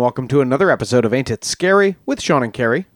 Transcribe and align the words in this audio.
And 0.00 0.04
welcome 0.04 0.28
to 0.28 0.40
another 0.40 0.70
episode 0.70 1.04
of 1.04 1.12
Ain't 1.12 1.30
It 1.30 1.44
Scary 1.44 1.96
with 2.06 2.22
Sean 2.22 2.42
and 2.42 2.54
Carrie, 2.54 2.86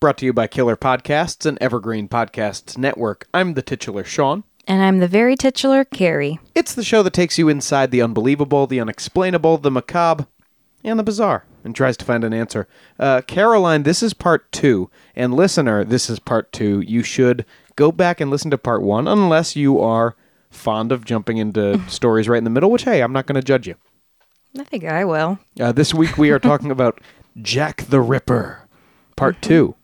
brought 0.00 0.18
to 0.18 0.26
you 0.26 0.32
by 0.32 0.48
Killer 0.48 0.76
Podcasts 0.76 1.46
and 1.46 1.56
Evergreen 1.60 2.08
Podcasts 2.08 2.76
Network. 2.76 3.28
I'm 3.32 3.54
the 3.54 3.62
titular 3.62 4.02
Sean. 4.02 4.42
And 4.66 4.82
I'm 4.82 4.98
the 4.98 5.06
very 5.06 5.36
titular 5.36 5.84
Carrie. 5.84 6.40
It's 6.56 6.74
the 6.74 6.82
show 6.82 7.04
that 7.04 7.12
takes 7.12 7.38
you 7.38 7.48
inside 7.48 7.92
the 7.92 8.02
unbelievable, 8.02 8.66
the 8.66 8.80
unexplainable, 8.80 9.58
the 9.58 9.70
macabre, 9.70 10.26
and 10.82 10.98
the 10.98 11.04
bizarre, 11.04 11.44
and 11.62 11.76
tries 11.76 11.96
to 11.98 12.04
find 12.04 12.24
an 12.24 12.34
answer. 12.34 12.66
Uh, 12.98 13.20
Caroline, 13.20 13.84
this 13.84 14.02
is 14.02 14.12
part 14.12 14.50
two, 14.50 14.90
and 15.14 15.34
listener, 15.34 15.84
this 15.84 16.10
is 16.10 16.18
part 16.18 16.52
two. 16.52 16.80
You 16.80 17.04
should 17.04 17.46
go 17.76 17.92
back 17.92 18.20
and 18.20 18.32
listen 18.32 18.50
to 18.50 18.58
part 18.58 18.82
one, 18.82 19.06
unless 19.06 19.54
you 19.54 19.78
are 19.78 20.16
fond 20.50 20.90
of 20.90 21.04
jumping 21.04 21.36
into 21.36 21.80
stories 21.88 22.28
right 22.28 22.38
in 22.38 22.42
the 22.42 22.50
middle. 22.50 22.72
Which, 22.72 22.82
hey, 22.82 23.00
I'm 23.00 23.12
not 23.12 23.26
going 23.26 23.40
to 23.40 23.46
judge 23.46 23.68
you. 23.68 23.76
I 24.58 24.64
think 24.64 24.84
I 24.84 25.04
will. 25.04 25.38
Uh, 25.60 25.72
this 25.72 25.94
week 25.94 26.18
we 26.18 26.30
are 26.30 26.38
talking 26.38 26.70
about 26.70 27.00
Jack 27.40 27.84
the 27.88 28.00
Ripper, 28.00 28.66
part 29.16 29.40
two. 29.40 29.74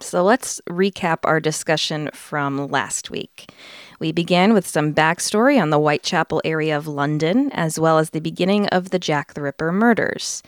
So 0.00 0.22
let's 0.22 0.60
recap 0.68 1.18
our 1.24 1.40
discussion 1.40 2.10
from 2.12 2.68
last 2.68 3.10
week. 3.10 3.50
We 3.98 4.12
began 4.12 4.52
with 4.52 4.66
some 4.66 4.94
backstory 4.94 5.60
on 5.60 5.70
the 5.70 5.78
Whitechapel 5.78 6.40
area 6.44 6.76
of 6.76 6.86
London, 6.86 7.50
as 7.52 7.78
well 7.78 7.98
as 7.98 8.10
the 8.10 8.20
beginning 8.20 8.66
of 8.68 8.90
the 8.90 8.98
Jack 8.98 9.34
the 9.34 9.42
Ripper 9.42 9.72
murders. 9.72 10.42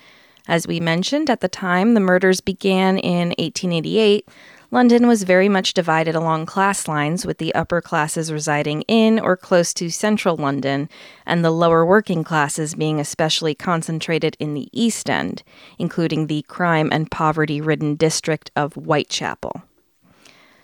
As 0.47 0.66
we 0.66 0.79
mentioned, 0.80 1.30
at 1.30 1.41
the 1.41 1.49
time 1.49 1.95
the 1.95 2.01
murders 2.01 2.41
began 2.41 2.99
in 2.99 3.29
1888, 3.38 4.29
London 4.73 5.06
was 5.06 5.24
very 5.24 5.51
much 5.51 5.74
divided 5.74 6.15
along 6.15 6.46
class 6.46 6.88
lines, 6.88 7.26
with 7.26 7.37
the 7.37 7.54
upper 7.54 7.82
classes 7.82 8.32
residing 8.32 8.80
in 8.88 9.20
or 9.20 9.37
close 9.37 9.74
to 9.74 9.90
central 9.90 10.34
London, 10.34 10.88
and 11.26 11.45
the 11.45 11.51
lower 11.51 11.84
working 11.84 12.24
classes 12.24 12.74
being 12.74 12.98
especially 12.98 13.54
concentrated 13.54 14.34
in 14.40 14.54
the 14.54 14.70
East 14.73 15.10
End, 15.10 15.42
including 15.79 16.26
the 16.26 16.40
crime 16.48 16.88
and 16.90 17.10
poverty 17.10 17.60
ridden 17.60 17.96
district 17.96 18.51
of 18.56 18.73
Whitechapel. 18.73 19.62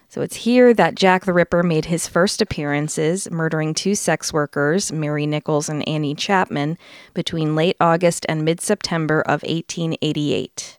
So 0.09 0.23
it's 0.23 0.37
here 0.37 0.73
that 0.73 0.95
Jack 0.95 1.27
the 1.27 1.35
Ripper 1.35 1.63
made 1.63 1.85
his 1.85 2.09
first 2.09 2.41
appearances, 2.41 3.31
murdering 3.31 3.75
two 3.75 3.95
sex 3.95 4.33
workers, 4.33 4.91
Mary 4.91 5.27
Nichols 5.27 5.69
and 5.69 5.87
Annie 5.87 6.15
Chapman, 6.15 6.79
between 7.13 7.55
late 7.55 7.77
August 7.79 8.25
and 8.27 8.43
mid 8.43 8.63
September 8.63 9.21
of 9.21 9.43
1888. 9.43 10.78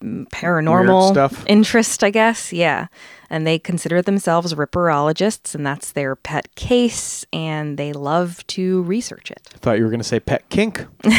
mm, 0.03 0.29
paranormal 0.31 1.11
stuff. 1.13 1.45
interest, 1.47 2.03
I 2.03 2.11
guess. 2.11 2.53
Yeah. 2.53 2.89
And 3.31 3.47
they 3.47 3.59
consider 3.59 4.03
themselves 4.03 4.55
ripperologists, 4.55 5.55
and 5.55 5.67
that's 5.67 5.93
their 5.93 6.15
pet 6.15 6.55
case, 6.55 7.25
and 7.33 7.79
they 7.79 7.93
love 7.93 8.47
to 8.49 8.83
research 8.83 9.31
it. 9.31 9.41
I 9.55 9.59
thought 9.59 9.79
you 9.79 9.85
were 9.85 9.91
going 9.91 10.01
to 10.01 10.05
say 10.05 10.21
pet 10.21 10.49
kink. 10.49 10.87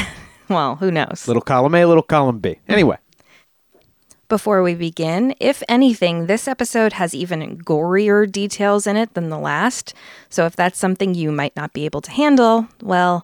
Well, 0.47 0.75
who 0.75 0.91
knows? 0.91 1.27
Little 1.27 1.41
column 1.41 1.73
A, 1.73 1.85
little 1.85 2.03
column 2.03 2.37
B. 2.37 2.59
Anyway, 2.67 2.97
Before 4.27 4.63
we 4.63 4.73
begin, 4.73 5.35
if 5.39 5.61
anything, 5.69 6.25
this 6.25 6.47
episode 6.47 6.93
has 6.93 7.13
even 7.13 7.59
gorier 7.59 8.31
details 8.31 8.87
in 8.87 8.97
it 8.97 9.13
than 9.13 9.29
the 9.29 9.37
last. 9.37 9.93
So 10.29 10.45
if 10.47 10.55
that's 10.55 10.79
something 10.79 11.13
you 11.13 11.31
might 11.31 11.55
not 11.55 11.73
be 11.73 11.85
able 11.85 12.01
to 12.01 12.11
handle, 12.11 12.67
well, 12.81 13.23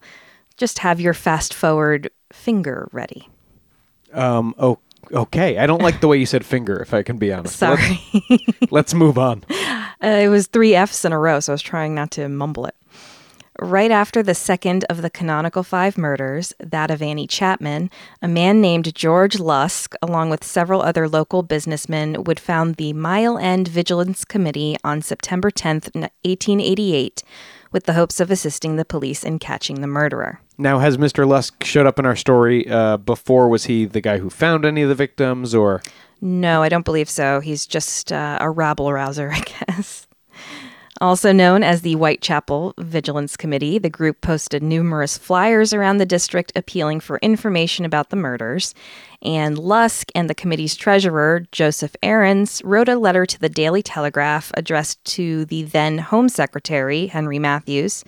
just 0.57 0.79
have 0.79 0.99
your 1.01 1.15
fast 1.15 1.53
forward 1.55 2.11
finger 2.31 2.87
ready. 2.91 3.29
um, 4.13 4.53
oh, 4.59 4.77
okay. 5.11 5.57
I 5.57 5.65
don't 5.65 5.81
like 5.81 6.01
the 6.01 6.07
way 6.07 6.17
you 6.17 6.25
said 6.25 6.45
finger, 6.45 6.79
if 6.79 6.93
I 6.93 7.03
can 7.03 7.17
be 7.17 7.31
honest. 7.31 7.55
Sorry. 7.57 8.01
Let's, 8.29 8.43
let's 8.71 8.93
move 8.93 9.17
on. 9.17 9.43
Uh, 9.49 10.07
it 10.07 10.29
was 10.29 10.47
three 10.47 10.75
F's 10.75 11.05
in 11.05 11.13
a 11.13 11.19
row, 11.19 11.39
so 11.39 11.53
I 11.53 11.55
was 11.55 11.61
trying 11.61 11.93
not 11.95 12.11
to 12.11 12.27
mumble 12.27 12.65
it. 12.65 12.75
Right 13.59 13.91
after 13.91 14.23
the 14.23 14.33
second 14.33 14.85
of 14.89 15.03
the 15.03 15.09
canonical 15.09 15.61
five 15.61 15.97
murders, 15.97 16.53
that 16.59 16.89
of 16.89 17.01
Annie 17.01 17.27
Chapman, 17.27 17.91
a 18.21 18.27
man 18.27 18.59
named 18.59 18.95
George 18.95 19.39
Lusk, 19.39 19.93
along 20.01 20.29
with 20.31 20.43
several 20.43 20.81
other 20.81 21.07
local 21.07 21.43
businessmen, 21.43 22.23
would 22.23 22.39
found 22.39 22.75
the 22.75 22.93
Mile 22.93 23.37
End 23.37 23.67
Vigilance 23.67 24.25
Committee 24.25 24.77
on 24.83 25.01
September 25.01 25.51
10th, 25.51 25.93
1888, 25.93 27.23
with 27.71 27.85
the 27.85 27.93
hopes 27.93 28.19
of 28.19 28.29
assisting 28.31 28.75
the 28.75 28.85
police 28.85 29.23
in 29.23 29.39
catching 29.39 29.81
the 29.81 29.87
murderer. 29.87 30.41
Now, 30.57 30.79
has 30.79 30.97
Mr. 30.97 31.27
Lusk 31.27 31.63
showed 31.63 31.87
up 31.87 31.97
in 31.97 32.05
our 32.05 32.15
story 32.15 32.67
uh, 32.69 32.97
before? 32.97 33.49
Was 33.49 33.65
he 33.65 33.85
the 33.85 34.01
guy 34.01 34.17
who 34.17 34.29
found 34.29 34.65
any 34.65 34.81
of 34.81 34.89
the 34.89 34.95
victims, 34.95 35.55
or 35.55 35.81
No, 36.21 36.61
I 36.61 36.69
don't 36.69 36.85
believe 36.85 37.09
so. 37.09 37.39
He's 37.39 37.65
just 37.65 38.11
uh, 38.11 38.37
a 38.39 38.49
rabble 38.49 38.91
rouser, 38.91 39.31
I 39.33 39.41
guess. 39.41 40.07
Also 41.01 41.31
known 41.31 41.63
as 41.63 41.81
the 41.81 41.95
Whitechapel 41.95 42.75
Vigilance 42.77 43.35
Committee, 43.35 43.79
the 43.79 43.89
group 43.89 44.21
posted 44.21 44.61
numerous 44.61 45.17
flyers 45.17 45.73
around 45.73 45.97
the 45.97 46.05
district 46.05 46.51
appealing 46.55 46.99
for 46.99 47.17
information 47.23 47.85
about 47.85 48.11
the 48.11 48.15
murders. 48.15 48.75
And 49.23 49.57
Lusk 49.57 50.11
and 50.13 50.29
the 50.29 50.35
committee's 50.35 50.75
treasurer, 50.75 51.47
Joseph 51.51 51.95
Aarons, 52.03 52.61
wrote 52.63 52.87
a 52.87 52.97
letter 52.97 53.25
to 53.25 53.39
the 53.39 53.49
Daily 53.49 53.81
Telegraph 53.81 54.51
addressed 54.53 55.03
to 55.05 55.45
the 55.45 55.63
then 55.63 55.97
Home 55.97 56.29
Secretary, 56.29 57.07
Henry 57.07 57.39
Matthews, 57.39 58.03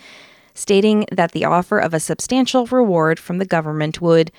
stating 0.53 1.07
that 1.11 1.31
the 1.31 1.45
offer 1.45 1.79
of 1.79 1.95
a 1.95 1.99
substantial 1.99 2.67
reward 2.67 3.17
from 3.17 3.39
the 3.39 3.45
government 3.45 4.01
would 4.01 4.31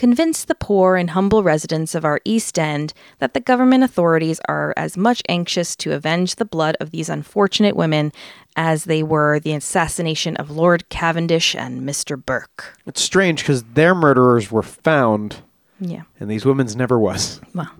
convince 0.00 0.44
the 0.46 0.54
poor 0.54 0.96
and 0.96 1.10
humble 1.10 1.42
residents 1.42 1.94
of 1.94 2.06
our 2.06 2.22
East 2.24 2.58
End 2.58 2.94
that 3.18 3.34
the 3.34 3.38
government 3.40 3.84
authorities 3.84 4.40
are 4.48 4.72
as 4.74 4.96
much 4.96 5.22
anxious 5.28 5.76
to 5.76 5.92
avenge 5.92 6.36
the 6.36 6.46
blood 6.46 6.74
of 6.80 6.90
these 6.90 7.10
unfortunate 7.10 7.76
women 7.76 8.10
as 8.56 8.84
they 8.84 9.02
were 9.02 9.38
the 9.38 9.52
assassination 9.52 10.36
of 10.36 10.50
Lord 10.50 10.88
Cavendish 10.88 11.54
and 11.54 11.82
Mr. 11.82 12.16
Burke. 12.16 12.78
it's 12.86 13.02
strange 13.02 13.42
because 13.42 13.62
their 13.74 13.94
murderers 13.94 14.50
were 14.50 14.62
found, 14.62 15.42
Yeah. 15.78 16.04
and 16.18 16.30
these 16.30 16.46
women's 16.46 16.74
never 16.74 16.98
was. 16.98 17.38
Well. 17.54 17.70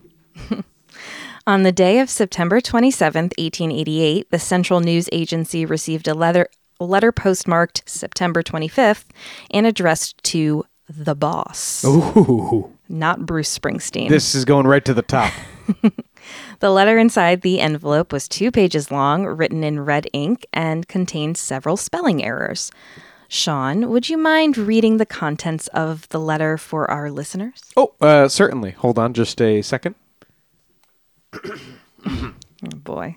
On 1.47 1.63
the 1.63 1.73
day 1.73 2.01
of 2.01 2.11
September 2.11 2.61
27th, 2.61 3.33
1888, 3.39 4.31
the 4.31 4.39
Central 4.39 4.81
News 4.81 5.09
Agency 5.11 5.65
received 5.65 6.07
a 6.07 6.13
letter, 6.13 6.49
a 6.79 6.85
letter 6.85 7.13
postmarked 7.13 7.83
September 7.87 8.43
25th 8.43 9.07
and 9.51 9.65
addressed 9.67 10.23
to 10.25 10.67
the 10.99 11.15
boss, 11.15 11.85
Ooh, 11.85 12.71
not 12.89 13.25
Bruce 13.25 13.57
Springsteen. 13.57 14.09
this 14.09 14.35
is 14.35 14.45
going 14.45 14.67
right 14.67 14.85
to 14.85 14.95
the 14.95 15.03
top. 15.03 15.33
The 16.61 16.71
letter 16.71 16.99
inside 16.99 17.41
the 17.41 17.61
envelope 17.61 18.13
was 18.13 18.29
two 18.29 18.51
pages 18.51 18.91
long, 18.91 19.25
written 19.25 19.65
in 19.65 19.81
red 19.81 20.07
ink, 20.13 20.47
and 20.53 20.87
contained 20.87 21.39
several 21.39 21.79
spelling 21.79 22.23
errors. 22.23 22.71
Sean, 23.27 23.89
would 23.89 24.11
you 24.11 24.19
mind 24.19 24.59
reading 24.59 24.99
the 24.99 25.07
contents 25.07 25.69
of 25.69 26.07
the 26.11 26.21
letter 26.21 26.59
for 26.59 26.91
our 26.91 27.11
listeners? 27.11 27.63
Oh, 27.77 27.95
uh, 28.01 28.29
certainly. 28.29 28.73
Hold 28.73 28.99
on 28.99 29.15
just 29.15 29.41
a 29.41 29.63
second. 29.63 29.95
Oh, 32.07 32.77
boy. 32.77 33.17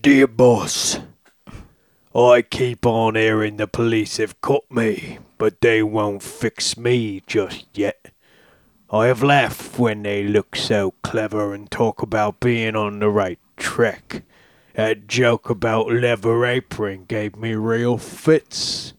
Dear 0.00 0.28
boss, 0.28 1.00
I 2.14 2.42
keep 2.42 2.86
on 2.86 3.16
hearing 3.16 3.56
the 3.56 3.66
police 3.66 4.18
have 4.18 4.40
caught 4.40 4.70
me, 4.70 5.18
but 5.38 5.60
they 5.60 5.82
won't 5.82 6.22
fix 6.22 6.76
me 6.76 7.22
just 7.26 7.66
yet. 7.72 8.12
I 8.90 9.06
have 9.06 9.22
laughed 9.22 9.78
when 9.78 10.02
they 10.02 10.24
look 10.24 10.56
so 10.56 10.94
clever 11.02 11.54
and 11.54 11.70
talk 11.70 12.02
about 12.02 12.40
being 12.40 12.74
on 12.74 12.98
the 12.98 13.08
right 13.08 13.38
track. 13.56 14.24
That 14.74 15.06
joke 15.06 15.50
about 15.50 15.90
leather 15.90 16.44
apron 16.46 17.04
gave 17.04 17.36
me 17.36 17.54
real 17.54 17.98
fits. 17.98 18.94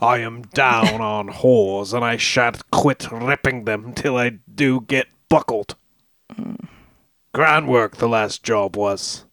I 0.00 0.18
am 0.18 0.42
down 0.42 1.00
on 1.00 1.28
whores, 1.28 1.94
and 1.94 2.04
I 2.04 2.16
shan't 2.16 2.70
quit 2.70 3.10
ripping 3.10 3.64
them 3.64 3.94
till 3.94 4.16
I 4.16 4.38
do 4.52 4.80
get 4.82 5.06
buckled. 5.28 5.76
Grand 7.32 7.68
work 7.68 7.96
the 7.96 8.08
last 8.08 8.42
job 8.42 8.76
was. 8.76 9.24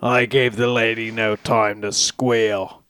I 0.00 0.26
gave 0.26 0.56
the 0.56 0.68
lady 0.68 1.10
no 1.10 1.36
time 1.36 1.82
to 1.82 1.92
squeal. 1.92 2.84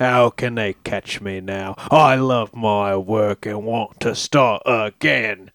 How 0.00 0.30
can 0.30 0.54
they 0.54 0.76
catch 0.82 1.20
me 1.20 1.42
now? 1.42 1.74
I 1.90 2.14
love 2.14 2.56
my 2.56 2.96
work 2.96 3.44
and 3.44 3.66
want 3.66 4.00
to 4.00 4.14
start 4.14 4.62
again. 4.64 5.50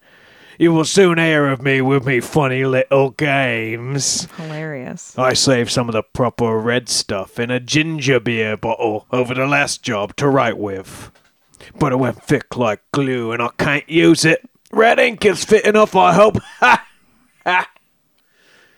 You 0.60 0.72
will 0.72 0.86
soon 0.86 1.18
hear 1.18 1.48
of 1.48 1.64
me 1.64 1.82
with 1.82 2.06
me 2.06 2.20
funny 2.20 2.64
little 2.64 3.10
games. 3.10 4.28
Hilarious. 4.38 5.18
I 5.18 5.34
saved 5.34 5.72
some 5.72 5.90
of 5.90 5.94
the 5.94 6.04
proper 6.04 6.60
red 6.60 6.90
stuff 6.90 7.40
in 7.40 7.50
a 7.50 7.60
ginger 7.60 8.20
beer 8.20 8.56
bottle 8.56 9.08
over 9.12 9.34
the 9.34 9.48
last 9.48 9.82
job 9.82 10.16
to 10.18 10.30
write 10.30 10.60
with. 10.60 11.10
But 11.80 11.92
it 11.92 11.96
went 11.98 12.22
thick 12.22 12.56
like 12.56 12.82
glue 12.92 13.32
and 13.32 13.42
I 13.42 13.50
can't 13.58 13.90
use 13.90 14.26
it. 14.26 14.48
Red 14.72 15.00
ink 15.00 15.26
is 15.26 15.44
fit 15.44 15.66
enough, 15.66 15.96
I 15.96 16.14
hope. 16.14 16.38
Ha! 16.60 16.88
Ha! 17.48 17.70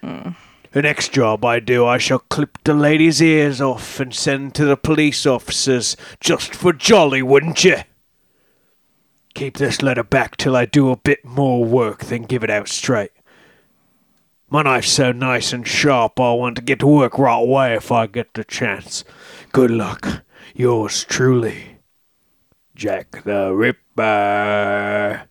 Mm. 0.02 0.36
The 0.78 0.84
next 0.84 1.12
job 1.12 1.44
I 1.44 1.60
do, 1.60 1.88
I 1.88 1.98
shall 1.98 2.20
clip 2.20 2.60
the 2.64 2.76
lady's 2.76 3.20
ears 3.20 3.60
off 3.60 4.00
and 4.00 4.14
send 4.14 4.54
to 4.54 4.66
the 4.66 4.78
police 4.78 5.26
officers 5.26 5.98
just 6.20 6.54
for 6.54 6.72
jolly, 6.72 7.24
wouldn't 7.24 7.64
you? 7.64 7.78
Keep 9.34 9.58
this 9.58 9.82
letter 9.82 10.04
back 10.04 10.38
till 10.38 10.56
I 10.56 10.66
do 10.66 10.92
a 10.92 10.96
bit 10.96 11.26
more 11.26 11.66
work, 11.66 12.06
then 12.06 12.26
give 12.26 12.44
it 12.44 12.52
out 12.52 12.68
straight. 12.68 13.10
My 14.52 14.62
knife's 14.62 14.92
so 14.92 15.12
nice 15.12 15.52
and 15.52 15.68
sharp, 15.68 16.20
I 16.20 16.34
want 16.34 16.58
to 16.58 16.62
get 16.62 16.78
to 16.82 16.88
work 16.88 17.18
right 17.18 17.42
away 17.42 17.74
if 17.74 17.92
I 17.92 18.06
get 18.06 18.36
the 18.36 18.44
chance. 18.44 19.04
Good 19.52 19.72
luck. 19.72 20.22
Yours 20.54 21.04
truly, 21.06 21.80
Jack 22.76 23.24
the 23.24 23.52
Ripper. 23.52 25.28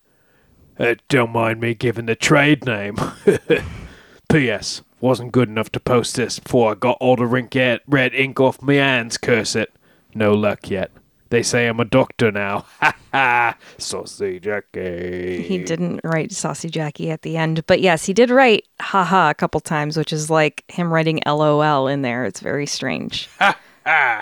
Uh, 0.77 0.95
don't 1.09 1.31
mind 1.31 1.61
me 1.61 1.75
giving 1.75 2.07
the 2.07 2.17
trade 2.17 2.67
name. 2.67 2.97
P.S. 4.29 4.83
Wasn't 5.01 5.33
good 5.33 5.49
enough 5.49 5.71
to 5.73 5.81
post 5.81 6.17
this 6.17 6.39
before 6.39 6.73
I 6.73 6.75
got 6.75 6.97
all 7.01 7.17
the 7.17 7.27
rink 7.27 7.55
red 7.87 8.15
ink 8.15 8.41
off 8.41 8.63
my 8.63 8.75
hands, 8.75 9.19
curse 9.19 9.55
it. 9.55 9.73
No 10.15 10.33
luck 10.33 10.71
yet. 10.71 10.91
They 11.29 11.43
say 11.43 11.67
I'm 11.67 11.81
a 11.81 11.85
doctor 11.85 12.31
now. 12.31 12.67
Ha 12.81 12.95
ha! 13.13 13.57
Saucy 13.79 14.39
Jackie. 14.39 15.43
He 15.43 15.57
didn't 15.59 16.03
write 16.05 16.33
Saucy 16.33 16.69
Jackie 16.69 17.11
at 17.11 17.23
the 17.23 17.39
end, 17.39 17.65
but 17.67 17.81
yes, 17.81 18.05
he 18.05 18.13
did 18.13 18.29
write 18.29 18.65
ha 18.79 19.05
ha 19.05 19.31
a 19.31 19.35
couple 19.35 19.61
times, 19.61 19.97
which 19.97 20.13
is 20.13 20.29
like 20.29 20.65
him 20.69 20.93
writing 20.93 21.21
LOL 21.25 21.89
in 21.89 22.03
there. 22.03 22.27
It's 22.27 22.41
very 22.41 22.67
strange. 22.67 23.29
Ha 23.39 23.57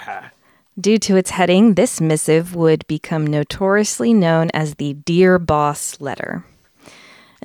ha! 0.05 0.31
Due 0.79 0.99
to 0.99 1.17
its 1.17 1.31
heading, 1.31 1.75
this 1.75 2.01
missive 2.01 2.55
would 2.55 2.87
become 2.87 3.27
notoriously 3.27 4.13
known 4.13 4.51
as 4.53 4.75
the 4.75 4.93
Dear 4.93 5.39
Boss 5.39 5.99
letter. 6.01 6.45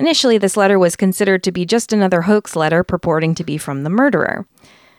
Initially, 0.00 0.38
this 0.38 0.56
letter 0.56 0.78
was 0.78 0.96
considered 0.96 1.44
to 1.44 1.52
be 1.52 1.66
just 1.66 1.92
another 1.92 2.22
hoax 2.22 2.56
letter 2.56 2.82
purporting 2.82 3.34
to 3.34 3.44
be 3.44 3.58
from 3.58 3.82
the 3.82 3.90
murderer. 3.90 4.46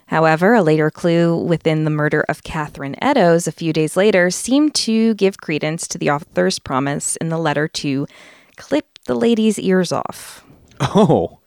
However, 0.06 0.54
a 0.54 0.62
later 0.62 0.92
clue 0.92 1.36
within 1.36 1.86
the 1.86 1.90
murder 1.90 2.24
of 2.30 2.44
Catherine 2.44 2.96
Eddowes 3.02 3.48
a 3.48 3.52
few 3.52 3.74
days 3.74 3.98
later 3.98 4.30
seemed 4.30 4.76
to 4.76 5.16
give 5.16 5.42
credence 5.42 5.88
to 5.88 5.98
the 5.98 6.12
author's 6.12 6.60
promise 6.60 7.16
in 7.16 7.30
the 7.30 7.40
letter 7.40 7.68
to 7.68 8.06
clip 8.58 9.00
the 9.06 9.16
lady's 9.16 9.58
ears 9.58 9.92
off. 9.92 10.46
Oh, 10.80 11.40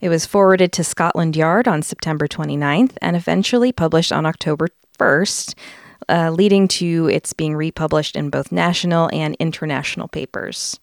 It 0.00 0.08
was 0.08 0.24
forwarded 0.24 0.70
to 0.74 0.84
Scotland 0.84 1.34
Yard 1.34 1.66
on 1.66 1.82
September 1.82 2.28
29th 2.28 2.96
and 3.02 3.16
eventually 3.16 3.72
published 3.72 4.12
on 4.12 4.24
October 4.24 4.68
1st, 5.00 5.54
uh, 6.08 6.30
leading 6.30 6.68
to 6.68 7.08
its 7.08 7.32
being 7.32 7.56
republished 7.56 8.14
in 8.14 8.30
both 8.30 8.52
national 8.52 9.10
and 9.12 9.34
international 9.40 10.06
papers. 10.06 10.78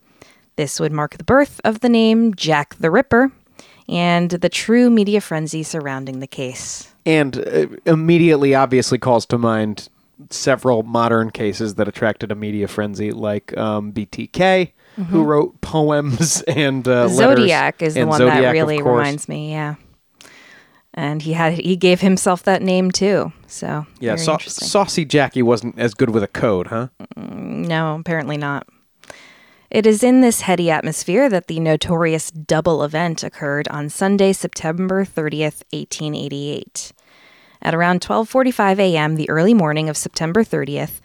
This 0.55 0.79
would 0.79 0.91
mark 0.91 1.17
the 1.17 1.23
birth 1.23 1.59
of 1.63 1.81
the 1.81 1.89
name 1.89 2.33
Jack 2.33 2.75
the 2.75 2.89
Ripper 2.91 3.31
and 3.89 4.31
the 4.31 4.49
true 4.49 4.89
media 4.89 5.21
frenzy 5.21 5.63
surrounding 5.63 6.19
the 6.19 6.27
case. 6.27 6.93
and 7.05 7.37
uh, 7.37 7.67
immediately, 7.85 8.55
obviously, 8.55 8.97
calls 8.97 9.25
to 9.27 9.37
mind 9.37 9.89
several 10.29 10.81
modern 10.83 11.29
cases 11.29 11.75
that 11.75 11.87
attracted 11.87 12.31
a 12.31 12.35
media 12.35 12.67
frenzy, 12.67 13.11
like 13.11 13.55
um, 13.57 13.91
BTK, 13.91 14.71
who 15.09 15.23
wrote 15.23 15.59
poems 15.61 16.41
and 16.47 16.87
uh, 16.87 17.05
letters. 17.07 17.15
Zodiac 17.17 17.81
is 17.81 17.93
the 17.95 17.99
and 18.01 18.09
one 18.09 18.17
Zodiac, 18.19 18.41
that 18.41 18.51
really 18.51 18.81
reminds 18.81 19.27
me, 19.27 19.51
yeah. 19.51 19.75
And 20.93 21.21
he 21.21 21.33
had 21.33 21.55
he 21.55 21.75
gave 21.75 21.99
himself 21.99 22.43
that 22.43 22.61
name 22.61 22.89
too. 22.89 23.33
So 23.47 23.85
Yeah, 23.99 24.15
Sau- 24.15 24.37
Saucy 24.37 25.03
Jackie 25.03 25.41
wasn't 25.43 25.77
as 25.77 25.93
good 25.93 26.11
with 26.11 26.23
a 26.23 26.27
code, 26.29 26.67
huh? 26.67 26.87
No, 27.17 27.95
apparently 27.99 28.37
not. 28.37 28.65
It 29.75 29.85
is 29.85 30.03
in 30.03 30.21
this 30.21 30.39
heady 30.39 30.71
atmosphere 30.71 31.27
that 31.27 31.47
the 31.47 31.59
notorious 31.59 32.31
double 32.31 32.81
event 32.81 33.25
occurred 33.25 33.67
on 33.67 33.89
Sunday, 33.89 34.31
September 34.31 35.03
30th, 35.03 35.63
1888. 35.73 36.93
At 37.61 37.75
around 37.75 37.99
12:45 37.99 38.79
a.m., 38.79 39.17
the 39.17 39.29
early 39.29 39.53
morning 39.53 39.89
of 39.89 39.97
September 39.97 40.45
30th, 40.45 41.01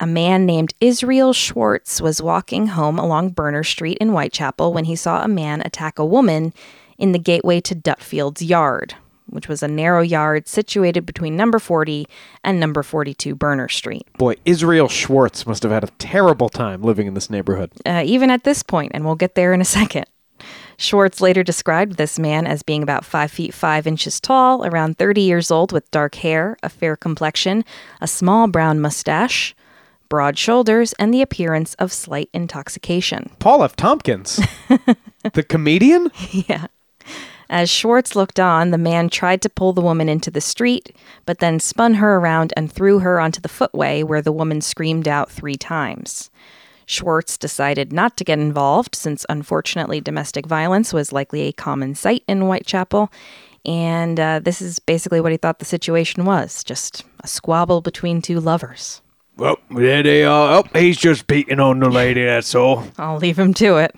a 0.00 0.08
man 0.08 0.44
named 0.44 0.74
Israel 0.80 1.32
Schwartz 1.32 2.00
was 2.00 2.20
walking 2.20 2.66
home 2.66 2.98
along 2.98 3.30
Berner 3.30 3.62
Street 3.62 3.98
in 4.00 4.08
Whitechapel 4.08 4.72
when 4.72 4.86
he 4.86 4.96
saw 4.96 5.22
a 5.22 5.28
man 5.28 5.62
attack 5.64 6.00
a 6.00 6.04
woman 6.04 6.52
in 6.98 7.12
the 7.12 7.18
gateway 7.20 7.60
to 7.60 7.76
Dutfield's 7.76 8.42
yard, 8.42 8.96
which 9.28 9.48
was 9.48 9.62
a 9.62 9.68
narrow 9.68 10.02
yard 10.02 10.48
situated 10.48 11.06
between 11.06 11.36
number 11.36 11.58
40 11.58 12.06
and 12.44 12.58
number 12.60 12.82
42 12.82 13.34
Berner 13.34 13.68
Street. 13.68 14.06
Boy, 14.18 14.36
Israel 14.44 14.88
Schwartz 14.88 15.46
must 15.46 15.62
have 15.62 15.72
had 15.72 15.84
a 15.84 15.88
terrible 15.98 16.48
time 16.48 16.82
living 16.82 17.06
in 17.06 17.14
this 17.14 17.30
neighborhood. 17.30 17.70
uh, 17.86 18.02
even 18.04 18.30
at 18.30 18.44
this 18.44 18.62
point, 18.62 18.92
and 18.94 19.04
we'll 19.04 19.14
get 19.14 19.34
there 19.34 19.52
in 19.52 19.60
a 19.60 19.64
second. 19.64 20.06
Schwartz 20.76 21.20
later 21.20 21.42
described 21.42 21.96
this 21.96 22.18
man 22.20 22.46
as 22.46 22.62
being 22.62 22.84
about 22.84 23.04
five 23.04 23.32
feet 23.32 23.52
five 23.52 23.86
inches 23.86 24.20
tall, 24.20 24.64
around 24.64 24.96
30 24.96 25.20
years 25.22 25.50
old, 25.50 25.72
with 25.72 25.90
dark 25.90 26.14
hair, 26.16 26.56
a 26.62 26.68
fair 26.68 26.94
complexion, 26.94 27.64
a 28.00 28.06
small 28.06 28.46
brown 28.46 28.78
mustache, 28.80 29.56
broad 30.08 30.38
shoulders, 30.38 30.92
and 30.94 31.12
the 31.12 31.20
appearance 31.20 31.74
of 31.74 31.92
slight 31.92 32.30
intoxication. 32.32 33.30
Paul 33.40 33.64
F. 33.64 33.74
Tompkins, 33.74 34.36
the 35.32 35.42
comedian? 35.42 36.12
yeah. 36.30 36.68
As 37.50 37.70
Schwartz 37.70 38.14
looked 38.14 38.38
on, 38.38 38.70
the 38.70 38.78
man 38.78 39.08
tried 39.08 39.40
to 39.42 39.48
pull 39.48 39.72
the 39.72 39.80
woman 39.80 40.08
into 40.08 40.30
the 40.30 40.40
street, 40.40 40.94
but 41.24 41.38
then 41.38 41.58
spun 41.60 41.94
her 41.94 42.16
around 42.16 42.52
and 42.56 42.70
threw 42.70 42.98
her 42.98 43.18
onto 43.18 43.40
the 43.40 43.48
footway 43.48 44.02
where 44.02 44.20
the 44.20 44.32
woman 44.32 44.60
screamed 44.60 45.08
out 45.08 45.30
three 45.30 45.56
times. 45.56 46.30
Schwartz 46.84 47.36
decided 47.36 47.92
not 47.92 48.16
to 48.16 48.24
get 48.24 48.38
involved 48.38 48.94
since, 48.94 49.24
unfortunately, 49.28 50.00
domestic 50.00 50.46
violence 50.46 50.92
was 50.92 51.12
likely 51.12 51.42
a 51.42 51.52
common 51.52 51.94
sight 51.94 52.22
in 52.26 52.40
Whitechapel. 52.40 53.10
And 53.64 54.18
uh, 54.18 54.40
this 54.40 54.62
is 54.62 54.78
basically 54.78 55.20
what 55.20 55.32
he 55.32 55.38
thought 55.38 55.58
the 55.58 55.64
situation 55.64 56.24
was 56.24 56.64
just 56.64 57.04
a 57.20 57.28
squabble 57.28 57.82
between 57.82 58.22
two 58.22 58.40
lovers. 58.40 59.02
Well, 59.36 59.58
there 59.70 60.02
they 60.02 60.24
are. 60.24 60.58
Oh, 60.58 60.78
he's 60.78 60.96
just 60.96 61.26
beating 61.26 61.60
on 61.60 61.78
the 61.80 61.90
lady, 61.90 62.24
that's 62.24 62.54
all. 62.54 62.84
I'll 62.98 63.18
leave 63.18 63.38
him 63.38 63.54
to 63.54 63.76
it. 63.76 63.94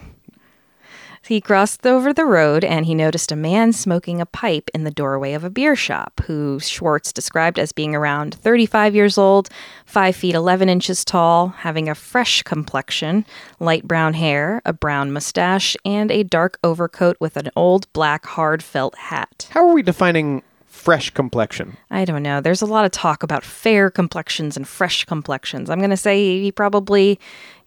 He 1.31 1.41
crossed 1.41 1.87
over 1.87 2.13
the 2.13 2.25
road 2.25 2.65
and 2.65 2.87
he 2.87 2.93
noticed 2.93 3.31
a 3.31 3.37
man 3.37 3.73
smoking 3.73 4.21
a 4.21 4.27
pipe 4.27 4.69
in 4.75 4.83
the 4.83 4.91
doorway 4.91 5.33
of 5.33 5.45
a 5.45 5.49
beer 5.49 5.77
shop, 5.77 6.21
who 6.27 6.59
Schwartz 6.59 7.13
described 7.13 7.57
as 7.57 7.71
being 7.71 7.95
around 7.95 8.35
35 8.35 8.97
years 8.97 9.17
old, 9.17 9.49
5 9.87 10.17
feet 10.17 10.35
11 10.35 10.69
inches 10.69 11.05
tall, 11.05 11.51
having 11.59 11.89
a 11.89 11.95
fresh 11.95 12.43
complexion, 12.43 13.25
light 13.61 13.87
brown 13.87 14.15
hair, 14.15 14.61
a 14.65 14.73
brown 14.73 15.13
mustache, 15.13 15.77
and 15.85 16.11
a 16.11 16.25
dark 16.25 16.59
overcoat 16.65 17.17
with 17.21 17.37
an 17.37 17.49
old 17.55 17.87
black 17.93 18.27
hard 18.27 18.61
felt 18.61 18.97
hat. 18.97 19.47
How 19.53 19.69
are 19.69 19.73
we 19.73 19.83
defining 19.85 20.43
fresh 20.67 21.11
complexion? 21.11 21.77
I 21.91 22.05
don't 22.07 22.25
know. 22.25 22.41
There's 22.41 22.63
a 22.63 22.67
lot 22.67 22.87
of 22.87 22.91
talk 22.91 23.23
about 23.23 23.45
fair 23.45 23.89
complexions 23.89 24.57
and 24.57 24.67
fresh 24.67 25.05
complexions. 25.05 25.71
I'm 25.71 25.79
going 25.79 25.91
to 25.91 25.97
say 25.97 26.41
he 26.41 26.51
probably 26.51 27.21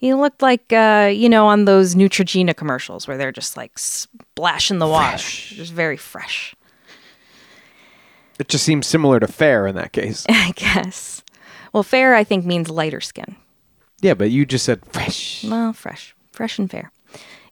he 0.03 0.13
looked 0.13 0.41
like 0.41 0.73
uh, 0.73 1.09
you 1.13 1.29
know 1.29 1.47
on 1.47 1.63
those 1.63 1.95
Neutrogena 1.95 2.53
commercials 2.53 3.07
where 3.07 3.17
they're 3.17 3.31
just 3.31 3.55
like 3.55 3.79
splashing 3.79 4.79
the 4.79 4.87
water, 4.87 5.17
just 5.17 5.71
very 5.71 5.95
fresh. 5.95 6.53
It 8.37 8.49
just 8.49 8.65
seems 8.65 8.85
similar 8.85 9.21
to 9.21 9.27
fair 9.27 9.65
in 9.65 9.75
that 9.75 9.93
case. 9.93 10.25
I 10.29 10.51
guess. 10.57 11.23
Well, 11.71 11.83
fair, 11.83 12.15
I 12.15 12.25
think, 12.25 12.45
means 12.45 12.69
lighter 12.69 12.99
skin. 12.99 13.37
Yeah, 14.01 14.13
but 14.13 14.29
you 14.29 14.45
just 14.45 14.65
said 14.65 14.85
fresh. 14.87 15.45
Well, 15.45 15.71
fresh, 15.71 16.13
fresh 16.33 16.59
and 16.59 16.69
fair. 16.69 16.91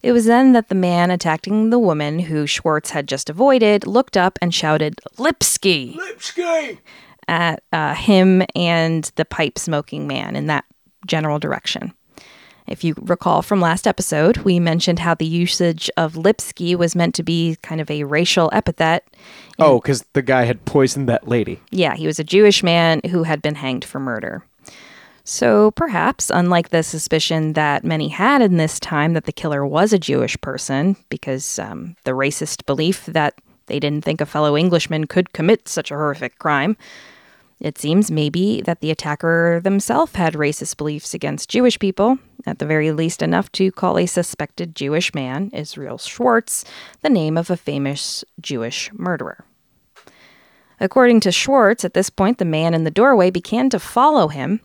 It 0.02 0.12
was 0.12 0.26
then 0.26 0.52
that 0.52 0.68
the 0.68 0.74
man 0.74 1.10
attacking 1.10 1.70
the 1.70 1.78
woman 1.78 2.18
who 2.18 2.46
Schwartz 2.46 2.90
had 2.90 3.08
just 3.08 3.30
avoided 3.30 3.86
looked 3.86 4.18
up 4.18 4.38
and 4.42 4.54
shouted, 4.54 5.00
Lipsky! 5.16 5.96
Lipsky! 5.96 6.80
at 7.28 7.62
uh, 7.72 7.94
him 7.94 8.42
and 8.54 9.10
the 9.14 9.24
pipe 9.24 9.58
smoking 9.58 10.06
man 10.06 10.36
in 10.36 10.48
that 10.48 10.66
general 11.06 11.38
direction. 11.38 11.94
If 12.66 12.84
you 12.84 12.94
recall 13.00 13.42
from 13.42 13.60
last 13.60 13.86
episode, 13.86 14.38
we 14.38 14.60
mentioned 14.60 15.00
how 15.00 15.14
the 15.14 15.26
usage 15.26 15.90
of 15.96 16.16
Lipsky 16.16 16.74
was 16.76 16.94
meant 16.94 17.14
to 17.16 17.22
be 17.22 17.56
kind 17.62 17.80
of 17.80 17.90
a 17.90 18.04
racial 18.04 18.50
epithet. 18.52 19.04
Oh, 19.58 19.80
because 19.80 20.04
the 20.12 20.22
guy 20.22 20.44
had 20.44 20.64
poisoned 20.64 21.08
that 21.08 21.28
lady. 21.28 21.60
Yeah, 21.70 21.94
he 21.94 22.06
was 22.06 22.18
a 22.18 22.24
Jewish 22.24 22.62
man 22.62 23.00
who 23.10 23.24
had 23.24 23.42
been 23.42 23.56
hanged 23.56 23.84
for 23.84 23.98
murder. 23.98 24.44
So 25.24 25.70
perhaps, 25.72 26.30
unlike 26.30 26.70
the 26.70 26.82
suspicion 26.82 27.52
that 27.52 27.84
many 27.84 28.08
had 28.08 28.42
in 28.42 28.56
this 28.56 28.80
time 28.80 29.12
that 29.14 29.24
the 29.24 29.32
killer 29.32 29.64
was 29.64 29.92
a 29.92 29.98
Jewish 29.98 30.40
person, 30.40 30.96
because 31.10 31.58
um, 31.58 31.96
the 32.04 32.10
racist 32.10 32.66
belief 32.66 33.06
that 33.06 33.34
they 33.66 33.78
didn't 33.78 34.04
think 34.04 34.20
a 34.20 34.26
fellow 34.26 34.56
Englishman 34.56 35.06
could 35.06 35.32
commit 35.32 35.68
such 35.68 35.90
a 35.90 35.94
horrific 35.94 36.38
crime, 36.38 36.76
it 37.62 37.78
seems 37.78 38.10
maybe 38.10 38.60
that 38.62 38.80
the 38.80 38.90
attacker 38.90 39.60
themselves 39.62 40.16
had 40.16 40.34
racist 40.34 40.76
beliefs 40.76 41.14
against 41.14 41.48
Jewish 41.48 41.78
people, 41.78 42.18
at 42.44 42.58
the 42.58 42.66
very 42.66 42.90
least 42.90 43.22
enough 43.22 43.52
to 43.52 43.70
call 43.70 43.98
a 43.98 44.06
suspected 44.06 44.74
Jewish 44.74 45.14
man, 45.14 45.48
Israel 45.52 45.96
Schwartz, 45.96 46.64
the 47.02 47.08
name 47.08 47.38
of 47.38 47.50
a 47.50 47.56
famous 47.56 48.24
Jewish 48.40 48.90
murderer. 48.94 49.44
According 50.80 51.20
to 51.20 51.30
Schwartz, 51.30 51.84
at 51.84 51.94
this 51.94 52.10
point, 52.10 52.38
the 52.38 52.44
man 52.44 52.74
in 52.74 52.82
the 52.82 52.90
doorway 52.90 53.30
began 53.30 53.70
to 53.70 53.78
follow 53.78 54.26
him, 54.26 54.60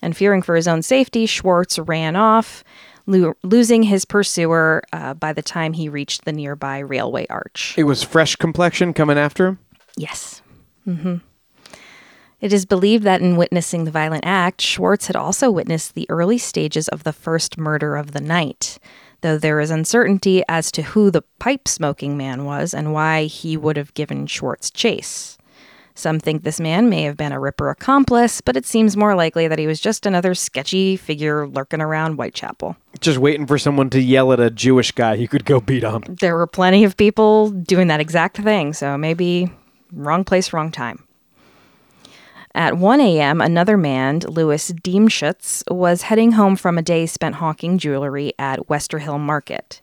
and 0.00 0.16
fearing 0.16 0.40
for 0.40 0.56
his 0.56 0.66
own 0.66 0.80
safety, 0.80 1.26
Schwartz 1.26 1.78
ran 1.78 2.16
off, 2.16 2.64
lo- 3.04 3.34
losing 3.42 3.82
his 3.82 4.06
pursuer 4.06 4.82
uh, 4.94 5.12
by 5.12 5.34
the 5.34 5.42
time 5.42 5.74
he 5.74 5.90
reached 5.90 6.24
the 6.24 6.32
nearby 6.32 6.78
railway 6.78 7.26
arch. 7.28 7.74
It 7.76 7.84
was 7.84 8.02
fresh 8.02 8.36
complexion 8.36 8.94
coming 8.94 9.18
after 9.18 9.48
him. 9.48 9.58
Yes. 9.98 10.40
hmm 10.84 11.16
It 12.40 12.52
is 12.52 12.66
believed 12.66 13.02
that 13.02 13.20
in 13.20 13.36
witnessing 13.36 13.82
the 13.84 13.90
violent 13.90 14.24
act, 14.24 14.60
Schwartz 14.60 15.08
had 15.08 15.16
also 15.16 15.50
witnessed 15.50 15.94
the 15.94 16.08
early 16.08 16.38
stages 16.38 16.86
of 16.88 17.02
the 17.02 17.12
first 17.12 17.58
murder 17.58 17.96
of 17.96 18.12
the 18.12 18.20
night, 18.20 18.78
though 19.22 19.38
there 19.38 19.58
is 19.58 19.72
uncertainty 19.72 20.44
as 20.48 20.70
to 20.72 20.82
who 20.82 21.10
the 21.10 21.22
pipe 21.40 21.66
smoking 21.66 22.16
man 22.16 22.44
was 22.44 22.72
and 22.72 22.92
why 22.92 23.24
he 23.24 23.56
would 23.56 23.76
have 23.76 23.92
given 23.94 24.28
Schwartz 24.28 24.70
chase. 24.70 25.36
Some 25.96 26.20
think 26.20 26.44
this 26.44 26.60
man 26.60 26.88
may 26.88 27.02
have 27.02 27.16
been 27.16 27.32
a 27.32 27.40
Ripper 27.40 27.70
accomplice, 27.70 28.40
but 28.40 28.56
it 28.56 28.64
seems 28.64 28.96
more 28.96 29.16
likely 29.16 29.48
that 29.48 29.58
he 29.58 29.66
was 29.66 29.80
just 29.80 30.06
another 30.06 30.32
sketchy 30.32 30.96
figure 30.96 31.48
lurking 31.48 31.80
around 31.80 32.14
Whitechapel. 32.14 32.76
Just 33.00 33.18
waiting 33.18 33.48
for 33.48 33.58
someone 33.58 33.90
to 33.90 34.00
yell 34.00 34.32
at 34.32 34.38
a 34.38 34.48
Jewish 34.48 34.92
guy 34.92 35.16
he 35.16 35.26
could 35.26 35.44
go 35.44 35.58
beat 35.60 35.82
on. 35.82 36.04
There 36.08 36.36
were 36.36 36.46
plenty 36.46 36.84
of 36.84 36.96
people 36.96 37.50
doing 37.50 37.88
that 37.88 37.98
exact 37.98 38.36
thing, 38.36 38.74
so 38.74 38.96
maybe 38.96 39.52
wrong 39.92 40.22
place, 40.22 40.52
wrong 40.52 40.70
time. 40.70 41.02
At 42.54 42.78
1 42.78 43.00
a.m., 43.00 43.40
another 43.40 43.76
man, 43.76 44.20
Louis 44.20 44.72
Diemschutz, 44.72 45.62
was 45.70 46.02
heading 46.02 46.32
home 46.32 46.56
from 46.56 46.78
a 46.78 46.82
day 46.82 47.06
spent 47.06 47.36
hawking 47.36 47.78
jewelry 47.78 48.32
at 48.38 48.68
Westow 48.68 48.98
Hill 49.00 49.18
Market. 49.18 49.80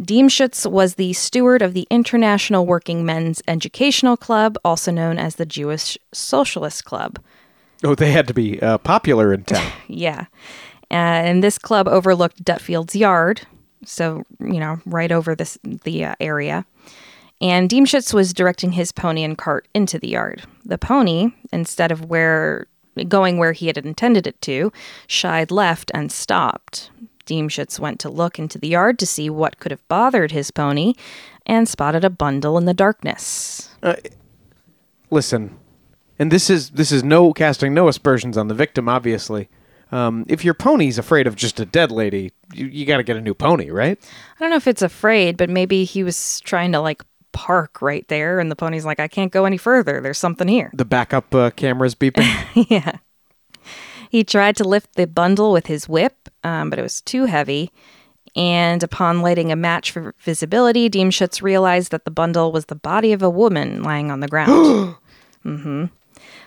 Diemschutz 0.00 0.70
was 0.70 0.94
the 0.94 1.12
steward 1.12 1.60
of 1.60 1.74
the 1.74 1.86
International 1.90 2.64
Working 2.64 3.04
Men's 3.04 3.42
Educational 3.48 4.16
Club, 4.16 4.56
also 4.64 4.92
known 4.92 5.18
as 5.18 5.36
the 5.36 5.46
Jewish 5.46 5.98
Socialist 6.12 6.84
Club. 6.84 7.18
Oh, 7.82 7.94
they 7.94 8.12
had 8.12 8.28
to 8.28 8.34
be 8.34 8.60
uh, 8.62 8.78
popular 8.78 9.32
in 9.32 9.44
town. 9.44 9.72
Yeah. 9.88 10.26
And 10.90 11.44
this 11.44 11.58
club 11.58 11.86
overlooked 11.86 12.42
Dutfield's 12.42 12.96
yard, 12.96 13.42
so, 13.84 14.22
you 14.40 14.58
know, 14.58 14.80
right 14.86 15.12
over 15.12 15.34
this 15.34 15.58
the 15.62 16.06
uh, 16.06 16.14
area. 16.18 16.64
And 17.40 17.70
Diemschutz 17.70 18.12
was 18.12 18.34
directing 18.34 18.72
his 18.72 18.90
pony 18.90 19.22
and 19.22 19.38
cart 19.38 19.68
into 19.74 19.98
the 19.98 20.08
yard. 20.08 20.42
The 20.64 20.78
pony, 20.78 21.32
instead 21.52 21.92
of 21.92 22.06
where 22.06 22.66
going 23.06 23.38
where 23.38 23.52
he 23.52 23.68
had 23.68 23.78
intended 23.78 24.26
it 24.26 24.40
to, 24.42 24.72
shied 25.06 25.50
left 25.50 25.90
and 25.94 26.10
stopped. 26.10 26.90
Diemschutz 27.26 27.78
went 27.78 28.00
to 28.00 28.08
look 28.08 28.38
into 28.38 28.58
the 28.58 28.68
yard 28.68 28.98
to 28.98 29.06
see 29.06 29.30
what 29.30 29.60
could 29.60 29.70
have 29.70 29.86
bothered 29.88 30.32
his 30.32 30.50
pony 30.50 30.94
and 31.46 31.68
spotted 31.68 32.04
a 32.04 32.10
bundle 32.10 32.58
in 32.58 32.64
the 32.64 32.74
darkness. 32.74 33.70
Listen, 35.10 35.56
and 36.18 36.32
this 36.32 36.50
is 36.50 36.70
this 36.70 36.90
is 36.90 37.04
no 37.04 37.32
casting 37.32 37.72
no 37.72 37.88
aspersions 37.88 38.36
on 38.36 38.48
the 38.48 38.54
victim. 38.54 38.88
Obviously, 38.88 39.48
um, 39.92 40.24
if 40.28 40.44
your 40.44 40.54
pony's 40.54 40.98
afraid 40.98 41.26
of 41.26 41.36
just 41.36 41.60
a 41.60 41.64
dead 41.64 41.90
lady, 41.90 42.32
you, 42.52 42.66
you 42.66 42.84
got 42.84 42.98
to 42.98 43.02
get 43.02 43.16
a 43.16 43.20
new 43.20 43.34
pony, 43.34 43.70
right? 43.70 43.98
I 44.36 44.40
don't 44.40 44.50
know 44.50 44.56
if 44.56 44.66
it's 44.66 44.82
afraid, 44.82 45.36
but 45.36 45.48
maybe 45.48 45.84
he 45.84 46.02
was 46.02 46.40
trying 46.40 46.72
to 46.72 46.80
like 46.80 47.02
park 47.38 47.80
right 47.80 48.06
there 48.08 48.40
and 48.40 48.50
the 48.50 48.56
pony's 48.56 48.84
like 48.84 48.98
I 48.98 49.06
can't 49.06 49.30
go 49.30 49.44
any 49.44 49.56
further. 49.56 50.00
There's 50.00 50.18
something 50.18 50.48
here. 50.48 50.72
The 50.74 50.84
backup 50.84 51.32
uh, 51.32 51.50
camera's 51.50 51.94
beeping. 51.94 52.26
yeah. 52.68 52.98
He 54.10 54.24
tried 54.24 54.56
to 54.56 54.64
lift 54.64 54.96
the 54.96 55.06
bundle 55.06 55.52
with 55.52 55.66
his 55.66 55.88
whip, 55.88 56.28
um, 56.42 56.68
but 56.68 56.80
it 56.80 56.82
was 56.82 57.00
too 57.00 57.26
heavy. 57.26 57.70
And 58.34 58.82
upon 58.82 59.22
lighting 59.22 59.52
a 59.52 59.56
match 59.56 59.92
for 59.92 60.16
visibility, 60.18 60.90
Diemschutz 60.90 61.40
realized 61.40 61.92
that 61.92 62.04
the 62.04 62.10
bundle 62.10 62.50
was 62.50 62.64
the 62.64 62.74
body 62.74 63.12
of 63.12 63.22
a 63.22 63.30
woman 63.30 63.84
lying 63.84 64.10
on 64.10 64.18
the 64.18 64.28
ground. 64.28 64.96
mm-hmm. 65.44 65.84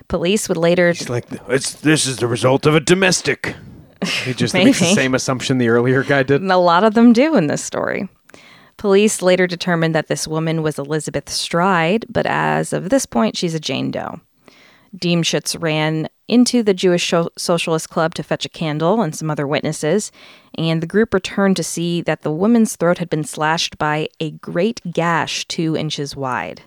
Police 0.10 0.50
would 0.50 0.58
later. 0.58 0.90
It's 0.90 1.10
like, 1.10 1.26
it's, 1.48 1.74
this 1.74 2.06
is 2.06 2.18
the 2.18 2.28
result 2.28 2.66
of 2.66 2.76
a 2.76 2.82
domestic. 2.82 3.56
he 4.26 4.34
just 4.34 4.54
makes 4.54 4.80
the 4.80 4.94
same 4.94 5.16
assumption 5.16 5.58
the 5.58 5.70
earlier 5.70 6.04
guy 6.04 6.24
did. 6.24 6.42
And 6.42 6.52
a 6.52 6.58
lot 6.58 6.84
of 6.84 6.96
them 6.96 7.14
do 7.14 7.36
in 7.38 7.48
this 7.48 7.64
story. 7.64 8.10
Police 8.82 9.22
later 9.22 9.46
determined 9.46 9.94
that 9.94 10.08
this 10.08 10.28
woman 10.28 10.64
was 10.64 10.80
Elizabeth 10.80 11.30
Stride, 11.30 12.04
but 12.10 12.26
as 12.26 12.74
of 12.74 12.90
this 12.90 13.06
point, 13.06 13.38
she's 13.38 13.54
a 13.54 13.60
Jane 13.60 13.92
Doe. 13.92 14.22
Diemschutz 14.98 15.56
ran 15.62 16.10
into 16.28 16.64
the 16.64 16.74
Jewish 16.74 17.14
Socialist 17.38 17.92
Club 17.92 18.16
to 18.16 18.24
fetch 18.24 18.44
a 18.44 18.50
candle 18.50 19.04
and 19.04 19.14
some 19.14 19.30
other 19.30 19.46
witnesses, 19.46 20.12
and 20.58 20.82
the 20.82 20.88
group 20.88 21.14
returned 21.14 21.58
to 21.58 21.64
see 21.64 22.02
that 22.02 22.24
the 22.24 22.32
woman's 22.32 22.76
throat 22.76 22.98
had 22.98 23.08
been 23.08 23.24
slashed 23.24 23.78
by 23.78 24.08
a 24.20 24.32
great 24.32 24.82
gash 24.92 25.48
two 25.48 25.78
inches 25.78 26.16
wide. 26.16 26.64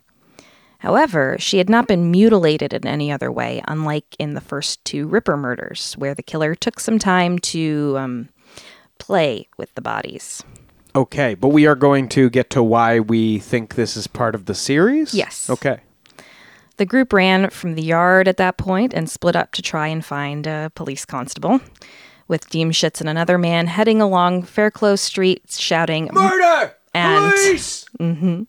However, 0.78 1.34
she 1.40 1.58
had 1.58 1.68
not 1.68 1.88
been 1.88 2.12
mutilated 2.12 2.72
in 2.72 2.86
any 2.86 3.10
other 3.10 3.32
way, 3.32 3.60
unlike 3.66 4.14
in 4.20 4.34
the 4.34 4.40
first 4.40 4.84
two 4.84 5.08
Ripper 5.08 5.36
murders, 5.36 5.94
where 5.94 6.14
the 6.14 6.22
killer 6.22 6.54
took 6.54 6.78
some 6.78 7.00
time 7.00 7.40
to 7.40 7.96
um, 7.98 8.28
play 9.00 9.48
with 9.58 9.74
the 9.74 9.82
bodies. 9.82 10.44
Okay, 10.96 11.34
but 11.34 11.48
we 11.48 11.66
are 11.66 11.74
going 11.74 12.08
to 12.10 12.30
get 12.30 12.50
to 12.50 12.62
why 12.62 13.00
we 13.00 13.38
think 13.40 13.74
this 13.74 13.96
is 13.96 14.06
part 14.06 14.34
of 14.34 14.46
the 14.46 14.54
series. 14.54 15.12
Yes. 15.12 15.50
Okay. 15.50 15.80
The 16.76 16.86
group 16.86 17.12
ran 17.12 17.50
from 17.50 17.74
the 17.74 17.82
yard 17.82 18.28
at 18.28 18.36
that 18.36 18.56
point 18.56 18.92
and 18.94 19.08
split 19.10 19.36
up 19.36 19.52
to 19.52 19.62
try 19.62 19.88
and 19.88 20.04
find 20.04 20.46
a 20.46 20.70
police 20.74 21.04
constable, 21.04 21.60
with 22.28 22.48
Diemschutz 22.48 23.00
and 23.00 23.08
another 23.08 23.38
man 23.38 23.66
heading 23.66 24.00
along 24.00 24.42
Fairclough 24.44 24.96
Street 24.96 25.42
shouting, 25.50 26.10
Murder! 26.12 26.74
And- 26.94 27.32
Police! 27.32 27.84
Mm-hmm. 28.00 28.42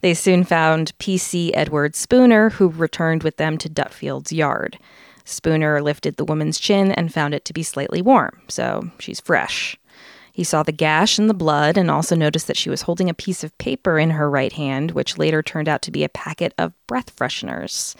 They 0.00 0.14
soon 0.14 0.44
found 0.44 0.92
PC 0.98 1.50
Edward 1.54 1.96
Spooner, 1.96 2.50
who 2.50 2.68
returned 2.68 3.22
with 3.22 3.38
them 3.38 3.56
to 3.58 3.70
Dutfield's 3.70 4.32
yard. 4.32 4.78
Spooner 5.24 5.80
lifted 5.80 6.16
the 6.16 6.26
woman's 6.26 6.58
chin 6.60 6.92
and 6.92 7.12
found 7.12 7.32
it 7.32 7.46
to 7.46 7.54
be 7.54 7.62
slightly 7.62 8.02
warm, 8.02 8.38
so 8.48 8.90
she's 8.98 9.18
fresh. 9.20 9.78
He 10.34 10.42
saw 10.42 10.64
the 10.64 10.72
gash 10.72 11.16
and 11.16 11.30
the 11.30 11.34
blood 11.34 11.78
and 11.78 11.88
also 11.88 12.16
noticed 12.16 12.48
that 12.48 12.56
she 12.56 12.68
was 12.68 12.82
holding 12.82 13.08
a 13.08 13.14
piece 13.14 13.44
of 13.44 13.56
paper 13.58 14.00
in 14.00 14.10
her 14.10 14.28
right 14.28 14.52
hand, 14.52 14.90
which 14.90 15.16
later 15.16 15.44
turned 15.44 15.68
out 15.68 15.80
to 15.82 15.92
be 15.92 16.02
a 16.02 16.08
packet 16.08 16.52
of 16.58 16.72
breath 16.88 17.14
fresheners. 17.14 17.94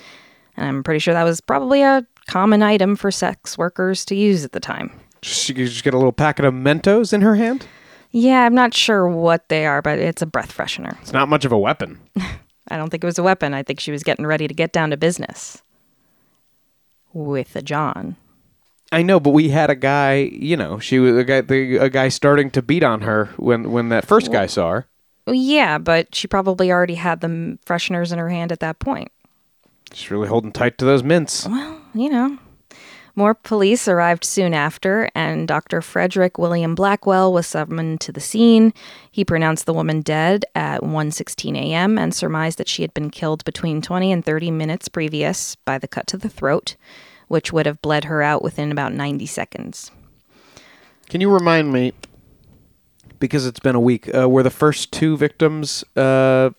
And 0.57 0.67
I'm 0.67 0.83
pretty 0.83 0.99
sure 0.99 1.15
that 1.15 1.23
was 1.23 1.41
probably 1.41 1.83
a 1.83 2.05
common 2.27 2.61
item 2.61 2.97
for 2.97 3.13
sex 3.13 3.57
workers 3.57 4.05
to 4.07 4.17
use 4.17 4.45
at 4.45 4.51
the 4.51 4.59
time. 4.59 4.91
She 5.23 5.55
just 5.55 5.85
get 5.85 5.95
a 5.95 5.97
little 5.97 6.11
packet 6.11 6.45
of 6.45 6.53
Mentos 6.53 7.13
in 7.13 7.21
her 7.21 7.37
hand. 7.37 7.69
Yeah, 8.11 8.43
I'm 8.43 8.55
not 8.55 8.75
sure 8.75 9.07
what 9.07 9.49
they 9.49 9.65
are, 9.65 9.81
but 9.81 10.01
it's 10.01 10.21
a 10.21 10.27
breath 10.27 10.53
freshener. 10.53 11.01
It's 11.03 11.13
not 11.13 11.29
much 11.29 11.45
of 11.45 11.53
a 11.53 11.59
weapon. 11.59 12.01
I 12.69 12.77
don't 12.77 12.91
think 12.91 13.05
it 13.05 13.07
was 13.07 13.19
a 13.19 13.23
weapon. 13.23 13.55
I 13.55 13.63
think 13.63 13.79
she 13.79 13.93
was 13.93 14.03
getting 14.03 14.27
ready 14.27 14.49
to 14.49 14.55
get 14.55 14.73
down 14.73 14.91
to 14.91 14.97
business 14.97 15.63
with 17.13 17.55
a 17.55 17.63
John. 17.63 18.17
I 18.95 19.03
know, 19.03 19.19
but 19.19 19.31
we 19.31 19.49
had 19.49 19.71
a 19.71 19.75
guy. 19.75 20.31
You 20.33 20.57
know, 20.57 20.79
she 20.79 20.99
was 20.99 21.17
a 21.17 21.25
guy. 21.25 21.41
The, 21.41 21.77
a 21.79 21.91
guy 21.91 22.09
starting 22.09 22.51
to 22.53 22.63
beat 22.63 22.83
on 22.83 23.01
her 23.03 23.27
when 23.37 23.73
when 23.73 23.89
that 23.89 24.07
first 24.07 24.31
guy 24.31 24.47
saw 24.47 24.71
her. 24.71 24.87
Well, 25.27 25.35
yeah, 25.35 25.79
but 25.79 26.15
she 26.15 26.29
probably 26.29 26.71
already 26.71 26.95
had 26.95 27.21
the 27.21 27.59
fresheners 27.67 28.13
in 28.13 28.19
her 28.19 28.29
hand 28.29 28.53
at 28.53 28.61
that 28.61 28.79
point. 28.79 29.11
She's 29.93 30.11
really 30.11 30.29
holding 30.29 30.53
tight 30.53 30.79
to 30.79 30.85
those 30.85 31.03
mints. 31.03 31.47
Well, 31.47 31.81
you 31.95 32.11
know. 32.11 32.39
More 33.17 33.35
police 33.35 33.87
arrived 33.87 34.25
soon 34.25 34.55
after, 34.55 35.09
and 35.15 35.47
Dr. 35.47 35.81
Frederick 35.81 36.37
William 36.37 36.75
Blackwell 36.75 37.33
was 37.33 37.47
summoned 37.47 38.01
to 38.01 38.11
the 38.11 38.21
scene. 38.21 38.75
He 39.09 39.25
pronounced 39.25 39.67
the 39.67 39.73
woman 39.73 40.01
dead 40.01 40.45
at 40.57 40.83
1:16 40.83 41.57
a.m. 41.57 41.97
and 41.97 42.13
surmised 42.13 42.59
that 42.59 42.69
she 42.69 42.83
had 42.83 42.93
been 42.93 43.11
killed 43.11 43.45
between 43.45 43.81
20 43.81 44.11
and 44.11 44.25
30 44.25 44.51
minutes 44.51 44.89
previous 44.89 45.55
by 45.55 45.79
the 45.79 45.87
cut 45.87 46.09
to 46.09 46.17
the 46.17 46.29
throat, 46.29 46.75
which 47.35 47.53
would 47.53 47.67
have 47.67 47.83
bled 47.83 48.05
her 48.05 48.23
out 48.23 48.45
within 48.45 48.71
about 48.71 48.93
90 48.95 49.27
seconds. 49.27 49.91
Can 51.09 51.21
you 51.21 51.29
remind 51.29 51.73
me, 51.73 51.93
because 53.19 53.45
it's 53.45 53.59
been 53.59 53.75
a 53.75 53.81
week, 53.81 54.09
uh, 54.15 54.29
were 54.31 54.45
the 54.45 54.51
first 54.51 54.93
two 54.93 55.17
victims 55.17 55.83
uh, 55.97 56.51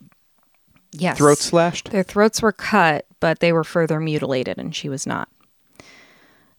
Yes. 0.91 1.17
throats 1.17 1.45
slashed? 1.45 1.91
Their 1.91 2.03
throats 2.03 2.41
were 2.41 2.51
cut, 2.51 3.05
but 3.21 3.39
they 3.39 3.53
were 3.53 3.63
further 3.63 4.01
mutilated, 4.01 4.57
and 4.57 4.75
she 4.75 4.89
was 4.89 5.07
not. 5.07 5.29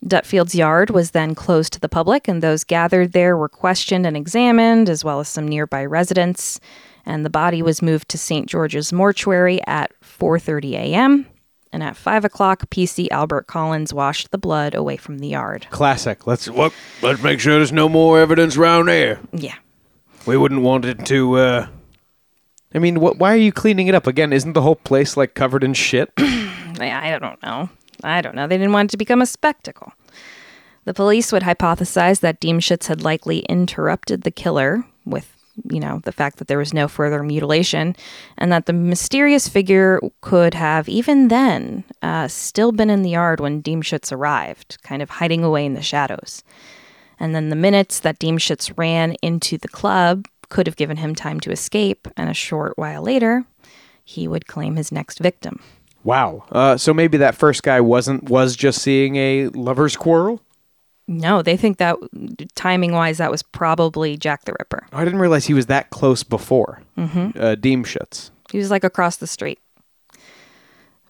Dutfield's 0.06 0.54
yard 0.54 0.88
was 0.90 1.10
then 1.10 1.34
closed 1.34 1.74
to 1.74 1.80
the 1.80 1.88
public, 1.88 2.26
and 2.26 2.42
those 2.42 2.64
gathered 2.64 3.12
there 3.12 3.36
were 3.36 3.48
questioned 3.50 4.06
and 4.06 4.16
examined, 4.16 4.88
as 4.88 5.04
well 5.04 5.20
as 5.20 5.28
some 5.28 5.46
nearby 5.46 5.84
residents. 5.84 6.58
And 7.04 7.22
the 7.24 7.30
body 7.30 7.62
was 7.62 7.82
moved 7.82 8.08
to 8.10 8.18
St. 8.18 8.46
George's 8.48 8.92
mortuary 8.92 9.60
at 9.66 9.92
4:30 10.00 10.72
a.m. 10.74 11.26
And 11.72 11.82
at 11.82 11.96
five 11.96 12.24
o'clock, 12.24 12.70
PC 12.70 13.08
Albert 13.10 13.46
Collins 13.46 13.92
washed 13.92 14.30
the 14.30 14.38
blood 14.38 14.74
away 14.74 14.96
from 14.96 15.18
the 15.18 15.28
yard. 15.28 15.66
Classic. 15.70 16.26
Let's. 16.26 16.48
What? 16.48 16.72
Let's 17.02 17.22
make 17.22 17.40
sure 17.40 17.56
there's 17.56 17.72
no 17.72 17.88
more 17.88 18.18
evidence 18.20 18.56
around 18.56 18.88
here. 18.88 19.20
Yeah, 19.32 19.56
We 20.26 20.36
wouldn't 20.36 20.62
want 20.62 20.84
it 20.84 21.04
to, 21.06 21.34
uh, 21.36 21.66
I 22.74 22.78
mean, 22.78 23.00
what, 23.00 23.18
why 23.18 23.32
are 23.32 23.36
you 23.36 23.52
cleaning 23.52 23.88
it 23.88 23.94
up 23.94 24.06
again? 24.06 24.32
Isn't 24.32 24.52
the 24.54 24.62
whole 24.62 24.76
place 24.76 25.16
like 25.16 25.34
covered 25.34 25.62
in 25.64 25.74
shit? 25.74 26.12
I 26.18 27.16
don't 27.20 27.42
know. 27.42 27.68
I 28.02 28.20
don't 28.20 28.34
know. 28.34 28.46
They 28.46 28.58
didn't 28.58 28.72
want 28.72 28.90
it 28.90 28.92
to 28.92 28.96
become 28.96 29.22
a 29.22 29.26
spectacle. 29.26 29.92
The 30.84 30.94
police 30.94 31.32
would 31.32 31.42
hypothesize 31.42 32.20
that 32.20 32.40
Diemschutz 32.40 32.86
had 32.86 33.02
likely 33.02 33.40
interrupted 33.40 34.22
the 34.22 34.30
killer 34.30 34.84
with, 35.04 35.35
you 35.70 35.80
know, 35.80 36.00
the 36.04 36.12
fact 36.12 36.38
that 36.38 36.48
there 36.48 36.58
was 36.58 36.74
no 36.74 36.88
further 36.88 37.22
mutilation, 37.22 37.96
and 38.38 38.52
that 38.52 38.66
the 38.66 38.72
mysterious 38.72 39.48
figure 39.48 40.00
could 40.20 40.54
have, 40.54 40.88
even 40.88 41.28
then, 41.28 41.84
uh, 42.02 42.28
still 42.28 42.72
been 42.72 42.90
in 42.90 43.02
the 43.02 43.10
yard 43.10 43.40
when 43.40 43.62
Diemschutz 43.62 44.12
arrived, 44.12 44.78
kind 44.82 45.02
of 45.02 45.10
hiding 45.10 45.42
away 45.42 45.64
in 45.64 45.74
the 45.74 45.82
shadows. 45.82 46.42
And 47.18 47.34
then 47.34 47.48
the 47.48 47.56
minutes 47.56 48.00
that 48.00 48.18
Diemschutz 48.18 48.72
ran 48.76 49.16
into 49.22 49.56
the 49.56 49.68
club 49.68 50.26
could 50.48 50.66
have 50.66 50.76
given 50.76 50.98
him 50.98 51.14
time 51.14 51.40
to 51.40 51.50
escape, 51.50 52.06
and 52.16 52.30
a 52.30 52.34
short 52.34 52.76
while 52.76 53.02
later, 53.02 53.44
he 54.04 54.28
would 54.28 54.46
claim 54.46 54.76
his 54.76 54.92
next 54.92 55.18
victim. 55.18 55.60
wow. 56.04 56.44
Uh, 56.52 56.76
so 56.76 56.94
maybe 56.94 57.18
that 57.18 57.34
first 57.34 57.62
guy 57.62 57.80
wasn't 57.80 58.30
was 58.30 58.54
just 58.54 58.80
seeing 58.80 59.16
a 59.16 59.48
lover's 59.48 59.96
quarrel. 59.96 60.40
No, 61.08 61.40
they 61.40 61.56
think 61.56 61.78
that 61.78 61.96
timing 62.56 62.92
wise, 62.92 63.18
that 63.18 63.30
was 63.30 63.42
probably 63.42 64.16
Jack 64.16 64.44
the 64.44 64.54
Ripper. 64.58 64.86
I 64.92 65.04
didn't 65.04 65.20
realize 65.20 65.46
he 65.46 65.54
was 65.54 65.66
that 65.66 65.90
close 65.90 66.22
before. 66.22 66.82
Mm-hmm. 66.98 67.38
Uh. 67.38 67.56
He 68.50 68.58
was 68.58 68.70
like 68.70 68.84
across 68.84 69.16
the 69.16 69.26
street. 69.26 69.60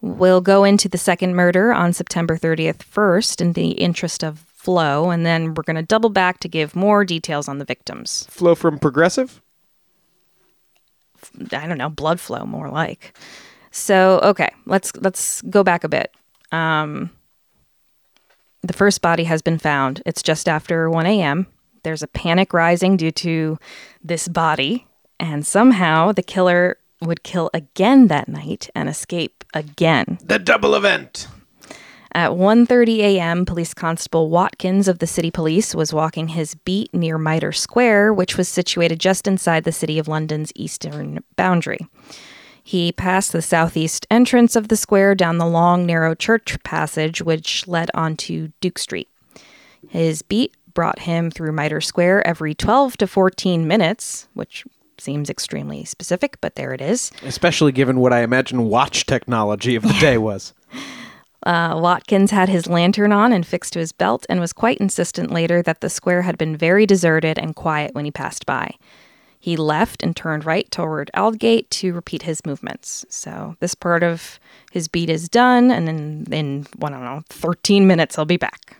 We'll 0.01 0.41
go 0.41 0.63
into 0.63 0.87
the 0.87 0.97
second 0.97 1.35
murder 1.35 1.73
on 1.73 1.93
September 1.93 2.37
30th 2.37 2.83
first 2.83 3.41
in 3.41 3.53
the 3.53 3.71
interest 3.71 4.23
of 4.23 4.39
flow, 4.39 5.09
and 5.09 5.25
then 5.25 5.55
we're 5.55 5.63
going 5.63 5.75
to 5.75 5.81
double 5.81 6.09
back 6.09 6.39
to 6.41 6.47
give 6.47 6.75
more 6.75 7.03
details 7.03 7.47
on 7.47 7.57
the 7.57 7.65
victims. 7.65 8.27
Flow 8.29 8.53
from 8.53 8.77
Progressive. 8.77 9.41
I 11.51 11.65
don't 11.67 11.77
know, 11.77 11.89
blood 11.89 12.19
flow 12.19 12.45
more 12.45 12.69
like. 12.69 13.17
So, 13.71 14.19
okay, 14.23 14.49
let's 14.65 14.95
let's 14.97 15.41
go 15.43 15.63
back 15.63 15.83
a 15.83 15.89
bit. 15.89 16.13
Um, 16.51 17.11
the 18.67 18.73
first 18.73 19.01
body 19.01 19.23
has 19.25 19.41
been 19.41 19.57
found. 19.57 20.01
It's 20.05 20.21
just 20.21 20.47
after 20.47 20.89
1 20.89 21.05
a.m. 21.05 21.47
There's 21.83 22.03
a 22.03 22.07
panic 22.07 22.53
rising 22.53 22.97
due 22.97 23.11
to 23.11 23.57
this 24.03 24.27
body, 24.27 24.85
and 25.19 25.45
somehow 25.45 26.11
the 26.11 26.23
killer 26.23 26.77
would 27.01 27.23
kill 27.23 27.49
again 27.53 28.07
that 28.07 28.27
night 28.27 28.69
and 28.75 28.89
escape 28.89 29.43
again. 29.53 30.17
the 30.23 30.39
double 30.39 30.75
event. 30.75 31.27
At 32.13 32.31
1:30 32.31 32.99
a.m., 32.99 33.45
Police 33.45 33.75
Constable 33.75 34.29
Watkins 34.29 34.87
of 34.87 34.97
the 34.99 35.05
City 35.05 35.29
Police 35.29 35.75
was 35.75 35.93
walking 35.93 36.29
his 36.29 36.55
beat 36.55 36.91
near 36.93 37.17
Mitre 37.19 37.51
Square, 37.51 38.15
which 38.15 38.37
was 38.37 38.49
situated 38.49 38.99
just 38.99 39.27
inside 39.27 39.65
the 39.65 39.71
City 39.71 39.99
of 39.99 40.07
London's 40.07 40.51
eastern 40.55 41.23
boundary. 41.35 41.87
He 42.67 42.91
passed 42.91 43.31
the 43.31 43.41
southeast 43.41 44.05
entrance 44.11 44.57
of 44.57 44.67
the 44.67 44.75
square 44.75 45.15
down 45.15 45.37
the 45.37 45.45
long, 45.45 45.85
narrow 45.85 46.13
church 46.13 46.61
passage 46.63 47.21
which 47.21 47.65
led 47.65 47.89
onto 47.93 48.49
Duke 48.59 48.77
Street. 48.77 49.07
His 49.87 50.21
beat 50.21 50.53
brought 50.73 50.99
him 50.99 51.31
through 51.31 51.53
Mitre 51.53 51.79
Square 51.79 52.27
every 52.27 52.53
12 52.53 52.97
to 52.97 53.07
14 53.07 53.65
minutes, 53.69 54.27
which 54.33 54.65
seems 54.97 55.29
extremely 55.29 55.85
specific, 55.85 56.41
but 56.41 56.55
there 56.55 56.73
it 56.73 56.81
is. 56.81 57.09
Especially 57.23 57.71
given 57.71 58.01
what 58.01 58.11
I 58.11 58.19
imagine 58.19 58.65
watch 58.65 59.05
technology 59.05 59.75
of 59.75 59.83
the 59.83 59.93
day 60.01 60.17
was. 60.17 60.53
Uh, 61.43 61.79
Watkins 61.81 62.31
had 62.31 62.49
his 62.49 62.67
lantern 62.67 63.13
on 63.13 63.31
and 63.31 63.47
fixed 63.47 63.71
to 63.73 63.79
his 63.79 63.93
belt 63.93 64.25
and 64.27 64.41
was 64.41 64.51
quite 64.51 64.79
insistent 64.79 65.31
later 65.31 65.61
that 65.61 65.79
the 65.79 65.89
square 65.89 66.23
had 66.23 66.37
been 66.37 66.57
very 66.57 66.85
deserted 66.85 67.39
and 67.39 67.55
quiet 67.55 67.95
when 67.95 68.03
he 68.03 68.11
passed 68.11 68.45
by. 68.45 68.75
He 69.47 69.55
left 69.55 70.03
and 70.03 70.13
turned 70.13 70.43
right 70.43 70.69
toward 70.71 71.09
Aldgate 71.13 71.69
to 71.69 71.93
repeat 71.93 72.23
his 72.23 72.45
movements. 72.45 73.05
So 73.07 73.55
this 73.61 73.75
part 73.75 74.03
of 74.03 74.41
his 74.73 74.89
beat 74.89 75.09
is 75.09 75.29
done, 75.29 75.71
and 75.71 75.87
in, 75.87 76.33
in 76.33 76.67
I 76.83 76.89
don't 76.89 77.01
know, 77.01 77.21
13 77.29 77.87
minutes 77.87 78.17
he'll 78.17 78.25
be 78.25 78.35
back. 78.35 78.75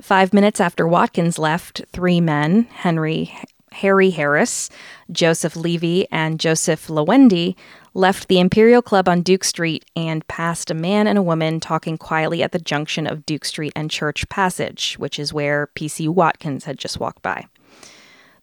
Five 0.00 0.32
minutes 0.32 0.60
after 0.60 0.86
Watkins 0.86 1.36
left, 1.36 1.82
three 1.92 2.20
men, 2.20 2.68
Henry 2.70 3.36
Harry 3.72 4.10
Harris, 4.10 4.70
Joseph 5.10 5.56
Levy, 5.56 6.06
and 6.12 6.38
Joseph 6.38 6.86
Lawende, 6.86 7.56
left 7.92 8.28
the 8.28 8.38
Imperial 8.38 8.82
Club 8.82 9.08
on 9.08 9.20
Duke 9.20 9.42
Street 9.42 9.84
and 9.96 10.24
passed 10.28 10.70
a 10.70 10.74
man 10.74 11.08
and 11.08 11.18
a 11.18 11.22
woman 11.22 11.58
talking 11.58 11.98
quietly 11.98 12.40
at 12.44 12.52
the 12.52 12.60
junction 12.60 13.04
of 13.04 13.26
Duke 13.26 13.44
Street 13.44 13.72
and 13.74 13.90
Church 13.90 14.28
Passage, 14.28 14.94
which 15.00 15.18
is 15.18 15.32
where 15.32 15.70
PC 15.74 16.08
Watkins 16.08 16.66
had 16.66 16.78
just 16.78 17.00
walked 17.00 17.22
by. 17.22 17.46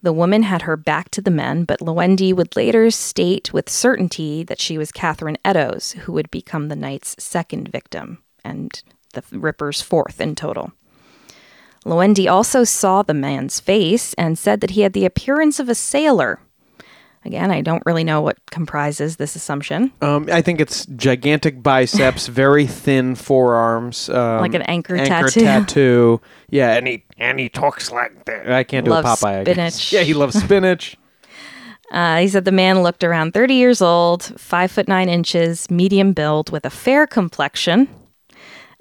The 0.02 0.14
woman 0.14 0.44
had 0.44 0.64
her 0.64 0.78
back 0.78 1.10
to 1.12 1.22
the 1.22 1.32
men, 1.32 1.64
but 1.64 1.80
Lawende 1.82 2.34
would 2.34 2.56
later 2.56 2.92
state 2.92 3.52
with 3.52 3.70
certainty 3.70 4.44
that 4.44 4.62
she 4.62 4.78
was 4.78 4.92
Catherine 4.92 5.38
Eddowes, 5.44 5.94
who 5.94 6.12
would 6.14 6.30
become 6.30 6.68
the 6.68 6.76
night's 6.76 7.16
second 7.18 7.70
victim 7.70 8.24
and 8.44 8.82
the 9.14 9.24
Ripper's 9.32 9.82
fourth 9.82 10.22
in 10.22 10.36
total. 10.36 10.72
Lawende 11.86 12.30
also 12.30 12.64
saw 12.64 13.02
the 13.02 13.14
man's 13.14 13.60
face 13.60 14.14
and 14.16 14.38
said 14.38 14.62
that 14.62 14.72
he 14.72 14.82
had 14.82 14.94
the 14.94 15.06
appearance 15.06 15.60
of 15.60 15.70
a 15.70 15.76
sailor. 15.76 16.40
Again, 17.26 17.52
I 17.52 17.62
don't 17.62 17.84
really 17.86 18.04
know 18.06 18.22
what 18.22 18.38
comprises 18.52 19.18
this 19.18 19.36
assumption. 19.36 19.92
Um, 20.02 20.30
I 20.32 20.42
think 20.42 20.62
it's 20.62 20.86
gigantic 20.86 21.62
biceps, 21.62 22.28
very 22.44 22.66
thin 22.68 23.16
forearms, 23.16 24.10
um, 24.10 24.40
Like 24.42 24.54
an 24.54 24.62
anchor 24.64 24.96
anchor 24.96 25.28
tattoo. 25.30 25.42
tattoo. 25.42 26.22
Yeah, 26.50 26.70
and 26.70 26.78
And 26.78 26.88
he, 26.88 27.04
and 27.18 27.40
he 27.40 27.50
talks 27.50 27.92
like 27.92 28.24
that. 28.26 28.50
I 28.50 28.64
can't 28.64 28.86
do 28.86 28.92
Loves 28.92 29.22
a 29.22 29.26
Popeye. 29.26 29.40
I 29.42 29.44
guess. 29.44 29.76
spinach. 29.76 29.94
Yeah, 29.94 30.02
he 30.04 30.14
loves 30.14 30.42
spinach. 30.42 30.96
Uh, 31.90 32.18
he 32.18 32.28
said 32.28 32.44
the 32.44 32.52
man 32.52 32.84
looked 32.84 33.02
around 33.02 33.34
30 33.34 33.54
years 33.54 33.82
old, 33.82 34.22
five 34.38 34.70
foot 34.70 34.90
nine 34.90 35.08
inches, 35.08 35.72
medium 35.72 36.12
build, 36.12 36.50
with 36.52 36.66
a 36.66 36.70
fair 36.70 37.08
complexion 37.08 37.88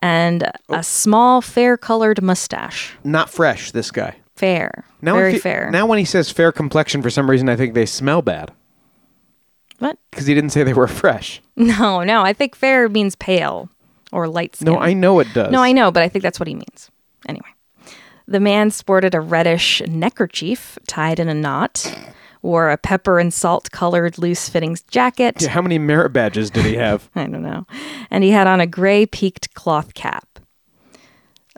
and 0.01 0.51
a 0.71 0.83
small, 0.83 1.41
fair 1.41 1.77
colored 1.77 2.21
mustache. 2.21 2.97
Not 3.05 3.31
fresh. 3.31 3.71
This 3.71 3.93
guy. 3.93 4.17
Fair. 4.37 4.85
Now 5.01 5.15
Very 5.15 5.39
fair. 5.39 5.71
Now 5.71 5.87
when 5.87 5.99
he 5.99 6.05
says 6.05 6.31
fair 6.31 6.53
complexion, 6.53 7.03
for 7.03 7.11
some 7.11 7.31
reason 7.31 7.49
I 7.49 7.57
think 7.57 7.75
they 7.75 7.87
smell 7.87 8.23
bad 8.23 8.53
what? 9.79 9.99
because 10.11 10.27
he 10.27 10.35
didn't 10.35 10.51
say 10.51 10.63
they 10.63 10.75
were 10.75 10.89
fresh. 10.89 11.43
No, 11.59 12.03
no. 12.05 12.21
I 12.21 12.35
think 12.35 12.55
fair 12.55 12.87
means 12.87 13.17
pale 13.17 13.71
or 14.13 14.29
light 14.29 14.55
skin. 14.57 14.75
No, 14.75 14.79
I 14.79 14.93
know 14.93 15.21
it 15.21 15.29
does. 15.33 15.51
No, 15.51 15.63
I 15.63 15.73
know, 15.73 15.91
but 15.91 16.03
I 16.03 16.09
think 16.11 16.23
that's 16.23 16.39
what 16.39 16.49
he 16.49 16.55
means. 16.55 16.91
Anyway, 17.27 17.49
the 18.29 18.41
man 18.41 18.71
sported 18.71 19.15
a 19.15 19.21
reddish 19.23 19.81
neckerchief 19.89 20.79
tied 20.87 21.19
in 21.19 21.31
a 21.31 21.35
knot, 21.35 21.99
wore 22.43 22.69
a 22.69 22.77
pepper 22.77 23.19
and 23.19 23.33
salt 23.33 23.71
colored 23.71 24.19
loose 24.19 24.51
fitting 24.51 24.77
jacket. 24.91 25.41
Yeah, 25.41 25.49
how 25.49 25.63
many 25.63 25.79
merit 25.79 26.11
badges 26.11 26.51
did 26.51 26.67
he 26.67 26.75
have? 26.75 27.09
I 27.15 27.25
don't 27.25 27.43
know. 27.43 27.67
And 28.11 28.23
he 28.23 28.33
had 28.33 28.47
on 28.47 28.61
a 28.61 28.67
gray 28.67 29.07
peaked 29.07 29.55
cloth 29.55 29.95
cap. 29.95 30.26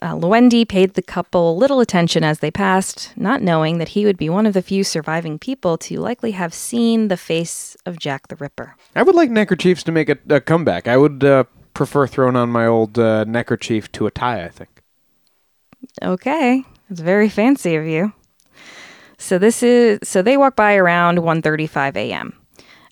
Uh, 0.01 0.15
Lawende 0.15 0.69
paid 0.69 0.95
the 0.95 1.03
couple 1.03 1.57
little 1.57 1.81
attention 1.81 2.23
as 2.23 2.39
they 2.39 2.51
passed, 2.51 3.13
not 3.17 3.43
knowing 3.43 3.79
that 3.79 3.91
he 3.91 4.05
would 4.05 4.17
be 4.17 4.31
one 4.31 4.47
of 4.47 4.55
the 4.55 4.63
few 4.63 4.85
surviving 4.85 5.39
people 5.39 5.77
to 5.77 5.99
likely 5.99 6.31
have 6.33 6.55
seen 6.55 7.09
the 7.09 7.17
face 7.17 7.77
of 7.85 7.99
Jack 7.99 8.29
the 8.29 8.37
Ripper. 8.37 8.77
I 8.95 9.03
would 9.03 9.17
like 9.17 9.31
neckerchiefs 9.31 9.83
to 9.85 9.93
make 9.93 10.09
a, 10.09 10.17
a 10.29 10.41
comeback. 10.41 10.87
I 10.87 10.97
would 10.97 11.25
uh, 11.25 11.45
prefer 11.75 12.07
throwing 12.07 12.37
on 12.37 12.51
my 12.51 12.67
old 12.67 12.99
uh, 12.99 13.25
neckerchief 13.25 13.91
to 13.93 14.07
a 14.07 14.11
tie. 14.11 14.45
I 14.45 14.49
think. 14.49 14.83
Okay, 16.03 16.65
it's 16.91 17.01
very 17.01 17.29
fancy 17.29 17.75
of 17.75 17.87
you. 17.87 18.13
So 19.19 19.39
this 19.39 19.65
is 19.65 19.99
so 20.05 20.23
they 20.23 20.37
walk 20.37 20.55
by 20.55 20.77
around 20.77 21.19
1:35 21.19 21.97
a.m. 21.97 22.35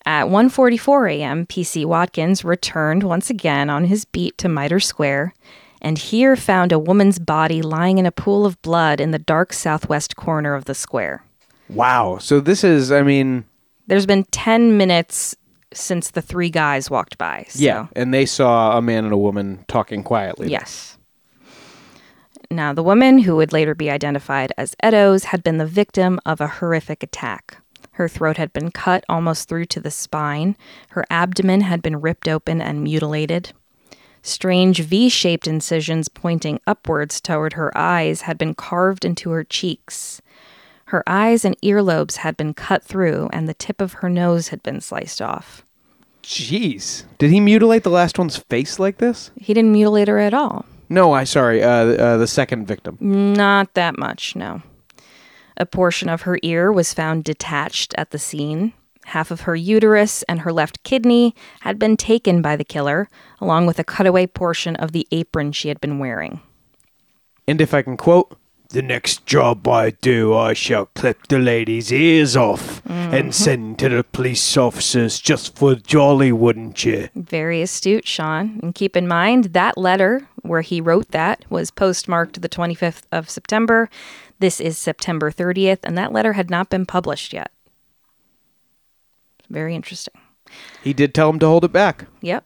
At 0.05 0.27
1:44 0.27 1.12
a.m., 1.12 1.47
PC 1.47 1.85
Watkins 1.85 2.45
returned 2.45 3.03
once 3.05 3.31
again 3.31 3.71
on 3.71 3.85
his 3.85 4.05
beat 4.05 4.37
to 4.38 4.49
Mitre 4.49 4.81
Square, 4.81 5.35
and 5.81 5.99
here 5.99 6.37
found 6.37 6.73
a 6.73 6.79
woman's 6.79 7.19
body 7.19 7.62
lying 7.62 7.99
in 7.99 8.07
a 8.07 8.12
pool 8.12 8.47
of 8.47 8.61
blood 8.62 9.01
in 9.01 9.11
the 9.11 9.19
dark 9.19 9.53
southwest 9.53 10.17
corner 10.17 10.55
of 10.55 10.65
the 10.65 10.75
square. 10.75 11.25
Wow. 11.69 12.19
So 12.19 12.41
this 12.41 12.65
is, 12.65 12.93
I 12.93 13.03
mean, 13.03 13.45
There's 13.87 14.07
been 14.07 14.25
10 14.25 14.77
minutes 14.77 15.37
since 15.73 16.11
the 16.11 16.23
three 16.23 16.51
guys 16.51 16.91
walked 16.91 17.19
by. 17.19 17.47
So, 17.49 17.62
yeah, 17.62 17.87
and 17.95 18.15
they 18.15 18.27
saw 18.27 18.79
a 18.79 18.83
man 18.83 19.05
and 19.05 19.12
a 19.12 19.19
woman 19.19 19.65
talking 19.69 20.03
quietly. 20.03 20.49
Yes. 20.51 20.97
Now, 22.51 22.73
the 22.73 22.83
woman, 22.83 23.19
who 23.19 23.37
would 23.37 23.53
later 23.53 23.75
be 23.75 23.91
identified 23.91 24.53
as 24.57 24.77
Eddowes, 24.81 25.25
had 25.25 25.43
been 25.43 25.59
the 25.59 25.67
victim 25.67 26.21
of 26.25 26.41
a 26.41 26.47
horrific 26.47 27.03
attack. 27.03 27.59
Her 27.93 28.09
throat 28.09 28.37
had 28.37 28.53
been 28.53 28.71
cut 28.71 29.05
almost 29.09 29.49
through 29.49 29.65
to 29.67 29.81
the 29.81 29.91
spine. 29.91 30.57
Her 30.91 31.05
abdomen 31.11 31.62
had 31.62 31.83
been 31.83 32.01
ripped 32.01 32.29
open 32.29 32.61
and 32.61 32.85
mutilated. 32.85 33.53
Strange 34.27 34.81
V 34.81 35.09
shaped 35.09 35.47
incisions 35.47 36.09
pointing 36.09 36.59
upwards 36.67 37.21
toward 37.21 37.53
her 37.53 37.71
eyes 37.79 38.23
had 38.23 38.37
been 38.37 38.55
carved 38.55 39.05
into 39.05 39.31
her 39.31 39.45
cheeks. 39.45 40.21
Her 40.87 41.05
eyes 41.07 41.45
and 41.45 41.57
earlobes 41.62 42.17
had 42.17 42.37
been 42.37 42.53
cut 42.53 42.83
through, 42.83 43.31
and 43.33 43.49
the 43.49 43.55
tip 43.55 43.81
of 43.81 43.95
her 43.95 44.11
nose 44.11 44.49
had 44.49 44.65
been 44.65 44.81
sliced 44.81 45.23
off. 45.23 45.65
Jeez. 46.25 47.05
Did 47.19 47.31
he 47.31 47.39
mutilate 47.39 47.85
the 47.85 47.91
last 47.91 48.19
one's 48.19 48.37
face 48.37 48.81
like 48.81 48.99
this? 48.99 49.31
He 49.37 49.55
didn't 49.55 49.71
mutilate 49.71 50.09
her 50.09 50.19
at 50.19 50.35
all. 50.35 50.65
No, 50.89 51.12
I 51.12 51.23
sorry. 51.23 51.62
Uh, 51.62 51.69
uh, 51.69 52.17
the 52.17 52.27
second 52.27 52.67
victim. 52.67 52.99
Not 53.01 53.75
that 53.75 53.97
much, 53.97 54.35
no. 54.35 54.61
A 55.57 55.67
portion 55.67 56.09
of 56.09 56.23
her 56.23 56.41
ear 56.43 56.73
was 56.73 56.93
found 56.93 57.23
detached 57.23 57.95
at 57.97 58.11
the 58.11 58.19
scene. 58.19 58.73
Half 59.07 59.31
of 59.31 59.42
her 59.42 59.55
uterus 59.55 60.25
and 60.25 60.40
her 60.40 60.53
left 60.53 60.83
kidney 60.83 61.35
had 61.61 61.79
been 61.79 61.97
taken 61.97 62.42
by 62.42 62.57
the 62.57 62.64
killer, 62.64 63.09
along 63.40 63.66
with 63.66 63.79
a 63.79 63.85
cutaway 63.85 64.27
portion 64.27 64.75
of 64.77 64.90
the 64.90 65.07
apron 65.12 65.53
she 65.53 65.69
had 65.69 65.81
been 65.81 66.01
wearing. 66.01 66.40
And 67.47 67.61
if 67.61 67.73
I 67.73 67.83
can 67.83 67.97
quote, 67.97 68.37
The 68.71 68.83
next 68.83 69.25
job 69.25 69.69
I 69.69 69.90
do, 69.90 70.35
I 70.35 70.55
shall 70.55 70.87
clip 70.87 71.29
the 71.29 71.38
lady's 71.38 71.92
ears 71.92 72.37
off 72.37 72.85
and 72.87 73.12
mm-hmm. 73.12 73.31
send 73.31 73.79
to 73.79 73.88
the 73.88 74.03
police 74.03 74.57
officers 74.57 75.21
just 75.21 75.57
for 75.57 75.77
jolly, 75.77 76.33
wouldn't 76.33 76.85
you? 76.85 77.09
Very 77.14 77.62
astute, 77.62 78.09
Sean. 78.09 78.59
And 78.61 78.75
keep 78.75 78.97
in 78.97 79.07
mind 79.07 79.53
that 79.53 79.79
letter 79.79 80.29
where 80.42 80.62
he 80.62 80.81
wrote 80.81 81.12
that 81.12 81.45
was 81.49 81.71
postmarked 81.71 82.42
the 82.42 82.49
25th 82.49 83.03
of 83.12 83.31
September. 83.31 83.88
This 84.40 84.61
is 84.61 84.77
September 84.77 85.31
30th, 85.31 85.85
and 85.85 85.97
that 85.97 86.12
letter 86.12 86.33
had 86.33 86.51
not 86.51 86.71
been 86.71 86.87
published 86.87 87.33
yet. 87.33 87.53
Very 89.51 89.75
interesting. 89.75 90.15
he 90.83 90.93
did 90.93 91.15
tell 91.15 91.31
him 91.31 91.39
to 91.41 91.47
hold 91.47 91.65
it 91.65 91.73
back. 91.73 92.07
Yep. 92.21 92.45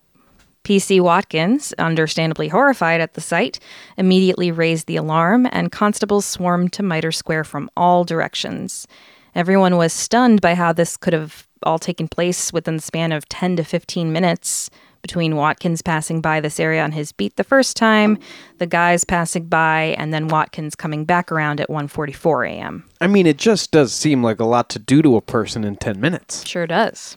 PC 0.64 1.00
Watkins, 1.00 1.72
understandably 1.78 2.48
horrified 2.48 3.00
at 3.00 3.14
the 3.14 3.20
sight, 3.20 3.58
immediately 3.96 4.50
raised 4.50 4.86
the 4.86 4.96
alarm, 4.96 5.48
and 5.52 5.72
constables 5.72 6.26
swarmed 6.26 6.72
to 6.74 6.82
Mitre 6.82 7.12
Square 7.12 7.44
from 7.44 7.70
all 7.76 8.04
directions. 8.04 8.86
Everyone 9.34 9.76
was 9.76 9.92
stunned 9.92 10.40
by 10.40 10.54
how 10.54 10.72
this 10.72 10.96
could 10.96 11.12
have 11.12 11.46
all 11.62 11.78
taken 11.78 12.08
place 12.08 12.52
within 12.52 12.76
the 12.76 12.82
span 12.82 13.12
of 13.12 13.28
10 13.28 13.56
to 13.56 13.64
15 13.64 14.12
minutes 14.12 14.70
between 15.02 15.36
Watkins 15.36 15.82
passing 15.82 16.20
by 16.20 16.40
this 16.40 16.60
area 16.60 16.82
on 16.82 16.92
his 16.92 17.12
beat 17.12 17.36
the 17.36 17.44
first 17.44 17.76
time, 17.76 18.18
the 18.58 18.66
guys 18.66 19.04
passing 19.04 19.46
by, 19.46 19.94
and 19.98 20.12
then 20.12 20.28
Watkins 20.28 20.74
coming 20.74 21.04
back 21.04 21.32
around 21.32 21.60
at 21.60 21.68
1:44 21.68 22.48
a.m. 22.48 22.84
I 23.00 23.06
mean, 23.06 23.26
it 23.26 23.38
just 23.38 23.70
does 23.70 23.92
seem 23.92 24.22
like 24.22 24.40
a 24.40 24.44
lot 24.44 24.68
to 24.70 24.78
do 24.78 25.02
to 25.02 25.16
a 25.16 25.20
person 25.20 25.64
in 25.64 25.76
10 25.76 26.00
minutes. 26.00 26.46
Sure 26.46 26.66
does. 26.66 27.16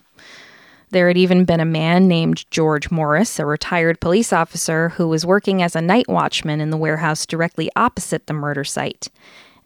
There 0.90 1.08
had 1.08 1.18
even 1.18 1.44
been 1.44 1.60
a 1.60 1.64
man 1.64 2.06
named 2.06 2.48
George 2.52 2.90
Morris, 2.90 3.40
a 3.40 3.46
retired 3.46 4.00
police 4.00 4.32
officer 4.32 4.90
who 4.90 5.08
was 5.08 5.26
working 5.26 5.60
as 5.60 5.74
a 5.74 5.80
night 5.80 6.08
watchman 6.08 6.60
in 6.60 6.70
the 6.70 6.76
warehouse 6.76 7.26
directly 7.26 7.68
opposite 7.74 8.28
the 8.28 8.32
murder 8.32 8.62
site, 8.62 9.08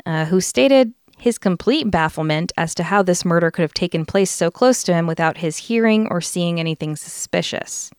uh, 0.07 0.25
who 0.25 0.41
stated 0.41 0.95
his 1.19 1.37
complete 1.37 1.91
bafflement 1.91 2.53
as 2.57 2.75
to 2.77 2.85
how 2.85 3.03
this 3.03 3.25
murder 3.25 3.51
could 3.51 3.63
have 3.63 3.75
taken 3.75 4.07
place 4.07 4.31
so 4.31 4.51
close 4.51 4.83
to 4.85 4.95
him 4.95 5.07
without 5.07 5.39
his 5.39 5.57
hearing 5.59 6.07
or 6.11 6.21
seeing 6.21 6.59
anything 6.59 6.97
suspicious. 6.97 7.91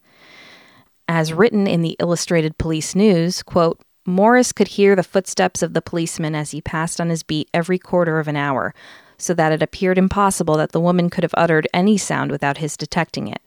As 1.09 1.33
written 1.33 1.65
in 1.65 1.81
the 1.81 1.95
Illustrated 1.99 2.59
Police 2.59 2.93
News, 2.93 3.41
quote, 3.41 3.81
Morris 4.05 4.51
could 4.51 4.67
hear 4.67 4.95
the 4.95 5.01
footsteps 5.01 5.63
of 5.63 5.73
the 5.73 5.81
policeman 5.81 6.35
as 6.35 6.51
he 6.51 6.61
passed 6.61 7.01
on 7.01 7.09
his 7.09 7.23
beat 7.23 7.49
every 7.51 7.79
quarter 7.79 8.19
of 8.19 8.27
an 8.27 8.35
hour, 8.35 8.75
so 9.17 9.33
that 9.33 9.51
it 9.51 9.63
appeared 9.63 9.97
impossible 9.97 10.55
that 10.57 10.71
the 10.71 10.79
woman 10.79 11.09
could 11.09 11.23
have 11.23 11.33
uttered 11.35 11.67
any 11.73 11.97
sound 11.97 12.29
without 12.29 12.59
his 12.59 12.77
detecting 12.77 13.27
it. 13.27 13.41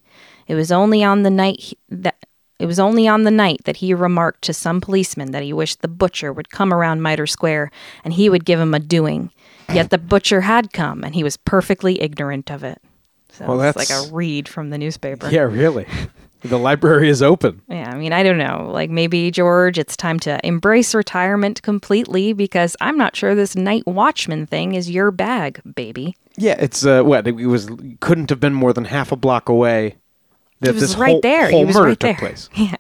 It 0.48 0.56
was 0.56 0.72
only 0.72 1.04
on 1.04 1.22
the 1.22 1.30
night 1.30 1.60
he- 1.60 1.78
that 1.88 2.16
it 2.58 2.66
was 2.66 2.80
only 2.80 3.06
on 3.06 3.22
the 3.22 3.30
night 3.30 3.60
that 3.64 3.76
he 3.76 3.94
remarked 3.94 4.42
to 4.42 4.52
some 4.52 4.80
policeman 4.80 5.30
that 5.30 5.44
he 5.44 5.52
wished 5.52 5.82
the 5.82 5.88
butcher 5.88 6.32
would 6.32 6.50
come 6.50 6.72
around 6.74 7.00
Mitre 7.00 7.28
Square 7.28 7.70
and 8.04 8.14
he 8.14 8.28
would 8.28 8.44
give 8.44 8.58
him 8.58 8.74
a 8.74 8.80
doing. 8.80 9.30
Yet 9.72 9.90
the 9.90 9.98
butcher 9.98 10.40
had 10.42 10.72
come 10.72 11.04
and 11.04 11.14
he 11.14 11.22
was 11.22 11.36
perfectly 11.36 12.00
ignorant 12.02 12.50
of 12.50 12.64
it. 12.64 12.80
So 13.30 13.46
Well, 13.46 13.62
it's 13.62 13.76
like 13.78 13.90
a 13.90 14.12
read 14.12 14.48
from 14.48 14.70
the 14.70 14.78
newspaper. 14.78 15.28
Yeah, 15.30 15.42
really. 15.42 15.86
The 16.44 16.58
library 16.58 17.08
is 17.08 17.22
open. 17.22 17.62
Yeah, 17.68 17.90
I 17.90 17.96
mean, 17.96 18.12
I 18.12 18.22
don't 18.22 18.38
know. 18.38 18.70
Like 18.72 18.90
maybe 18.90 19.30
George, 19.30 19.78
it's 19.78 19.96
time 19.96 20.18
to 20.20 20.44
embrace 20.46 20.94
retirement 20.94 21.62
completely 21.62 22.32
because 22.32 22.76
I'm 22.80 22.96
not 22.96 23.14
sure 23.14 23.34
this 23.34 23.54
night 23.56 23.86
watchman 23.86 24.46
thing 24.46 24.74
is 24.74 24.90
your 24.90 25.10
bag, 25.10 25.60
baby. 25.74 26.16
Yeah, 26.36 26.56
it's 26.58 26.84
uh, 26.84 27.02
what 27.02 27.26
it 27.26 27.32
was. 27.32 27.70
Couldn't 28.00 28.30
have 28.30 28.40
been 28.40 28.54
more 28.54 28.72
than 28.72 28.86
half 28.86 29.12
a 29.12 29.16
block 29.16 29.48
away. 29.48 29.96
That 30.60 30.74
this 30.74 30.94
right 30.94 31.12
whole, 31.12 31.20
there. 31.20 31.50
Whole 31.50 31.60
he 31.60 31.64
was 31.66 31.76
murder 31.76 31.88
right 31.88 32.00
there. 32.00 32.12
took 32.12 32.20
place. 32.20 32.48
Yeah. 32.56 32.76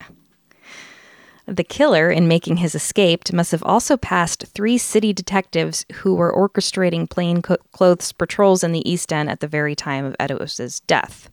The 1.46 1.64
killer, 1.64 2.08
in 2.08 2.28
making 2.28 2.58
his 2.58 2.76
escape, 2.76 3.32
must 3.32 3.50
have 3.50 3.64
also 3.64 3.96
passed 3.96 4.46
three 4.46 4.78
city 4.78 5.12
detectives 5.12 5.84
who 5.92 6.14
were 6.14 6.32
orchestrating 6.32 7.10
plainclothes 7.10 8.12
patrols 8.12 8.62
in 8.62 8.70
the 8.70 8.88
East 8.88 9.12
End 9.12 9.28
at 9.28 9.40
the 9.40 9.48
very 9.48 9.74
time 9.74 10.04
of 10.04 10.14
Eddowes' 10.20 10.80
death. 10.86 11.30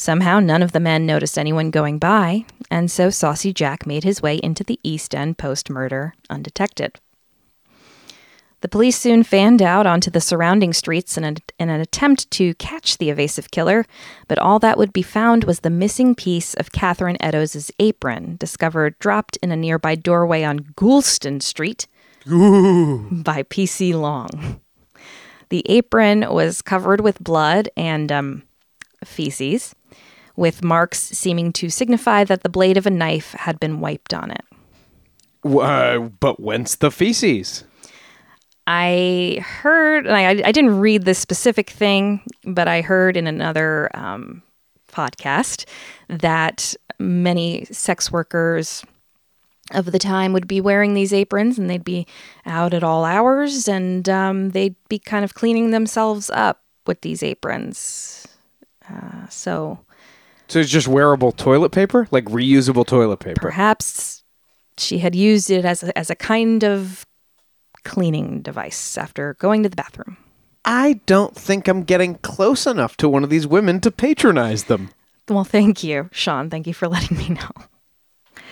Somehow, 0.00 0.40
none 0.40 0.62
of 0.62 0.72
the 0.72 0.80
men 0.80 1.04
noticed 1.04 1.36
anyone 1.38 1.70
going 1.70 1.98
by, 1.98 2.46
and 2.70 2.90
so 2.90 3.10
Saucy 3.10 3.52
Jack 3.52 3.86
made 3.86 4.02
his 4.02 4.22
way 4.22 4.36
into 4.36 4.64
the 4.64 4.80
East 4.82 5.14
End 5.14 5.36
post 5.36 5.68
murder 5.68 6.14
undetected. 6.30 6.98
The 8.62 8.68
police 8.70 8.98
soon 8.98 9.24
fanned 9.24 9.60
out 9.60 9.86
onto 9.86 10.10
the 10.10 10.22
surrounding 10.22 10.72
streets 10.72 11.18
in, 11.18 11.24
a, 11.24 11.34
in 11.58 11.68
an 11.68 11.82
attempt 11.82 12.30
to 12.30 12.54
catch 12.54 12.96
the 12.96 13.10
evasive 13.10 13.50
killer, 13.50 13.84
but 14.26 14.38
all 14.38 14.58
that 14.60 14.78
would 14.78 14.94
be 14.94 15.02
found 15.02 15.44
was 15.44 15.60
the 15.60 15.68
missing 15.68 16.14
piece 16.14 16.54
of 16.54 16.72
Catherine 16.72 17.18
Eddowes' 17.20 17.70
apron, 17.78 18.36
discovered 18.36 18.98
dropped 19.00 19.36
in 19.42 19.52
a 19.52 19.56
nearby 19.56 19.96
doorway 19.96 20.44
on 20.44 20.60
Goulston 20.60 21.42
Street 21.42 21.86
by 22.26 23.44
P.C. 23.50 23.94
Long. 23.94 24.62
The 25.50 25.62
apron 25.68 26.24
was 26.32 26.62
covered 26.62 27.02
with 27.02 27.22
blood 27.22 27.68
and 27.76 28.10
um, 28.10 28.44
feces, 29.04 29.74
with 30.40 30.64
marks 30.64 30.98
seeming 30.98 31.52
to 31.52 31.68
signify 31.68 32.24
that 32.24 32.42
the 32.42 32.48
blade 32.48 32.78
of 32.78 32.86
a 32.86 32.90
knife 32.90 33.32
had 33.32 33.60
been 33.60 33.78
wiped 33.78 34.14
on 34.14 34.30
it. 34.30 34.44
Uh, 35.44 35.98
but 35.98 36.40
whence 36.40 36.76
the 36.76 36.90
feces? 36.90 37.64
I 38.66 39.44
heard, 39.44 40.06
and 40.06 40.16
I, 40.16 40.30
I 40.48 40.50
didn't 40.50 40.80
read 40.80 41.04
this 41.04 41.18
specific 41.18 41.68
thing, 41.68 42.22
but 42.44 42.68
I 42.68 42.80
heard 42.80 43.18
in 43.18 43.26
another 43.26 43.90
um, 43.92 44.42
podcast 44.88 45.66
that 46.08 46.74
many 46.98 47.66
sex 47.66 48.10
workers 48.10 48.82
of 49.72 49.92
the 49.92 49.98
time 49.98 50.32
would 50.32 50.48
be 50.48 50.62
wearing 50.62 50.94
these 50.94 51.12
aprons 51.12 51.58
and 51.58 51.68
they'd 51.68 51.84
be 51.84 52.06
out 52.46 52.72
at 52.72 52.82
all 52.82 53.04
hours 53.04 53.68
and 53.68 54.08
um, 54.08 54.50
they'd 54.50 54.76
be 54.88 54.98
kind 54.98 55.22
of 55.22 55.34
cleaning 55.34 55.70
themselves 55.70 56.30
up 56.30 56.62
with 56.86 57.02
these 57.02 57.22
aprons. 57.22 58.26
Uh, 58.88 59.28
so 59.28 59.78
So 60.50 60.58
it's 60.58 60.68
just 60.70 60.88
wearable 60.88 61.30
toilet 61.30 61.70
paper, 61.70 62.08
like 62.10 62.24
reusable 62.24 62.84
toilet 62.84 63.18
paper. 63.20 63.40
perhaps 63.40 64.24
she 64.76 64.98
had 64.98 65.14
used 65.14 65.48
it 65.48 65.64
as 65.64 65.84
a, 65.84 65.96
as 65.96 66.10
a 66.10 66.16
kind 66.16 66.64
of 66.64 67.06
cleaning 67.84 68.42
device 68.42 68.98
after 68.98 69.34
going 69.34 69.62
to 69.62 69.68
the 69.68 69.76
bathroom. 69.76 70.16
I 70.64 71.00
don't 71.06 71.36
think 71.36 71.68
I'm 71.68 71.84
getting 71.84 72.16
close 72.16 72.66
enough 72.66 72.96
to 72.96 73.08
one 73.08 73.22
of 73.22 73.30
these 73.30 73.46
women 73.46 73.80
to 73.82 73.92
patronize 73.92 74.64
them. 74.64 74.90
Well, 75.28 75.44
thank 75.44 75.84
you, 75.84 76.10
Sean. 76.12 76.50
Thank 76.50 76.66
you 76.66 76.74
for 76.74 76.88
letting 76.88 77.16
me 77.16 77.28
know. 77.28 78.42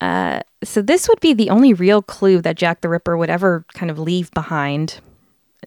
Uh, 0.00 0.40
so 0.62 0.80
this 0.80 1.08
would 1.08 1.20
be 1.20 1.34
the 1.34 1.50
only 1.50 1.72
real 1.72 2.02
clue 2.02 2.40
that 2.42 2.56
Jack 2.56 2.82
the 2.82 2.88
Ripper 2.88 3.16
would 3.16 3.30
ever 3.30 3.64
kind 3.74 3.90
of 3.90 3.98
leave 3.98 4.30
behind. 4.30 5.00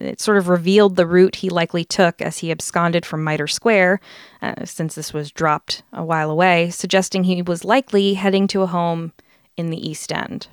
It 0.00 0.20
sort 0.20 0.38
of 0.38 0.48
revealed 0.48 0.96
the 0.96 1.06
route 1.06 1.36
he 1.36 1.50
likely 1.50 1.84
took 1.84 2.22
as 2.22 2.38
he 2.38 2.50
absconded 2.50 3.04
from 3.04 3.24
Mitre 3.24 3.46
Square, 3.46 4.00
uh, 4.42 4.64
since 4.64 4.94
this 4.94 5.12
was 5.12 5.30
dropped 5.30 5.82
a 5.92 6.04
while 6.04 6.30
away, 6.30 6.70
suggesting 6.70 7.24
he 7.24 7.42
was 7.42 7.64
likely 7.64 8.14
heading 8.14 8.46
to 8.48 8.62
a 8.62 8.66
home 8.66 9.12
in 9.56 9.70
the 9.70 9.88
East 9.88 10.12
End. 10.12 10.48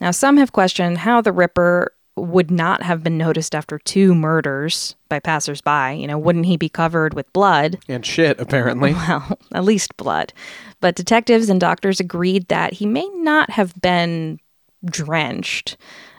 Now, 0.00 0.10
some 0.10 0.36
have 0.36 0.52
questioned 0.52 0.98
how 0.98 1.20
the 1.20 1.32
Ripper 1.32 1.92
would 2.16 2.50
not 2.50 2.82
have 2.82 3.02
been 3.02 3.16
noticed 3.16 3.54
after 3.54 3.78
two 3.78 4.14
murders 4.14 4.96
by 5.08 5.18
passersby. 5.18 5.96
You 5.98 6.06
know, 6.06 6.18
wouldn't 6.18 6.46
he 6.46 6.56
be 6.56 6.68
covered 6.68 7.14
with 7.14 7.32
blood? 7.32 7.78
And 7.88 8.04
shit, 8.04 8.38
apparently. 8.40 8.92
well, 9.08 9.38
at 9.54 9.64
least 9.64 9.96
blood. 9.96 10.32
But 10.80 10.94
detectives 10.94 11.48
and 11.48 11.60
doctors 11.60 12.00
agreed 12.00 12.48
that 12.48 12.74
he 12.74 12.86
may 12.86 13.08
not 13.14 13.50
have 13.50 13.80
been 13.80 14.40
drenched. 14.84 15.76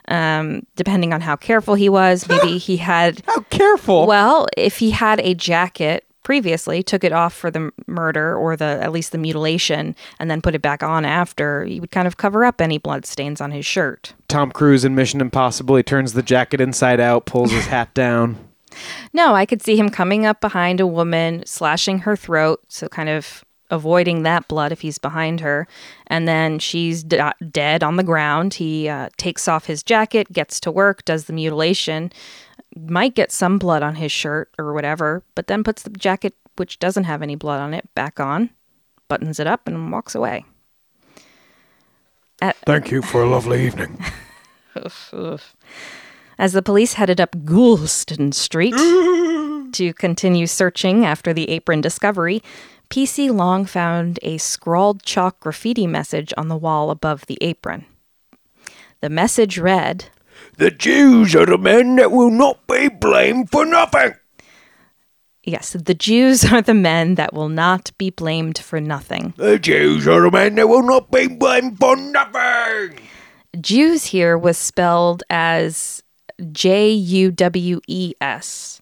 Um, 0.07 0.65
depending 0.75 1.13
on 1.13 1.21
how 1.21 1.35
careful 1.35 1.75
he 1.75 1.89
was, 1.89 2.27
maybe 2.27 2.57
he 2.69 2.77
had. 2.77 3.21
How 3.25 3.41
careful. 3.49 4.07
Well, 4.07 4.47
if 4.57 4.77
he 4.77 4.91
had 4.91 5.19
a 5.21 5.33
jacket 5.33 6.05
previously, 6.23 6.81
took 6.81 7.03
it 7.03 7.11
off 7.11 7.33
for 7.33 7.51
the 7.51 7.71
murder 7.85 8.35
or 8.35 8.55
the 8.55 8.79
at 8.81 8.91
least 8.91 9.11
the 9.11 9.17
mutilation, 9.17 9.95
and 10.19 10.31
then 10.31 10.41
put 10.41 10.55
it 10.55 10.61
back 10.61 10.81
on 10.81 11.03
after, 11.05 11.65
he 11.65 11.79
would 11.79 11.91
kind 11.91 12.07
of 12.07 12.17
cover 12.17 12.45
up 12.45 12.61
any 12.61 12.77
blood 12.77 13.05
stains 13.05 13.41
on 13.41 13.51
his 13.51 13.65
shirt. 13.65 14.13
Tom 14.29 14.51
Cruise 14.51 14.85
in 14.85 14.95
Mission 14.95 15.19
Impossible, 15.21 15.75
he 15.75 15.83
turns 15.83 16.13
the 16.13 16.23
jacket 16.23 16.61
inside 16.61 16.99
out, 16.99 17.25
pulls 17.25 17.51
his 17.51 17.65
hat 17.65 17.93
down. 17.93 18.37
No, 19.11 19.35
I 19.35 19.45
could 19.45 19.61
see 19.61 19.75
him 19.77 19.89
coming 19.89 20.25
up 20.25 20.41
behind 20.41 20.79
a 20.79 20.87
woman, 20.87 21.43
slashing 21.45 21.99
her 21.99 22.15
throat, 22.15 22.61
so 22.69 22.87
kind 22.87 23.09
of 23.09 23.43
avoiding 23.73 24.23
that 24.23 24.47
blood 24.47 24.71
if 24.71 24.81
he's 24.81 24.97
behind 24.99 25.41
her. 25.41 25.67
And 26.07 26.27
then 26.27 26.59
she's 26.59 27.03
d- 27.03 27.19
dead 27.51 27.83
on 27.83 27.95
the 27.95 28.03
ground. 28.03 28.53
He 28.53 28.87
uh, 28.87 29.09
takes 29.17 29.47
off 29.47 29.65
his 29.65 29.83
jacket, 29.83 30.31
gets 30.31 30.59
to 30.61 30.71
work, 30.71 31.03
does 31.05 31.25
the 31.25 31.33
mutilation, 31.33 32.11
might 32.75 33.15
get 33.15 33.31
some 33.31 33.57
blood 33.57 33.83
on 33.83 33.95
his 33.95 34.11
shirt 34.11 34.51
or 34.57 34.73
whatever, 34.73 35.23
but 35.35 35.47
then 35.47 35.63
puts 35.63 35.83
the 35.83 35.89
jacket, 35.89 36.35
which 36.55 36.79
doesn't 36.79 37.05
have 37.05 37.21
any 37.21 37.35
blood 37.35 37.59
on 37.59 37.73
it, 37.73 37.89
back 37.95 38.19
on, 38.19 38.49
buttons 39.07 39.39
it 39.39 39.47
up, 39.47 39.67
and 39.67 39.91
walks 39.91 40.15
away. 40.15 40.45
Thank 42.65 42.91
you 42.91 43.01
for 43.01 43.23
a 43.23 43.29
lovely 43.29 43.65
evening. 43.65 43.97
As 46.37 46.53
the 46.53 46.61
police 46.61 46.93
headed 46.93 47.21
up 47.21 47.35
Goulston 47.37 48.33
Street 48.33 48.73
to 49.73 49.93
continue 49.93 50.47
searching 50.47 51.05
after 51.05 51.31
the 51.33 51.49
apron 51.49 51.79
discovery, 51.81 52.41
PC 52.89 53.33
Long 53.33 53.65
found 53.65 54.19
a 54.21 54.37
scrawled 54.37 55.03
chalk 55.03 55.39
graffiti 55.39 55.87
message 55.87 56.33
on 56.37 56.47
the 56.47 56.57
wall 56.57 56.91
above 56.91 57.25
the 57.25 57.37
apron. 57.41 57.85
The 59.01 59.09
message 59.09 59.57
read, 59.57 60.05
The 60.57 60.71
Jews 60.71 61.35
are 61.35 61.45
the 61.45 61.57
men 61.57 61.95
that 61.97 62.11
will 62.11 62.29
not 62.29 62.65
be 62.67 62.89
blamed 62.89 63.49
for 63.49 63.65
nothing. 63.65 64.13
Yes, 65.43 65.71
the 65.71 65.93
Jews 65.93 66.45
are 66.51 66.61
the 66.61 66.73
men 66.73 67.15
that 67.15 67.33
will 67.33 67.49
not 67.49 67.91
be 67.97 68.09
blamed 68.09 68.57
for 68.57 68.79
nothing. 68.79 69.33
The 69.37 69.59
Jews 69.59 70.07
are 70.07 70.21
the 70.21 70.31
men 70.31 70.55
that 70.55 70.69
will 70.69 70.83
not 70.83 71.11
be 71.11 71.27
blamed 71.27 71.79
for 71.79 71.95
nothing. 71.95 72.99
Jews 73.59 74.05
here 74.05 74.37
was 74.37 74.57
spelled 74.57 75.23
as 75.29 76.01
J 76.51 76.91
U 76.91 77.31
W 77.31 77.81
E 77.87 78.13
S. 78.19 78.81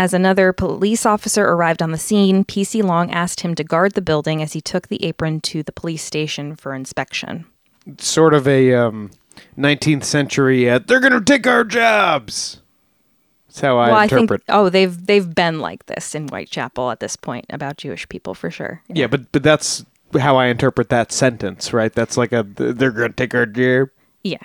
As 0.00 0.14
another 0.14 0.54
police 0.54 1.04
officer 1.04 1.44
arrived 1.44 1.82
on 1.82 1.90
the 1.90 1.98
scene, 1.98 2.42
PC 2.42 2.82
Long 2.82 3.10
asked 3.10 3.42
him 3.42 3.54
to 3.54 3.62
guard 3.62 3.92
the 3.92 4.00
building 4.00 4.40
as 4.40 4.54
he 4.54 4.60
took 4.62 4.88
the 4.88 5.04
apron 5.04 5.42
to 5.42 5.62
the 5.62 5.72
police 5.72 6.02
station 6.02 6.56
for 6.56 6.74
inspection. 6.74 7.44
Sort 7.98 8.32
of 8.32 8.48
a 8.48 8.72
um, 8.72 9.10
19th 9.58 10.04
century, 10.04 10.70
uh, 10.70 10.78
they're 10.78 11.00
going 11.00 11.12
to 11.12 11.20
take 11.20 11.46
our 11.46 11.64
jobs. 11.64 12.62
That's 13.48 13.60
how 13.60 13.76
I 13.76 13.90
well, 13.90 14.00
interpret. 14.00 14.42
I 14.48 14.52
think 14.52 14.58
oh 14.58 14.70
they've 14.70 15.06
they've 15.06 15.34
been 15.34 15.60
like 15.60 15.84
this 15.84 16.14
in 16.14 16.28
Whitechapel 16.28 16.90
at 16.90 17.00
this 17.00 17.16
point 17.16 17.44
about 17.50 17.76
Jewish 17.76 18.08
people 18.08 18.32
for 18.32 18.50
sure. 18.50 18.82
yeah, 18.88 19.06
but 19.06 19.30
but 19.32 19.42
that's 19.42 19.84
how 20.18 20.38
I 20.38 20.46
interpret 20.46 20.88
that 20.88 21.12
sentence, 21.12 21.74
right? 21.74 21.92
That's 21.92 22.16
like 22.16 22.32
a 22.32 22.42
they're 22.42 22.90
going 22.90 23.10
to 23.10 23.16
take 23.16 23.34
our 23.34 23.44
job. 23.44 23.90
Yeah. 24.24 24.38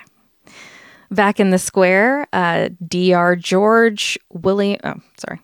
Back 1.10 1.40
in 1.40 1.48
the 1.48 1.58
square, 1.58 2.26
uh, 2.34 2.68
Dr. 2.86 3.36
George 3.36 4.18
William. 4.34 4.80
Oh, 4.84 4.96
sorry. 5.16 5.40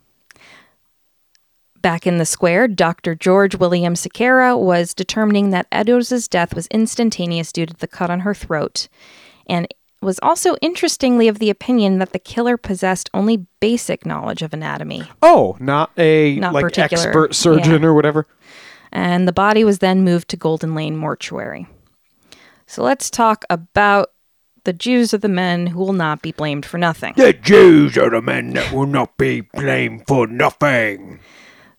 Back 1.82 2.06
in 2.06 2.18
the 2.18 2.24
square, 2.24 2.68
Dr. 2.68 3.14
George 3.16 3.56
William 3.56 3.94
Sequeira 3.94 4.56
was 4.56 4.94
determining 4.94 5.50
that 5.50 5.66
Eddowes' 5.72 6.28
death 6.28 6.54
was 6.54 6.68
instantaneous 6.68 7.50
due 7.52 7.66
to 7.66 7.74
the 7.74 7.88
cut 7.88 8.08
on 8.08 8.20
her 8.20 8.34
throat, 8.34 8.88
and 9.48 9.66
was 10.00 10.20
also 10.22 10.54
interestingly 10.62 11.26
of 11.28 11.40
the 11.40 11.50
opinion 11.50 11.98
that 11.98 12.12
the 12.12 12.18
killer 12.18 12.56
possessed 12.56 13.10
only 13.12 13.46
basic 13.60 14.06
knowledge 14.06 14.42
of 14.42 14.52
anatomy. 14.54 15.02
Oh, 15.22 15.56
not 15.58 15.90
a 15.98 16.36
Not 16.36 16.54
like 16.54 16.62
particular, 16.62 17.02
expert 17.04 17.34
surgeon 17.34 17.82
yeah. 17.82 17.88
or 17.88 17.94
whatever. 17.94 18.26
and 18.92 19.26
the 19.26 19.32
body 19.32 19.64
was 19.64 19.78
then 19.80 20.04
moved 20.04 20.28
to 20.28 20.36
Golden 20.36 20.74
Lane 20.76 20.96
Mortuary. 20.96 21.66
So 22.66 22.82
let's 22.82 23.10
talk 23.10 23.44
about 23.50 24.12
the 24.64 24.72
Jews 24.72 25.12
are 25.12 25.18
the 25.18 25.28
men 25.28 25.68
who 25.68 25.80
will 25.80 25.92
not 25.92 26.22
be 26.22 26.30
blamed 26.32 26.64
for 26.64 26.78
nothing. 26.78 27.14
The 27.16 27.32
Jews 27.32 27.98
are 27.98 28.10
the 28.10 28.22
men 28.22 28.50
that 28.54 28.72
will 28.72 28.86
not 28.86 29.16
be 29.18 29.40
blamed 29.40 30.06
for 30.06 30.26
nothing. 30.28 31.18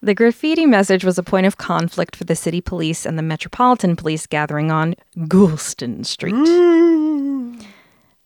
The 0.04 0.14
graffiti 0.14 0.66
message 0.66 1.06
was 1.06 1.18
a 1.18 1.24
point 1.24 1.46
of 1.46 1.56
conflict 1.56 2.18
for 2.18 2.26
the 2.26 2.36
city 2.36 2.60
police 2.60 3.06
and 3.06 3.18
the 3.18 3.24
Metropolitan 3.24 3.96
Police 3.96 4.28
gathering 4.28 4.70
on 4.70 4.96
Goulston 5.18 6.06
Street. 6.06 6.36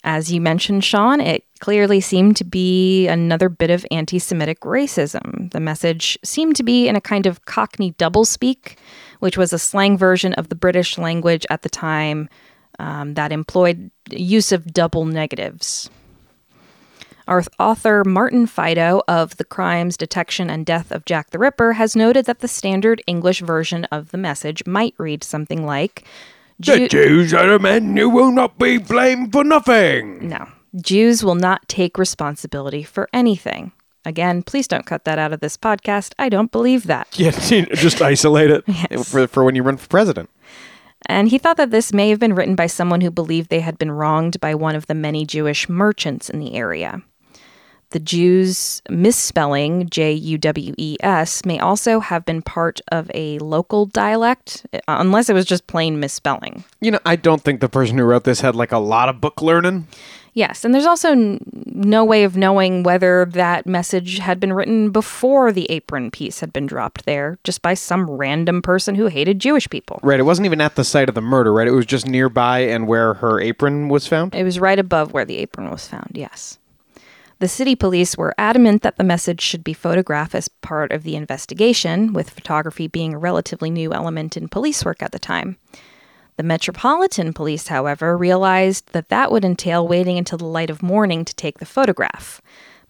As 0.03 0.31
you 0.31 0.41
mentioned, 0.41 0.83
Sean, 0.83 1.21
it 1.21 1.43
clearly 1.59 2.01
seemed 2.01 2.35
to 2.37 2.43
be 2.43 3.07
another 3.07 3.47
bit 3.47 3.69
of 3.69 3.85
anti 3.91 4.17
Semitic 4.17 4.61
racism. 4.61 5.51
The 5.51 5.59
message 5.59 6.17
seemed 6.23 6.55
to 6.55 6.63
be 6.63 6.87
in 6.87 6.95
a 6.95 7.01
kind 7.01 7.27
of 7.27 7.45
Cockney 7.45 7.91
doublespeak, 7.91 8.75
which 9.19 9.37
was 9.37 9.53
a 9.53 9.59
slang 9.59 9.99
version 9.99 10.33
of 10.33 10.49
the 10.49 10.55
British 10.55 10.97
language 10.97 11.45
at 11.51 11.61
the 11.61 11.69
time 11.69 12.27
um, 12.79 13.13
that 13.13 13.31
employed 13.31 13.91
use 14.09 14.51
of 14.51 14.73
double 14.73 15.05
negatives. 15.05 15.91
Our 17.27 17.43
author 17.59 18.03
Martin 18.05 18.47
Fido 18.47 19.01
of 19.07 19.35
The 19.37 19.43
Crimes, 19.43 19.97
Detection, 19.97 20.49
and 20.49 20.65
Death 20.65 20.91
of 20.91 21.05
Jack 21.05 21.31
the 21.31 21.39
Ripper 21.39 21.73
has 21.73 21.95
noted 21.95 22.25
that 22.25 22.39
the 22.39 22.47
standard 22.47 23.01
English 23.05 23.41
version 23.41 23.83
of 23.85 24.11
the 24.11 24.17
message 24.17 24.65
might 24.65 24.93
read 24.97 25.23
something 25.23 25.65
like 25.65 26.05
The 26.59 26.87
Jews 26.87 27.33
are 27.33 27.47
the 27.47 27.59
men 27.59 27.97
who 27.97 28.09
will 28.09 28.31
not 28.31 28.57
be 28.57 28.77
blamed 28.77 29.33
for 29.33 29.43
nothing. 29.43 30.29
No, 30.29 30.47
Jews 30.81 31.23
will 31.23 31.35
not 31.35 31.67
take 31.67 31.97
responsibility 31.97 32.83
for 32.83 33.09
anything. 33.11 33.73
Again, 34.05 34.41
please 34.41 34.69
don't 34.69 34.85
cut 34.85 35.03
that 35.03 35.19
out 35.19 35.33
of 35.33 35.41
this 35.41 35.57
podcast. 35.57 36.13
I 36.17 36.29
don't 36.29 36.51
believe 36.51 36.85
that. 36.87 37.19
Yeah, 37.19 37.31
just 37.31 38.01
isolate 38.01 38.49
it 38.51 38.63
Yes. 38.89 39.11
for 39.11 39.27
for 39.27 39.43
when 39.43 39.55
you 39.55 39.63
run 39.63 39.75
for 39.75 39.87
president. 39.89 40.29
And 41.07 41.27
he 41.27 41.37
thought 41.37 41.57
that 41.57 41.71
this 41.71 41.91
may 41.93 42.09
have 42.09 42.19
been 42.19 42.33
written 42.33 42.55
by 42.55 42.67
someone 42.67 43.01
who 43.01 43.11
believed 43.11 43.49
they 43.49 43.59
had 43.59 43.77
been 43.77 43.91
wronged 43.91 44.39
by 44.39 44.55
one 44.55 44.75
of 44.75 44.87
the 44.87 44.95
many 44.95 45.25
Jewish 45.25 45.67
merchants 45.67 46.29
in 46.29 46.39
the 46.39 46.55
area. 46.55 47.01
The 47.97 48.03
Jews' 48.03 48.83
misspelling, 48.91 49.89
J 49.89 50.13
U 50.13 50.37
W 50.37 50.75
E 50.77 50.97
S, 50.99 51.43
may 51.45 51.57
also 51.57 51.99
have 51.99 52.25
been 52.25 52.43
part 52.43 52.79
of 52.91 53.09
a 53.15 53.39
local 53.39 53.87
dialect, 53.87 54.67
uh, 54.71 54.79
unless 54.87 55.31
it 55.31 55.33
was 55.33 55.47
just 55.47 55.65
plain 55.65 55.99
misspelling. 55.99 56.63
You 56.79 56.91
know, 56.91 56.99
I 57.07 57.15
don't 57.15 57.41
think 57.41 57.59
the 57.59 57.67
person 57.67 57.97
who 57.97 58.03
wrote 58.03 58.23
this 58.23 58.41
had 58.41 58.55
like 58.55 58.71
a 58.71 58.77
lot 58.77 59.09
of 59.09 59.19
book 59.19 59.41
learning. 59.41 59.87
Yes, 60.35 60.63
and 60.63 60.75
there's 60.75 60.85
also 60.85 61.13
n- 61.13 61.39
no 61.65 62.05
way 62.05 62.23
of 62.23 62.37
knowing 62.37 62.83
whether 62.83 63.25
that 63.31 63.65
message 63.65 64.19
had 64.19 64.39
been 64.39 64.53
written 64.53 64.91
before 64.91 65.51
the 65.51 65.65
apron 65.71 66.11
piece 66.11 66.39
had 66.39 66.53
been 66.53 66.67
dropped 66.67 67.07
there, 67.07 67.39
just 67.43 67.63
by 67.63 67.73
some 67.73 68.07
random 68.07 68.61
person 68.61 68.93
who 68.93 69.07
hated 69.07 69.39
Jewish 69.39 69.67
people. 69.71 69.99
Right, 70.03 70.19
it 70.19 70.23
wasn't 70.23 70.45
even 70.45 70.61
at 70.61 70.75
the 70.75 70.83
site 70.83 71.09
of 71.09 71.15
the 71.15 71.21
murder, 71.21 71.51
right? 71.51 71.67
It 71.67 71.71
was 71.71 71.87
just 71.87 72.05
nearby 72.05 72.59
and 72.59 72.87
where 72.87 73.15
her 73.15 73.41
apron 73.41 73.89
was 73.89 74.05
found. 74.05 74.35
It 74.35 74.43
was 74.43 74.59
right 74.59 74.77
above 74.77 75.13
where 75.13 75.25
the 75.25 75.39
apron 75.39 75.71
was 75.71 75.87
found, 75.87 76.11
yes. 76.13 76.59
The 77.39 77.47
city 77.47 77.75
police 77.75 78.17
were 78.17 78.33
adamant 78.39 78.81
that 78.81 78.97
the 78.97 79.03
message 79.03 79.41
should 79.41 79.63
be 79.63 79.73
photographed 79.73 80.33
as 80.33 80.47
part 80.47 80.91
of 80.91 81.03
the 81.03 81.15
investigation, 81.15 82.11
with 82.11 82.31
photography 82.31 82.87
being 82.87 83.13
a 83.13 83.19
relatively 83.19 83.69
new 83.69 83.93
element 83.93 84.35
in 84.35 84.47
police 84.47 84.83
work 84.83 85.03
at 85.03 85.11
the 85.11 85.19
time. 85.19 85.57
The 86.37 86.43
Metropolitan 86.43 87.33
Police, 87.33 87.67
however, 87.67 88.17
realized 88.17 88.91
that 88.93 89.09
that 89.09 89.31
would 89.31 89.45
entail 89.45 89.87
waiting 89.87 90.17
until 90.17 90.39
the 90.39 90.45
light 90.45 90.71
of 90.71 90.81
morning 90.81 91.25
to 91.25 91.35
take 91.35 91.59
the 91.59 91.65
photograph, 91.65 92.41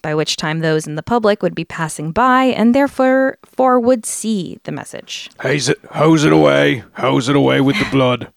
by 0.02 0.16
which 0.16 0.38
time 0.38 0.60
those 0.60 0.88
in 0.88 0.96
the 0.96 1.04
public 1.04 1.42
would 1.42 1.56
be 1.56 1.66
passing 1.66 2.12
by 2.12 2.46
and 2.46 2.74
therefore 2.74 3.38
for 3.46 3.80
would 3.80 4.06
see 4.06 4.60
the 4.64 4.72
message. 4.72 5.30
Haze 5.42 5.68
it, 5.68 5.80
hose 5.92 6.24
it 6.24 6.32
away, 6.32 6.84
hose 6.94 7.28
it 7.28 7.36
away 7.36 7.60
with 7.60 7.78
the 7.80 7.88
blood. 7.92 8.32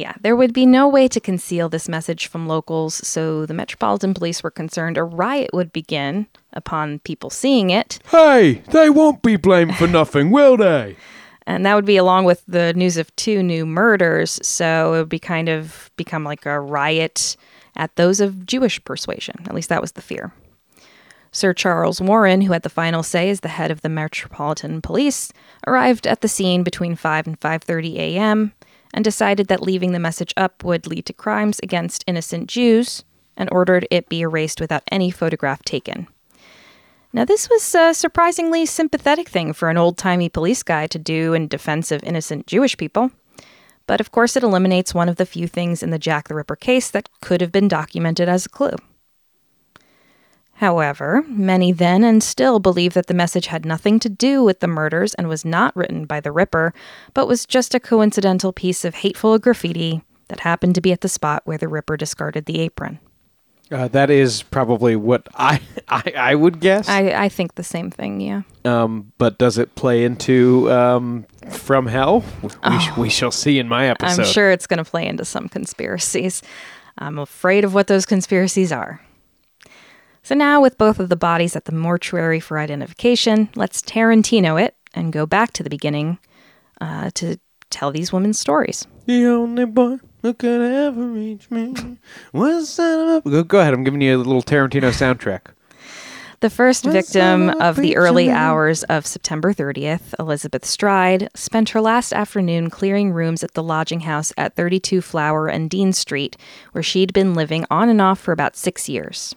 Yeah, 0.00 0.14
there 0.22 0.34
would 0.34 0.54
be 0.54 0.64
no 0.64 0.88
way 0.88 1.08
to 1.08 1.20
conceal 1.20 1.68
this 1.68 1.86
message 1.86 2.26
from 2.26 2.48
locals, 2.48 3.06
so 3.06 3.44
the 3.44 3.52
Metropolitan 3.52 4.14
Police 4.14 4.42
were 4.42 4.50
concerned 4.50 4.96
a 4.96 5.04
riot 5.04 5.50
would 5.52 5.74
begin 5.74 6.26
upon 6.54 7.00
people 7.00 7.28
seeing 7.28 7.68
it, 7.68 7.98
Hey, 8.10 8.62
they 8.70 8.88
won't 8.88 9.20
be 9.20 9.36
blamed 9.36 9.76
for 9.76 9.86
nothing, 9.86 10.30
will 10.30 10.56
they? 10.56 10.96
and 11.46 11.66
that 11.66 11.74
would 11.74 11.84
be 11.84 11.98
along 11.98 12.24
with 12.24 12.42
the 12.48 12.72
news 12.72 12.96
of 12.96 13.14
two 13.16 13.42
new 13.42 13.66
murders, 13.66 14.40
so 14.42 14.94
it 14.94 14.98
would 15.00 15.10
be 15.10 15.18
kind 15.18 15.50
of 15.50 15.90
become 15.96 16.24
like 16.24 16.46
a 16.46 16.58
riot 16.58 17.36
at 17.76 17.94
those 17.96 18.20
of 18.20 18.46
Jewish 18.46 18.82
persuasion. 18.82 19.36
At 19.44 19.54
least 19.54 19.68
that 19.68 19.82
was 19.82 19.92
the 19.92 20.00
fear. 20.00 20.32
Sir 21.30 21.52
Charles 21.52 22.00
Warren, 22.00 22.40
who 22.40 22.54
had 22.54 22.62
the 22.62 22.70
final 22.70 23.02
say 23.02 23.28
as 23.28 23.40
the 23.40 23.48
head 23.48 23.70
of 23.70 23.82
the 23.82 23.90
Metropolitan 23.90 24.80
Police, 24.80 25.30
arrived 25.66 26.06
at 26.06 26.22
the 26.22 26.28
scene 26.28 26.62
between 26.62 26.96
5 26.96 27.26
and 27.26 27.38
5:30 27.38 27.96
a.m. 27.96 28.52
and 28.92 29.04
decided 29.04 29.48
that 29.48 29.62
leaving 29.62 29.92
the 29.92 29.98
message 29.98 30.34
up 30.36 30.64
would 30.64 30.86
lead 30.86 31.06
to 31.06 31.12
crimes 31.12 31.60
against 31.62 32.04
innocent 32.06 32.48
Jews 32.48 33.04
and 33.36 33.48
ordered 33.52 33.86
it 33.90 34.08
be 34.08 34.20
erased 34.20 34.60
without 34.60 34.82
any 34.90 35.10
photograph 35.10 35.62
taken. 35.62 36.06
Now, 37.12 37.24
this 37.24 37.48
was 37.48 37.74
a 37.74 37.92
surprisingly 37.92 38.66
sympathetic 38.66 39.28
thing 39.28 39.52
for 39.52 39.68
an 39.68 39.76
old 39.76 39.98
timey 39.98 40.28
police 40.28 40.62
guy 40.62 40.86
to 40.88 40.98
do 40.98 41.34
in 41.34 41.48
defense 41.48 41.90
of 41.90 42.04
innocent 42.04 42.46
Jewish 42.46 42.76
people. 42.76 43.10
But 43.86 44.00
of 44.00 44.12
course, 44.12 44.36
it 44.36 44.44
eliminates 44.44 44.94
one 44.94 45.08
of 45.08 45.16
the 45.16 45.26
few 45.26 45.48
things 45.48 45.82
in 45.82 45.90
the 45.90 45.98
Jack 45.98 46.28
the 46.28 46.34
Ripper 46.36 46.54
case 46.54 46.90
that 46.90 47.08
could 47.20 47.40
have 47.40 47.50
been 47.50 47.66
documented 47.66 48.28
as 48.28 48.46
a 48.46 48.48
clue. 48.48 48.76
However, 50.60 51.24
many 51.26 51.72
then 51.72 52.04
and 52.04 52.22
still 52.22 52.58
believe 52.58 52.92
that 52.92 53.06
the 53.06 53.14
message 53.14 53.46
had 53.46 53.64
nothing 53.64 53.98
to 54.00 54.10
do 54.10 54.44
with 54.44 54.60
the 54.60 54.66
murders 54.66 55.14
and 55.14 55.26
was 55.26 55.42
not 55.42 55.74
written 55.74 56.04
by 56.04 56.20
the 56.20 56.30
Ripper, 56.30 56.74
but 57.14 57.26
was 57.26 57.46
just 57.46 57.74
a 57.74 57.80
coincidental 57.80 58.52
piece 58.52 58.84
of 58.84 58.96
hateful 58.96 59.38
graffiti 59.38 60.02
that 60.28 60.40
happened 60.40 60.74
to 60.74 60.82
be 60.82 60.92
at 60.92 61.00
the 61.00 61.08
spot 61.08 61.40
where 61.46 61.56
the 61.56 61.66
Ripper 61.66 61.96
discarded 61.96 62.44
the 62.44 62.60
apron. 62.60 62.98
Uh, 63.70 63.88
that 63.88 64.10
is 64.10 64.42
probably 64.42 64.96
what 64.96 65.26
I 65.34 65.62
I, 65.88 66.12
I 66.14 66.34
would 66.34 66.60
guess. 66.60 66.90
I, 66.90 67.08
I 67.08 67.30
think 67.30 67.54
the 67.54 67.64
same 67.64 67.90
thing, 67.90 68.20
yeah. 68.20 68.42
um, 68.66 69.14
but 69.16 69.38
does 69.38 69.56
it 69.56 69.74
play 69.76 70.04
into 70.04 70.70
um, 70.70 71.24
From 71.48 71.86
Hell? 71.86 72.22
We, 72.42 72.78
sh- 72.78 72.96
we 72.98 73.08
shall 73.08 73.30
see 73.30 73.58
in 73.58 73.66
my 73.66 73.88
episode. 73.88 74.24
I'm 74.24 74.28
sure 74.28 74.50
it's 74.50 74.66
going 74.66 74.84
to 74.84 74.90
play 74.90 75.06
into 75.06 75.24
some 75.24 75.48
conspiracies. 75.48 76.42
I'm 76.98 77.18
afraid 77.18 77.64
of 77.64 77.72
what 77.72 77.86
those 77.86 78.04
conspiracies 78.04 78.72
are. 78.72 79.00
So 80.22 80.34
now, 80.34 80.60
with 80.60 80.78
both 80.78 81.00
of 81.00 81.08
the 81.08 81.16
bodies 81.16 81.56
at 81.56 81.64
the 81.64 81.72
mortuary 81.72 82.40
for 82.40 82.58
identification, 82.58 83.48
let's 83.54 83.82
Tarantino 83.82 84.60
it 84.62 84.76
and 84.94 85.12
go 85.12 85.26
back 85.26 85.52
to 85.54 85.62
the 85.62 85.70
beginning 85.70 86.18
uh, 86.80 87.10
to 87.14 87.38
tell 87.70 87.90
these 87.90 88.12
women's 88.12 88.38
stories. 88.38 88.86
The 89.06 89.26
only 89.26 89.64
boy 89.64 89.98
who 90.22 90.34
could 90.34 90.60
ever 90.60 91.06
reach 91.06 91.50
me 91.50 91.98
was 92.32 92.68
son 92.68 93.08
of 93.08 93.26
a... 93.26 93.30
Go, 93.30 93.44
go 93.44 93.60
ahead. 93.60 93.72
I'm 93.72 93.84
giving 93.84 94.00
you 94.00 94.16
a 94.16 94.18
little 94.18 94.42
Tarantino 94.42 94.90
soundtrack. 94.90 95.52
The 96.40 96.50
first 96.50 96.86
victim 96.86 97.50
of 97.50 97.76
the 97.76 97.98
early 97.98 98.30
hours 98.30 98.82
of 98.84 99.06
September 99.06 99.52
30th, 99.52 100.14
Elizabeth 100.18 100.64
Stride, 100.64 101.28
spent 101.34 101.68
her 101.70 101.82
last 101.82 102.14
afternoon 102.14 102.70
clearing 102.70 103.12
rooms 103.12 103.44
at 103.44 103.52
the 103.52 103.62
lodging 103.62 104.00
house 104.00 104.32
at 104.38 104.56
32 104.56 105.02
Flower 105.02 105.48
and 105.48 105.68
Dean 105.68 105.92
Street, 105.92 106.38
where 106.72 106.82
she'd 106.82 107.12
been 107.12 107.34
living 107.34 107.66
on 107.70 107.90
and 107.90 108.00
off 108.00 108.18
for 108.18 108.32
about 108.32 108.56
six 108.56 108.88
years. 108.88 109.34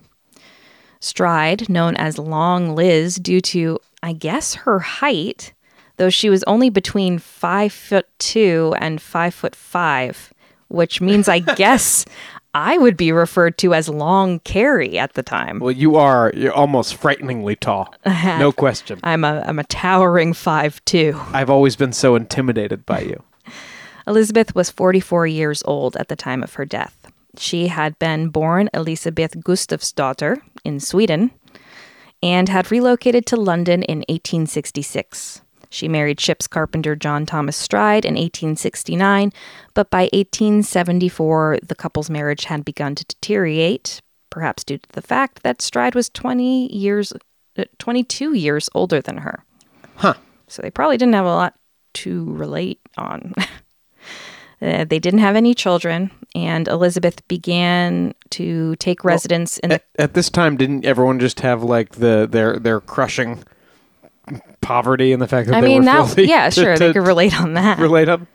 Stride, 1.03 1.67
known 1.67 1.97
as 1.97 2.17
Long 2.17 2.75
Liz 2.75 3.15
due 3.15 3.41
to, 3.41 3.77
I 4.01 4.13
guess, 4.13 4.53
her 4.53 4.79
height, 4.79 5.51
though 5.97 6.09
she 6.09 6.29
was 6.29 6.45
only 6.45 6.69
between 6.69 7.19
five 7.19 7.73
foot 7.73 8.07
two 8.19 8.73
and 8.79 9.01
five 9.01 9.33
foot 9.33 9.53
five, 9.53 10.33
which 10.69 11.01
means 11.01 11.27
I 11.27 11.39
guess 11.57 12.05
I 12.53 12.77
would 12.77 12.95
be 12.95 13.11
referred 13.11 13.57
to 13.57 13.73
as 13.73 13.89
Long 13.89 14.39
Carrie 14.39 14.97
at 14.97 15.13
the 15.15 15.23
time. 15.23 15.59
Well, 15.59 15.73
you 15.73 15.97
are. 15.97 16.31
You're 16.37 16.53
almost 16.53 16.95
frighteningly 16.95 17.57
tall. 17.57 17.93
no 18.05 18.53
question. 18.53 19.01
I'm 19.03 19.25
a 19.25 19.43
I'm 19.45 19.59
a 19.59 19.65
towering 19.65 20.31
five 20.31 20.83
two. 20.85 21.19
I've 21.33 21.49
always 21.49 21.75
been 21.75 21.91
so 21.91 22.15
intimidated 22.15 22.85
by 22.85 23.01
you. 23.01 23.21
Elizabeth 24.07 24.55
was 24.55 24.69
44 24.69 25.27
years 25.27 25.63
old 25.65 25.97
at 25.97 26.07
the 26.07 26.15
time 26.15 26.43
of 26.43 26.53
her 26.53 26.65
death. 26.65 27.02
She 27.37 27.67
had 27.67 27.97
been 27.99 28.29
born 28.29 28.69
Elisabeth 28.73 29.35
Gustafsdotter 29.37 30.37
in 30.63 30.79
Sweden 30.79 31.31
and 32.21 32.47
had 32.49 32.71
relocated 32.71 33.25
to 33.27 33.35
London 33.35 33.83
in 33.83 33.99
1866. 33.99 35.41
She 35.69 35.87
married 35.87 36.19
ship's 36.19 36.47
carpenter 36.47 36.95
John 36.95 37.25
Thomas 37.25 37.57
Stride 37.57 38.05
in 38.05 38.13
1869, 38.13 39.33
but 39.73 39.89
by 39.89 40.03
1874 40.13 41.59
the 41.63 41.75
couple's 41.75 42.11
marriage 42.11 42.45
had 42.45 42.63
begun 42.63 42.93
to 42.93 43.05
deteriorate, 43.05 43.99
perhaps 44.29 44.63
due 44.63 44.77
to 44.77 44.89
the 44.91 45.01
fact 45.01 45.41
that 45.41 45.63
Stride 45.63 45.95
was 45.95 46.09
20 46.09 46.71
years 46.71 47.11
uh, 47.57 47.65
22 47.79 48.33
years 48.33 48.69
older 48.73 49.01
than 49.01 49.17
her. 49.17 49.43
Huh. 49.95 50.13
So 50.47 50.61
they 50.61 50.71
probably 50.71 50.97
didn't 50.97 51.15
have 51.15 51.25
a 51.25 51.29
lot 51.29 51.55
to 51.95 52.31
relate 52.33 52.79
on. 52.97 53.33
Uh, 54.63 54.85
they 54.85 54.99
didn't 54.99 55.19
have 55.19 55.35
any 55.35 55.53
children, 55.53 56.09
and 56.35 56.69
Elizabeth 56.69 57.27
began 57.27 58.13
to 58.29 58.77
take 58.77 59.03
residence 59.03 59.57
in 59.59 59.69
the. 59.69 59.75
At, 59.75 59.85
at 59.99 60.13
this 60.13 60.29
time, 60.29 60.55
didn't 60.55 60.85
everyone 60.85 61.19
just 61.19 61.41
have 61.41 61.63
like 61.63 61.95
the 61.95 62.27
their 62.31 62.57
their 62.57 62.79
crushing 62.79 63.43
poverty 64.61 65.11
and 65.11 65.21
the 65.21 65.27
fact 65.27 65.49
that 65.49 65.55
I 65.55 65.61
they 65.61 65.67
mean, 65.67 65.79
were 65.79 65.85
that 65.85 65.95
filthy 65.95 66.23
yeah, 66.27 66.49
to- 66.51 66.61
sure, 66.61 66.73
to 66.75 66.79
they 66.79 66.93
could 66.93 67.05
relate 67.05 67.39
on 67.39 67.55
that. 67.55 67.77
relate 67.79 68.07
on? 68.07 68.27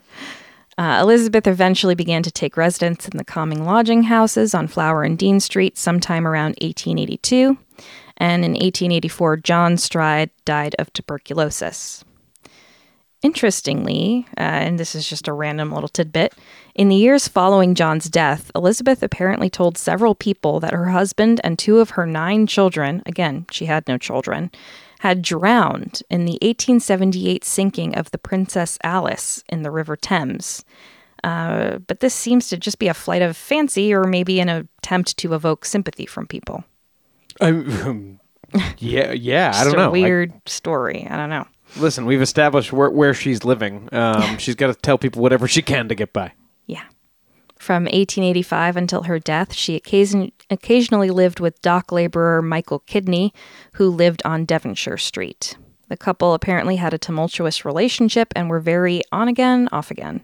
Uh, 0.76 0.98
Elizabeth 1.00 1.46
eventually 1.46 1.94
began 1.94 2.22
to 2.22 2.30
take 2.30 2.56
residence 2.56 3.08
in 3.08 3.16
the 3.16 3.24
calming 3.24 3.64
lodging 3.64 4.04
houses 4.04 4.54
on 4.54 4.68
Flower 4.68 5.02
and 5.02 5.18
Dean 5.18 5.40
Street 5.40 5.78
sometime 5.78 6.26
around 6.26 6.50
1882, 6.60 7.56
and 8.18 8.44
in 8.44 8.52
1884, 8.52 9.38
John 9.38 9.76
Stride 9.78 10.30
died 10.44 10.76
of 10.78 10.92
tuberculosis. 10.92 12.04
Interestingly, 13.22 14.26
uh, 14.36 14.40
and 14.40 14.78
this 14.78 14.94
is 14.94 15.08
just 15.08 15.26
a 15.26 15.32
random 15.32 15.72
little 15.72 15.88
tidbit, 15.88 16.34
in 16.78 16.88
the 16.88 16.94
years 16.94 17.26
following 17.26 17.74
John's 17.74 18.08
death, 18.08 18.52
Elizabeth 18.54 19.02
apparently 19.02 19.50
told 19.50 19.76
several 19.76 20.14
people 20.14 20.60
that 20.60 20.72
her 20.72 20.90
husband 20.90 21.40
and 21.42 21.58
two 21.58 21.80
of 21.80 21.90
her 21.90 22.06
nine 22.06 22.46
children, 22.46 23.02
again, 23.04 23.46
she 23.50 23.66
had 23.66 23.88
no 23.88 23.98
children, 23.98 24.52
had 25.00 25.20
drowned 25.22 26.02
in 26.08 26.24
the 26.24 26.38
1878 26.42 27.44
sinking 27.44 27.96
of 27.96 28.12
the 28.12 28.18
Princess 28.18 28.78
Alice 28.84 29.42
in 29.48 29.62
the 29.62 29.72
River 29.72 29.96
Thames. 29.96 30.64
Uh, 31.24 31.78
but 31.78 31.98
this 31.98 32.14
seems 32.14 32.48
to 32.48 32.56
just 32.56 32.78
be 32.78 32.86
a 32.86 32.94
flight 32.94 33.22
of 33.22 33.36
fancy 33.36 33.92
or 33.92 34.04
maybe 34.04 34.38
an 34.38 34.48
attempt 34.48 35.16
to 35.16 35.34
evoke 35.34 35.64
sympathy 35.64 36.06
from 36.06 36.28
people. 36.28 36.62
I'm, 37.40 38.20
yeah, 38.78 39.10
yeah. 39.10 39.52
I 39.52 39.64
don't 39.64 39.74
know. 39.74 39.82
a 39.82 39.88
I- 39.88 39.88
weird 39.88 40.32
story. 40.46 41.08
I 41.10 41.16
don't 41.16 41.30
know. 41.30 41.46
Listen, 41.76 42.06
we've 42.06 42.22
established 42.22 42.72
where 42.72 42.90
where 42.90 43.14
she's 43.14 43.44
living. 43.44 43.88
Um, 43.92 44.38
she's 44.38 44.54
got 44.54 44.68
to 44.68 44.74
tell 44.74 44.98
people 44.98 45.22
whatever 45.22 45.48
she 45.48 45.62
can 45.62 45.88
to 45.88 45.94
get 45.94 46.12
by. 46.12 46.32
Yeah. 46.66 46.84
From 47.58 47.84
1885 47.84 48.76
until 48.76 49.02
her 49.04 49.18
death, 49.18 49.52
she 49.52 49.74
occasion- 49.74 50.32
occasionally 50.48 51.10
lived 51.10 51.40
with 51.40 51.60
dock 51.60 51.90
laborer 51.90 52.40
Michael 52.40 52.78
Kidney, 52.80 53.32
who 53.74 53.88
lived 53.90 54.22
on 54.24 54.44
Devonshire 54.44 54.96
Street. 54.96 55.56
The 55.88 55.96
couple 55.96 56.34
apparently 56.34 56.76
had 56.76 56.94
a 56.94 56.98
tumultuous 56.98 57.64
relationship 57.64 58.32
and 58.36 58.48
were 58.48 58.60
very 58.60 59.02
on 59.10 59.26
again, 59.26 59.68
off 59.72 59.90
again. 59.90 60.20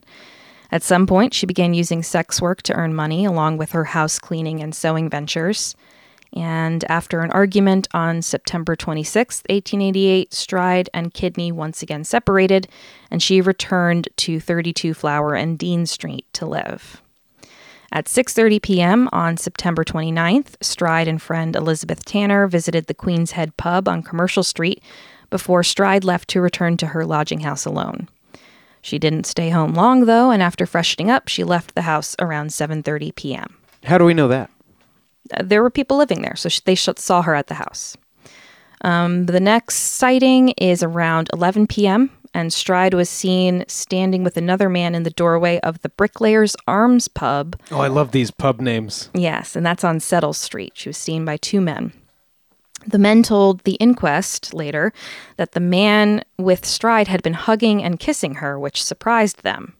At 0.71 0.83
some 0.83 1.07
point, 1.07 1.35
she 1.35 1.47
began 1.47 1.75
using 1.75 2.03
sex 2.03 2.41
work 2.41 2.63
to 2.63 2.75
earn 2.75 2.95
money 2.95 3.25
along 3.25 3.57
with 3.59 3.73
her 3.73 3.85
house 3.85 4.19
cleaning 4.19 4.61
and 4.63 4.75
sewing 4.75 5.09
ventures. 5.09 5.75
And 6.35 6.85
after 6.91 7.21
an 7.21 7.31
argument 7.31 7.87
on 7.95 8.21
September 8.21 8.75
26, 8.75 9.45
1888, 9.49 10.35
Stride 10.35 10.91
and 10.93 11.15
Kidney 11.15 11.53
once 11.53 11.81
again 11.81 12.03
separated, 12.03 12.67
and 13.11 13.23
she 13.23 13.41
returned 13.41 14.09
to 14.17 14.41
32 14.41 14.95
Flower 14.95 15.35
and 15.35 15.57
Dean 15.57 15.87
Street 15.87 16.27
to 16.33 16.45
live. 16.45 17.01
At 17.93 18.07
6:30 18.07 18.61
p.m. 18.61 19.09
on 19.13 19.37
September 19.37 19.85
29th, 19.85 20.57
Stride 20.61 21.07
and 21.07 21.23
friend 21.23 21.55
Elizabeth 21.55 22.05
Tanner 22.05 22.49
visited 22.49 22.87
the 22.89 22.95
Queen's 22.95 23.33
Head 23.33 23.57
pub 23.57 23.89
on 23.89 24.03
Commercial 24.03 24.43
Street 24.43 24.83
before 25.31 25.63
Stride 25.63 26.03
left 26.03 26.29
to 26.31 26.41
return 26.41 26.77
to 26.79 26.89
her 26.89 27.07
lodging 27.07 27.41
house 27.41 27.65
alone. 27.65 28.09
She 28.83 28.99
didn't 28.99 29.27
stay 29.27 29.51
home 29.51 29.75
long 29.75 30.07
though, 30.07 30.33
and 30.33 30.43
after 30.43 30.67
freshening 30.67 31.09
up, 31.09 31.29
she 31.29 31.45
left 31.45 31.77
the 31.77 31.83
house 31.83 32.17
around 32.19 32.49
7:30 32.49 33.15
p.m. 33.15 33.57
How 33.85 33.99
do 33.99 34.05
we 34.05 34.15
know 34.15 34.27
that? 34.27 34.51
There 35.43 35.63
were 35.63 35.71
people 35.71 35.97
living 35.97 36.23
there, 36.23 36.37
so 36.37 36.49
they 36.65 36.75
saw 36.75 37.23
her 37.23 37.35
at 37.35 37.47
the 37.47 37.55
house. 37.55 37.97
Um, 38.83 39.27
the 39.27 39.41
next 39.41 39.77
sighting 39.77 40.51
is 40.51 40.83
around 40.83 41.31
11 41.33 41.67
p.m., 41.67 42.11
and 42.35 42.53
Stride 42.53 42.95
was 42.95 43.09
seen 43.09 43.65
standing 43.69 44.25
with 44.25 44.37
another 44.37 44.69
man 44.69 44.95
in 44.95 45.05
the 45.05 45.11
doorway 45.11 45.61
of 45.61 45.81
the 45.83 45.89
Bricklayers 45.89 46.57
Arms 46.67 47.07
pub. 47.07 47.59
Oh, 47.71 47.81
I 47.81 47.87
love 47.87 48.11
these 48.11 48.33
pub 48.33 48.61
names. 48.61 49.09
Yes, 49.15 49.55
and 49.55 49.65
that's 49.65 49.85
on 49.85 50.01
Settle 50.01 50.33
Street. 50.33 50.73
She 50.75 50.89
was 50.89 50.97
seen 50.97 51.25
by 51.25 51.37
two 51.37 51.61
men. 51.61 51.93
The 52.87 52.99
men 52.99 53.23
told 53.23 53.61
the 53.61 53.75
inquest 53.75 54.53
later 54.53 54.93
that 55.37 55.53
the 55.53 55.61
man 55.61 56.25
with 56.37 56.67
Stride 56.67 57.09
had 57.09 57.23
been 57.23 57.35
hugging 57.35 57.83
and 57.83 58.01
kissing 58.01 58.35
her, 58.37 58.59
which 58.59 58.85
surprised 58.85 59.43
them. 59.43 59.75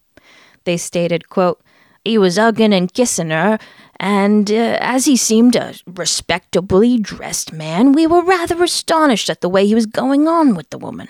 They 0.65 0.77
stated, 0.77 1.29
quote, 1.29 1.61
he 2.05 2.19
was 2.19 2.37
hugging 2.37 2.73
and 2.73 2.93
kissing 2.93 3.31
her, 3.31 3.59
and 4.01 4.51
uh, 4.51 4.79
as 4.81 5.05
he 5.07 5.17
seemed 5.17 5.57
a 5.57 5.75
respectably 5.87 6.99
dressed 6.99 7.53
man, 7.53 7.93
we 7.93 8.07
were 8.07 8.23
rather 8.23 8.63
astonished 8.63 9.31
at 9.31 9.41
the 9.41 9.49
way 9.49 9.67
he 9.67 9.75
was 9.75 9.87
going 9.87 10.27
on 10.29 10.55
with 10.55 10.71
the 10.71 10.79
woman. 10.79 11.09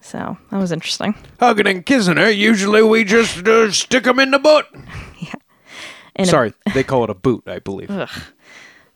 So 0.00 0.38
that 0.50 0.58
was 0.58 0.70
interesting. 0.72 1.14
Hugging 1.40 1.66
and 1.66 1.84
kissing 1.84 2.16
her, 2.16 2.30
usually 2.30 2.82
we 2.82 3.04
just 3.04 3.46
uh, 3.46 3.70
stick 3.72 4.06
'em 4.06 4.20
in 4.20 4.30
the 4.30 4.38
butt. 4.38 4.68
And 6.18 6.26
a- 6.26 6.30
Sorry, 6.30 6.54
they 6.72 6.82
call 6.82 7.04
it 7.04 7.10
a 7.10 7.14
boot, 7.14 7.44
I 7.46 7.58
believe. 7.58 7.90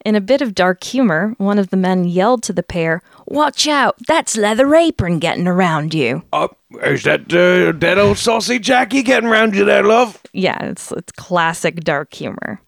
In 0.05 0.15
a 0.15 0.21
bit 0.21 0.41
of 0.41 0.55
dark 0.55 0.83
humor, 0.83 1.35
one 1.37 1.59
of 1.59 1.69
the 1.69 1.77
men 1.77 2.05
yelled 2.05 2.43
to 2.45 2.55
the 2.55 2.63
pair, 2.63 3.03
Watch 3.27 3.69
out, 3.69 3.97
that's 4.07 4.37
Leather 4.37 4.75
Apron 4.75 5.19
getting 5.19 5.47
around 5.47 5.93
you. 5.93 6.23
Oh, 6.33 6.49
is 6.83 7.03
that 7.03 7.33
uh, 7.33 7.79
that 7.79 7.99
old 7.99 8.17
saucy 8.17 8.59
Jackie 8.59 9.03
getting 9.03 9.29
round 9.29 9.55
you 9.55 9.65
there, 9.65 9.83
love? 9.83 10.21
Yeah, 10.33 10.65
it's, 10.65 10.91
it's 10.93 11.13
classic 11.13 11.81
dark 11.81 12.15
humor. 12.15 12.61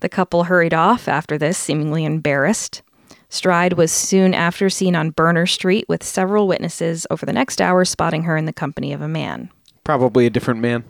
The 0.00 0.08
couple 0.08 0.44
hurried 0.44 0.74
off 0.74 1.08
after 1.08 1.36
this, 1.36 1.58
seemingly 1.58 2.04
embarrassed. 2.04 2.82
Stride 3.28 3.72
was 3.72 3.90
soon 3.90 4.32
after 4.32 4.70
seen 4.70 4.94
on 4.94 5.10
Berner 5.10 5.46
Street 5.46 5.86
with 5.88 6.04
several 6.04 6.46
witnesses 6.46 7.06
over 7.10 7.26
the 7.26 7.32
next 7.32 7.60
hour 7.60 7.84
spotting 7.84 8.22
her 8.22 8.36
in 8.36 8.44
the 8.44 8.52
company 8.52 8.92
of 8.92 9.00
a 9.00 9.08
man. 9.08 9.50
Probably 9.82 10.26
a 10.26 10.30
different 10.30 10.60
man. 10.60 10.84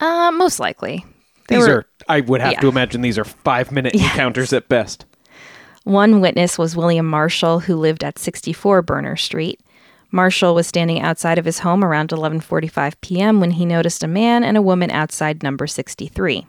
Uh, 0.00 0.30
most 0.32 0.58
likely. 0.58 1.04
These 1.48 1.66
were- 1.66 1.74
are, 1.74 1.86
I 2.08 2.20
would 2.20 2.40
have 2.40 2.52
yeah. 2.52 2.60
to 2.60 2.68
imagine, 2.68 3.02
these 3.02 3.18
are 3.18 3.24
five 3.24 3.70
minute 3.72 3.94
encounters 3.94 4.52
at 4.52 4.68
best. 4.68 5.04
One 5.84 6.20
witness 6.20 6.56
was 6.58 6.76
William 6.76 7.06
Marshall, 7.06 7.60
who 7.60 7.76
lived 7.76 8.02
at 8.02 8.18
64 8.18 8.82
Berner 8.82 9.16
Street. 9.16 9.60
Marshall 10.10 10.54
was 10.54 10.66
standing 10.66 11.00
outside 11.00 11.38
of 11.38 11.44
his 11.44 11.58
home 11.58 11.84
around 11.84 12.10
11:45 12.10 12.94
p.m. 13.00 13.40
when 13.40 13.50
he 13.52 13.66
noticed 13.66 14.02
a 14.02 14.08
man 14.08 14.44
and 14.44 14.56
a 14.56 14.62
woman 14.62 14.90
outside 14.90 15.42
number 15.42 15.66
63. 15.66 16.46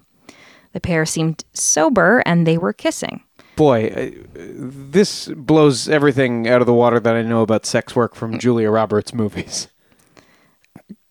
The 0.71 0.79
pair 0.79 1.05
seemed 1.05 1.43
sober 1.53 2.21
and 2.25 2.45
they 2.45 2.57
were 2.57 2.73
kissing. 2.73 3.23
Boy, 3.55 3.87
uh, 3.87 4.11
this 4.35 5.29
blows 5.29 5.89
everything 5.89 6.47
out 6.47 6.61
of 6.61 6.67
the 6.67 6.73
water 6.73 6.99
that 6.99 7.15
I 7.15 7.21
know 7.23 7.41
about 7.41 7.65
sex 7.65 7.95
work 7.95 8.13
from 8.13 8.37
Julia 8.37 8.69
Roberts 8.69 9.13
movies. 9.13 9.67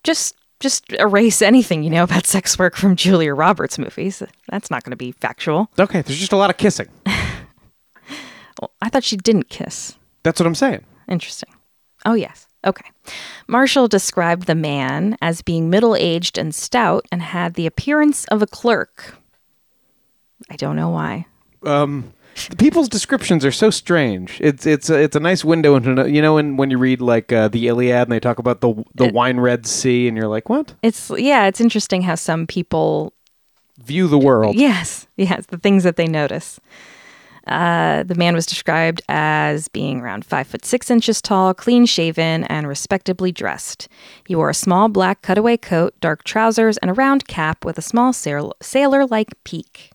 Just 0.05 0.37
just 0.65 0.91
erase 0.95 1.43
anything 1.43 1.83
you 1.83 1.91
know 1.91 2.05
about 2.05 2.25
sex 2.27 2.59
work 2.59 2.75
from 2.75 2.97
Julia 2.97 3.35
Roberts 3.35 3.79
movies. 3.79 4.23
That's 4.49 4.71
not 4.71 4.83
going 4.83 4.93
to 4.93 4.97
be 4.97 5.13
factual. 5.13 5.71
Okay, 5.79 6.01
there's 6.01 6.19
just 6.19 6.33
a 6.33 6.37
lot 6.39 6.49
of 6.51 6.57
kissing. 6.57 6.89
Well, 8.61 8.71
I 8.81 8.89
thought 8.89 9.03
she 9.03 9.17
didn't 9.17 9.49
kiss. 9.49 9.97
That's 10.23 10.39
what 10.39 10.47
I'm 10.47 10.55
saying. 10.55 10.85
Interesting. 11.09 11.53
Oh, 12.07 12.15
yes. 12.15 12.47
Okay. 12.65 12.89
Marshall 13.49 13.89
described 13.89 14.47
the 14.47 14.55
man 14.55 15.19
as 15.21 15.43
being 15.43 15.69
middle 15.69 15.97
aged 15.97 16.39
and 16.39 16.55
stout 16.55 17.05
and 17.11 17.21
had 17.21 17.55
the 17.55 17.67
appearance 17.67 18.27
of 18.27 18.43
a 18.43 18.47
clerk. 18.47 19.19
I 20.49 20.55
don't 20.55 20.77
know 20.77 20.89
why. 20.89 21.27
Um, 21.67 22.13
people's 22.59 22.89
descriptions 22.89 23.45
are 23.45 23.53
so 23.53 23.71
strange. 23.71 24.39
It's 24.41 24.67
it's 24.67 24.91
a, 24.91 25.01
it's 25.01 25.17
a 25.17 25.21
nice 25.21 25.45
window 25.45 25.77
into 25.77 26.11
you 26.11 26.23
know 26.23 26.35
when 26.35 26.57
when 26.57 26.71
you 26.71 26.79
read 26.79 27.01
like 27.01 27.33
uh, 27.33 27.49
the 27.49 27.69
Iliad 27.69 28.03
and 28.03 28.13
they 28.13 28.21
talk 28.21 28.39
about 28.39 28.61
the 28.61 28.85
the 28.95 29.09
wine 29.13 29.41
red 29.41 29.67
sea 29.67 30.09
and 30.09 30.17
you're 30.17 30.29
like 30.29 30.49
what 30.49 30.75
It's, 30.83 31.11
yeah, 31.17 31.47
it's 31.47 31.61
interesting 31.61 32.03
how 32.03 32.15
some 32.15 32.47
people 32.47 33.13
view 33.79 34.09
the 34.09 34.19
world. 34.19 34.57
Yes, 34.57 35.07
yes, 35.17 35.47
the 35.47 35.59
things 35.59 35.85
that 35.85 35.97
they 35.97 36.07
notice. 36.07 36.61
Uh, 37.47 38.03
the 38.05 38.15
man 38.15 38.35
was 38.35 38.47
described 38.47 39.03
as 39.09 39.69
being 39.69 40.01
around 40.01 40.25
five 40.25 40.47
foot 40.47 40.65
six 40.65 40.91
inches 40.91 41.21
tall, 41.21 41.53
clean 41.53 41.85
shaven, 41.85 42.45
and 42.45 42.67
respectably 42.67 43.33
dressed. 43.33 43.87
He 44.27 44.35
wore 44.35 44.51
a 44.51 44.55
small 44.55 44.89
black 44.89 45.21
cutaway 45.21 45.59
coat, 45.59 45.95
dark 46.01 46.25
trousers, 46.25 46.79
and 46.79 46.91
a 46.91 46.95
round 46.95 47.29
cap 47.29 47.65
with 47.65 47.77
a 47.77 47.83
small 47.83 48.13
sailor 48.15 49.07
like 49.07 49.35
peak. 49.45 49.91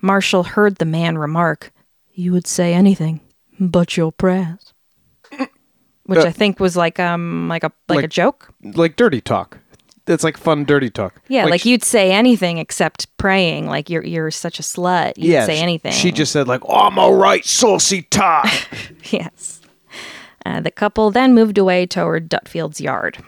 Marshall 0.00 0.44
heard 0.44 0.76
the 0.76 0.84
man 0.84 1.18
remark, 1.18 1.72
You 2.12 2.32
would 2.32 2.46
say 2.46 2.74
anything 2.74 3.20
but 3.60 3.96
your 3.96 4.12
prayers. 4.12 4.72
Which 6.04 6.20
Uh, 6.20 6.28
I 6.28 6.32
think 6.32 6.58
was 6.58 6.76
like 6.76 6.98
um 6.98 7.48
like 7.48 7.64
a 7.64 7.72
like, 7.88 8.04
a 8.04 8.08
joke. 8.08 8.52
Like 8.62 8.96
dirty 8.96 9.20
talk. 9.20 9.58
It's 10.06 10.24
like 10.24 10.38
fun 10.38 10.64
dirty 10.64 10.88
talk. 10.88 11.20
Yeah, 11.28 11.44
like, 11.44 11.66
you'd 11.66 11.84
say 11.84 12.12
anything 12.12 12.56
except 12.56 13.14
praying. 13.18 13.66
Like 13.66 13.90
you're 13.90 14.04
you're 14.04 14.30
such 14.30 14.58
a 14.58 14.62
slut. 14.62 15.12
You'd 15.18 15.32
yeah, 15.32 15.44
say 15.44 15.58
anything. 15.58 15.92
She 15.92 16.10
just 16.10 16.32
said 16.32 16.48
like, 16.48 16.62
I'm 16.66 16.96
a 16.96 17.12
right 17.12 17.44
saucy 17.44 18.02
tot. 18.10 18.48
Yes. 19.10 19.60
Uh, 20.46 20.60
the 20.60 20.70
couple 20.70 21.10
then 21.10 21.34
moved 21.34 21.58
away 21.58 21.84
toward 21.84 22.30
Dutfield's 22.30 22.80
yard. 22.80 23.18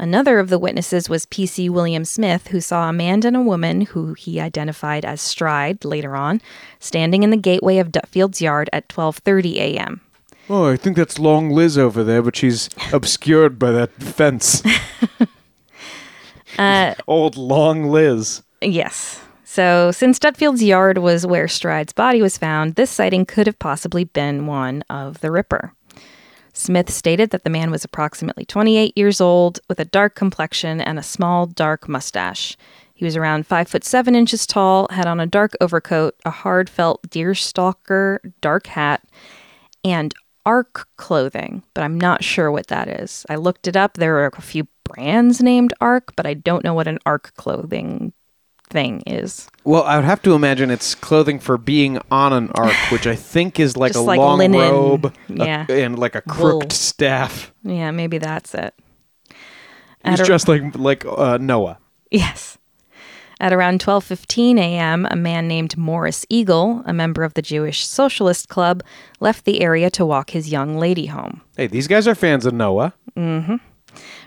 Another 0.00 0.38
of 0.38 0.48
the 0.48 0.58
witnesses 0.58 1.10
was 1.10 1.26
P.C. 1.26 1.68
William 1.68 2.06
Smith, 2.06 2.46
who 2.48 2.62
saw 2.62 2.88
a 2.88 2.92
man 2.92 3.20
and 3.22 3.36
a 3.36 3.42
woman, 3.42 3.82
who 3.82 4.14
he 4.14 4.40
identified 4.40 5.04
as 5.04 5.20
Stride 5.20 5.84
later 5.84 6.16
on, 6.16 6.40
standing 6.78 7.22
in 7.22 7.28
the 7.28 7.36
gateway 7.36 7.76
of 7.76 7.92
Dutfield's 7.92 8.40
yard 8.40 8.70
at 8.72 8.88
12:30 8.88 9.56
a.m. 9.56 10.00
oh, 10.48 10.64
I 10.72 10.78
think 10.78 10.96
that's 10.96 11.18
Long 11.18 11.50
Liz 11.50 11.76
over 11.76 12.02
there, 12.02 12.22
but 12.22 12.34
she's 12.34 12.70
obscured 12.94 13.58
by 13.58 13.72
that 13.72 13.92
fence. 14.02 14.62
Uh, 16.58 16.94
Old 17.06 17.36
Long 17.36 17.84
Liz. 17.84 18.42
Yes. 18.60 19.20
So, 19.44 19.92
since 19.92 20.18
Dutfield's 20.18 20.62
yard 20.62 20.98
was 20.98 21.24
where 21.24 21.46
Stride's 21.46 21.92
body 21.92 22.20
was 22.20 22.36
found, 22.36 22.74
this 22.74 22.90
sighting 22.90 23.24
could 23.24 23.46
have 23.46 23.58
possibly 23.58 24.04
been 24.04 24.46
one 24.46 24.82
of 24.90 25.20
the 25.20 25.30
Ripper. 25.30 25.72
Smith 26.60 26.90
stated 26.90 27.30
that 27.30 27.42
the 27.42 27.50
man 27.50 27.70
was 27.70 27.84
approximately 27.84 28.44
28 28.44 28.96
years 28.96 29.20
old 29.20 29.60
with 29.68 29.80
a 29.80 29.84
dark 29.84 30.14
complexion 30.14 30.78
and 30.80 30.98
a 30.98 31.02
small 31.02 31.46
dark 31.46 31.88
mustache. 31.88 32.54
He 32.92 33.04
was 33.06 33.16
around 33.16 33.46
5 33.46 33.66
foot 33.66 33.82
7 33.82 34.14
inches 34.14 34.46
tall, 34.46 34.86
had 34.90 35.06
on 35.06 35.20
a 35.20 35.26
dark 35.26 35.52
overcoat, 35.62 36.16
a 36.26 36.30
hard 36.30 36.68
felt 36.68 37.02
deerstalker 37.08 38.18
dark 38.42 38.66
hat, 38.66 39.02
and 39.82 40.12
arc 40.44 40.86
clothing, 40.98 41.62
but 41.72 41.82
I'm 41.82 41.98
not 41.98 42.22
sure 42.22 42.50
what 42.50 42.66
that 42.66 42.88
is. 42.88 43.24
I 43.30 43.36
looked 43.36 43.66
it 43.66 43.76
up. 43.76 43.94
There 43.94 44.18
are 44.18 44.30
a 44.36 44.42
few 44.42 44.68
brands 44.84 45.40
named 45.40 45.72
Arc, 45.80 46.14
but 46.14 46.26
I 46.26 46.34
don't 46.34 46.64
know 46.64 46.74
what 46.74 46.88
an 46.88 46.98
arc 47.06 47.34
clothing 47.36 48.12
thing 48.70 49.02
is. 49.06 49.48
Well, 49.64 49.82
I 49.82 49.96
would 49.96 50.04
have 50.06 50.22
to 50.22 50.32
imagine 50.34 50.70
it's 50.70 50.94
clothing 50.94 51.38
for 51.38 51.58
being 51.58 51.98
on 52.10 52.32
an 52.32 52.50
ark, 52.54 52.74
which 52.90 53.06
I 53.06 53.14
think 53.16 53.60
is 53.60 53.76
like 53.76 53.92
Just 53.92 54.02
a 54.04 54.06
like 54.06 54.18
long 54.18 54.38
linen. 54.38 54.58
robe 54.60 55.04
a- 55.06 55.12
Yeah. 55.34 55.66
and 55.68 55.98
like 55.98 56.14
a 56.14 56.22
Wool. 56.26 56.34
crooked 56.34 56.72
staff. 56.72 57.52
Yeah, 57.62 57.90
maybe 57.90 58.18
that's 58.18 58.54
it. 58.54 58.74
He's 59.28 60.14
At 60.14 60.20
a- 60.20 60.24
dressed 60.24 60.48
like 60.48 60.74
like 60.76 61.04
uh, 61.04 61.36
Noah. 61.38 61.78
Yes. 62.10 62.56
At 63.42 63.52
around 63.54 63.80
12:15 63.80 64.58
a.m., 64.58 65.06
a 65.10 65.16
man 65.16 65.48
named 65.48 65.76
Morris 65.78 66.26
Eagle, 66.28 66.82
a 66.84 66.92
member 66.92 67.22
of 67.24 67.32
the 67.34 67.40
Jewish 67.42 67.86
Socialist 67.86 68.48
Club, 68.50 68.82
left 69.18 69.46
the 69.46 69.62
area 69.62 69.88
to 69.90 70.04
walk 70.04 70.30
his 70.30 70.50
young 70.52 70.76
lady 70.78 71.06
home. 71.06 71.40
Hey, 71.56 71.66
these 71.66 71.88
guys 71.88 72.06
are 72.06 72.14
fans 72.14 72.44
of 72.44 72.52
Noah. 72.52 72.92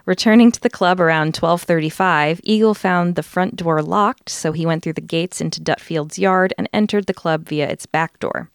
Returning 0.06 0.52
to 0.52 0.60
the 0.60 0.70
club 0.70 1.00
around 1.00 1.34
12:35, 1.34 2.40
Eagle 2.44 2.74
found 2.74 3.16
the 3.16 3.24
front 3.24 3.56
door 3.56 3.82
locked, 3.82 4.30
so 4.30 4.52
he 4.52 4.66
went 4.66 4.84
through 4.84 4.94
the 4.94 5.02
gates 5.02 5.42
into 5.42 5.62
Dutfield's 5.62 6.20
yard 6.20 6.54
and 6.58 6.70
entered 6.74 7.06
the 7.06 7.14
club 7.14 7.48
via 7.48 7.68
its 7.68 7.86
back 7.86 8.20
door. 8.20 8.50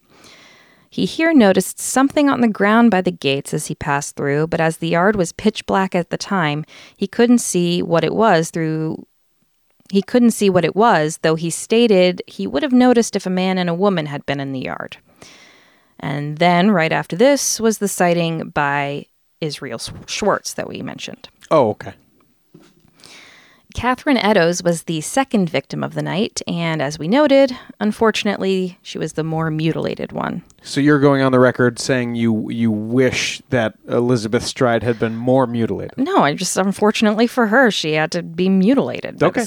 He 0.89 1.05
here 1.05 1.33
noticed 1.33 1.79
something 1.79 2.29
on 2.29 2.41
the 2.41 2.47
ground 2.47 2.89
by 2.89 3.01
the 3.01 3.11
gates 3.11 3.53
as 3.53 3.67
he 3.67 3.75
passed 3.75 4.15
through, 4.15 4.47
but 4.47 4.59
as 4.59 4.77
the 4.77 4.89
yard 4.89 5.15
was 5.15 5.31
pitch 5.31 5.65
black 5.65 5.93
at 5.93 6.09
the 6.09 6.17
time, 6.17 6.65
he 6.97 7.07
couldn't 7.07 7.39
see 7.39 7.81
what 7.81 8.03
it 8.03 8.13
was 8.13 8.49
through 8.49 9.05
he 9.91 10.03
couldn't 10.03 10.31
see 10.31 10.51
what 10.51 10.65
it 10.65 10.75
was, 10.75 11.19
though 11.23 11.33
he 11.33 11.49
stated 11.49 12.21
he 12.27 12.45
would 12.45 12.61
have 12.61 12.71
noticed 12.71 13.15
if 13.15 13.25
a 13.25 13.31
man 13.31 13.57
and 13.57 13.69
a 13.69 13.73
woman 13.73 14.05
had 14.05 14.23
been 14.25 14.39
in 14.39 14.51
the 14.51 14.59
yard. 14.59 14.97
And 15.99 16.37
then 16.37 16.71
right 16.71 16.91
after 16.91 17.15
this 17.15 17.59
was 17.59 17.79
the 17.79 17.87
sighting 17.87 18.49
by 18.49 19.07
Israel 19.41 19.79
Schwartz 20.07 20.53
that 20.53 20.67
we 20.67 20.81
mentioned. 20.81 21.29
Oh, 21.51 21.69
okay. 21.71 21.93
Catherine 23.75 24.17
Eddowes 24.17 24.63
was 24.63 24.83
the 24.83 24.99
second 25.01 25.47
victim 25.47 25.83
of 25.83 25.93
the 25.93 26.01
night, 26.01 26.41
and 26.47 26.81
as 26.81 26.97
we 26.97 27.07
noted, 27.07 27.55
unfortunately, 27.79 28.79
she 28.81 28.97
was 28.97 29.13
the 29.13 29.23
more 29.23 29.51
mutilated 29.51 30.11
one. 30.11 30.41
So 30.63 30.81
you're 30.81 30.99
going 30.99 31.21
on 31.21 31.31
the 31.31 31.39
record 31.39 31.77
saying 31.77 32.15
you 32.15 32.49
you 32.49 32.71
wish 32.71 33.43
that 33.49 33.75
Elizabeth 33.87 34.43
Stride 34.43 34.81
had 34.81 34.97
been 34.97 35.15
more 35.15 35.45
mutilated. 35.45 35.99
No, 35.99 36.17
I 36.23 36.33
just 36.33 36.57
unfortunately 36.57 37.27
for 37.27 37.45
her, 37.47 37.69
she 37.69 37.93
had 37.93 38.11
to 38.13 38.23
be 38.23 38.49
mutilated. 38.49 39.21
Okay. 39.21 39.45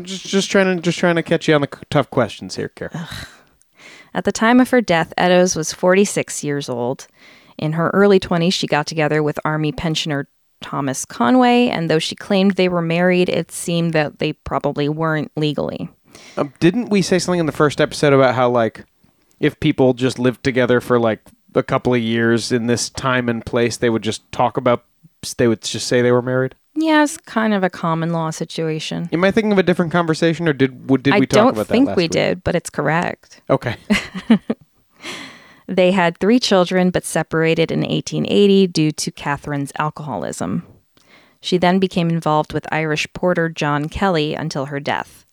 Just 0.00 0.26
just 0.26 0.50
trying 0.50 0.74
to 0.74 0.82
just 0.82 0.98
trying 0.98 1.16
to 1.16 1.22
catch 1.22 1.46
you 1.46 1.54
on 1.54 1.60
the 1.60 1.68
c- 1.72 1.82
tough 1.90 2.08
questions 2.08 2.56
here, 2.56 2.70
Kara. 2.70 3.06
At 4.14 4.24
the 4.24 4.32
time 4.32 4.60
of 4.60 4.70
her 4.70 4.80
death, 4.80 5.12
Eddowes 5.18 5.54
was 5.54 5.74
46 5.74 6.42
years 6.42 6.70
old. 6.70 7.06
In 7.58 7.72
her 7.72 7.90
early 7.90 8.20
20s, 8.20 8.52
she 8.52 8.66
got 8.66 8.86
together 8.86 9.22
with 9.22 9.38
Army 9.44 9.72
pensioner 9.72 10.28
Thomas 10.60 11.04
Conway, 11.04 11.68
and 11.68 11.88
though 11.88 11.98
she 11.98 12.14
claimed 12.14 12.52
they 12.52 12.68
were 12.68 12.82
married, 12.82 13.28
it 13.28 13.52
seemed 13.52 13.92
that 13.92 14.18
they 14.18 14.32
probably 14.32 14.88
weren't 14.88 15.30
legally. 15.36 15.88
Um, 16.36 16.52
didn't 16.58 16.88
we 16.90 17.02
say 17.02 17.18
something 17.18 17.40
in 17.40 17.46
the 17.46 17.52
first 17.52 17.80
episode 17.80 18.12
about 18.12 18.34
how 18.34 18.48
like 18.48 18.84
if 19.40 19.58
people 19.60 19.94
just 19.94 20.18
lived 20.18 20.42
together 20.42 20.80
for 20.80 20.98
like 20.98 21.20
a 21.54 21.62
couple 21.62 21.94
of 21.94 22.00
years 22.00 22.50
in 22.50 22.66
this 22.66 22.90
time 22.90 23.28
and 23.28 23.44
place, 23.44 23.76
they 23.76 23.90
would 23.90 24.02
just 24.02 24.30
talk 24.32 24.56
about 24.56 24.84
they 25.36 25.48
would 25.48 25.62
just 25.62 25.86
say 25.86 26.00
they 26.00 26.12
were 26.12 26.22
married? 26.22 26.54
Yeah, 26.74 27.02
it's 27.02 27.16
kind 27.16 27.54
of 27.54 27.64
a 27.64 27.70
common 27.70 28.12
law 28.12 28.30
situation. 28.30 29.08
Am 29.12 29.24
I 29.24 29.30
thinking 29.32 29.50
of 29.52 29.58
a 29.58 29.64
different 29.64 29.90
conversation, 29.90 30.46
or 30.48 30.52
did 30.52 30.86
did 31.02 31.12
I 31.12 31.18
we 31.18 31.26
talk 31.26 31.36
don't 31.36 31.52
about 31.54 31.66
think 31.66 31.88
we 31.96 32.04
week? 32.04 32.12
did, 32.12 32.44
but 32.44 32.54
it's 32.54 32.70
correct. 32.70 33.40
Okay. 33.50 33.76
They 35.68 35.92
had 35.92 36.16
three 36.16 36.40
children, 36.40 36.90
but 36.90 37.04
separated 37.04 37.70
in 37.70 37.80
1880 37.80 38.66
due 38.68 38.90
to 38.90 39.10
Catherine's 39.12 39.72
alcoholism. 39.78 40.66
She 41.42 41.58
then 41.58 41.78
became 41.78 42.08
involved 42.08 42.54
with 42.54 42.66
Irish 42.72 43.06
porter 43.12 43.50
John 43.50 43.88
Kelly 43.88 44.34
until 44.34 44.66
her 44.66 44.80
death. 44.80 45.26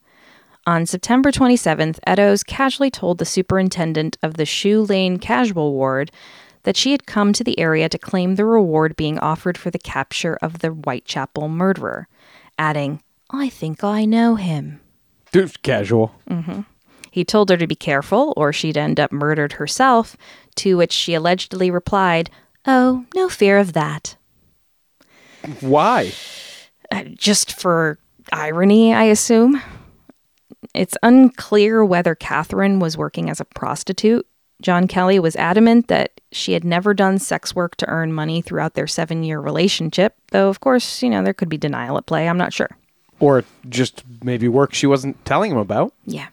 On 0.68 0.86
September 0.86 1.32
27th, 1.32 2.00
Eddowes 2.06 2.44
casually 2.44 2.92
told 2.92 3.18
the 3.18 3.26
superintendent 3.26 4.18
of 4.22 4.34
the 4.34 4.46
Shoe 4.46 4.82
Lane 4.82 5.20
Casual 5.20 5.74
Ward 5.74 6.12
that 6.64 6.76
she 6.76 6.92
had 6.92 7.06
come 7.06 7.32
to 7.34 7.44
the 7.44 7.58
area 7.58 7.88
to 7.88 7.98
claim 7.98 8.36
the 8.36 8.46
reward 8.46 8.96
being 8.96 9.18
offered 9.20 9.58
for 9.58 9.72
the 9.72 9.80
capture 9.80 10.38
of 10.42 10.60
the 10.60 10.70
Whitechapel 10.70 11.48
murderer, 11.48 12.08
adding, 12.58 13.02
I 13.30 13.48
think 13.50 13.84
I 13.84 14.06
know 14.06 14.36
him. 14.36 14.82
Dude, 15.32 15.62
casual. 15.62 16.14
Mm-hmm. 16.30 16.62
He 17.16 17.24
told 17.24 17.50
her 17.50 17.58
to 17.58 17.66
be 17.68 17.76
careful 17.76 18.34
or 18.36 18.52
she'd 18.52 18.78
end 18.78 19.00
up 19.00 19.12
murdered 19.12 19.54
herself, 19.54 20.18
to 20.56 20.78
which 20.78 20.92
she 20.92 21.14
allegedly 21.14 21.72
replied, 21.72 22.30
Oh, 22.68 23.06
no 23.16 23.30
fear 23.30 23.58
of 23.58 23.74
that. 23.74 24.18
Why? 25.62 26.12
Uh, 26.92 27.04
just 27.14 27.60
for 27.60 27.98
irony, 28.34 28.94
I 28.94 29.04
assume. 29.04 29.62
It's 30.74 30.98
unclear 31.04 31.86
whether 31.86 32.16
Catherine 32.16 32.80
was 32.80 32.98
working 32.98 33.30
as 33.30 33.40
a 33.40 33.46
prostitute 33.46 34.28
John 34.62 34.88
Kelly 34.88 35.20
was 35.20 35.36
adamant 35.36 35.88
that 35.90 36.20
she 36.32 36.54
had 36.54 36.64
never 36.64 36.94
done 36.94 37.20
sex 37.20 37.54
work 37.54 37.76
to 37.78 37.90
earn 37.90 38.14
money 38.14 38.42
throughout 38.42 38.74
their 38.74 38.88
seven 38.88 39.24
year 39.24 39.40
relationship, 39.40 40.16
though, 40.32 40.50
of 40.50 40.60
course, 40.60 41.04
you 41.04 41.10
know, 41.10 41.24
there 41.24 41.34
could 41.34 41.50
be 41.50 41.58
denial 41.58 41.98
at 41.98 42.06
play. 42.06 42.28
I'm 42.28 42.38
not 42.38 42.54
sure. 42.54 42.70
Or 43.20 43.44
just 43.70 44.04
maybe 44.24 44.48
work 44.48 44.74
she 44.74 44.88
wasn't 44.88 45.24
telling 45.26 45.52
him 45.52 45.58
about. 45.58 45.94
Yeah. 46.06 46.28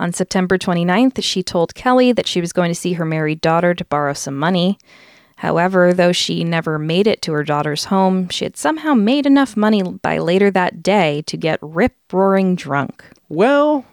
On 0.00 0.14
September 0.14 0.56
29th, 0.56 1.22
she 1.22 1.42
told 1.42 1.74
Kelly 1.74 2.10
that 2.12 2.26
she 2.26 2.40
was 2.40 2.54
going 2.54 2.70
to 2.70 2.74
see 2.74 2.94
her 2.94 3.04
married 3.04 3.42
daughter 3.42 3.74
to 3.74 3.84
borrow 3.84 4.14
some 4.14 4.34
money. 4.38 4.78
However, 5.36 5.92
though 5.92 6.10
she 6.10 6.42
never 6.42 6.78
made 6.78 7.06
it 7.06 7.20
to 7.22 7.32
her 7.32 7.44
daughter's 7.44 7.84
home, 7.84 8.30
she 8.30 8.46
had 8.46 8.56
somehow 8.56 8.94
made 8.94 9.26
enough 9.26 9.58
money 9.58 9.82
by 9.82 10.16
later 10.16 10.50
that 10.52 10.82
day 10.82 11.20
to 11.26 11.36
get 11.36 11.58
rip 11.60 11.92
roaring 12.10 12.56
drunk. 12.56 13.04
Well, 13.28 13.84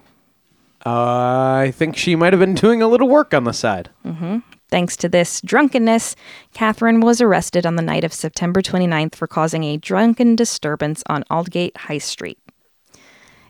I 0.85 1.73
think 1.75 1.97
she 1.97 2.15
might 2.15 2.31
have 2.31 2.39
been 2.39 2.55
doing 2.65 2.81
a 2.81 2.87
little 2.87 3.09
work 3.09 3.33
on 3.33 3.43
the 3.43 3.51
side. 3.51 3.89
Mm-hmm. 4.05 4.37
Thanks 4.69 4.95
to 4.97 5.09
this 5.09 5.41
drunkenness, 5.41 6.15
Catherine 6.53 7.01
was 7.01 7.19
arrested 7.19 7.65
on 7.65 7.75
the 7.75 7.81
night 7.81 8.05
of 8.05 8.13
September 8.13 8.61
29th 8.61 9.15
for 9.15 9.27
causing 9.27 9.65
a 9.65 9.75
drunken 9.75 10.37
disturbance 10.37 11.03
on 11.09 11.23
Aldgate 11.29 11.75
High 11.75 11.97
Street. 11.97 12.39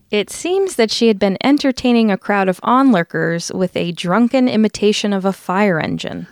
It 0.09 0.29
seems 0.29 0.75
that 0.75 0.89
she 0.89 1.09
had 1.09 1.19
been 1.19 1.37
entertaining 1.43 2.09
a 2.11 2.17
crowd 2.17 2.47
of 2.47 2.61
onlookers 2.63 3.51
with 3.53 3.75
a 3.75 3.91
drunken 3.91 4.47
imitation 4.47 5.11
of 5.11 5.25
a 5.25 5.33
fire 5.33 5.81
engine. 5.81 6.27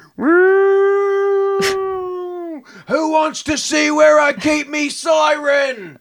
Who 2.88 3.12
wants 3.12 3.44
to 3.44 3.58
see 3.58 3.92
where 3.92 4.20
I 4.20 4.32
keep 4.32 4.70
me 4.70 4.88
siren? 4.90 6.00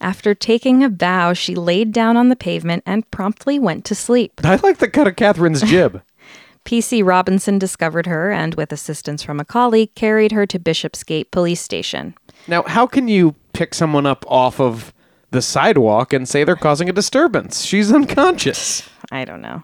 After 0.00 0.34
taking 0.34 0.82
a 0.82 0.90
bow, 0.90 1.32
she 1.32 1.54
laid 1.54 1.92
down 1.92 2.16
on 2.16 2.28
the 2.28 2.36
pavement 2.36 2.82
and 2.86 3.08
promptly 3.12 3.60
went 3.60 3.84
to 3.84 3.94
sleep. 3.94 4.40
I 4.42 4.56
like 4.56 4.78
the 4.78 4.88
cut 4.88 5.06
of 5.06 5.14
Catherine's 5.14 5.62
jib. 5.62 6.02
PC 6.64 7.06
Robinson 7.06 7.60
discovered 7.60 8.06
her 8.06 8.32
and, 8.32 8.56
with 8.56 8.72
assistance 8.72 9.22
from 9.22 9.38
a 9.38 9.44
colleague, 9.44 9.94
carried 9.94 10.32
her 10.32 10.44
to 10.46 10.58
Bishopsgate 10.58 11.30
Police 11.30 11.60
Station. 11.60 12.16
now, 12.48 12.64
how 12.64 12.86
can 12.88 13.06
you 13.06 13.36
pick 13.52 13.72
someone 13.72 14.06
up 14.06 14.24
off 14.26 14.58
of 14.58 14.92
the 15.36 15.42
sidewalk 15.42 16.12
and 16.12 16.28
say 16.28 16.42
they're 16.42 16.56
causing 16.56 16.88
a 16.88 16.92
disturbance? 16.92 17.62
She's 17.64 17.92
unconscious. 17.92 18.88
I 19.12 19.24
don't 19.24 19.42
know. 19.42 19.62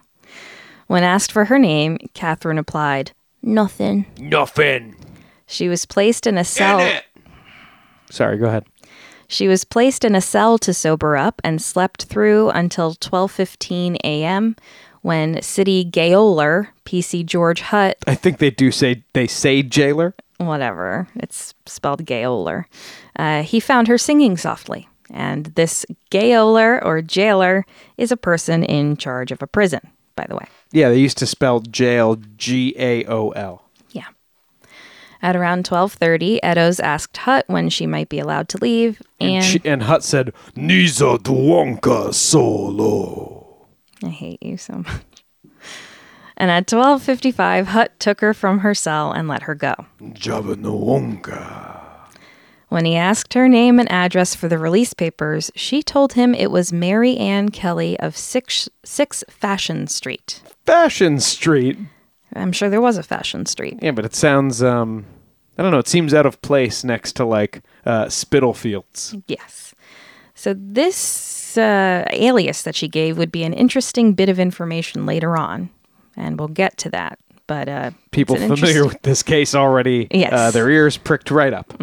When 0.86 1.02
asked 1.02 1.32
for 1.32 1.46
her 1.46 1.58
name, 1.58 1.98
Catherine 2.14 2.58
replied, 2.58 3.12
Nothing. 3.42 4.06
Nothing. 4.18 4.94
She 5.46 5.68
was 5.68 5.84
placed 5.86 6.26
in 6.26 6.38
a 6.38 6.44
cell. 6.44 6.78
In 6.80 6.86
it. 6.88 7.04
Sorry, 8.10 8.36
go 8.36 8.46
ahead. 8.46 8.64
She 9.26 9.48
was 9.48 9.64
placed 9.64 10.04
in 10.04 10.14
a 10.14 10.20
cell 10.20 10.58
to 10.58 10.74
sober 10.74 11.16
up 11.16 11.40
and 11.42 11.60
slept 11.62 12.04
through 12.04 12.50
until 12.50 12.94
12:15 12.94 13.96
a.m. 14.04 14.56
when 15.00 15.40
city 15.42 15.84
gaoler 15.84 16.68
PC 16.84 17.24
George 17.24 17.62
Hutt, 17.62 17.96
I 18.06 18.14
think 18.14 18.38
they 18.38 18.50
do 18.50 18.70
say 18.70 19.04
they 19.14 19.26
say 19.26 19.62
jailer. 19.62 20.14
whatever, 20.36 21.08
it's 21.16 21.54
spelled 21.64 22.04
gaoler. 22.04 22.68
Uh, 23.16 23.42
he 23.42 23.58
found 23.58 23.88
her 23.88 23.96
singing 23.96 24.36
softly, 24.36 24.86
and 25.12 25.46
this 25.54 25.86
gaoler 26.10 26.82
or 26.82 27.00
jailer 27.02 27.64
is 27.96 28.10
a 28.10 28.16
person 28.16 28.64
in 28.64 28.96
charge 28.96 29.30
of 29.30 29.42
a 29.42 29.46
prison, 29.46 29.80
by 30.16 30.26
the 30.28 30.34
way. 30.34 30.46
Yeah, 30.72 30.88
they 30.88 30.98
used 30.98 31.18
to 31.18 31.26
spell 31.26 31.60
jail 31.60 32.16
G 32.36 32.74
A 32.78 33.04
O 33.04 33.30
L. 33.30 33.62
Yeah. 33.90 34.06
At 35.20 35.36
around 35.36 35.64
12:30, 35.64 36.40
Eddowes 36.42 36.80
asked 36.80 37.16
Hutt 37.18 37.44
when 37.46 37.68
she 37.68 37.86
might 37.86 38.08
be 38.08 38.18
allowed 38.18 38.48
to 38.48 38.58
leave, 38.58 39.00
and 39.20 39.44
She- 39.44 39.60
And 39.64 39.82
Hutt 39.84 40.02
said, 40.02 40.32
Nisa 40.56 41.18
Duonka 41.18 42.12
solo. 42.14 43.66
I 44.02 44.08
hate 44.08 44.42
you 44.42 44.56
so 44.56 44.78
much. 44.78 45.02
And 46.36 46.50
at 46.50 46.66
12:55, 46.66 47.66
Hutt 47.66 48.00
took 48.00 48.20
her 48.20 48.34
from 48.34 48.60
her 48.60 48.74
cell 48.74 49.12
and 49.12 49.28
let 49.28 49.42
her 49.42 49.54
go. 49.54 49.74
Wonka. 50.00 51.71
When 52.72 52.86
he 52.86 52.96
asked 52.96 53.34
her 53.34 53.48
name 53.48 53.78
and 53.78 53.90
address 53.92 54.34
for 54.34 54.48
the 54.48 54.56
release 54.58 54.94
papers, 54.94 55.50
she 55.54 55.82
told 55.82 56.14
him 56.14 56.34
it 56.34 56.50
was 56.50 56.72
Mary 56.72 57.18
Ann 57.18 57.50
Kelly 57.50 58.00
of 58.00 58.16
6, 58.16 58.68
6 58.82 59.24
Fashion 59.28 59.86
Street. 59.86 60.40
Fashion 60.64 61.20
Street. 61.20 61.76
I'm 62.34 62.50
sure 62.50 62.70
there 62.70 62.80
was 62.80 62.96
a 62.96 63.02
Fashion 63.02 63.44
Street. 63.44 63.78
Yeah, 63.82 63.90
but 63.90 64.06
it 64.06 64.14
sounds, 64.14 64.62
um, 64.62 65.04
I 65.58 65.62
don't 65.62 65.70
know, 65.70 65.78
it 65.80 65.86
seems 65.86 66.14
out 66.14 66.24
of 66.24 66.40
place 66.40 66.82
next 66.82 67.12
to 67.16 67.26
like 67.26 67.60
uh, 67.84 68.08
Spitalfields. 68.08 69.14
Yes. 69.26 69.74
So 70.34 70.54
this 70.56 71.58
uh, 71.58 72.06
alias 72.10 72.62
that 72.62 72.74
she 72.74 72.88
gave 72.88 73.18
would 73.18 73.30
be 73.30 73.42
an 73.44 73.52
interesting 73.52 74.14
bit 74.14 74.30
of 74.30 74.38
information 74.40 75.04
later 75.04 75.36
on, 75.36 75.68
and 76.16 76.38
we'll 76.38 76.48
get 76.48 76.78
to 76.78 76.88
that. 76.88 77.18
But 77.46 77.68
uh, 77.68 77.90
People 78.12 78.36
familiar 78.36 78.86
with 78.86 79.02
this 79.02 79.22
case 79.22 79.54
already, 79.54 80.08
Yes. 80.10 80.32
uh, 80.32 80.50
their 80.52 80.70
ears 80.70 80.96
pricked 80.96 81.30
right 81.30 81.52
up. 81.52 81.74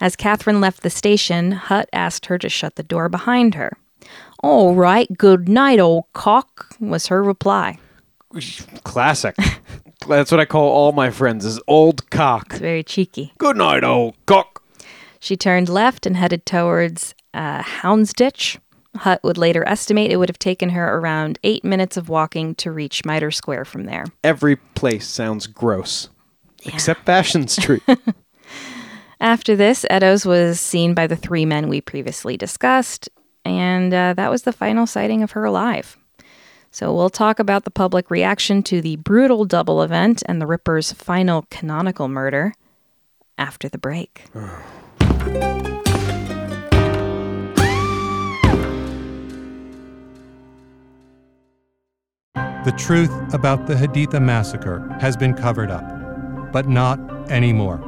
As 0.00 0.16
Catherine 0.16 0.60
left 0.60 0.82
the 0.82 0.90
station, 0.90 1.52
Hutt 1.52 1.88
asked 1.92 2.26
her 2.26 2.38
to 2.38 2.48
shut 2.48 2.76
the 2.76 2.82
door 2.82 3.08
behind 3.08 3.54
her. 3.54 3.76
All 4.42 4.74
right, 4.74 5.08
good 5.18 5.48
night, 5.48 5.80
old 5.80 6.04
cock, 6.12 6.74
was 6.78 7.08
her 7.08 7.22
reply. 7.22 7.78
Classic. 8.84 9.34
That's 10.08 10.30
what 10.30 10.40
I 10.40 10.44
call 10.44 10.68
all 10.68 10.92
my 10.92 11.10
friends 11.10 11.44
is 11.44 11.60
old 11.66 12.08
cock. 12.10 12.46
It's 12.50 12.60
very 12.60 12.84
cheeky. 12.84 13.32
Good 13.38 13.56
night, 13.56 13.82
old 13.82 14.14
cock. 14.26 14.62
She 15.18 15.36
turned 15.36 15.68
left 15.68 16.06
and 16.06 16.16
headed 16.16 16.46
towards 16.46 17.14
uh, 17.34 17.62
Houndsditch. 17.62 18.58
Hutt 18.96 19.22
would 19.24 19.38
later 19.38 19.66
estimate 19.66 20.10
it 20.10 20.16
would 20.16 20.28
have 20.28 20.38
taken 20.38 20.70
her 20.70 20.98
around 20.98 21.38
eight 21.42 21.64
minutes 21.64 21.96
of 21.96 22.08
walking 22.08 22.54
to 22.56 22.70
reach 22.70 23.04
Mitre 23.04 23.30
Square 23.30 23.64
from 23.64 23.84
there. 23.84 24.04
Every 24.22 24.56
place 24.56 25.06
sounds 25.06 25.46
gross. 25.46 26.08
Except 26.64 27.04
Fashion 27.04 27.48
Street. 27.48 27.82
After 29.20 29.56
this, 29.56 29.84
Eddowes 29.90 30.24
was 30.24 30.60
seen 30.60 30.94
by 30.94 31.06
the 31.06 31.16
three 31.16 31.44
men 31.44 31.68
we 31.68 31.80
previously 31.80 32.36
discussed, 32.36 33.08
and 33.44 33.92
uh, 33.92 34.14
that 34.14 34.30
was 34.30 34.42
the 34.42 34.52
final 34.52 34.86
sighting 34.86 35.22
of 35.22 35.32
her 35.32 35.44
alive. 35.44 35.96
So 36.70 36.94
we'll 36.94 37.10
talk 37.10 37.38
about 37.40 37.64
the 37.64 37.70
public 37.70 38.10
reaction 38.10 38.62
to 38.64 38.80
the 38.80 38.96
brutal 38.96 39.44
double 39.44 39.82
event 39.82 40.22
and 40.26 40.40
the 40.40 40.46
Ripper's 40.46 40.92
final 40.92 41.46
canonical 41.50 42.08
murder 42.08 42.54
after 43.36 43.68
the 43.68 43.78
break. 43.78 44.24
The 52.64 52.72
truth 52.72 53.32
about 53.32 53.66
the 53.66 53.74
Haditha 53.74 54.20
massacre 54.20 54.86
has 55.00 55.16
been 55.16 55.32
covered 55.32 55.70
up, 55.70 56.52
but 56.52 56.68
not 56.68 56.98
anymore. 57.30 57.87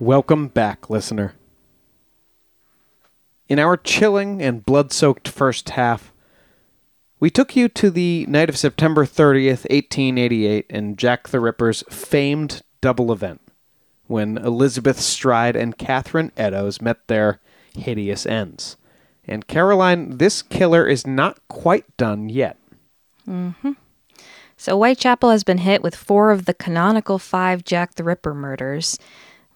Welcome 0.00 0.46
back, 0.46 0.88
listener. 0.88 1.34
In 3.48 3.58
our 3.58 3.76
chilling 3.76 4.40
and 4.40 4.64
blood 4.64 4.92
soaked 4.92 5.26
first 5.26 5.70
half, 5.70 6.12
we 7.18 7.30
took 7.30 7.56
you 7.56 7.68
to 7.70 7.90
the 7.90 8.24
night 8.28 8.48
of 8.48 8.56
September 8.56 9.04
30th, 9.04 9.66
1888, 9.68 10.66
in 10.70 10.94
Jack 10.94 11.28
the 11.28 11.40
Ripper's 11.40 11.82
famed 11.90 12.62
double 12.80 13.10
event, 13.10 13.40
when 14.06 14.38
Elizabeth 14.38 15.00
Stride 15.00 15.56
and 15.56 15.76
Catherine 15.76 16.30
Eddowes 16.36 16.80
met 16.80 17.08
their 17.08 17.40
hideous 17.76 18.24
ends. 18.24 18.76
And 19.26 19.48
Caroline, 19.48 20.18
this 20.18 20.42
killer 20.42 20.86
is 20.86 21.08
not 21.08 21.40
quite 21.48 21.96
done 21.96 22.28
yet. 22.28 22.56
Mm-hmm. 23.28 23.72
So 24.56 24.76
Whitechapel 24.76 25.30
has 25.30 25.42
been 25.42 25.58
hit 25.58 25.82
with 25.82 25.96
four 25.96 26.30
of 26.30 26.44
the 26.44 26.54
canonical 26.54 27.18
five 27.18 27.64
Jack 27.64 27.94
the 27.94 28.04
Ripper 28.04 28.34
murders, 28.34 28.96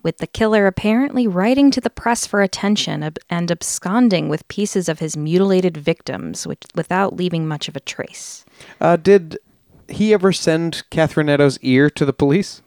with 0.02 0.18
the 0.18 0.26
killer 0.26 0.66
apparently 0.66 1.26
writing 1.26 1.70
to 1.70 1.80
the 1.80 1.90
press 1.90 2.26
for 2.26 2.42
attention 2.42 3.12
and 3.30 3.50
absconding 3.50 4.28
with 4.28 4.46
pieces 4.48 4.88
of 4.88 4.98
his 4.98 5.16
mutilated 5.16 5.76
victims 5.76 6.46
which, 6.46 6.62
without 6.74 7.16
leaving 7.16 7.46
much 7.46 7.68
of 7.68 7.76
a 7.76 7.80
trace. 7.80 8.44
Uh, 8.80 8.96
did 8.96 9.38
he 9.88 10.12
ever 10.12 10.32
send 10.32 10.82
Catherine 10.90 11.28
Eddowes' 11.28 11.58
ear 11.62 11.90
to 11.90 12.04
the 12.04 12.12
police? 12.12 12.62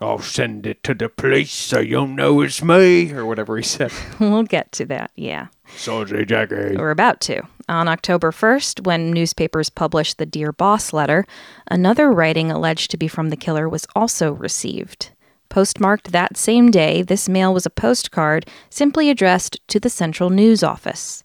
I'll 0.00 0.18
send 0.18 0.66
it 0.66 0.82
to 0.82 0.94
the 0.94 1.08
police 1.08 1.52
so 1.52 1.78
you'll 1.78 2.08
know 2.08 2.40
it's 2.40 2.62
me. 2.62 3.12
or 3.12 3.24
whatever 3.24 3.56
he 3.56 3.62
said. 3.62 3.92
we'll 4.18 4.42
get 4.42 4.72
to 4.72 4.86
that, 4.86 5.12
yeah. 5.14 5.46
Saucy 5.76 6.24
Jackie. 6.24 6.76
We're 6.76 6.90
about 6.90 7.20
to. 7.22 7.42
On 7.68 7.86
October 7.86 8.32
1st, 8.32 8.84
when 8.84 9.12
newspapers 9.12 9.70
published 9.70 10.18
the 10.18 10.26
Dear 10.26 10.52
Boss 10.52 10.92
letter, 10.92 11.24
another 11.68 12.10
writing 12.10 12.50
alleged 12.50 12.90
to 12.90 12.96
be 12.96 13.06
from 13.06 13.30
the 13.30 13.36
killer 13.36 13.68
was 13.68 13.86
also 13.94 14.32
received. 14.32 15.10
Postmarked 15.52 16.12
that 16.12 16.38
same 16.38 16.70
day, 16.70 17.02
this 17.02 17.28
mail 17.28 17.52
was 17.52 17.66
a 17.66 17.70
postcard 17.70 18.46
simply 18.70 19.10
addressed 19.10 19.60
to 19.68 19.78
the 19.78 19.90
Central 19.90 20.30
News 20.30 20.62
Office. 20.62 21.22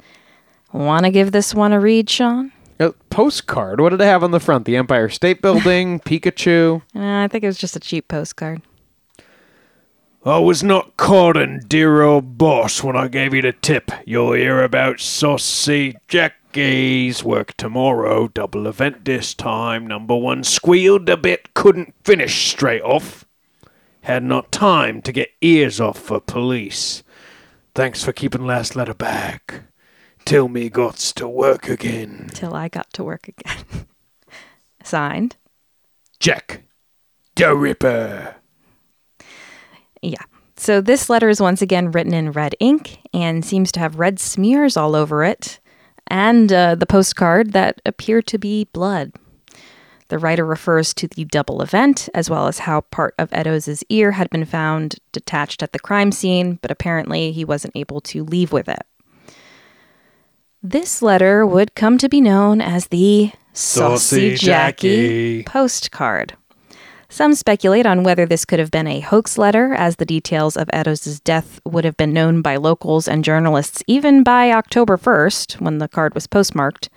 Want 0.74 1.06
to 1.06 1.12
give 1.12 1.32
this 1.32 1.56
one 1.56 1.72
a 1.72 1.80
read, 1.80 2.10
Sean? 2.10 2.52
A 2.78 2.92
postcard. 3.10 3.80
What 3.80 3.92
did 3.92 4.02
it 4.02 4.04
have 4.04 4.26
on 4.26 4.32
the 4.32 4.42
front? 4.42 4.66
The 4.66 4.76
Empire 4.76 5.08
State 5.08 5.42
Building, 5.42 6.00
Pikachu. 6.06 6.82
Uh, 6.94 7.24
I 7.24 7.30
think 7.30 7.46
it 7.46 7.48
was 7.48 7.58
just 7.58 7.78
a 7.78 7.80
cheap 7.80 8.10
postcard. 8.10 8.62
I 10.26 10.40
was 10.40 10.62
not 10.62 10.98
courting 10.98 11.62
dear 11.66 12.02
old 12.02 12.38
boss 12.38 12.84
when 12.84 12.98
I 12.98 13.08
gave 13.08 13.34
you 13.34 13.42
the 13.42 13.54
tip. 13.54 13.92
You'll 14.06 14.34
hear 14.34 14.62
about 14.62 15.00
Saucy 15.00 15.96
Jackie's 16.10 17.24
work 17.24 17.56
tomorrow. 17.56 18.28
Double 18.28 18.68
event 18.68 19.06
this 19.06 19.34
time. 19.34 19.88
Number 19.88 20.18
one 20.18 20.44
squealed 20.44 21.08
a 21.08 21.16
bit, 21.16 21.54
couldn't 21.54 21.96
finish 22.04 22.52
straight 22.52 22.82
off. 22.82 23.24
Had 24.08 24.24
not 24.24 24.54
time 24.54 25.02
to 25.02 25.12
get 25.12 25.34
ears 25.42 25.82
off 25.82 26.00
for 26.00 26.22
police. 26.22 27.04
Thanks 27.76 28.06
for 28.06 28.14
keeping 28.14 28.48
last 28.48 28.74
letter 28.74 28.94
back. 28.94 29.64
Till 30.24 30.48
me 30.48 30.70
gots 30.70 31.14
to 31.16 31.28
work 31.28 31.68
again. 31.68 32.30
Till 32.34 32.54
I 32.54 32.70
got 32.70 32.94
to 32.94 33.04
work 33.04 33.28
again. 33.28 33.86
Signed. 34.82 35.36
Jack 36.22 36.64
the 37.36 37.54
Ripper. 37.54 38.36
Yeah. 40.02 40.24
So 40.56 40.80
this 40.80 41.10
letter 41.10 41.28
is 41.28 41.42
once 41.42 41.62
again 41.62 41.92
written 41.92 42.14
in 42.14 42.32
red 42.32 42.56
ink 42.62 43.00
and 43.14 43.44
seems 43.44 43.74
to 43.74 43.82
have 43.82 44.00
red 44.00 44.22
smears 44.22 44.78
all 44.78 44.96
over 44.96 45.26
it, 45.26 45.60
and 46.08 46.54
uh, 46.54 46.76
the 46.76 46.86
postcard 46.86 47.52
that 47.52 47.82
appear 47.86 48.22
to 48.22 48.38
be 48.38 48.70
blood. 48.72 49.12
The 50.10 50.18
writer 50.18 50.46
refers 50.46 50.94
to 50.96 51.08
the 51.08 51.26
double 51.26 51.62
event, 51.62 52.08
as 52.14 52.30
well 52.30 52.48
as 52.48 52.60
how 52.60 52.82
part 52.82 53.14
of 53.18 53.30
Eddowes' 53.34 53.84
ear 53.90 54.12
had 54.14 54.30
been 54.30 54.46
found 54.46 54.96
detached 55.12 55.62
at 55.62 55.74
the 55.74 55.80
crime 55.80 56.12
scene, 56.12 56.60
but 56.62 56.72
apparently 56.72 57.32
he 57.32 57.44
wasn't 57.44 57.76
able 57.76 58.00
to 58.02 58.24
leave 58.24 58.54
with 58.54 58.70
it. 58.70 58.86
This 60.64 61.02
letter 61.02 61.46
would 61.46 61.76
come 61.76 61.98
to 61.98 62.10
be 62.10 62.22
known 62.22 62.62
as 62.62 62.88
the 62.88 63.32
Saucy 63.54 64.36
Jackie 64.36 65.44
postcard. 65.44 66.36
Some 67.10 67.36
speculate 67.36 67.86
on 67.86 68.04
whether 68.04 68.26
this 68.26 68.44
could 68.44 68.60
have 68.60 68.72
been 68.72 68.88
a 68.88 69.00
hoax 69.00 69.38
letter, 69.38 69.74
as 69.74 69.96
the 69.96 70.06
details 70.06 70.58
of 70.58 70.70
Eddowes' 70.74 71.22
death 71.22 71.60
would 71.66 71.86
have 71.86 71.96
been 71.96 72.14
known 72.14 72.42
by 72.42 72.58
locals 72.58 73.08
and 73.08 73.24
journalists 73.24 73.82
even 73.88 74.24
by 74.24 74.52
October 74.52 74.98
1st, 74.98 75.62
when 75.62 75.78
the 75.78 75.88
card 75.88 76.14
was 76.14 76.28
postmarked. 76.28 76.90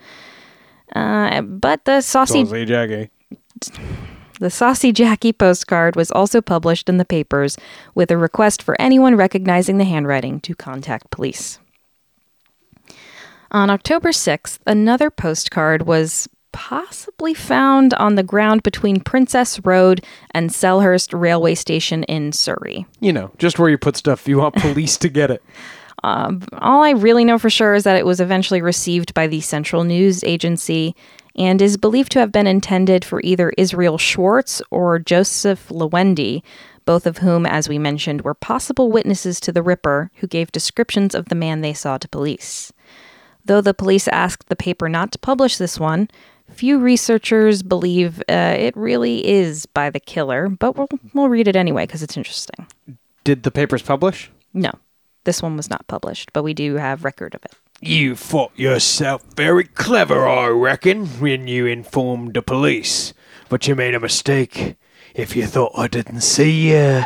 Uh, 0.94 1.42
but 1.42 1.84
the 1.84 2.00
saucy, 2.00 2.44
Saucy 2.44 2.64
Jackie. 2.64 3.10
the 4.40 4.50
saucy 4.50 4.92
Jackie 4.92 5.32
postcard 5.32 5.96
was 5.96 6.10
also 6.10 6.40
published 6.40 6.88
in 6.88 6.96
the 6.96 7.04
papers 7.04 7.56
with 7.94 8.10
a 8.10 8.16
request 8.16 8.62
for 8.62 8.80
anyone 8.80 9.16
recognizing 9.16 9.78
the 9.78 9.84
handwriting 9.84 10.40
to 10.40 10.54
contact 10.54 11.10
police. 11.10 11.58
On 13.52 13.68
October 13.68 14.10
6th, 14.10 14.60
another 14.66 15.10
postcard 15.10 15.82
was 15.82 16.28
possibly 16.52 17.34
found 17.34 17.94
on 17.94 18.14
the 18.14 18.22
ground 18.22 18.62
between 18.62 19.00
Princess 19.00 19.60
Road 19.64 20.04
and 20.32 20.50
Selhurst 20.50 21.18
Railway 21.18 21.54
Station 21.54 22.02
in 22.04 22.32
Surrey. 22.32 22.86
You 23.00 23.12
know, 23.12 23.30
just 23.38 23.58
where 23.58 23.70
you 23.70 23.78
put 23.78 23.96
stuff. 23.96 24.26
You 24.28 24.38
want 24.38 24.56
police 24.56 24.96
to 24.98 25.08
get 25.08 25.30
it. 25.30 25.42
All 26.02 26.82
I 26.82 26.90
really 26.90 27.24
know 27.24 27.38
for 27.38 27.50
sure 27.50 27.74
is 27.74 27.84
that 27.84 27.96
it 27.96 28.06
was 28.06 28.20
eventually 28.20 28.62
received 28.62 29.14
by 29.14 29.26
the 29.26 29.40
Central 29.40 29.84
News 29.84 30.24
Agency 30.24 30.94
and 31.36 31.62
is 31.62 31.76
believed 31.76 32.12
to 32.12 32.18
have 32.18 32.32
been 32.32 32.46
intended 32.46 33.04
for 33.04 33.20
either 33.22 33.52
Israel 33.56 33.98
Schwartz 33.98 34.60
or 34.70 34.98
Joseph 34.98 35.68
Lawende, 35.68 36.42
both 36.84 37.06
of 37.06 37.18
whom, 37.18 37.46
as 37.46 37.68
we 37.68 37.78
mentioned, 37.78 38.22
were 38.22 38.34
possible 38.34 38.90
witnesses 38.90 39.38
to 39.40 39.52
the 39.52 39.62
Ripper 39.62 40.10
who 40.16 40.26
gave 40.26 40.50
descriptions 40.52 41.14
of 41.14 41.26
the 41.26 41.34
man 41.34 41.60
they 41.60 41.74
saw 41.74 41.98
to 41.98 42.08
police. 42.08 42.72
Though 43.44 43.60
the 43.60 43.74
police 43.74 44.08
asked 44.08 44.48
the 44.48 44.56
paper 44.56 44.88
not 44.88 45.12
to 45.12 45.18
publish 45.18 45.56
this 45.56 45.78
one, 45.78 46.08
few 46.50 46.78
researchers 46.78 47.62
believe 47.62 48.20
uh, 48.28 48.56
it 48.58 48.76
really 48.76 49.26
is 49.26 49.66
by 49.66 49.88
the 49.88 50.00
killer, 50.00 50.48
but 50.48 50.76
we'll, 50.76 50.88
we'll 51.14 51.28
read 51.28 51.48
it 51.48 51.56
anyway 51.56 51.86
because 51.86 52.02
it's 52.02 52.16
interesting. 52.16 52.66
Did 53.24 53.44
the 53.44 53.50
papers 53.50 53.82
publish? 53.82 54.30
No, 54.52 54.72
this 55.24 55.42
one 55.42 55.56
was 55.56 55.70
not 55.70 55.86
published, 55.86 56.32
but 56.32 56.42
we 56.42 56.54
do 56.54 56.76
have 56.76 57.04
record 57.04 57.34
of 57.34 57.44
it. 57.44 57.54
You 57.80 58.14
thought 58.14 58.52
yourself 58.56 59.22
very 59.34 59.64
clever, 59.64 60.28
I 60.28 60.48
reckon, 60.48 61.06
when 61.18 61.48
you 61.48 61.66
informed 61.66 62.34
the 62.34 62.42
police. 62.42 63.14
But 63.48 63.66
you 63.66 63.74
made 63.74 63.94
a 63.94 64.00
mistake. 64.00 64.76
If 65.14 65.34
you 65.34 65.46
thought 65.46 65.72
I 65.76 65.88
didn't 65.88 66.20
see 66.20 66.70
you, 66.70 67.04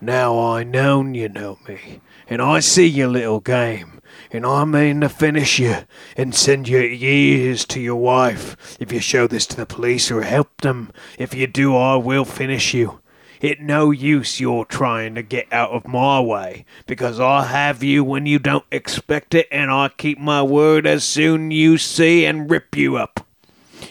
now 0.00 0.38
I 0.38 0.64
know 0.64 1.04
you 1.04 1.28
know 1.28 1.58
me, 1.68 2.00
and 2.28 2.42
I 2.42 2.58
see 2.58 2.86
your 2.86 3.08
little 3.08 3.38
game, 3.38 4.00
and 4.32 4.44
I 4.44 4.64
mean 4.64 5.00
to 5.00 5.08
finish 5.08 5.60
you 5.60 5.76
and 6.16 6.34
send 6.34 6.68
your 6.68 6.84
years 6.84 7.64
to 7.66 7.80
your 7.80 7.96
wife. 7.96 8.76
If 8.80 8.92
you 8.92 8.98
show 8.98 9.28
this 9.28 9.46
to 9.46 9.56
the 9.56 9.64
police 9.64 10.10
or 10.10 10.22
help 10.22 10.60
them, 10.60 10.90
if 11.18 11.32
you 11.32 11.46
do, 11.46 11.76
I 11.76 11.94
will 11.96 12.24
finish 12.24 12.74
you. 12.74 13.00
It 13.42 13.60
no 13.60 13.90
use 13.90 14.38
you're 14.38 14.64
trying 14.64 15.16
to 15.16 15.22
get 15.22 15.52
out 15.52 15.72
of 15.72 15.88
my 15.88 16.20
way, 16.20 16.64
because 16.86 17.18
I 17.18 17.44
have 17.46 17.82
you 17.82 18.04
when 18.04 18.24
you 18.24 18.38
don't 18.38 18.64
expect 18.70 19.34
it, 19.34 19.48
and 19.50 19.68
I 19.68 19.88
keep 19.88 20.16
my 20.16 20.44
word 20.44 20.86
as 20.86 21.02
soon 21.02 21.50
you 21.50 21.76
see 21.76 22.24
and 22.24 22.48
rip 22.48 22.76
you 22.76 22.96
up. 22.96 23.26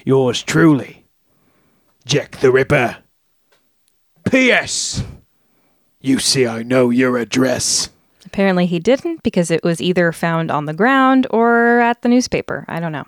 Yours 0.05 0.41
truly, 0.41 1.03
Jack 2.05 2.37
the 2.37 2.49
Ripper. 2.49 2.99
P.S. 4.23 5.03
You 5.99 6.19
see, 6.19 6.47
I 6.47 6.63
know 6.63 6.89
your 6.89 7.17
address. 7.17 7.89
Apparently, 8.25 8.65
he 8.65 8.79
didn't 8.79 9.21
because 9.21 9.51
it 9.51 9.65
was 9.65 9.81
either 9.81 10.13
found 10.13 10.49
on 10.49 10.63
the 10.63 10.73
ground 10.73 11.27
or 11.29 11.81
at 11.81 12.01
the 12.03 12.07
newspaper. 12.07 12.63
I 12.69 12.79
don't 12.79 12.93
know. 12.93 13.05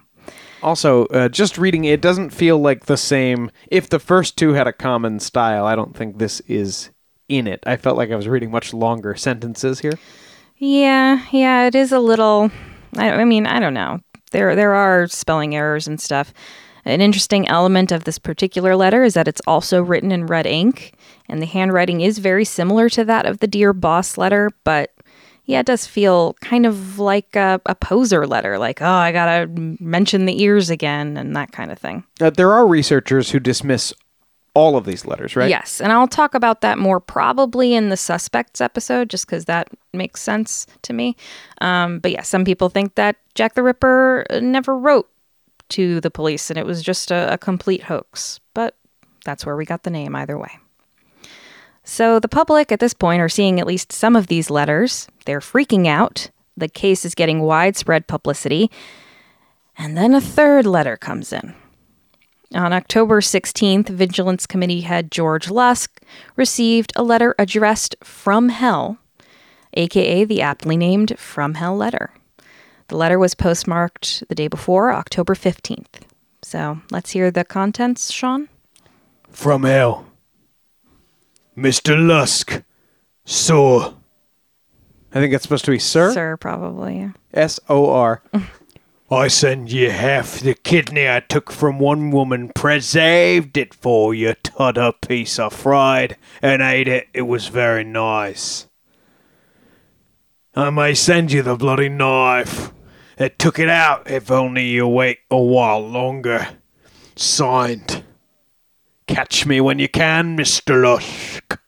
Also, 0.64 1.06
uh, 1.08 1.28
just 1.28 1.58
reading 1.58 1.84
it 1.84 2.02
doesn't 2.02 2.30
feel 2.30 2.58
like 2.58 2.86
the 2.86 2.98
same. 2.98 3.52
If 3.68 3.90
the 3.90 4.00
first 4.00 4.38
two 4.38 4.54
had 4.54 4.66
a 4.66 4.74
common 4.74 5.20
style, 5.20 5.66
I 5.66 5.76
don't 5.76 5.96
think 5.96 6.18
this 6.18 6.40
is 6.42 6.90
in 7.28 7.48
it. 7.48 7.62
I 7.66 7.76
felt 7.76 7.98
like 7.98 8.12
I 8.12 8.16
was 8.16 8.28
reading 8.30 8.50
much 8.50 8.74
longer 8.74 9.14
sentences 9.16 9.80
here. 9.80 10.00
Yeah, 10.58 11.26
yeah, 11.32 11.68
it 11.68 11.76
is 11.76 11.92
a 11.92 12.00
little. 12.00 12.50
I, 12.96 13.12
I 13.12 13.26
mean, 13.26 13.46
I 13.46 13.60
don't 13.60 13.74
know. 13.74 14.00
There, 14.32 14.56
there 14.56 14.74
are 14.74 15.08
spelling 15.08 15.54
errors 15.54 15.88
and 15.88 16.00
stuff. 16.00 16.34
An 16.86 17.02
interesting 17.02 17.48
element 17.48 17.92
of 17.92 18.04
this 18.04 18.18
particular 18.20 18.76
letter 18.76 19.04
is 19.04 19.14
that 19.14 19.28
it's 19.28 19.42
also 19.48 19.82
written 19.82 20.12
in 20.12 20.26
red 20.26 20.46
ink, 20.46 20.94
and 21.30 21.42
the 21.42 21.46
handwriting 21.46 22.02
is 22.02 22.18
very 22.18 22.46
similar 22.46 22.90
to 22.90 23.06
that 23.06 23.26
of 23.26 23.40
the 23.40 23.48
Dear 23.48 23.74
Boss 23.74 24.18
letter, 24.18 24.50
but 24.64 24.92
yeah, 25.46 25.60
it 25.60 25.66
does 25.66 25.86
feel 25.86 26.34
kind 26.42 26.66
of 26.66 27.00
like 27.00 27.36
a, 27.36 27.60
a 27.66 27.76
poser 27.76 28.26
letter, 28.26 28.58
like, 28.58 28.82
oh, 28.82 28.86
I 28.86 29.12
gotta 29.12 29.48
mention 29.80 30.26
the 30.26 30.42
ears 30.42 30.70
again, 30.70 31.18
and 31.18 31.36
that 31.36 31.52
kind 31.52 31.72
of 31.72 31.80
thing. 31.80 32.04
Uh, 32.22 32.30
there 32.30 32.52
are 32.52 32.66
researchers 32.66 33.32
who 33.32 33.40
dismiss 33.40 33.94
all 34.56 34.78
of 34.78 34.86
these 34.86 35.06
letters, 35.06 35.36
right? 35.36 35.50
Yes, 35.50 35.82
and 35.82 35.92
I'll 35.92 36.08
talk 36.08 36.36
about 36.36 36.62
that 36.62 36.78
more 36.78 37.00
probably 37.00 37.74
in 37.74 37.90
the 37.90 37.98
suspects 37.98 38.62
episode, 38.62 39.10
just 39.10 39.26
because 39.26 39.46
that 39.46 39.70
makes 39.94 40.22
sense 40.22 40.68
to 40.84 40.94
me. 40.94 41.16
Um, 41.62 42.00
but 42.00 42.12
yeah, 42.12 42.22
some 42.22 42.46
people 42.46 42.70
think 42.70 42.96
that 42.96 43.18
Jack 43.36 43.56
the 43.56 43.64
Ripper 43.64 44.26
uh, 44.30 44.40
never 44.40 44.78
wrote 44.78 45.10
to 45.70 46.00
the 46.02 46.12
police 46.12 46.50
and 46.50 46.60
it 46.60 46.66
was 46.66 46.84
just 46.84 47.10
a, 47.10 47.34
a 47.34 47.38
complete 47.38 47.84
hoax. 47.84 48.40
But 48.54 48.78
that's 49.26 49.46
where 49.46 49.56
we 49.56 49.66
got 49.66 49.84
the 49.84 49.90
name 49.90 50.16
either 50.16 50.38
way. 50.38 50.60
So 51.84 52.20
the 52.20 52.30
public 52.30 52.72
at 52.72 52.80
this 52.80 52.94
point 52.94 53.22
are 53.22 53.30
seeing 53.30 53.60
at 53.60 53.68
least 53.68 53.92
some 53.92 54.16
of 54.16 54.28
these 54.28 54.50
letters. 54.50 55.08
They're 55.26 55.40
freaking 55.40 55.88
out. 55.88 56.30
The 56.56 56.70
case 56.70 57.06
is 57.06 57.16
getting 57.16 57.42
widespread 57.42 58.08
publicity. 58.08 58.70
And 59.78 59.98
then 59.98 60.14
a 60.14 60.22
third 60.22 60.66
letter 60.66 60.98
comes 60.98 61.34
in. 61.34 61.56
On 62.54 62.72
October 62.72 63.20
16th, 63.20 63.90
Vigilance 63.90 64.46
Committee 64.46 64.82
head 64.82 65.12
George 65.12 65.50
Lusk 65.50 66.00
received 66.36 66.94
a 66.96 67.02
letter 67.02 67.34
addressed 67.40 67.96
from 68.04 68.50
hell, 68.50 69.00
aka 69.74 70.24
the 70.24 70.42
aptly 70.42 70.78
named 70.78 71.18
From 71.18 71.56
Hell 71.56 71.76
letter. 71.76 72.14
The 72.90 72.98
letter 72.98 73.18
was 73.18 73.34
postmarked 73.34 74.24
the 74.30 74.36
day 74.36 74.48
before, 74.48 74.94
October 74.94 75.34
15th. 75.34 76.02
So 76.44 76.82
let's 76.92 77.12
hear 77.12 77.32
the 77.32 77.44
contents, 77.44 78.12
Sean. 78.12 78.50
From 79.32 79.64
hell. 79.64 80.06
Mr. 81.58 81.98
Lusk. 81.98 82.62
Saw. 83.26 83.94
I 85.14 85.20
think 85.20 85.34
it's 85.34 85.44
supposed 85.44 85.66
to 85.66 85.72
be 85.72 85.80
Sir. 85.80 86.12
Sir, 86.12 86.38
probably. 86.38 87.12
S 87.34 87.60
O 87.70 87.90
R. 87.92 88.24
I 89.12 89.28
send 89.28 89.72
you 89.72 89.92
half 89.92 90.40
the 90.40 90.56
kidney 90.56 91.08
I 91.08 91.20
took 91.20 91.52
from 91.52 91.78
one 91.78 92.10
woman, 92.10 92.50
preserved 92.50 93.58
it 93.58 93.72
for 93.76 94.16
you, 94.16 94.34
tot 94.42 94.76
a 94.76 94.92
piece 94.92 95.38
I 95.38 95.50
fried, 95.50 96.18
and 96.42 96.64
ate 96.64 96.88
it. 96.88 97.10
It 97.14 97.24
was 97.24 97.48
very 97.48 97.84
nice. 97.84 98.68
I 100.56 100.72
may 100.72 100.96
send 100.96 101.32
you 101.32 101.44
the 101.44 101.56
bloody 101.56 101.90
knife. 101.90 102.72
It 103.20 103.38
took 103.38 103.60
it 103.60 103.70
out 103.70 104.10
if 104.10 104.32
only 104.32 104.66
you 104.66 104.88
wait 104.88 105.20
a 105.30 105.40
while 105.40 105.88
longer. 105.88 106.48
Signed. 107.16 108.04
Catch 109.06 109.46
me 109.46 109.62
when 109.62 109.78
you 109.78 109.90
can, 109.90 110.36
Mr. 110.36 110.82
Lusk. 110.82 111.60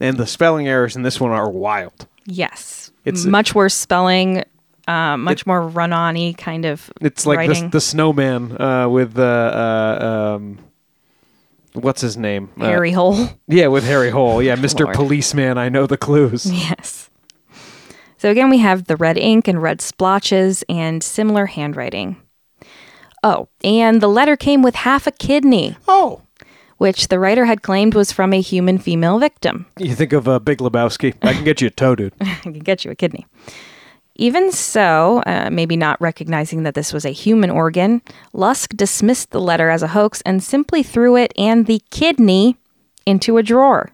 And 0.00 0.16
the 0.16 0.26
spelling 0.26 0.66
errors 0.66 0.96
in 0.96 1.02
this 1.02 1.20
one 1.20 1.30
are 1.30 1.50
wild. 1.50 2.06
Yes. 2.26 2.90
It's- 3.04 3.24
much 3.24 3.54
worse 3.54 3.74
spelling, 3.74 4.44
uh, 4.88 5.16
much 5.16 5.46
more 5.46 5.62
run 5.66 5.92
on 5.92 6.14
y 6.14 6.34
kind 6.36 6.64
of 6.64 6.90
It's 7.00 7.24
like 7.26 7.48
the, 7.48 7.68
the 7.68 7.80
snowman 7.80 8.60
uh, 8.60 8.88
with 8.88 9.14
the 9.14 9.22
uh, 9.24 10.34
um, 10.36 10.58
what's 11.74 12.00
his 12.00 12.16
name? 12.16 12.50
Uh, 12.60 12.64
Harry 12.66 12.92
Hole. 12.92 13.28
yeah, 13.48 13.68
with 13.68 13.84
Harry 13.84 14.10
Hole. 14.10 14.42
Yeah, 14.42 14.56
Mr. 14.66 14.84
Lord. 14.84 14.96
Policeman. 14.96 15.58
I 15.58 15.68
know 15.68 15.86
the 15.86 15.96
clues. 15.96 16.46
Yes. 16.50 17.10
So 18.18 18.30
again, 18.30 18.50
we 18.50 18.58
have 18.58 18.84
the 18.84 18.96
red 18.96 19.18
ink 19.18 19.48
and 19.48 19.60
red 19.60 19.80
splotches 19.80 20.62
and 20.68 21.02
similar 21.02 21.46
handwriting. 21.46 22.16
Oh, 23.24 23.48
and 23.64 24.00
the 24.00 24.08
letter 24.08 24.36
came 24.36 24.62
with 24.62 24.74
half 24.74 25.06
a 25.06 25.12
kidney, 25.12 25.76
Oh, 25.88 26.22
which 26.82 27.06
the 27.08 27.18
writer 27.20 27.44
had 27.44 27.62
claimed 27.62 27.94
was 27.94 28.10
from 28.10 28.32
a 28.32 28.40
human 28.40 28.76
female 28.76 29.20
victim. 29.20 29.66
you 29.78 29.94
think 29.94 30.12
of 30.12 30.26
uh, 30.26 30.40
Big 30.40 30.58
Lebowski? 30.58 31.14
I 31.22 31.32
can 31.32 31.44
get 31.44 31.60
you 31.60 31.68
a 31.68 31.70
toe, 31.70 31.94
dude. 31.94 32.12
I 32.20 32.34
can 32.42 32.58
get 32.58 32.84
you 32.84 32.90
a 32.90 32.94
kidney. 32.96 33.24
Even 34.16 34.50
so, 34.50 35.22
uh, 35.24 35.48
maybe 35.50 35.76
not 35.76 36.00
recognizing 36.00 36.64
that 36.64 36.74
this 36.74 36.92
was 36.92 37.04
a 37.06 37.10
human 37.10 37.50
organ, 37.50 38.02
Lusk 38.32 38.76
dismissed 38.76 39.30
the 39.30 39.40
letter 39.40 39.70
as 39.70 39.82
a 39.82 39.88
hoax 39.88 40.20
and 40.26 40.42
simply 40.42 40.82
threw 40.82 41.16
it 41.16 41.32
and 41.38 41.66
the 41.66 41.80
kidney 41.90 42.56
into 43.06 43.38
a 43.38 43.42
drawer, 43.42 43.90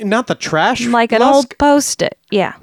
Not 0.00 0.26
the 0.26 0.34
trash. 0.34 0.84
like 0.86 1.12
an 1.12 1.20
Lusk? 1.20 1.34
old 1.34 1.58
post 1.58 2.02
it. 2.02 2.18
Yeah. 2.30 2.54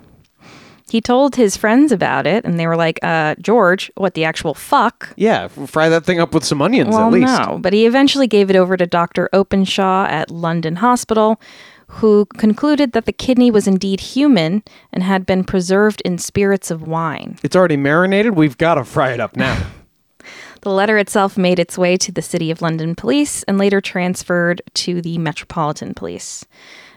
He 0.89 1.01
told 1.01 1.35
his 1.35 1.55
friends 1.55 1.91
about 1.91 2.25
it, 2.27 2.45
and 2.45 2.59
they 2.59 2.67
were 2.67 2.75
like, 2.75 2.99
uh, 3.03 3.35
George, 3.41 3.91
what 3.95 4.13
the 4.13 4.23
actual 4.25 4.53
fuck? 4.53 5.13
Yeah, 5.15 5.47
fry 5.47 5.89
that 5.89 6.05
thing 6.05 6.19
up 6.19 6.33
with 6.33 6.43
some 6.43 6.61
onions 6.61 6.89
Well, 6.95 7.07
at 7.07 7.13
least. 7.13 7.27
no, 7.39 7.59
but 7.61 7.73
he 7.73 7.85
eventually 7.85 8.27
gave 8.27 8.49
it 8.49 8.55
over 8.55 8.75
to 8.77 8.85
Dr. 8.85 9.29
Openshaw 9.33 10.05
at 10.09 10.31
London 10.31 10.77
Hospital, 10.77 11.39
who 11.87 12.25
concluded 12.37 12.91
that 12.91 13.05
the 13.05 13.11
kidney 13.11 13.49
was 13.49 13.67
indeed 13.67 13.99
human 13.99 14.63
and 14.93 15.03
had 15.03 15.25
been 15.25 15.43
preserved 15.43 16.01
in 16.05 16.17
spirits 16.17 16.69
of 16.69 16.87
wine. 16.87 17.37
It's 17.43 17.55
already 17.55 17.77
marinated. 17.77 18.35
We've 18.35 18.57
got 18.57 18.75
to 18.75 18.83
fry 18.83 19.11
it 19.11 19.19
up 19.19 19.35
now. 19.35 19.65
The 20.61 20.71
letter 20.71 20.97
itself 20.97 21.37
made 21.37 21.57
its 21.57 21.77
way 21.77 21.95
to 21.95 22.11
the 22.11 22.21
City 22.21 22.51
of 22.51 22.61
London 22.61 22.93
Police 22.93 23.43
and 23.43 23.57
later 23.57 23.79
transferred 23.79 24.61
to 24.73 25.01
the 25.01 25.17
Metropolitan 25.17 25.93
Police. 25.93 26.43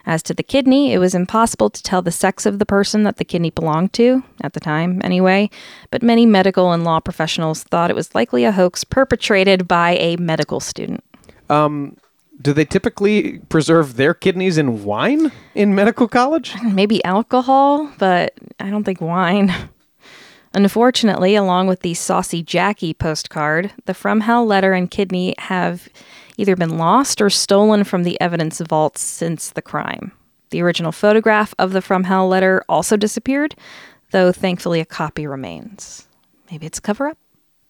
As 0.05 0.22
to 0.24 0.34
the 0.34 0.42
kidney, 0.42 0.92
it 0.92 0.98
was 0.98 1.14
impossible 1.14 1.70
to 1.70 1.82
tell 1.82 2.03
the 2.03 2.11
sex 2.11 2.44
of 2.46 2.59
the 2.59 2.66
person 2.66 3.05
that 3.05 3.16
the 3.18 3.24
kidney 3.24 3.50
belonged 3.50 3.92
to, 3.94 4.22
at 4.40 4.53
the 4.53 4.61
time 4.61 5.00
anyway, 5.05 5.48
but 5.90 6.03
many 6.03 6.26
medical 6.26 6.72
and 6.72 6.84
law 6.84 7.00
professionals 7.00 7.62
thought 7.62 7.90
it 7.90 7.96
was 7.96 8.14
likely 8.14 8.44
a 8.44 8.53
hoax 8.53 8.84
perpetrated 8.84 9.68
by 9.68 9.96
a 9.98 10.16
medical 10.16 10.59
student. 10.61 11.05
Um, 11.48 11.96
Do 12.40 12.53
they 12.53 12.64
typically 12.64 13.38
preserve 13.48 13.96
their 13.96 14.14
kidneys 14.14 14.59
in 14.59 14.84
wine 14.84 15.30
in 15.55 15.74
medical 15.74 16.09
college? 16.09 16.55
Maybe 16.64 17.05
alcohol, 17.05 17.92
but 17.98 18.34
I 18.59 18.70
don't 18.70 18.82
think 18.82 19.00
wine. 19.00 19.55
Unfortunately, 20.55 21.34
along 21.34 21.68
with 21.68 21.80
the 21.80 21.94
Saucy 21.94 22.42
Jackie 22.42 22.92
postcard, 22.92 23.72
the 23.86 23.94
From 23.94 24.20
Hell 24.20 24.44
letter 24.44 24.72
and 24.72 24.90
kidney 24.90 25.34
have 25.38 25.88
either 26.36 26.56
been 26.56 26.78
lost 26.78 27.20
or 27.20 27.30
stolen 27.30 27.84
from 27.84 28.02
the 28.02 28.20
evidence 28.20 28.60
vaults 28.60 29.00
since 29.00 29.50
the 29.50 29.62
crime. 29.62 30.12
The 30.50 30.62
original 30.62 30.92
photograph 30.92 31.54
of 31.58 31.72
the 31.72 31.82
From 31.82 32.04
Hell 32.04 32.28
letter 32.28 32.62
also 32.68 32.96
disappeared, 32.96 33.54
though 34.10 34.32
thankfully 34.32 34.80
a 34.80 34.84
copy 34.84 35.26
remains. 35.26 36.06
Maybe 36.50 36.66
it's 36.66 36.78
a 36.78 36.82
cover 36.82 37.08
up? 37.08 37.18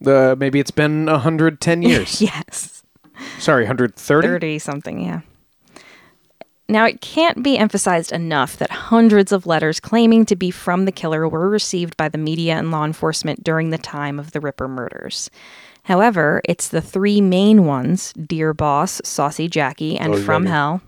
Uh, 0.04 0.34
maybe 0.36 0.58
it's 0.58 0.72
been 0.72 1.06
110 1.06 1.82
years. 1.82 2.20
Yes. 2.20 2.82
Sorry, 3.38 3.62
130? 3.62 4.26
30 4.26 4.58
something, 4.58 5.00
yeah. 5.00 5.20
Now, 6.68 6.86
it 6.86 7.00
can't 7.00 7.42
be 7.42 7.58
emphasized 7.58 8.12
enough 8.12 8.56
that 8.56 8.70
hundreds 8.70 9.30
of 9.30 9.46
letters 9.46 9.78
claiming 9.78 10.24
to 10.26 10.36
be 10.36 10.50
from 10.50 10.84
the 10.84 10.92
killer 10.92 11.28
were 11.28 11.48
received 11.48 11.96
by 11.96 12.08
the 12.08 12.18
media 12.18 12.56
and 12.56 12.70
law 12.70 12.84
enforcement 12.84 13.44
during 13.44 13.70
the 13.70 13.78
time 13.78 14.18
of 14.18 14.32
the 14.32 14.40
Ripper 14.40 14.68
murders. 14.68 15.30
However, 15.84 16.40
it's 16.44 16.68
the 16.68 16.80
three 16.80 17.20
main 17.20 17.66
ones 17.66 18.12
Dear 18.12 18.54
Boss, 18.54 19.00
Saucy 19.04 19.48
Jackie, 19.48 19.98
and 19.98 20.18
From 20.18 20.46
Hell 20.46 20.80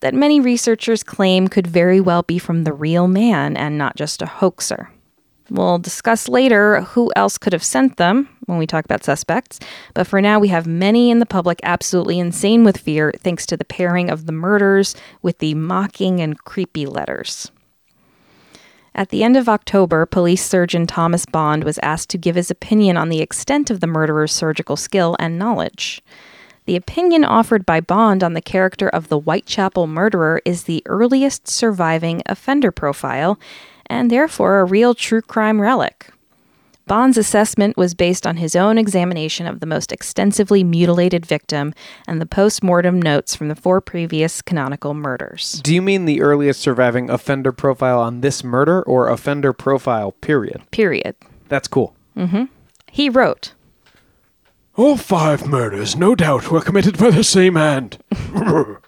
that 0.00 0.14
many 0.14 0.40
researchers 0.40 1.02
claim 1.02 1.48
could 1.48 1.66
very 1.66 2.00
well 2.00 2.22
be 2.22 2.38
from 2.38 2.64
the 2.64 2.72
real 2.72 3.08
man 3.08 3.56
and 3.56 3.76
not 3.76 3.96
just 3.96 4.22
a 4.22 4.26
hoaxer. 4.26 4.90
We'll 5.50 5.78
discuss 5.78 6.28
later 6.28 6.82
who 6.82 7.10
else 7.16 7.38
could 7.38 7.54
have 7.54 7.64
sent 7.64 7.96
them 7.96 8.28
when 8.44 8.58
we 8.58 8.66
talk 8.66 8.84
about 8.84 9.02
suspects, 9.02 9.58
but 9.94 10.06
for 10.06 10.20
now 10.20 10.38
we 10.38 10.48
have 10.48 10.66
many 10.66 11.10
in 11.10 11.20
the 11.20 11.26
public 11.26 11.58
absolutely 11.62 12.18
insane 12.18 12.64
with 12.64 12.76
fear 12.76 13.12
thanks 13.18 13.46
to 13.46 13.56
the 13.56 13.64
pairing 13.64 14.10
of 14.10 14.26
the 14.26 14.32
murders 14.32 14.94
with 15.22 15.38
the 15.38 15.54
mocking 15.54 16.20
and 16.20 16.44
creepy 16.44 16.84
letters. 16.84 17.50
At 18.98 19.10
the 19.10 19.22
end 19.22 19.36
of 19.36 19.48
October, 19.48 20.06
police 20.06 20.44
surgeon 20.44 20.84
Thomas 20.84 21.24
Bond 21.24 21.62
was 21.62 21.78
asked 21.84 22.10
to 22.10 22.18
give 22.18 22.34
his 22.34 22.50
opinion 22.50 22.96
on 22.96 23.10
the 23.10 23.20
extent 23.20 23.70
of 23.70 23.78
the 23.78 23.86
murderer's 23.86 24.32
surgical 24.32 24.74
skill 24.74 25.14
and 25.20 25.38
knowledge. 25.38 26.02
The 26.64 26.74
opinion 26.74 27.24
offered 27.24 27.64
by 27.64 27.78
Bond 27.78 28.24
on 28.24 28.32
the 28.32 28.42
character 28.42 28.88
of 28.88 29.06
the 29.06 29.20
Whitechapel 29.20 29.86
murderer 29.86 30.42
is 30.44 30.64
the 30.64 30.82
earliest 30.86 31.46
surviving 31.46 32.22
offender 32.26 32.72
profile 32.72 33.38
and 33.86 34.10
therefore 34.10 34.58
a 34.58 34.64
real 34.64 34.96
true 34.96 35.22
crime 35.22 35.60
relic. 35.60 36.10
Bond's 36.88 37.18
assessment 37.18 37.76
was 37.76 37.92
based 37.92 38.26
on 38.26 38.38
his 38.38 38.56
own 38.56 38.78
examination 38.78 39.46
of 39.46 39.60
the 39.60 39.66
most 39.66 39.92
extensively 39.92 40.64
mutilated 40.64 41.26
victim 41.26 41.74
and 42.06 42.18
the 42.18 42.24
post 42.24 42.62
mortem 42.62 43.00
notes 43.00 43.36
from 43.36 43.48
the 43.48 43.54
four 43.54 43.82
previous 43.82 44.40
canonical 44.40 44.94
murders. 44.94 45.60
Do 45.62 45.74
you 45.74 45.82
mean 45.82 46.06
the 46.06 46.22
earliest 46.22 46.60
surviving 46.60 47.10
offender 47.10 47.52
profile 47.52 48.00
on 48.00 48.22
this 48.22 48.42
murder 48.42 48.82
or 48.82 49.10
offender 49.10 49.52
profile, 49.52 50.12
period? 50.12 50.62
Period. 50.70 51.14
That's 51.48 51.68
cool. 51.68 51.94
Mm 52.16 52.30
hmm. 52.30 52.44
He 52.90 53.10
wrote, 53.10 53.52
All 54.74 54.96
five 54.96 55.46
murders, 55.46 55.94
no 55.94 56.14
doubt, 56.14 56.50
were 56.50 56.62
committed 56.62 56.96
by 56.96 57.10
the 57.10 57.22
same 57.22 57.56
hand. 57.56 57.98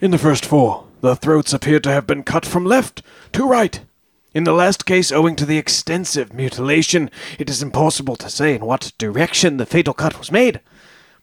In 0.00 0.10
the 0.10 0.16
first 0.16 0.46
four, 0.46 0.86
the 1.02 1.16
throats 1.16 1.52
appeared 1.52 1.84
to 1.84 1.92
have 1.92 2.06
been 2.06 2.22
cut 2.22 2.46
from 2.46 2.64
left 2.64 3.02
to 3.32 3.46
right. 3.46 3.80
In 4.34 4.44
the 4.44 4.52
last 4.52 4.84
case, 4.86 5.10
owing 5.10 5.36
to 5.36 5.46
the 5.46 5.58
extensive 5.58 6.32
mutilation, 6.34 7.10
it 7.38 7.48
is 7.48 7.62
impossible 7.62 8.16
to 8.16 8.28
say 8.28 8.54
in 8.54 8.64
what 8.64 8.92
direction 8.98 9.56
the 9.56 9.66
fatal 9.66 9.94
cut 9.94 10.18
was 10.18 10.30
made. 10.30 10.60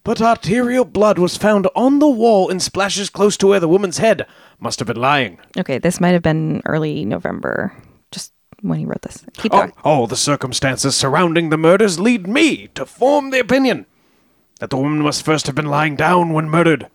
But 0.03 0.21
arterial 0.21 0.85
blood 0.85 1.17
was 1.17 1.37
found 1.37 1.67
on 1.75 1.99
the 1.99 2.09
wall 2.09 2.49
in 2.49 2.59
splashes 2.59 3.09
close 3.09 3.37
to 3.37 3.47
where 3.47 3.59
the 3.59 3.67
woman's 3.67 3.99
head 3.99 4.25
must 4.59 4.79
have 4.79 4.87
been 4.87 4.97
lying. 5.01 5.39
okay, 5.57 5.77
this 5.77 5.99
might 5.99 6.11
have 6.11 6.21
been 6.21 6.61
early 6.65 7.05
November, 7.05 7.73
just 8.11 8.31
when 8.61 8.79
he 8.79 8.85
wrote 8.85 9.01
this. 9.01 9.23
Keep 9.33 9.53
Oh, 9.53 9.57
going. 9.57 9.73
all 9.83 10.07
the 10.07 10.15
circumstances 10.15 10.95
surrounding 10.95 11.49
the 11.49 11.57
murders 11.57 11.99
lead 11.99 12.27
me 12.27 12.67
to 12.75 12.85
form 12.85 13.29
the 13.31 13.39
opinion 13.39 13.85
that 14.59 14.69
the 14.69 14.77
woman 14.77 15.01
must 15.01 15.25
first 15.25 15.47
have 15.47 15.55
been 15.55 15.65
lying 15.65 15.95
down 15.95 16.33
when 16.33 16.49
murdered, 16.49 16.87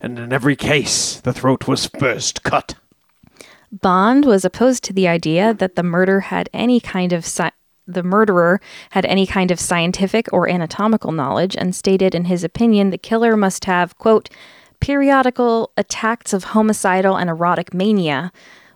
and 0.00 0.18
in 0.18 0.32
every 0.32 0.56
case, 0.56 1.20
the 1.20 1.32
throat 1.32 1.68
was 1.68 1.86
first 1.86 2.42
cut. 2.42 2.74
Bond 3.72 4.26
was 4.26 4.44
opposed 4.44 4.84
to 4.84 4.92
the 4.92 5.08
idea 5.08 5.54
that 5.54 5.76
the 5.76 5.82
murder 5.82 6.20
had 6.20 6.50
any 6.52 6.78
kind 6.78 7.12
of 7.12 7.24
sci- 7.24 7.50
the 7.86 8.02
murderer 8.02 8.60
had 8.90 9.06
any 9.06 9.26
kind 9.26 9.50
of 9.50 9.58
scientific 9.58 10.30
or 10.32 10.48
anatomical 10.48 11.10
knowledge 11.10 11.56
and 11.56 11.74
stated 11.74 12.14
in 12.14 12.26
his 12.26 12.44
opinion 12.44 12.90
the 12.90 12.98
killer 12.98 13.36
must 13.36 13.64
have 13.64 13.98
quote 13.98 14.28
periodical 14.80 15.72
attacks 15.76 16.32
of 16.32 16.44
homicidal 16.44 17.16
and 17.16 17.30
erotic 17.30 17.72
mania 17.72 18.30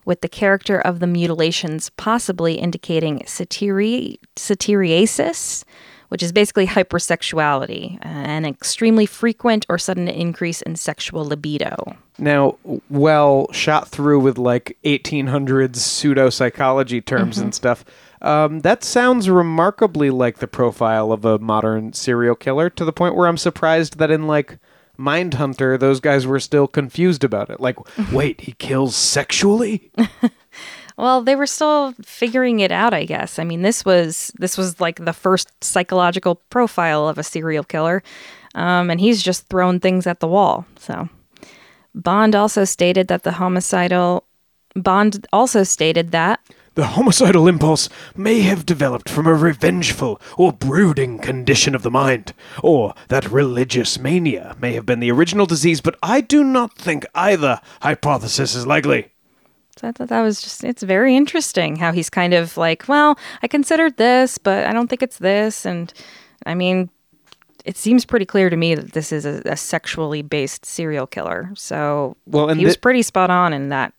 with 0.05 0.23
the 0.23 0.29
character 0.29 0.81
of 0.81 0.99
the 0.99 1.07
mutilations 1.07 1.91
possibly 1.91 2.55
indicating 2.55 3.21
satiri- 3.21 4.17
satyriasis 4.35 5.65
which 6.09 6.23
is 6.23 6.33
basically 6.33 6.67
hypersexuality 6.67 7.99
an 8.03 8.45
extremely 8.45 9.07
frequent 9.07 9.67
or 9.69 9.79
sudden 9.79 10.09
increase 10.09 10.63
in 10.63 10.77
sexual 10.77 11.25
libido 11.25 11.97
Now, 12.19 12.57
well 12.89 13.51
shot 13.53 13.89
through 13.89 14.21
with 14.21 14.39
like 14.39 14.77
1800s 14.85 15.77
pseudo 15.77 16.31
psychology 16.31 17.01
terms 17.01 17.39
and 17.39 17.55
stuff. 17.55 17.85
Um, 18.23 18.61
that 18.61 18.83
sounds 18.83 19.29
remarkably 19.29 20.11
like 20.11 20.39
the 20.39 20.49
profile 20.49 21.13
of 21.13 21.25
a 21.25 21.39
modern 21.39 21.93
serial 21.93 22.35
killer 22.35 22.71
to 22.71 22.85
the 22.85 22.93
point 22.93 23.15
where 23.15 23.29
I'm 23.29 23.37
surprised 23.37 23.99
that 23.99 24.11
in 24.11 24.27
like 24.27 24.59
Mindhunter, 24.99 25.79
those 25.79 26.01
guys 26.01 26.27
were 26.27 26.41
still 26.41 26.67
confused 26.67 27.25
about 27.25 27.51
it. 27.51 27.61
Like, 27.61 27.77
wait, 28.13 28.41
he 28.43 28.53
kills 28.53 28.97
sexually? 28.97 29.91
Well, 30.97 31.23
they 31.23 31.37
were 31.37 31.47
still 31.47 31.93
figuring 32.03 32.61
it 32.61 32.73
out, 32.73 32.95
I 32.95 33.05
guess. 33.05 33.39
I 33.39 33.45
mean, 33.45 33.63
this 33.63 33.85
was 33.85 34.33
this 34.39 34.57
was 34.57 34.81
like 34.81 35.05
the 35.05 35.13
first 35.13 35.53
psychological 35.63 36.37
profile 36.49 37.09
of 37.09 37.19
a 37.19 37.23
serial 37.23 37.65
killer, 37.65 38.03
um, 38.55 38.91
and 38.91 39.01
he's 39.01 39.23
just 39.23 39.49
thrown 39.49 39.79
things 39.79 40.07
at 40.07 40.21
the 40.21 40.29
wall. 40.29 40.65
So, 40.79 41.09
Bond 41.95 42.35
also 42.35 42.65
stated 42.65 43.09
that 43.09 43.25
the 43.25 43.33
homicidal 43.33 44.25
Bond 44.75 45.27
also 45.33 45.65
stated 45.65 46.13
that 46.13 46.41
The 46.77 46.89
homicidal 46.89 47.49
impulse 47.49 47.89
may 48.15 48.41
have 48.41 48.67
developed 48.67 49.09
from 49.09 49.27
a 49.27 49.35
revengeful 49.35 50.21
or 50.37 50.53
brooding 50.53 51.19
condition 51.19 51.75
of 51.75 51.83
the 51.83 51.91
mind, 51.91 52.35
or 52.63 52.95
that 53.09 53.31
religious 53.31 53.99
mania 53.99 54.55
may 54.61 54.75
have 54.75 54.85
been 54.85 55.01
the 55.01 55.11
original 55.11 55.47
disease, 55.47 55.81
but 55.81 55.97
I 56.03 56.21
do 56.21 56.45
not 56.45 56.75
think 56.75 57.07
either 57.15 57.61
hypothesis 57.81 58.55
is 58.55 58.67
likely. 58.67 59.13
So 59.77 59.89
I 59.89 59.93
thought 59.93 60.09
that 60.09 60.23
was 60.23 60.41
just, 60.41 60.65
it's 60.65 60.83
very 60.83 61.15
interesting 61.15 61.77
how 61.77 61.93
he's 61.93 62.09
kind 62.09 62.33
of 62.33 62.57
like, 62.57 62.89
well, 62.89 63.19
I 63.43 63.49
considered 63.49 63.99
this, 63.99 64.39
but 64.39 64.67
I 64.67 64.73
don't 64.73 64.89
think 64.89 65.03
it's 65.03 65.19
this. 65.19 65.67
And 65.67 65.93
I 66.47 66.55
mean, 66.55 66.89
it 67.67 67.77
seems 67.77 68.07
pretty 68.07 68.25
clear 68.25 68.49
to 68.49 68.57
me 68.57 68.75
that 68.75 68.93
this 68.93 69.13
is 69.13 69.27
a, 69.27 69.43
a 69.45 69.57
sexually 69.57 70.23
based 70.23 70.65
serial 70.65 71.07
killer. 71.07 71.51
So 71.55 72.17
Well, 72.27 72.49
he 72.55 72.65
was 72.65 72.77
pretty 72.77 73.03
spot 73.03 73.29
on 73.29 73.53
in 73.53 73.69
that 73.69 73.93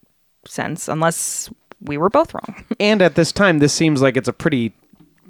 sense, 0.48 0.88
unless 0.88 1.50
we 1.82 1.98
were 1.98 2.10
both 2.10 2.34
wrong. 2.34 2.66
And 2.80 3.02
at 3.02 3.16
this 3.16 3.32
time, 3.32 3.60
this 3.60 3.74
seems 3.74 4.02
like 4.02 4.18
it's 4.18 4.28
a 4.28 4.34
pretty 4.34 4.74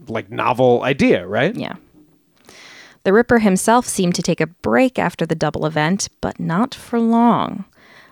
like 0.08 0.32
novel 0.32 0.84
idea, 0.84 1.28
right? 1.28 1.54
yeah. 1.56 1.76
The 3.04 3.14
Ripper 3.14 3.40
himself 3.40 3.86
seemed 3.86 4.16
to 4.16 4.22
take 4.22 4.42
a 4.42 4.48
break 4.48 5.00
after 5.00 5.26
the 5.26 5.36
double 5.36 5.66
event, 5.66 6.10
but 6.20 6.42
not 6.42 6.76
for 6.76 7.00
long. 7.00 7.64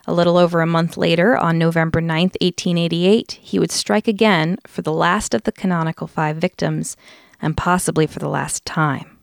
A 0.07 0.13
little 0.13 0.37
over 0.37 0.61
a 0.61 0.67
month 0.67 0.97
later, 0.97 1.35
on 1.35 1.57
November 1.57 1.99
9th, 1.99 2.35
1888, 2.39 3.39
he 3.41 3.57
would 3.57 3.71
strike 3.71 4.07
again 4.07 4.57
for 4.67 4.81
the 4.81 4.93
last 4.93 5.33
of 5.33 5.43
the 5.43 5.51
canonical 5.51 6.07
five 6.07 6.37
victims, 6.37 6.95
and 7.41 7.57
possibly 7.57 8.05
for 8.05 8.19
the 8.19 8.29
last 8.29 8.65
time. 8.65 9.17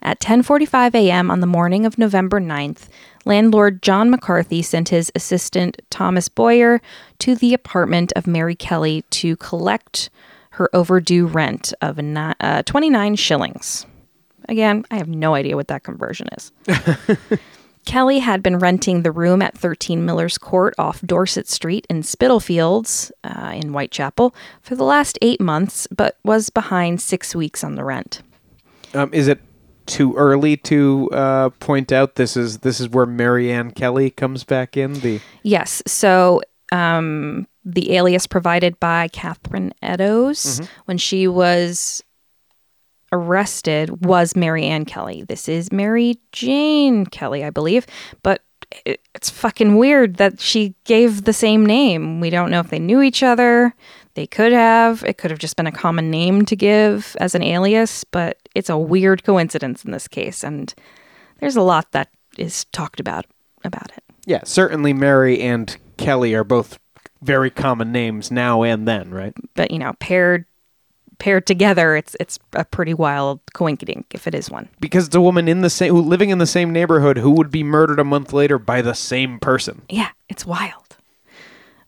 At 0.00 0.20
10:45 0.20 0.94
a.m. 0.94 1.30
on 1.30 1.40
the 1.40 1.46
morning 1.46 1.84
of 1.84 1.98
November 1.98 2.40
9th, 2.40 2.88
landlord 3.24 3.82
John 3.82 4.08
McCarthy 4.08 4.62
sent 4.62 4.90
his 4.90 5.10
assistant 5.14 5.82
Thomas 5.90 6.28
Boyer 6.28 6.80
to 7.18 7.34
the 7.34 7.52
apartment 7.52 8.12
of 8.14 8.26
Mary 8.26 8.54
Kelly 8.54 9.02
to 9.10 9.36
collect 9.36 10.10
her 10.50 10.70
overdue 10.74 11.26
rent 11.26 11.74
of 11.82 11.98
uh, 11.98 12.62
29 12.62 13.16
shillings. 13.16 13.84
Again, 14.48 14.86
I 14.90 14.96
have 14.96 15.08
no 15.08 15.34
idea 15.34 15.56
what 15.56 15.68
that 15.68 15.82
conversion 15.82 16.28
is. 16.36 16.52
Kelly 17.86 18.18
had 18.18 18.42
been 18.42 18.58
renting 18.58 19.02
the 19.02 19.12
room 19.12 19.40
at 19.40 19.56
13 19.56 20.04
Miller's 20.04 20.36
Court 20.36 20.74
off 20.76 21.00
Dorset 21.00 21.48
Street 21.48 21.86
in 21.88 22.02
Spitalfields 22.02 23.10
uh, 23.24 23.52
in 23.54 23.70
Whitechapel 23.70 24.34
for 24.60 24.74
the 24.74 24.84
last 24.84 25.18
eight 25.22 25.40
months, 25.40 25.86
but 25.96 26.18
was 26.24 26.50
behind 26.50 27.00
six 27.00 27.34
weeks 27.34 27.64
on 27.64 27.76
the 27.76 27.84
rent. 27.84 28.22
Um, 28.92 29.10
is 29.14 29.28
it 29.28 29.40
too 29.86 30.14
early 30.16 30.56
to 30.56 31.08
uh, 31.12 31.50
point 31.60 31.92
out 31.92 32.16
this 32.16 32.36
is 32.36 32.58
this 32.58 32.80
is 32.80 32.88
where 32.88 33.06
Mary 33.06 33.52
Ann 33.52 33.70
Kelly 33.70 34.10
comes 34.10 34.42
back 34.42 34.76
in? 34.76 34.94
The 34.94 35.20
Yes. 35.44 35.82
So 35.86 36.42
um, 36.72 37.46
the 37.64 37.94
alias 37.96 38.26
provided 38.26 38.78
by 38.80 39.08
Catherine 39.08 39.72
Eddowes 39.80 40.60
when 40.86 40.98
she 40.98 41.28
was 41.28 42.02
arrested 43.16 44.04
was 44.04 44.36
Mary 44.36 44.64
Ann 44.64 44.84
Kelly. 44.84 45.22
This 45.22 45.48
is 45.48 45.72
Mary 45.72 46.18
Jane 46.32 47.06
Kelly, 47.06 47.44
I 47.44 47.50
believe. 47.50 47.86
But 48.22 48.42
it's 48.84 49.30
fucking 49.30 49.76
weird 49.76 50.16
that 50.16 50.40
she 50.40 50.74
gave 50.84 51.24
the 51.24 51.32
same 51.32 51.64
name. 51.64 52.20
We 52.20 52.30
don't 52.30 52.50
know 52.50 52.60
if 52.60 52.70
they 52.70 52.78
knew 52.78 53.00
each 53.02 53.22
other. 53.22 53.74
They 54.14 54.26
could 54.26 54.52
have. 54.52 55.04
It 55.04 55.18
could 55.18 55.30
have 55.30 55.40
just 55.40 55.56
been 55.56 55.66
a 55.66 55.72
common 55.72 56.10
name 56.10 56.44
to 56.46 56.56
give 56.56 57.16
as 57.20 57.34
an 57.34 57.42
alias, 57.42 58.04
but 58.04 58.38
it's 58.54 58.70
a 58.70 58.78
weird 58.78 59.24
coincidence 59.24 59.84
in 59.84 59.92
this 59.92 60.08
case. 60.08 60.42
And 60.42 60.74
there's 61.38 61.56
a 61.56 61.62
lot 61.62 61.92
that 61.92 62.08
is 62.38 62.64
talked 62.66 63.00
about 63.00 63.26
about 63.64 63.90
it. 63.96 64.04
yeah, 64.26 64.40
certainly 64.44 64.92
Mary 64.92 65.40
and 65.40 65.76
Kelly 65.96 66.34
are 66.34 66.44
both 66.44 66.78
very 67.22 67.50
common 67.50 67.90
names 67.90 68.30
now 68.30 68.62
and 68.62 68.86
then, 68.86 69.10
right? 69.10 69.34
but 69.54 69.70
you 69.70 69.78
know, 69.78 69.94
paired 69.98 70.44
paired 71.18 71.46
together, 71.46 71.96
it's 71.96 72.16
it's 72.20 72.38
a 72.52 72.64
pretty 72.64 72.94
wild 72.94 73.40
coinkydink 73.54 74.04
if 74.12 74.26
it 74.26 74.34
is 74.34 74.50
one. 74.50 74.68
Because 74.80 75.06
it's 75.06 75.16
a 75.16 75.20
woman 75.20 75.48
in 75.48 75.60
the 75.60 75.70
same 75.70 75.94
who 75.94 76.00
living 76.00 76.30
in 76.30 76.38
the 76.38 76.46
same 76.46 76.72
neighborhood 76.72 77.18
who 77.18 77.30
would 77.30 77.50
be 77.50 77.62
murdered 77.62 77.98
a 77.98 78.04
month 78.04 78.32
later 78.32 78.58
by 78.58 78.82
the 78.82 78.94
same 78.94 79.38
person. 79.38 79.82
Yeah, 79.88 80.10
it's 80.28 80.46
wild. 80.46 80.96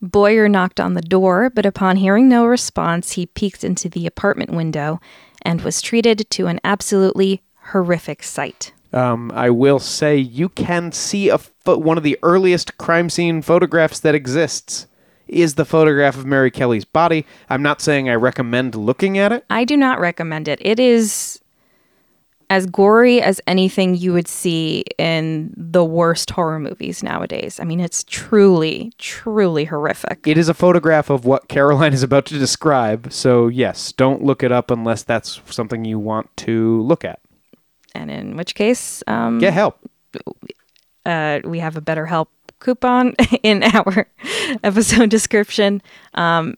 Boyer 0.00 0.48
knocked 0.48 0.78
on 0.78 0.94
the 0.94 1.00
door, 1.00 1.50
but 1.50 1.66
upon 1.66 1.96
hearing 1.96 2.28
no 2.28 2.46
response, 2.46 3.12
he 3.12 3.26
peeked 3.26 3.64
into 3.64 3.88
the 3.88 4.06
apartment 4.06 4.50
window 4.50 5.00
and 5.42 5.60
was 5.62 5.82
treated 5.82 6.30
to 6.30 6.46
an 6.46 6.60
absolutely 6.62 7.42
horrific 7.72 8.22
sight. 8.22 8.72
Um, 8.92 9.30
I 9.34 9.50
will 9.50 9.78
say 9.78 10.16
you 10.16 10.48
can 10.48 10.92
see 10.92 11.28
a 11.28 11.38
pho- 11.38 11.76
one 11.76 11.98
of 11.98 12.04
the 12.04 12.18
earliest 12.22 12.78
crime 12.78 13.10
scene 13.10 13.42
photographs 13.42 14.00
that 14.00 14.14
exists 14.14 14.86
is 15.28 15.54
the 15.54 15.64
photograph 15.64 16.16
of 16.16 16.26
Mary 16.26 16.50
Kelly's 16.50 16.84
body. 16.84 17.24
I'm 17.48 17.62
not 17.62 17.80
saying 17.80 18.08
I 18.08 18.14
recommend 18.14 18.74
looking 18.74 19.18
at 19.18 19.32
it. 19.32 19.44
I 19.50 19.64
do 19.64 19.76
not 19.76 20.00
recommend 20.00 20.48
it. 20.48 20.58
It 20.62 20.80
is 20.80 21.40
as 22.50 22.64
gory 22.64 23.20
as 23.20 23.42
anything 23.46 23.94
you 23.94 24.10
would 24.14 24.26
see 24.26 24.82
in 24.96 25.52
the 25.54 25.84
worst 25.84 26.30
horror 26.30 26.58
movies 26.58 27.02
nowadays. 27.02 27.60
I 27.60 27.64
mean, 27.64 27.78
it's 27.78 28.04
truly, 28.04 28.90
truly 28.96 29.66
horrific. 29.66 30.26
It 30.26 30.38
is 30.38 30.48
a 30.48 30.54
photograph 30.54 31.10
of 31.10 31.26
what 31.26 31.48
Caroline 31.48 31.92
is 31.92 32.02
about 32.02 32.24
to 32.26 32.38
describe. 32.38 33.12
So 33.12 33.48
yes, 33.48 33.92
don't 33.92 34.24
look 34.24 34.42
it 34.42 34.50
up 34.50 34.70
unless 34.70 35.02
that's 35.02 35.42
something 35.50 35.84
you 35.84 35.98
want 35.98 36.34
to 36.38 36.80
look 36.82 37.04
at. 37.04 37.20
and 37.94 38.10
in 38.10 38.34
which 38.36 38.54
case, 38.54 39.02
um, 39.06 39.38
Get 39.40 39.52
help. 39.52 39.78
uh, 41.04 41.40
we 41.44 41.58
have 41.58 41.76
a 41.76 41.80
better 41.82 42.06
help 42.06 42.30
coupon 42.60 43.14
in 43.42 43.62
our 43.62 44.06
episode 44.62 45.10
description. 45.10 45.82
Um, 46.14 46.56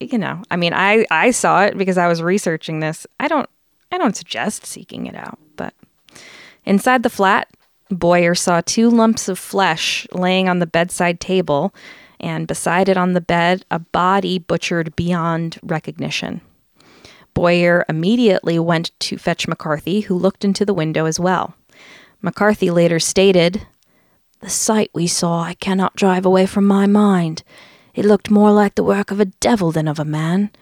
you 0.00 0.18
know, 0.18 0.42
I 0.50 0.56
mean, 0.56 0.72
I 0.74 1.06
I 1.10 1.30
saw 1.30 1.64
it 1.64 1.76
because 1.76 1.98
I 1.98 2.08
was 2.08 2.22
researching 2.22 2.80
this. 2.80 3.06
I 3.20 3.28
don't 3.28 3.48
I 3.92 3.98
don't 3.98 4.16
suggest 4.16 4.66
seeking 4.66 5.06
it 5.06 5.14
out, 5.14 5.38
but 5.56 5.74
inside 6.64 7.02
the 7.02 7.10
flat, 7.10 7.48
Boyer 7.90 8.34
saw 8.34 8.60
two 8.60 8.90
lumps 8.90 9.28
of 9.28 9.38
flesh 9.38 10.06
laying 10.12 10.48
on 10.48 10.58
the 10.58 10.66
bedside 10.66 11.20
table, 11.20 11.74
and 12.18 12.46
beside 12.46 12.88
it 12.88 12.96
on 12.96 13.12
the 13.12 13.20
bed, 13.20 13.64
a 13.70 13.78
body 13.78 14.38
butchered 14.38 14.96
beyond 14.96 15.58
recognition. 15.62 16.40
Boyer 17.34 17.84
immediately 17.88 18.58
went 18.58 18.98
to 19.00 19.18
fetch 19.18 19.46
McCarthy, 19.46 20.00
who 20.00 20.16
looked 20.16 20.44
into 20.44 20.64
the 20.64 20.74
window 20.74 21.04
as 21.04 21.20
well. 21.20 21.54
McCarthy 22.22 22.70
later 22.70 22.98
stated, 22.98 23.66
The 24.46 24.50
sight 24.50 24.92
we 24.94 25.08
saw 25.08 25.42
I 25.42 25.54
cannot 25.54 25.96
drive 25.96 26.24
away 26.24 26.46
from 26.46 26.68
my 26.68 26.86
mind. 26.86 27.42
It 27.96 28.04
looked 28.04 28.30
more 28.30 28.52
like 28.52 28.76
the 28.76 28.84
work 28.84 29.10
of 29.10 29.18
a 29.18 29.24
devil 29.24 29.72
than 29.72 29.88
of 29.88 29.98
a 29.98 30.04
man. 30.04 30.52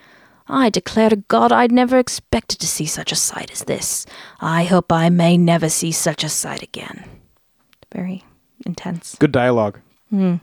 I 0.49 0.71
declare 0.71 1.11
to 1.11 1.17
God 1.17 1.53
I'd 1.53 1.71
never 1.71 1.99
expected 1.99 2.61
to 2.61 2.67
see 2.67 2.87
such 2.87 3.13
a 3.13 3.15
sight 3.15 3.51
as 3.51 3.65
this. 3.65 4.07
I 4.41 4.65
hope 4.65 4.91
I 4.91 5.11
may 5.11 5.37
never 5.37 5.69
see 5.69 5.93
such 5.93 6.25
a 6.25 6.31
sight 6.31 6.63
again. 6.63 7.05
Very 7.93 8.25
intense. 8.65 9.17
Good 9.17 9.33
dialogue. 9.33 9.81
Hmm. 10.09 10.37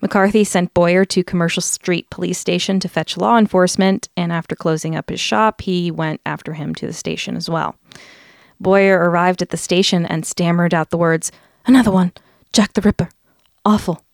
McCarthy 0.00 0.44
sent 0.44 0.72
Boyer 0.72 1.04
to 1.06 1.24
Commercial 1.24 1.62
Street 1.62 2.08
Police 2.10 2.38
Station 2.38 2.78
to 2.78 2.88
fetch 2.88 3.16
law 3.16 3.38
enforcement, 3.38 4.08
and 4.16 4.32
after 4.32 4.54
closing 4.54 4.94
up 4.94 5.10
his 5.10 5.18
shop, 5.18 5.62
he 5.62 5.90
went 5.90 6.20
after 6.24 6.52
him 6.52 6.76
to 6.76 6.86
the 6.86 6.92
station 6.92 7.34
as 7.34 7.50
well. 7.50 7.74
Boyer 8.60 9.00
arrived 9.10 9.42
at 9.42 9.48
the 9.48 9.56
station 9.56 10.06
and 10.06 10.24
stammered 10.24 10.72
out 10.72 10.90
the 10.90 10.96
words, 10.96 11.32
Another 11.66 11.90
one! 11.90 12.12
Jack 12.52 12.72
the 12.72 12.80
Ripper! 12.80 13.10
Awful! 13.64 14.04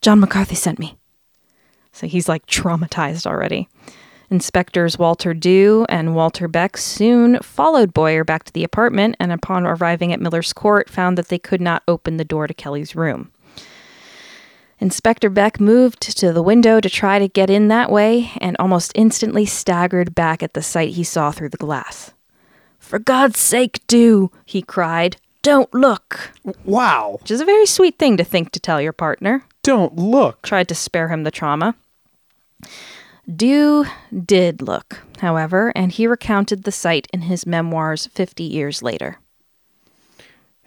John 0.00 0.20
McCarthy 0.20 0.54
sent 0.54 0.78
me. 0.78 0.96
So 1.92 2.06
he's 2.06 2.28
like 2.28 2.46
traumatized 2.46 3.26
already. 3.26 3.68
Inspectors 4.30 4.98
Walter 4.98 5.32
Dew 5.34 5.86
and 5.88 6.14
Walter 6.14 6.48
Beck 6.48 6.76
soon 6.76 7.38
followed 7.40 7.94
Boyer 7.94 8.24
back 8.24 8.44
to 8.44 8.52
the 8.52 8.64
apartment 8.64 9.16
and, 9.20 9.30
upon 9.32 9.66
arriving 9.66 10.12
at 10.12 10.20
Miller's 10.20 10.52
Court, 10.52 10.90
found 10.90 11.16
that 11.18 11.28
they 11.28 11.38
could 11.38 11.60
not 11.60 11.82
open 11.86 12.16
the 12.16 12.24
door 12.24 12.46
to 12.46 12.54
Kelly's 12.54 12.96
room. 12.96 13.30
Inspector 14.80 15.28
Beck 15.30 15.60
moved 15.60 16.00
to 16.18 16.32
the 16.32 16.42
window 16.42 16.80
to 16.80 16.90
try 16.90 17.18
to 17.18 17.28
get 17.28 17.48
in 17.48 17.68
that 17.68 17.92
way 17.92 18.32
and 18.40 18.56
almost 18.58 18.92
instantly 18.94 19.46
staggered 19.46 20.14
back 20.14 20.42
at 20.42 20.54
the 20.54 20.62
sight 20.62 20.90
he 20.90 21.04
saw 21.04 21.30
through 21.30 21.50
the 21.50 21.56
glass. 21.56 22.12
For 22.78 22.98
God's 22.98 23.38
sake, 23.38 23.80
Dew, 23.86 24.30
he 24.44 24.62
cried. 24.62 25.16
Don't 25.44 25.72
look. 25.74 26.32
Wow. 26.64 27.18
Which 27.20 27.30
is 27.30 27.42
a 27.42 27.44
very 27.44 27.66
sweet 27.66 27.98
thing 27.98 28.16
to 28.16 28.24
think 28.24 28.50
to 28.52 28.60
tell 28.60 28.80
your 28.80 28.94
partner. 28.94 29.44
Don't 29.62 29.94
look. 29.94 30.40
Tried 30.40 30.68
to 30.68 30.74
spare 30.74 31.08
him 31.08 31.22
the 31.22 31.30
trauma. 31.30 31.74
Dew 33.30 33.84
did 34.24 34.62
look, 34.62 35.02
however, 35.18 35.70
and 35.76 35.92
he 35.92 36.06
recounted 36.06 36.64
the 36.64 36.72
sight 36.72 37.08
in 37.12 37.22
his 37.22 37.46
memoirs 37.46 38.06
50 38.06 38.42
years 38.42 38.82
later. 38.82 39.18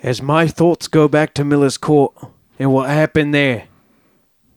As 0.03 0.21
my 0.21 0.47
thoughts 0.47 0.87
go 0.87 1.07
back 1.07 1.33
to 1.33 1.43
Miller's 1.43 1.79
Court 1.79 2.13
and 2.59 2.71
what 2.71 2.87
happened 2.87 3.33
there, 3.33 3.67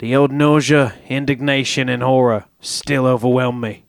The 0.00 0.14
old 0.16 0.32
nausea, 0.32 0.94
indignation, 1.08 1.88
and 1.88 2.02
horror 2.02 2.44
still 2.60 3.06
overwhelm 3.06 3.60
me. 3.60 3.84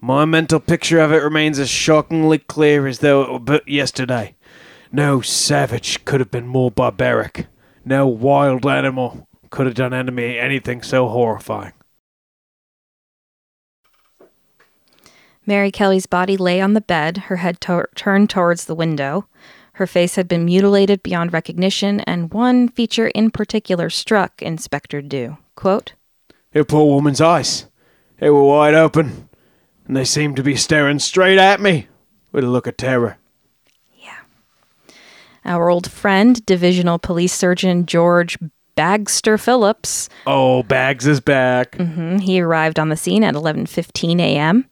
My 0.00 0.24
mental 0.24 0.60
picture 0.60 0.98
of 0.98 1.12
it 1.12 1.22
remains 1.22 1.58
as 1.58 1.68
shockingly 1.70 2.38
clear 2.38 2.86
as 2.86 2.98
though 3.00 3.22
it 3.22 3.32
were 3.32 3.38
but 3.38 3.68
yesterday. 3.68 4.34
No 4.92 5.22
savage 5.22 6.04
could 6.04 6.20
have 6.20 6.30
been 6.30 6.46
more 6.46 6.70
barbaric. 6.70 7.46
No 7.84 8.06
wild 8.06 8.66
animal 8.66 9.26
could 9.48 9.64
have 9.66 9.74
done 9.74 9.94
enemy 9.94 10.38
anything 10.38 10.82
so 10.82 11.08
horrifying. 11.08 11.72
Mary 15.46 15.70
Kelly's 15.72 16.06
body 16.06 16.36
lay 16.36 16.60
on 16.60 16.74
the 16.74 16.80
bed, 16.80 17.16
her 17.26 17.36
head 17.36 17.60
to- 17.62 17.88
turned 17.96 18.30
towards 18.30 18.66
the 18.66 18.74
window. 18.74 19.26
Her 19.74 19.86
face 19.86 20.14
had 20.16 20.28
been 20.28 20.44
mutilated 20.44 21.02
beyond 21.02 21.32
recognition, 21.32 22.00
and 22.00 22.32
one 22.32 22.68
feature 22.68 23.08
in 23.08 23.30
particular 23.30 23.88
struck 23.90 24.42
Inspector 24.42 25.00
Dew. 25.02 25.38
Quote, 25.56 25.94
The 26.52 26.64
poor 26.64 26.84
woman's 26.86 27.20
eyes. 27.20 27.66
They 28.20 28.30
were 28.30 28.44
wide 28.44 28.74
open, 28.74 29.28
and 29.86 29.96
they 29.96 30.04
seemed 30.04 30.36
to 30.36 30.42
be 30.42 30.54
staring 30.54 30.98
straight 30.98 31.38
at 31.38 31.60
me 31.60 31.88
with 32.30 32.44
a 32.44 32.48
look 32.48 32.66
of 32.66 32.76
terror. 32.76 33.16
Our 35.44 35.68
old 35.70 35.90
friend, 35.90 36.44
Divisional 36.46 36.98
Police 36.98 37.32
Surgeon 37.32 37.86
George 37.86 38.38
Bagster 38.76 39.38
Phillips, 39.38 40.08
Oh, 40.26 40.62
Bags 40.62 41.06
is 41.06 41.20
back. 41.20 41.72
mhm, 41.72 42.20
he 42.20 42.40
arrived 42.40 42.78
on 42.78 42.88
the 42.88 42.96
scene 42.96 43.22
at 43.24 43.34
11:15 43.34 44.18
a.m. 44.20 44.66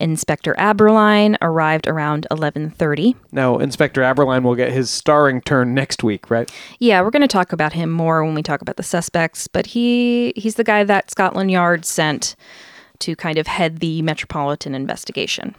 Inspector 0.00 0.54
Abberline 0.54 1.36
arrived 1.42 1.88
around 1.88 2.26
11:30. 2.30 3.16
Now, 3.32 3.58
Inspector 3.58 4.00
Abberline 4.00 4.42
will 4.42 4.54
get 4.54 4.70
his 4.70 4.90
starring 4.90 5.40
turn 5.40 5.74
next 5.74 6.04
week, 6.04 6.30
right? 6.30 6.48
Yeah, 6.78 7.00
we're 7.02 7.10
going 7.10 7.22
to 7.22 7.26
talk 7.28 7.52
about 7.52 7.72
him 7.72 7.90
more 7.90 8.22
when 8.24 8.34
we 8.34 8.42
talk 8.42 8.60
about 8.62 8.76
the 8.76 8.82
suspects, 8.84 9.48
but 9.48 9.66
he 9.66 10.32
he's 10.36 10.54
the 10.56 10.62
guy 10.64 10.84
that 10.84 11.10
Scotland 11.10 11.50
Yard 11.50 11.84
sent 11.84 12.36
to 13.00 13.16
kind 13.16 13.38
of 13.38 13.46
head 13.46 13.78
the 13.78 14.02
metropolitan 14.02 14.74
investigation. 14.74 15.54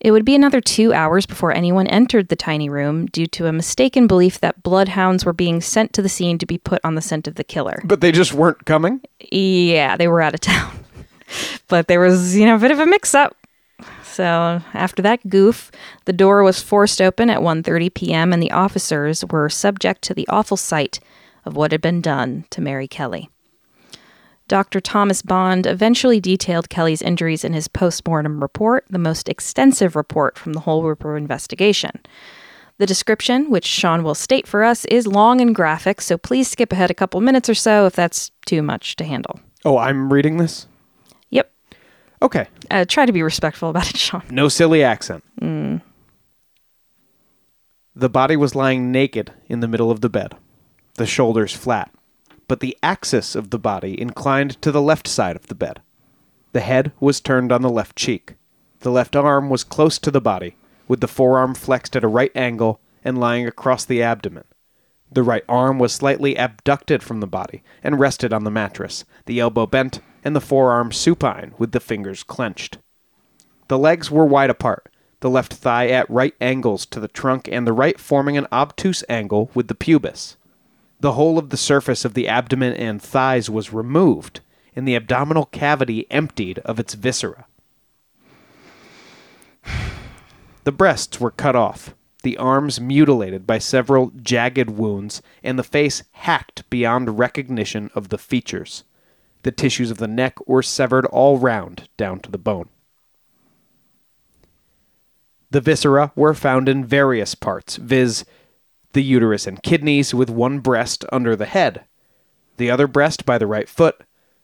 It 0.00 0.12
would 0.12 0.24
be 0.24 0.34
another 0.34 0.62
2 0.62 0.94
hours 0.94 1.26
before 1.26 1.52
anyone 1.52 1.86
entered 1.86 2.28
the 2.28 2.36
tiny 2.36 2.70
room 2.70 3.06
due 3.06 3.26
to 3.26 3.46
a 3.46 3.52
mistaken 3.52 4.06
belief 4.06 4.40
that 4.40 4.62
bloodhounds 4.62 5.26
were 5.26 5.34
being 5.34 5.60
sent 5.60 5.92
to 5.92 6.02
the 6.02 6.08
scene 6.08 6.38
to 6.38 6.46
be 6.46 6.56
put 6.56 6.80
on 6.82 6.94
the 6.94 7.02
scent 7.02 7.28
of 7.28 7.34
the 7.34 7.44
killer. 7.44 7.82
But 7.84 8.00
they 8.00 8.10
just 8.10 8.32
weren't 8.32 8.64
coming. 8.64 9.02
Yeah, 9.30 9.96
they 9.98 10.08
were 10.08 10.22
out 10.22 10.32
of 10.32 10.40
town. 10.52 10.84
but 11.68 11.86
there 11.86 12.00
was, 12.00 12.34
you 12.34 12.46
know, 12.46 12.56
a 12.56 12.58
bit 12.58 12.70
of 12.70 12.78
a 12.78 12.86
mix 12.86 13.14
up. 13.14 13.36
So, 14.02 14.60
after 14.74 15.02
that 15.02 15.28
goof, 15.28 15.70
the 16.04 16.12
door 16.12 16.42
was 16.42 16.62
forced 16.62 17.00
open 17.00 17.30
at 17.30 17.40
1:30 17.40 17.94
p.m. 17.94 18.32
and 18.32 18.42
the 18.42 18.50
officers 18.50 19.24
were 19.26 19.48
subject 19.48 20.02
to 20.02 20.14
the 20.14 20.26
awful 20.28 20.56
sight 20.56 20.98
of 21.44 21.56
what 21.56 21.72
had 21.72 21.80
been 21.80 22.00
done 22.00 22.44
to 22.50 22.60
Mary 22.60 22.88
Kelly. 22.88 23.30
Dr. 24.50 24.80
Thomas 24.80 25.22
Bond 25.22 25.64
eventually 25.64 26.18
detailed 26.18 26.68
Kelly's 26.68 27.02
injuries 27.02 27.44
in 27.44 27.52
his 27.52 27.68
postmortem 27.68 28.42
report, 28.42 28.84
the 28.90 28.98
most 28.98 29.28
extensive 29.28 29.94
report 29.94 30.36
from 30.36 30.54
the 30.54 30.60
whole 30.60 30.82
Ripper 30.82 31.16
investigation. 31.16 31.92
The 32.78 32.86
description, 32.86 33.48
which 33.48 33.64
Sean 33.64 34.02
will 34.02 34.16
state 34.16 34.48
for 34.48 34.64
us, 34.64 34.84
is 34.86 35.06
long 35.06 35.40
and 35.40 35.54
graphic, 35.54 36.00
so 36.00 36.18
please 36.18 36.48
skip 36.48 36.72
ahead 36.72 36.90
a 36.90 36.94
couple 36.94 37.20
minutes 37.20 37.48
or 37.48 37.54
so 37.54 37.86
if 37.86 37.94
that's 37.94 38.32
too 38.44 38.60
much 38.60 38.96
to 38.96 39.04
handle. 39.04 39.38
Oh, 39.64 39.78
I'm 39.78 40.12
reading 40.12 40.38
this? 40.38 40.66
Yep. 41.30 41.48
Okay. 42.20 42.48
Uh, 42.72 42.84
try 42.88 43.06
to 43.06 43.12
be 43.12 43.22
respectful 43.22 43.70
about 43.70 43.88
it, 43.88 43.98
Sean. 43.98 44.24
No 44.30 44.48
silly 44.48 44.82
accent. 44.82 45.22
The 47.94 48.10
body 48.10 48.34
was 48.34 48.56
lying 48.56 48.90
naked 48.90 49.32
in 49.48 49.60
the 49.60 49.68
middle 49.68 49.92
of 49.92 50.00
the 50.00 50.10
bed, 50.10 50.34
the 50.94 51.06
shoulders 51.06 51.54
flat, 51.54 51.92
but 52.50 52.58
the 52.58 52.76
axis 52.82 53.36
of 53.36 53.50
the 53.50 53.60
body 53.60 54.00
inclined 54.00 54.60
to 54.60 54.72
the 54.72 54.82
left 54.82 55.06
side 55.06 55.36
of 55.36 55.46
the 55.46 55.54
bed. 55.54 55.80
The 56.50 56.58
head 56.58 56.90
was 56.98 57.20
turned 57.20 57.52
on 57.52 57.62
the 57.62 57.70
left 57.70 57.94
cheek. 57.94 58.34
The 58.80 58.90
left 58.90 59.14
arm 59.14 59.48
was 59.50 59.62
close 59.62 60.00
to 60.00 60.10
the 60.10 60.20
body, 60.20 60.56
with 60.88 61.00
the 61.00 61.06
forearm 61.06 61.54
flexed 61.54 61.94
at 61.94 62.02
a 62.02 62.08
right 62.08 62.32
angle 62.34 62.80
and 63.04 63.20
lying 63.20 63.46
across 63.46 63.84
the 63.84 64.02
abdomen. 64.02 64.42
The 65.12 65.22
right 65.22 65.44
arm 65.48 65.78
was 65.78 65.92
slightly 65.92 66.34
abducted 66.36 67.04
from 67.04 67.20
the 67.20 67.28
body 67.28 67.62
and 67.84 68.00
rested 68.00 68.32
on 68.32 68.42
the 68.42 68.50
mattress, 68.50 69.04
the 69.26 69.38
elbow 69.38 69.66
bent 69.66 70.00
and 70.24 70.34
the 70.34 70.40
forearm 70.40 70.90
supine 70.90 71.54
with 71.56 71.70
the 71.70 71.78
fingers 71.78 72.24
clenched. 72.24 72.78
The 73.68 73.78
legs 73.78 74.10
were 74.10 74.26
wide 74.26 74.50
apart, 74.50 74.92
the 75.20 75.30
left 75.30 75.54
thigh 75.54 75.86
at 75.86 76.10
right 76.10 76.34
angles 76.40 76.84
to 76.86 76.98
the 76.98 77.06
trunk 77.06 77.48
and 77.52 77.64
the 77.64 77.72
right 77.72 78.00
forming 78.00 78.36
an 78.36 78.48
obtuse 78.50 79.04
angle 79.08 79.52
with 79.54 79.68
the 79.68 79.76
pubis. 79.76 80.36
The 81.00 81.12
whole 81.12 81.38
of 81.38 81.48
the 81.48 81.56
surface 81.56 82.04
of 82.04 82.12
the 82.14 82.28
abdomen 82.28 82.74
and 82.74 83.00
thighs 83.00 83.48
was 83.48 83.72
removed, 83.72 84.40
and 84.76 84.86
the 84.86 84.96
abdominal 84.96 85.46
cavity 85.46 86.06
emptied 86.10 86.58
of 86.60 86.78
its 86.78 86.94
viscera. 86.94 87.46
The 90.64 90.72
breasts 90.72 91.18
were 91.18 91.30
cut 91.30 91.56
off, 91.56 91.94
the 92.22 92.36
arms 92.36 92.78
mutilated 92.78 93.46
by 93.46 93.58
several 93.58 94.12
jagged 94.22 94.68
wounds, 94.68 95.22
and 95.42 95.58
the 95.58 95.64
face 95.64 96.02
hacked 96.12 96.68
beyond 96.68 97.18
recognition 97.18 97.90
of 97.94 98.10
the 98.10 98.18
features. 98.18 98.84
The 99.42 99.52
tissues 99.52 99.90
of 99.90 99.96
the 99.96 100.06
neck 100.06 100.46
were 100.46 100.62
severed 100.62 101.06
all 101.06 101.38
round 101.38 101.88
down 101.96 102.20
to 102.20 102.30
the 102.30 102.36
bone. 102.36 102.68
The 105.50 105.62
viscera 105.62 106.12
were 106.14 106.34
found 106.34 106.68
in 106.68 106.84
various 106.84 107.34
parts, 107.34 107.76
viz., 107.76 108.26
the 108.92 109.02
uterus 109.02 109.46
and 109.46 109.62
kidneys, 109.62 110.14
with 110.14 110.30
one 110.30 110.58
breast 110.58 111.04
under 111.12 111.36
the 111.36 111.46
head, 111.46 111.84
the 112.56 112.70
other 112.70 112.86
breast 112.86 113.24
by 113.24 113.38
the 113.38 113.46
right 113.46 113.68
foot, 113.68 114.02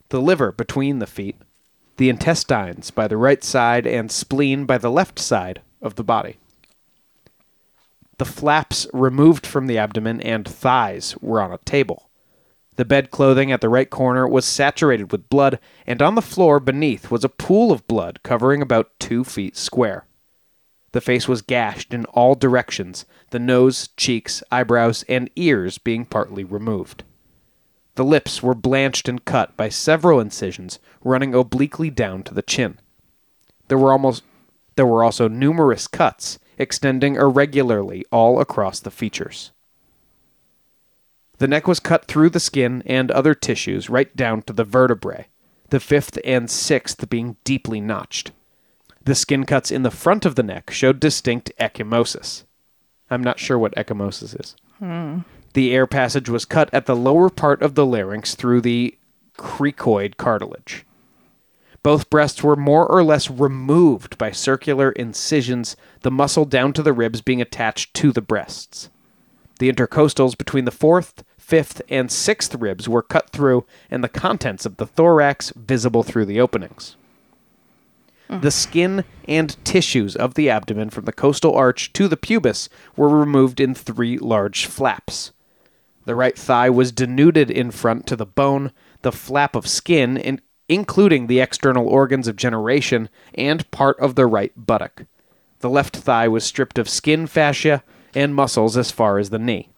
the 0.08 0.20
liver 0.20 0.52
between 0.52 0.98
the 0.98 1.06
feet, 1.06 1.36
the 1.96 2.08
intestines 2.08 2.90
by 2.90 3.08
the 3.08 3.16
right 3.16 3.42
side, 3.42 3.86
and 3.86 4.10
spleen 4.10 4.64
by 4.64 4.78
the 4.78 4.90
left 4.90 5.18
side 5.18 5.60
of 5.82 5.96
the 5.96 6.04
body. 6.04 6.38
The 8.18 8.24
flaps 8.24 8.86
removed 8.92 9.46
from 9.46 9.66
the 9.66 9.78
abdomen 9.78 10.20
and 10.22 10.46
thighs 10.48 11.16
were 11.20 11.40
on 11.40 11.52
a 11.52 11.58
table. 11.58 12.08
The 12.76 12.84
bed 12.84 13.10
clothing 13.10 13.52
at 13.52 13.60
the 13.60 13.68
right 13.68 13.88
corner 13.88 14.28
was 14.28 14.44
saturated 14.44 15.10
with 15.12 15.28
blood, 15.28 15.58
and 15.86 16.00
on 16.00 16.14
the 16.14 16.22
floor 16.22 16.60
beneath 16.60 17.10
was 17.10 17.24
a 17.24 17.28
pool 17.28 17.72
of 17.72 17.86
blood 17.86 18.20
covering 18.22 18.62
about 18.62 18.98
two 18.98 19.24
feet 19.24 19.56
square. 19.56 20.06
The 20.96 21.02
face 21.02 21.28
was 21.28 21.42
gashed 21.42 21.92
in 21.92 22.06
all 22.06 22.34
directions, 22.34 23.04
the 23.28 23.38
nose, 23.38 23.90
cheeks, 23.98 24.42
eyebrows, 24.50 25.04
and 25.10 25.28
ears 25.36 25.76
being 25.76 26.06
partly 26.06 26.42
removed. 26.42 27.04
The 27.96 28.02
lips 28.02 28.42
were 28.42 28.54
blanched 28.54 29.06
and 29.06 29.22
cut 29.22 29.54
by 29.58 29.68
several 29.68 30.20
incisions 30.20 30.78
running 31.04 31.34
obliquely 31.34 31.90
down 31.90 32.22
to 32.22 32.32
the 32.32 32.40
chin. 32.40 32.78
There 33.68 33.76
were 33.76 33.92
almost 33.92 34.22
there 34.76 34.86
were 34.86 35.04
also 35.04 35.28
numerous 35.28 35.86
cuts 35.86 36.38
extending 36.56 37.16
irregularly 37.16 38.06
all 38.10 38.40
across 38.40 38.80
the 38.80 38.90
features. 38.90 39.52
The 41.36 41.46
neck 41.46 41.68
was 41.68 41.78
cut 41.78 42.06
through 42.06 42.30
the 42.30 42.40
skin 42.40 42.82
and 42.86 43.10
other 43.10 43.34
tissues 43.34 43.90
right 43.90 44.16
down 44.16 44.40
to 44.44 44.54
the 44.54 44.64
vertebrae, 44.64 45.26
the 45.68 45.78
fifth 45.78 46.18
and 46.24 46.50
sixth 46.50 47.06
being 47.10 47.36
deeply 47.44 47.82
notched. 47.82 48.32
The 49.06 49.14
skin 49.14 49.46
cuts 49.46 49.70
in 49.70 49.84
the 49.84 49.92
front 49.92 50.26
of 50.26 50.34
the 50.34 50.42
neck 50.42 50.70
showed 50.70 50.98
distinct 50.98 51.52
ecchymosis. 51.60 52.42
I'm 53.08 53.22
not 53.22 53.38
sure 53.38 53.56
what 53.56 53.74
ecchymosis 53.76 54.38
is. 54.40 54.56
The 55.54 55.72
air 55.72 55.86
passage 55.86 56.28
was 56.28 56.44
cut 56.44 56.68
at 56.74 56.86
the 56.86 56.96
lower 56.96 57.30
part 57.30 57.62
of 57.62 57.76
the 57.76 57.86
larynx 57.86 58.34
through 58.34 58.62
the 58.62 58.98
cricoid 59.38 60.16
cartilage. 60.16 60.84
Both 61.84 62.10
breasts 62.10 62.42
were 62.42 62.56
more 62.56 62.84
or 62.84 63.04
less 63.04 63.30
removed 63.30 64.18
by 64.18 64.32
circular 64.32 64.90
incisions, 64.90 65.76
the 66.02 66.10
muscle 66.10 66.44
down 66.44 66.72
to 66.72 66.82
the 66.82 66.92
ribs 66.92 67.20
being 67.20 67.40
attached 67.40 67.94
to 67.94 68.10
the 68.10 68.20
breasts. 68.20 68.90
The 69.60 69.72
intercostals 69.72 70.36
between 70.36 70.64
the 70.64 70.72
fourth, 70.72 71.22
fifth, 71.38 71.80
and 71.88 72.10
sixth 72.10 72.56
ribs 72.56 72.88
were 72.88 73.02
cut 73.02 73.30
through, 73.30 73.66
and 73.88 74.02
the 74.02 74.08
contents 74.08 74.66
of 74.66 74.78
the 74.78 74.86
thorax 74.86 75.52
visible 75.54 76.02
through 76.02 76.26
the 76.26 76.40
openings. 76.40 76.96
Mm-hmm. 78.28 78.40
The 78.40 78.50
skin 78.50 79.04
and 79.28 79.64
tissues 79.64 80.16
of 80.16 80.34
the 80.34 80.50
abdomen 80.50 80.90
from 80.90 81.04
the 81.04 81.12
costal 81.12 81.54
arch 81.54 81.92
to 81.94 82.08
the 82.08 82.16
pubis 82.16 82.68
were 82.96 83.08
removed 83.08 83.60
in 83.60 83.74
three 83.74 84.18
large 84.18 84.66
flaps. 84.66 85.32
The 86.04 86.14
right 86.14 86.38
thigh 86.38 86.70
was 86.70 86.92
denuded 86.92 87.50
in 87.50 87.70
front 87.70 88.06
to 88.06 88.16
the 88.16 88.26
bone, 88.26 88.72
the 89.02 89.12
flap 89.12 89.56
of 89.56 89.66
skin, 89.66 90.16
in, 90.16 90.40
including 90.68 91.26
the 91.26 91.40
external 91.40 91.88
organs 91.88 92.28
of 92.28 92.36
generation, 92.36 93.08
and 93.34 93.70
part 93.70 93.98
of 94.00 94.14
the 94.14 94.26
right 94.26 94.52
buttock. 94.56 95.04
The 95.60 95.70
left 95.70 95.96
thigh 95.96 96.28
was 96.28 96.44
stripped 96.44 96.78
of 96.78 96.88
skin 96.88 97.26
fascia 97.26 97.82
and 98.14 98.34
muscles 98.34 98.76
as 98.76 98.90
far 98.90 99.18
as 99.18 99.30
the 99.30 99.38
knee. 99.38 99.70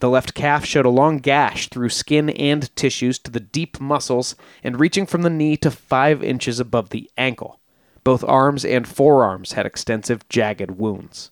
The 0.00 0.10
left 0.10 0.34
calf 0.34 0.64
showed 0.64 0.86
a 0.86 0.90
long 0.90 1.18
gash 1.18 1.68
through 1.68 1.90
skin 1.90 2.30
and 2.30 2.74
tissues 2.74 3.18
to 3.20 3.30
the 3.30 3.38
deep 3.38 3.80
muscles 3.80 4.34
and 4.64 4.80
reaching 4.80 5.06
from 5.06 5.22
the 5.22 5.30
knee 5.30 5.56
to 5.58 5.70
five 5.70 6.24
inches 6.24 6.58
above 6.58 6.88
the 6.88 7.10
ankle. 7.18 7.60
Both 8.02 8.24
arms 8.24 8.64
and 8.64 8.88
forearms 8.88 9.52
had 9.52 9.66
extensive 9.66 10.26
jagged 10.30 10.72
wounds. 10.72 11.30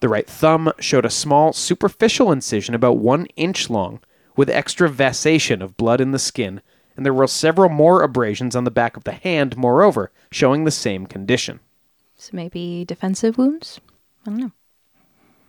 The 0.00 0.08
right 0.08 0.26
thumb 0.26 0.72
showed 0.80 1.04
a 1.04 1.10
small 1.10 1.52
superficial 1.52 2.32
incision 2.32 2.74
about 2.74 2.98
one 2.98 3.26
inch 3.36 3.70
long, 3.70 4.00
with 4.36 4.50
extravasation 4.50 5.62
of 5.62 5.76
blood 5.76 6.00
in 6.00 6.10
the 6.10 6.18
skin, 6.18 6.60
and 6.96 7.06
there 7.06 7.14
were 7.14 7.28
several 7.28 7.68
more 7.68 8.02
abrasions 8.02 8.56
on 8.56 8.64
the 8.64 8.70
back 8.70 8.96
of 8.96 9.04
the 9.04 9.12
hand, 9.12 9.56
moreover, 9.56 10.10
showing 10.32 10.64
the 10.64 10.72
same 10.72 11.06
condition. 11.06 11.60
So 12.16 12.30
maybe 12.32 12.84
defensive 12.84 13.38
wounds? 13.38 13.80
I 14.26 14.30
don't 14.30 14.40
know. 14.40 14.52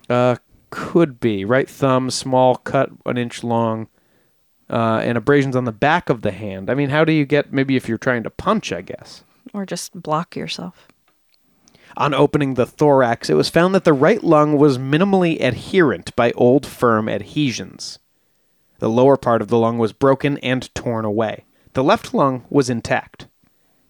Uh, 0.07 0.35
could 0.75 1.21
be 1.21 1.45
right 1.45 1.69
thumb, 1.69 2.09
small 2.09 2.57
cut, 2.57 2.89
an 3.05 3.17
inch 3.17 3.45
long, 3.45 3.87
uh, 4.69 4.99
and 5.01 5.17
abrasions 5.17 5.55
on 5.55 5.63
the 5.63 5.71
back 5.71 6.09
of 6.09 6.21
the 6.21 6.31
hand. 6.31 6.69
I 6.69 6.73
mean, 6.73 6.89
how 6.89 7.05
do 7.05 7.13
you 7.13 7.25
get? 7.25 7.53
Maybe 7.53 7.77
if 7.77 7.87
you're 7.87 7.97
trying 7.97 8.23
to 8.23 8.29
punch, 8.29 8.73
I 8.73 8.81
guess. 8.81 9.23
Or 9.53 9.65
just 9.65 10.01
block 10.01 10.35
yourself. 10.35 10.89
On 11.95 12.13
opening 12.13 12.55
the 12.55 12.65
thorax, 12.65 13.29
it 13.29 13.35
was 13.35 13.47
found 13.47 13.73
that 13.73 13.85
the 13.85 13.93
right 13.93 14.21
lung 14.21 14.57
was 14.57 14.77
minimally 14.77 15.41
adherent 15.41 16.13
by 16.17 16.33
old 16.33 16.65
firm 16.65 17.07
adhesions. 17.07 17.99
The 18.79 18.89
lower 18.89 19.15
part 19.15 19.41
of 19.41 19.47
the 19.47 19.57
lung 19.57 19.77
was 19.77 19.93
broken 19.93 20.37
and 20.39 20.73
torn 20.75 21.05
away. 21.05 21.45
The 21.71 21.85
left 21.85 22.13
lung 22.13 22.43
was 22.49 22.69
intact. 22.69 23.27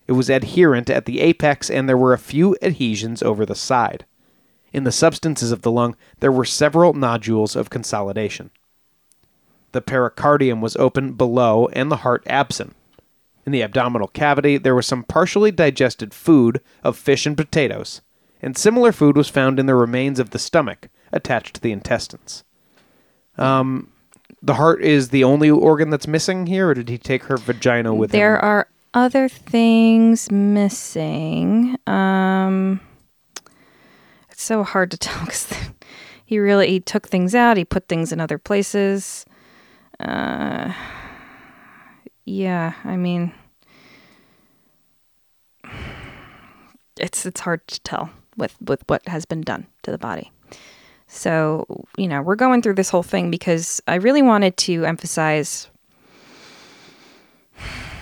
It 0.06 0.12
was 0.12 0.30
adherent 0.30 0.92
at 0.92 1.06
the 1.06 1.20
apex, 1.20 1.72
and 1.72 1.90
there 1.90 1.98
were 1.98 2.14
a 2.14 2.20
few 2.20 2.56
adhesions 2.62 3.24
over 3.24 3.44
the 3.44 3.56
side. 3.56 4.06
In 4.76 4.84
the 4.84 4.92
substances 4.92 5.54
of 5.54 5.62
the 5.62 5.72
lung, 5.72 5.96
there 6.20 6.34
were 6.34 6.44
several 6.44 6.92
nodules 6.92 7.56
of 7.56 7.70
consolidation. 7.70 8.52
The 9.72 9.82
pericardium 9.82 10.60
was 10.60 10.76
open 10.76 11.14
below 11.14 11.70
and 11.72 11.90
the 11.90 12.04
heart 12.04 12.24
absent. 12.28 12.76
In 13.46 13.54
the 13.54 13.64
abdominal 13.64 14.10
cavity, 14.10 14.58
there 14.58 14.76
was 14.76 14.86
some 14.86 15.04
partially 15.04 15.50
digested 15.50 16.14
food 16.14 16.60
of 16.84 16.98
fish 16.98 17.26
and 17.26 17.38
potatoes, 17.38 18.02
and 18.42 18.58
similar 18.58 18.92
food 18.92 19.16
was 19.16 19.30
found 19.30 19.62
in 19.62 19.66
the 19.66 19.76
remains 19.76 20.20
of 20.20 20.32
the 20.32 20.40
stomach 20.40 20.90
attached 21.14 21.56
to 21.56 21.62
the 21.62 21.72
intestines. 21.72 22.44
Um, 23.38 23.94
the 24.42 24.56
heart 24.56 24.82
is 24.82 25.08
the 25.08 25.24
only 25.24 25.50
organ 25.50 25.90
that's 25.90 26.06
missing 26.06 26.48
here, 26.48 26.72
or 26.72 26.74
did 26.74 26.90
he 26.90 26.98
take 26.98 27.24
her 27.24 27.38
vagina 27.38 27.96
with 27.96 28.12
there 28.12 28.36
him? 28.36 28.42
There 28.42 28.44
are 28.44 28.68
other 28.94 29.30
things 29.30 30.30
missing. 30.30 31.78
Um, 31.88 32.82
it's 34.36 34.44
so 34.44 34.64
hard 34.64 34.92
to 34.92 34.98
tell 35.08 35.20
because 35.22 35.54
he 36.26 36.40
really 36.40 36.68
he 36.68 36.80
took 36.82 37.08
things 37.08 37.34
out. 37.34 37.58
He 37.58 37.64
put 37.64 37.88
things 37.88 38.12
in 38.12 38.20
other 38.20 38.38
places. 38.38 39.26
Uh, 40.00 40.74
yeah, 42.26 42.74
I 42.84 42.98
mean, 42.98 43.34
it's 47.00 47.26
it's 47.26 47.40
hard 47.40 47.66
to 47.70 47.80
tell 47.82 48.10
with 48.36 48.56
with 48.62 48.84
what 48.88 49.08
has 49.08 49.26
been 49.26 49.42
done 49.42 49.68
to 49.84 49.92
the 49.92 49.98
body. 49.98 50.32
So 51.08 51.86
you 51.98 52.10
know, 52.10 52.22
we're 52.22 52.36
going 52.36 52.62
through 52.62 52.76
this 52.76 52.90
whole 52.90 53.04
thing 53.04 53.32
because 53.32 53.80
I 53.88 53.96
really 53.96 54.22
wanted 54.22 54.58
to 54.58 54.84
emphasize 54.84 55.70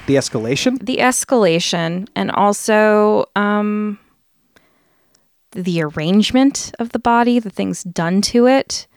the 0.08 0.16
escalation? 0.16 0.84
the 0.84 0.98
escalation 0.98 2.08
and 2.16 2.32
also 2.32 3.26
um, 3.36 4.00
the 5.54 5.82
arrangement 5.82 6.72
of 6.80 6.90
the 6.90 7.00
body, 7.00 7.40
the 7.40 7.50
things 7.50 7.84
done 7.84 8.22
to 8.22 8.48
it. 8.48 8.88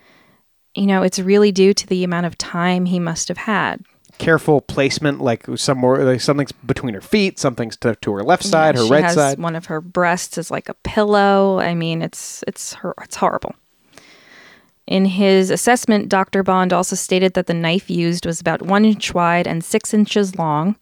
You 0.75 0.87
know, 0.87 1.03
it's 1.03 1.19
really 1.19 1.53
due 1.53 1.73
to 1.75 1.87
the 1.87 2.05
amount 2.05 2.27
of 2.27 2.37
time 2.37 2.87
he 2.87 2.99
must 2.99 3.29
have 3.29 3.39
had. 3.39 3.85
Careful 4.19 4.61
placement, 4.61 5.21
like 5.21 5.45
somewhere, 5.57 6.05
like 6.05 6.21
something's 6.21 6.53
between 6.53 6.95
her 6.95 7.01
feet, 7.01 7.39
something's 7.39 7.75
stuck 7.75 8.01
to 8.03 8.13
her 8.13 8.23
left 8.23 8.45
side, 8.45 8.75
Yeah, 8.75 8.83
her 8.83 8.89
right 8.89 9.11
side. 9.11 9.39
One 9.39 9.57
of 9.57 9.67
her 9.67 9.81
breasts 9.81 10.39
is 10.39 10.51
like 10.51 10.69
a 10.69 10.75
pillow. 10.75 11.61
I 11.61 11.75
mean, 11.75 12.03
it's 12.03 12.43
it's 12.47 12.75
her 12.75 12.95
it's 13.03 13.17
horrible. 13.17 13.55
In 14.87 15.05
his 15.05 15.51
assessment, 15.51 16.09
Dr. 16.09 16.43
Bond 16.43 16.73
also 16.73 16.95
stated 16.95 17.35
that 17.35 17.47
the 17.47 17.55
knife 17.55 17.91
used 17.91 18.25
was 18.25 18.41
about 18.41 18.63
one 18.63 18.85
inch 18.85 19.13
wide 19.13 19.47
and 19.47 19.65
six 19.65 19.93
inches 19.93 20.37
long, 20.37 20.77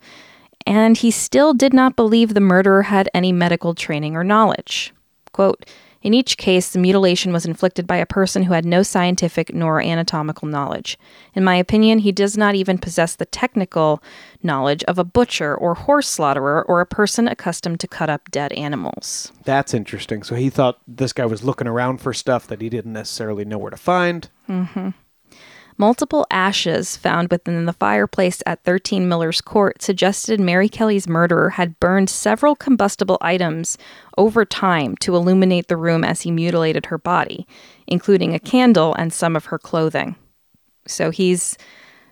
and 0.67 0.97
he 0.97 1.11
still 1.11 1.55
did 1.55 1.73
not 1.73 1.97
believe 1.97 2.35
the 2.35 2.41
murderer 2.41 2.83
had 2.83 3.09
any 3.15 3.33
medical 3.33 3.75
training 3.75 4.15
or 4.15 4.23
knowledge. 4.23 4.93
Quote, 5.35 5.67
in 6.01 6.15
each 6.15 6.37
case, 6.37 6.71
the 6.71 6.79
mutilation 6.79 7.33
was 7.33 7.45
inflicted 7.45 7.89
by 7.89 7.97
a 7.97 8.07
person 8.07 8.45
who 8.45 8.53
had 8.53 8.65
no 8.65 8.85
scientific 8.85 9.53
nor 9.53 9.81
anatomical 9.81 10.47
knowledge. 10.47 10.97
In 11.35 11.43
my 11.43 11.57
opinion, 11.57 11.99
he 11.99 12.13
does 12.13 12.37
not 12.37 12.55
even 12.55 12.79
possess 12.79 13.17
the 13.17 13.25
technical 13.25 14.01
knowledge 14.43 14.85
of 14.85 14.97
a 14.97 15.03
butcher 15.03 15.57
or 15.57 15.75
horse 15.75 16.07
slaughterer 16.07 16.63
or 16.63 16.81
a 16.81 16.87
person 16.87 17.27
accustomed 17.27 17.81
to 17.81 17.89
cut 17.89 18.09
up 18.09 18.31
dead 18.31 18.53
animals. 18.53 19.33
That's 19.45 19.75
interesting. 19.75 20.23
So 20.23 20.37
he 20.37 20.51
thought 20.51 20.79
this 20.87 21.13
guy 21.13 21.27
was 21.27 21.43
looking 21.43 21.67
around 21.67 21.99
for 21.99 22.13
stuff 22.13 22.47
that 22.47 22.61
he 22.61 22.69
didn't 22.69 22.93
necessarily 22.93 23.45
know 23.45 23.59
where 23.59 23.71
to 23.71 23.77
find. 23.77 24.29
Mm-hmm. 24.49 24.91
Multiple 25.77 26.25
ashes 26.31 26.97
found 26.97 27.31
within 27.31 27.67
the 27.67 27.73
fireplace 27.73 28.43
at 28.47 28.63
13 28.63 29.09
Miller's 29.09 29.41
Court 29.41 29.83
suggested 29.83 30.39
Mary 30.39 30.69
Kelly's 30.69 31.09
murderer 31.09 31.51
had 31.51 31.79
burned 31.81 32.09
several 32.09 32.55
combustible 32.55 33.19
items 33.21 33.77
over 34.17 34.45
time 34.45 34.97
to 34.99 35.17
illuminate 35.17 35.67
the 35.67 35.77
room 35.77 36.05
as 36.05 36.21
he 36.23 36.31
mutilated 36.31 36.87
her 36.87 36.99
body, 36.99 37.47
including 37.89 38.35
a 38.35 38.39
candle 38.39 38.95
and 38.95 39.13
some 39.13 39.35
of 39.35 39.47
her 39.47 39.59
clothing. 39.59 40.15
So 40.87 41.11
he's 41.11 41.59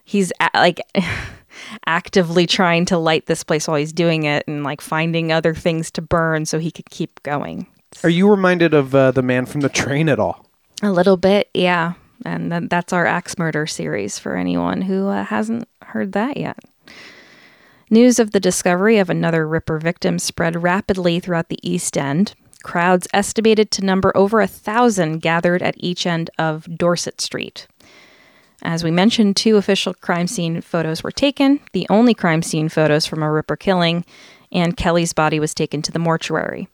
he's 0.04 0.32
a- 0.40 0.50
like 0.54 0.80
actively 1.86 2.46
trying 2.46 2.84
to 2.86 2.98
light 2.98 3.26
this 3.26 3.44
place 3.44 3.68
while 3.68 3.76
he's 3.76 3.92
doing 3.92 4.24
it 4.24 4.42
and 4.48 4.64
like 4.64 4.80
finding 4.80 5.30
other 5.30 5.54
things 5.54 5.90
to 5.92 6.02
burn 6.02 6.46
so 6.46 6.58
he 6.58 6.72
could 6.72 6.90
keep 6.90 7.22
going. 7.22 7.68
Are 8.02 8.10
you 8.10 8.28
reminded 8.28 8.74
of 8.74 8.94
uh, 8.94 9.12
the 9.12 9.22
man 9.22 9.46
from 9.46 9.60
the 9.60 9.68
train 9.68 10.08
at 10.08 10.18
all? 10.18 10.46
A 10.82 10.90
little 10.90 11.16
bit, 11.16 11.48
yeah. 11.54 11.92
And 12.24 12.50
th- 12.50 12.68
that's 12.68 12.92
our 12.92 13.06
axe 13.06 13.38
murder 13.38 13.66
series 13.66 14.18
for 14.18 14.36
anyone 14.36 14.82
who 14.82 15.08
uh, 15.08 15.24
hasn't 15.24 15.68
heard 15.82 16.12
that 16.12 16.36
yet. 16.36 16.58
News 17.90 18.18
of 18.18 18.30
the 18.30 18.40
discovery 18.40 18.98
of 18.98 19.10
another 19.10 19.46
Ripper 19.46 19.78
victim 19.78 20.18
spread 20.18 20.62
rapidly 20.62 21.20
throughout 21.20 21.48
the 21.48 21.58
East 21.62 21.98
End. 21.98 22.34
Crowds 22.62 23.08
estimated 23.12 23.70
to 23.72 23.84
number 23.84 24.16
over 24.16 24.40
a 24.40 24.46
thousand 24.46 25.18
gathered 25.18 25.62
at 25.62 25.74
each 25.76 26.06
end 26.06 26.30
of 26.38 26.66
Dorset 26.78 27.20
Street. 27.20 27.66
As 28.62 28.84
we 28.84 28.90
mentioned, 28.92 29.36
two 29.36 29.56
official 29.56 29.92
crime 29.92 30.28
scene 30.28 30.60
photos 30.60 31.02
were 31.02 31.10
taken, 31.10 31.60
the 31.72 31.86
only 31.90 32.14
crime 32.14 32.42
scene 32.42 32.68
photos 32.68 33.04
from 33.04 33.22
a 33.22 33.30
Ripper 33.30 33.56
killing, 33.56 34.04
and 34.52 34.76
Kelly's 34.76 35.12
body 35.12 35.40
was 35.40 35.52
taken 35.52 35.82
to 35.82 35.92
the 35.92 35.98
mortuary. 35.98 36.68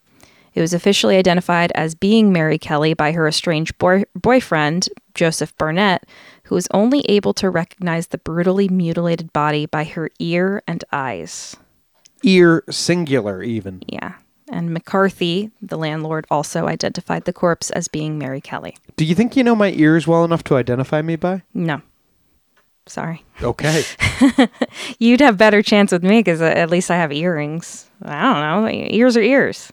It 0.54 0.60
was 0.60 0.74
officially 0.74 1.16
identified 1.16 1.72
as 1.74 1.94
being 1.94 2.32
Mary 2.32 2.58
Kelly 2.58 2.92
by 2.92 3.12
her 3.12 3.26
estranged 3.26 3.78
boy- 3.78 4.04
boyfriend, 4.14 4.88
Joseph 5.18 5.56
Barnett, 5.58 6.04
who 6.44 6.54
was 6.54 6.68
only 6.72 7.00
able 7.08 7.34
to 7.34 7.50
recognize 7.50 8.06
the 8.06 8.18
brutally 8.18 8.68
mutilated 8.68 9.32
body 9.32 9.66
by 9.66 9.82
her 9.82 10.08
ear 10.20 10.62
and 10.68 10.84
eyes. 10.92 11.56
Ear 12.22 12.62
singular, 12.70 13.42
even. 13.42 13.82
Yeah. 13.88 14.14
And 14.48 14.72
McCarthy, 14.72 15.50
the 15.60 15.76
landlord, 15.76 16.24
also 16.30 16.68
identified 16.68 17.24
the 17.24 17.32
corpse 17.32 17.70
as 17.70 17.88
being 17.88 18.16
Mary 18.16 18.40
Kelly. 18.40 18.76
Do 18.96 19.04
you 19.04 19.16
think 19.16 19.36
you 19.36 19.42
know 19.42 19.56
my 19.56 19.72
ears 19.72 20.06
well 20.06 20.24
enough 20.24 20.44
to 20.44 20.54
identify 20.56 21.02
me 21.02 21.16
by? 21.16 21.42
No. 21.52 21.82
Sorry. 22.86 23.24
Okay. 23.42 23.82
You'd 25.00 25.20
have 25.20 25.36
better 25.36 25.62
chance 25.62 25.90
with 25.90 26.04
me 26.04 26.20
because 26.20 26.40
uh, 26.40 26.44
at 26.44 26.70
least 26.70 26.92
I 26.92 26.96
have 26.96 27.12
earrings. 27.12 27.90
I 28.02 28.22
don't 28.22 28.64
know. 28.64 28.70
Ears 28.70 29.16
are 29.16 29.20
ears. 29.20 29.72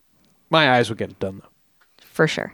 my 0.49 0.71
eyes 0.75 0.89
would 0.89 0.97
get 0.97 1.11
it 1.11 1.19
done, 1.19 1.37
though. 1.43 1.49
for 1.99 2.27
sure. 2.27 2.51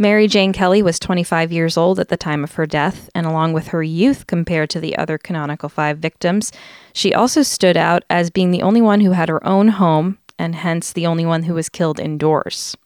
Mary 0.00 0.28
Jane 0.28 0.52
Kelly 0.52 0.80
was 0.80 1.00
25 1.00 1.50
years 1.50 1.76
old 1.76 1.98
at 1.98 2.08
the 2.08 2.16
time 2.16 2.44
of 2.44 2.54
her 2.54 2.66
death, 2.66 3.10
and 3.16 3.26
along 3.26 3.52
with 3.52 3.68
her 3.68 3.82
youth 3.82 4.28
compared 4.28 4.70
to 4.70 4.80
the 4.80 4.96
other 4.96 5.18
canonical 5.18 5.68
five 5.68 5.98
victims, 5.98 6.52
she 6.92 7.12
also 7.12 7.42
stood 7.42 7.76
out 7.76 8.04
as 8.08 8.30
being 8.30 8.52
the 8.52 8.62
only 8.62 8.80
one 8.80 9.00
who 9.00 9.10
had 9.10 9.28
her 9.28 9.44
own 9.46 9.68
home 9.68 10.18
and 10.38 10.54
hence 10.54 10.92
the 10.92 11.04
only 11.06 11.26
one 11.26 11.42
who 11.42 11.54
was 11.54 11.68
killed 11.68 11.98
indoors. 11.98 12.76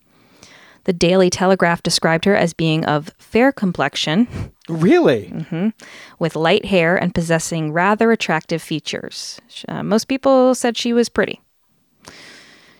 The 0.85 0.95
Daily 0.95 1.29
Telegraph 1.29 1.83
described 1.83 2.25
her 2.25 2.35
as 2.35 2.55
being 2.55 2.85
of 2.87 3.11
fair 3.19 3.53
complexion, 3.53 4.27
Really? 4.69 5.75
with 6.19 6.35
light 6.35 6.65
hair, 6.65 6.97
and 6.97 7.15
possessing 7.15 7.73
rather 7.73 8.11
attractive 8.11 8.63
features. 8.63 9.39
Uh, 9.69 9.83
most 9.83 10.07
people 10.09 10.55
said 10.55 10.77
she 10.79 10.93
was 10.95 11.09
pretty. 11.11 11.41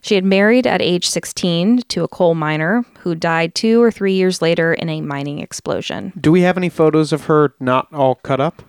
She 0.03 0.17
had 0.17 0.25
married 0.25 0.67
at 0.67 0.83
age 0.83 1.09
16 1.09 1.83
to 1.89 2.03
a 2.03 2.09
coal 2.09 2.35
miner 2.35 2.85
who 2.99 3.15
died 3.15 3.55
two 3.55 3.81
or 3.81 3.93
three 3.93 4.15
years 4.15 4.43
later 4.43 4.75
in 4.75 4.89
a 4.89 5.01
mining 5.01 5.39
explosion. 5.39 6.13
Do 6.21 6.33
we 6.33 6.43
have 6.43 6.57
any 6.57 6.69
photos 6.69 7.13
of 7.13 7.27
her 7.27 7.55
not 7.61 7.87
all 7.93 8.17
cut 8.17 8.41
up? 8.41 8.63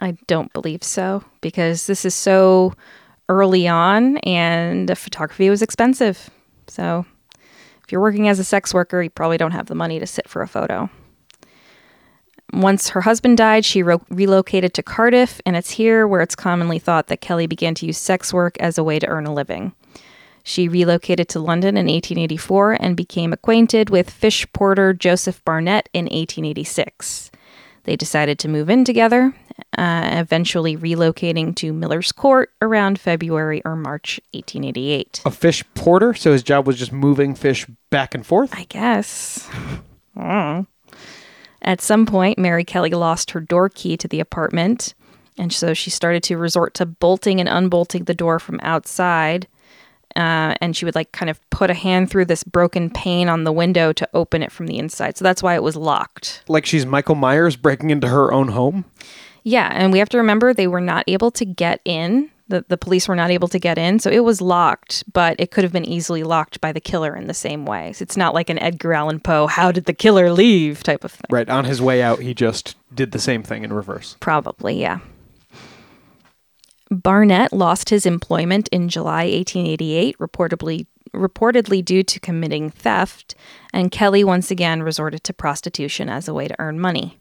I 0.00 0.18
don't 0.26 0.52
believe 0.52 0.84
so 0.84 1.24
because 1.40 1.86
this 1.86 2.04
is 2.04 2.14
so 2.14 2.74
early 3.30 3.66
on 3.66 4.18
and 4.18 4.86
the 4.86 4.96
photography 4.96 5.48
was 5.48 5.62
expensive. 5.62 6.28
So 6.68 7.06
if 7.82 7.90
you're 7.90 8.02
working 8.02 8.28
as 8.28 8.38
a 8.38 8.44
sex 8.44 8.74
worker, 8.74 9.02
you 9.02 9.08
probably 9.08 9.38
don't 9.38 9.52
have 9.52 9.66
the 9.66 9.74
money 9.74 9.98
to 9.98 10.06
sit 10.06 10.28
for 10.28 10.42
a 10.42 10.48
photo. 10.48 10.90
Once 12.52 12.90
her 12.90 13.00
husband 13.00 13.38
died, 13.38 13.64
she 13.64 13.82
ro- 13.82 14.02
relocated 14.10 14.74
to 14.74 14.82
Cardiff, 14.82 15.40
and 15.46 15.56
it's 15.56 15.70
here 15.70 16.06
where 16.06 16.20
it's 16.20 16.36
commonly 16.36 16.78
thought 16.78 17.08
that 17.08 17.20
Kelly 17.20 17.46
began 17.46 17.74
to 17.76 17.86
use 17.86 17.98
sex 17.98 18.32
work 18.32 18.56
as 18.58 18.76
a 18.76 18.84
way 18.84 18.98
to 18.98 19.06
earn 19.06 19.26
a 19.26 19.34
living. 19.34 19.72
She 20.48 20.68
relocated 20.68 21.28
to 21.30 21.40
London 21.40 21.70
in 21.76 21.86
1884 21.86 22.74
and 22.74 22.96
became 22.96 23.32
acquainted 23.32 23.90
with 23.90 24.08
fish 24.08 24.46
porter 24.52 24.94
Joseph 24.94 25.44
Barnett 25.44 25.88
in 25.92 26.04
1886. 26.04 27.32
They 27.82 27.96
decided 27.96 28.38
to 28.38 28.48
move 28.48 28.70
in 28.70 28.84
together, 28.84 29.34
uh, 29.76 30.08
eventually 30.12 30.76
relocating 30.76 31.56
to 31.56 31.72
Miller's 31.72 32.12
Court 32.12 32.52
around 32.62 33.00
February 33.00 33.60
or 33.64 33.74
March 33.74 34.20
1888. 34.34 35.22
A 35.26 35.32
fish 35.32 35.64
porter, 35.74 36.14
so 36.14 36.30
his 36.30 36.44
job 36.44 36.64
was 36.64 36.78
just 36.78 36.92
moving 36.92 37.34
fish 37.34 37.66
back 37.90 38.14
and 38.14 38.24
forth. 38.24 38.54
I 38.54 38.66
guess. 38.68 39.50
Mm. 40.16 40.68
At 41.60 41.80
some 41.80 42.06
point, 42.06 42.38
Mary 42.38 42.64
Kelly 42.64 42.90
lost 42.90 43.32
her 43.32 43.40
door 43.40 43.68
key 43.68 43.96
to 43.96 44.06
the 44.06 44.20
apartment, 44.20 44.94
and 45.36 45.52
so 45.52 45.74
she 45.74 45.90
started 45.90 46.22
to 46.22 46.38
resort 46.38 46.72
to 46.74 46.86
bolting 46.86 47.40
and 47.40 47.48
unbolting 47.48 48.04
the 48.04 48.14
door 48.14 48.38
from 48.38 48.60
outside. 48.62 49.48
Uh, 50.16 50.54
and 50.62 50.74
she 50.74 50.84
would 50.84 50.94
like 50.94 51.12
kind 51.12 51.28
of 51.28 51.38
put 51.50 51.70
a 51.70 51.74
hand 51.74 52.10
through 52.10 52.24
this 52.24 52.42
broken 52.42 52.88
pane 52.88 53.28
on 53.28 53.44
the 53.44 53.52
window 53.52 53.92
to 53.92 54.08
open 54.14 54.42
it 54.42 54.50
from 54.50 54.66
the 54.66 54.78
inside. 54.78 55.16
So 55.16 55.22
that's 55.22 55.42
why 55.42 55.54
it 55.54 55.62
was 55.62 55.76
locked. 55.76 56.42
Like 56.48 56.64
she's 56.64 56.86
Michael 56.86 57.14
Myers 57.14 57.54
breaking 57.54 57.90
into 57.90 58.08
her 58.08 58.32
own 58.32 58.48
home. 58.48 58.86
Yeah, 59.42 59.70
and 59.72 59.92
we 59.92 60.00
have 60.00 60.08
to 60.08 60.18
remember 60.18 60.52
they 60.52 60.66
were 60.66 60.80
not 60.80 61.04
able 61.06 61.30
to 61.32 61.44
get 61.44 61.80
in. 61.84 62.30
The, 62.48 62.64
the 62.68 62.76
police 62.76 63.08
were 63.08 63.16
not 63.16 63.30
able 63.30 63.48
to 63.48 63.58
get 63.58 63.76
in, 63.76 63.98
so 63.98 64.08
it 64.08 64.24
was 64.24 64.40
locked, 64.40 65.04
but 65.12 65.36
it 65.38 65.50
could 65.50 65.64
have 65.64 65.72
been 65.72 65.84
easily 65.84 66.22
locked 66.22 66.60
by 66.60 66.72
the 66.72 66.80
killer 66.80 67.14
in 67.14 67.26
the 67.26 67.34
same 67.34 67.66
way. 67.66 67.92
So 67.92 68.02
it's 68.02 68.16
not 68.16 68.34
like 68.34 68.50
an 68.50 68.58
Edgar 68.58 68.92
Allan 68.94 69.20
Poe, 69.20 69.46
how 69.48 69.72
did 69.72 69.84
the 69.84 69.92
killer 69.92 70.30
leave 70.30 70.82
type 70.82 71.04
of 71.04 71.12
thing. 71.12 71.26
Right. 71.28 71.48
On 71.48 71.64
his 71.64 71.82
way 71.82 72.02
out, 72.02 72.20
he 72.20 72.34
just 72.34 72.76
did 72.94 73.12
the 73.12 73.18
same 73.18 73.42
thing 73.42 73.64
in 73.64 73.72
reverse. 73.72 74.16
Probably, 74.20 74.80
yeah. 74.80 75.00
Barnett 76.90 77.52
lost 77.52 77.90
his 77.90 78.06
employment 78.06 78.68
in 78.68 78.88
July 78.88 79.24
1888, 79.24 80.18
reportedly 80.18 80.86
reportedly 81.12 81.82
due 81.84 82.02
to 82.02 82.20
committing 82.20 82.70
theft, 82.70 83.34
and 83.72 83.90
Kelly 83.90 84.22
once 84.22 84.50
again 84.50 84.82
resorted 84.82 85.24
to 85.24 85.32
prostitution 85.32 86.08
as 86.08 86.28
a 86.28 86.34
way 86.34 86.46
to 86.46 86.56
earn 86.58 86.78
money. 86.78 87.18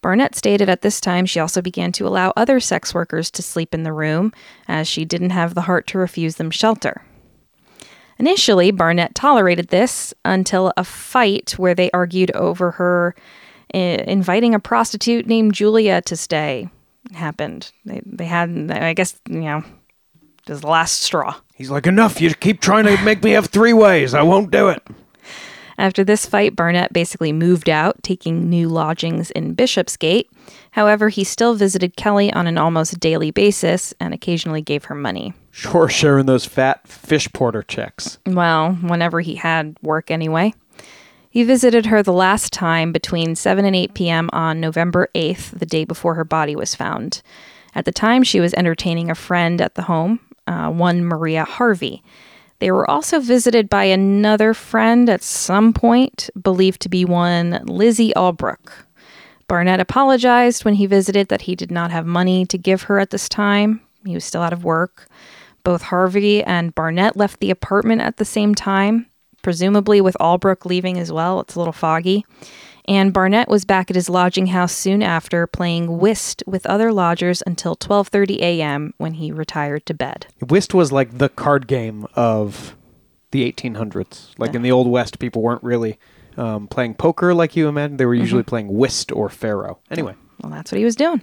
Barnett 0.00 0.34
stated 0.34 0.68
at 0.68 0.82
this 0.82 1.00
time 1.00 1.26
she 1.26 1.40
also 1.40 1.60
began 1.60 1.92
to 1.92 2.06
allow 2.06 2.32
other 2.36 2.60
sex 2.60 2.94
workers 2.94 3.30
to 3.32 3.42
sleep 3.42 3.74
in 3.74 3.82
the 3.82 3.92
room, 3.92 4.32
as 4.68 4.88
she 4.88 5.04
didn't 5.04 5.30
have 5.30 5.54
the 5.54 5.62
heart 5.62 5.86
to 5.88 5.98
refuse 5.98 6.36
them 6.36 6.50
shelter. 6.50 7.02
Initially, 8.18 8.70
Barnett 8.70 9.14
tolerated 9.14 9.68
this 9.68 10.14
until 10.24 10.72
a 10.76 10.84
fight 10.84 11.52
where 11.58 11.74
they 11.74 11.90
argued 11.90 12.30
over 12.32 12.72
her 12.72 13.14
uh, 13.74 13.78
inviting 13.78 14.54
a 14.54 14.60
prostitute 14.60 15.26
named 15.26 15.52
Julia 15.52 16.00
to 16.02 16.16
stay 16.16 16.68
happened. 17.12 17.72
They, 17.84 18.00
they 18.04 18.26
had, 18.26 18.70
I 18.70 18.94
guess, 18.94 19.18
you 19.28 19.40
know, 19.40 19.64
it 20.46 20.50
was 20.50 20.60
the 20.60 20.68
last 20.68 21.00
straw. 21.00 21.36
He's 21.54 21.70
like, 21.70 21.86
enough. 21.86 22.20
You 22.20 22.34
keep 22.34 22.60
trying 22.60 22.84
to 22.84 23.02
make 23.04 23.22
me 23.22 23.32
have 23.32 23.46
three 23.46 23.72
ways. 23.72 24.14
I 24.14 24.22
won't 24.22 24.50
do 24.50 24.68
it. 24.68 24.82
After 25.76 26.04
this 26.04 26.24
fight, 26.24 26.54
Barnett 26.54 26.92
basically 26.92 27.32
moved 27.32 27.68
out, 27.68 28.00
taking 28.02 28.48
new 28.48 28.68
lodgings 28.68 29.30
in 29.32 29.54
Bishopsgate. 29.54 30.30
However, 30.70 31.08
he 31.08 31.24
still 31.24 31.54
visited 31.54 31.96
Kelly 31.96 32.32
on 32.32 32.46
an 32.46 32.58
almost 32.58 33.00
daily 33.00 33.32
basis 33.32 33.92
and 33.98 34.14
occasionally 34.14 34.62
gave 34.62 34.84
her 34.84 34.94
money. 34.94 35.34
Sure, 35.50 35.88
sharing 35.88 36.26
those 36.26 36.44
fat 36.44 36.86
fish 36.86 37.32
porter 37.32 37.62
checks. 37.62 38.18
Well, 38.26 38.74
whenever 38.74 39.20
he 39.20 39.34
had 39.36 39.76
work 39.82 40.10
anyway. 40.10 40.54
He 41.34 41.42
visited 41.42 41.86
her 41.86 42.00
the 42.00 42.12
last 42.12 42.52
time 42.52 42.92
between 42.92 43.34
7 43.34 43.64
and 43.64 43.74
8 43.74 43.94
p.m. 43.94 44.30
on 44.32 44.60
November 44.60 45.08
8th, 45.16 45.58
the 45.58 45.66
day 45.66 45.84
before 45.84 46.14
her 46.14 46.24
body 46.24 46.54
was 46.54 46.76
found. 46.76 47.22
At 47.74 47.86
the 47.86 47.90
time, 47.90 48.22
she 48.22 48.38
was 48.38 48.54
entertaining 48.54 49.10
a 49.10 49.16
friend 49.16 49.60
at 49.60 49.74
the 49.74 49.82
home, 49.82 50.20
uh, 50.46 50.70
one 50.70 51.04
Maria 51.04 51.44
Harvey. 51.44 52.04
They 52.60 52.70
were 52.70 52.88
also 52.88 53.18
visited 53.18 53.68
by 53.68 53.82
another 53.82 54.54
friend 54.54 55.10
at 55.10 55.24
some 55.24 55.72
point, 55.72 56.30
believed 56.40 56.80
to 56.82 56.88
be 56.88 57.04
one 57.04 57.64
Lizzie 57.64 58.12
Albrook. 58.14 58.70
Barnett 59.48 59.80
apologized 59.80 60.64
when 60.64 60.74
he 60.74 60.86
visited 60.86 61.30
that 61.30 61.42
he 61.42 61.56
did 61.56 61.72
not 61.72 61.90
have 61.90 62.06
money 62.06 62.46
to 62.46 62.56
give 62.56 62.82
her 62.82 63.00
at 63.00 63.10
this 63.10 63.28
time. 63.28 63.80
He 64.06 64.14
was 64.14 64.24
still 64.24 64.42
out 64.42 64.52
of 64.52 64.62
work. 64.62 65.08
Both 65.64 65.82
Harvey 65.82 66.44
and 66.44 66.72
Barnett 66.76 67.16
left 67.16 67.40
the 67.40 67.50
apartment 67.50 68.02
at 68.02 68.18
the 68.18 68.24
same 68.24 68.54
time, 68.54 69.06
presumably 69.44 70.00
with 70.00 70.16
Albrook 70.18 70.64
leaving 70.64 70.98
as 70.98 71.12
well. 71.12 71.38
It's 71.38 71.54
a 71.54 71.58
little 71.60 71.72
foggy. 71.72 72.26
And 72.86 73.12
Barnett 73.12 73.48
was 73.48 73.64
back 73.64 73.90
at 73.90 73.96
his 73.96 74.10
lodging 74.10 74.48
house 74.48 74.72
soon 74.72 75.02
after, 75.02 75.46
playing 75.46 75.98
whist 75.98 76.42
with 76.46 76.66
other 76.66 76.92
lodgers 76.92 77.42
until 77.46 77.76
12:30 77.76 78.40
a.m. 78.40 78.92
when 78.98 79.14
he 79.14 79.30
retired 79.30 79.86
to 79.86 79.94
bed. 79.94 80.26
Whist 80.48 80.74
was 80.74 80.90
like 80.90 81.18
the 81.18 81.28
card 81.28 81.66
game 81.66 82.06
of 82.14 82.76
the 83.30 83.50
1800s. 83.50 84.30
Like 84.38 84.54
in 84.54 84.62
the 84.62 84.70
Old 84.70 84.86
West, 84.86 85.18
people 85.18 85.40
weren't 85.40 85.62
really 85.62 85.98
um, 86.36 86.68
playing 86.68 86.94
poker 86.94 87.32
like 87.32 87.56
you 87.56 87.68
imagine. 87.68 87.96
They 87.96 88.06
were 88.06 88.14
usually 88.14 88.42
playing 88.42 88.68
whist 88.68 89.12
or 89.12 89.28
faro. 89.28 89.78
Anyway, 89.90 90.14
Well, 90.42 90.52
that's 90.52 90.70
what 90.70 90.78
he 90.78 90.84
was 90.84 90.96
doing. 90.96 91.22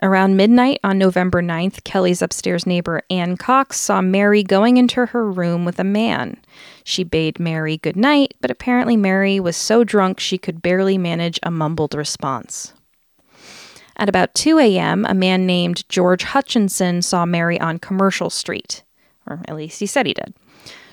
Around 0.00 0.36
midnight 0.36 0.78
on 0.84 0.96
November 0.96 1.42
9th, 1.42 1.82
Kelly's 1.82 2.22
upstairs 2.22 2.66
neighbor 2.66 3.02
Ann 3.10 3.36
Cox 3.36 3.80
saw 3.80 4.00
Mary 4.00 4.44
going 4.44 4.76
into 4.76 5.06
her 5.06 5.28
room 5.28 5.64
with 5.64 5.80
a 5.80 5.84
man. 5.84 6.36
She 6.88 7.04
bade 7.04 7.38
Mary 7.38 7.76
good 7.76 7.96
night, 7.96 8.32
but 8.40 8.50
apparently 8.50 8.96
Mary 8.96 9.38
was 9.38 9.58
so 9.58 9.84
drunk 9.84 10.18
she 10.18 10.38
could 10.38 10.62
barely 10.62 10.96
manage 10.96 11.38
a 11.42 11.50
mumbled 11.50 11.92
response. 11.92 12.72
At 13.98 14.08
about 14.08 14.34
2 14.34 14.58
a.m., 14.58 15.04
a 15.06 15.12
man 15.12 15.44
named 15.44 15.86
George 15.90 16.22
Hutchinson 16.24 17.02
saw 17.02 17.26
Mary 17.26 17.60
on 17.60 17.78
Commercial 17.78 18.30
Street, 18.30 18.84
or 19.26 19.42
at 19.46 19.54
least 19.54 19.80
he 19.80 19.86
said 19.86 20.06
he 20.06 20.14
did. 20.14 20.32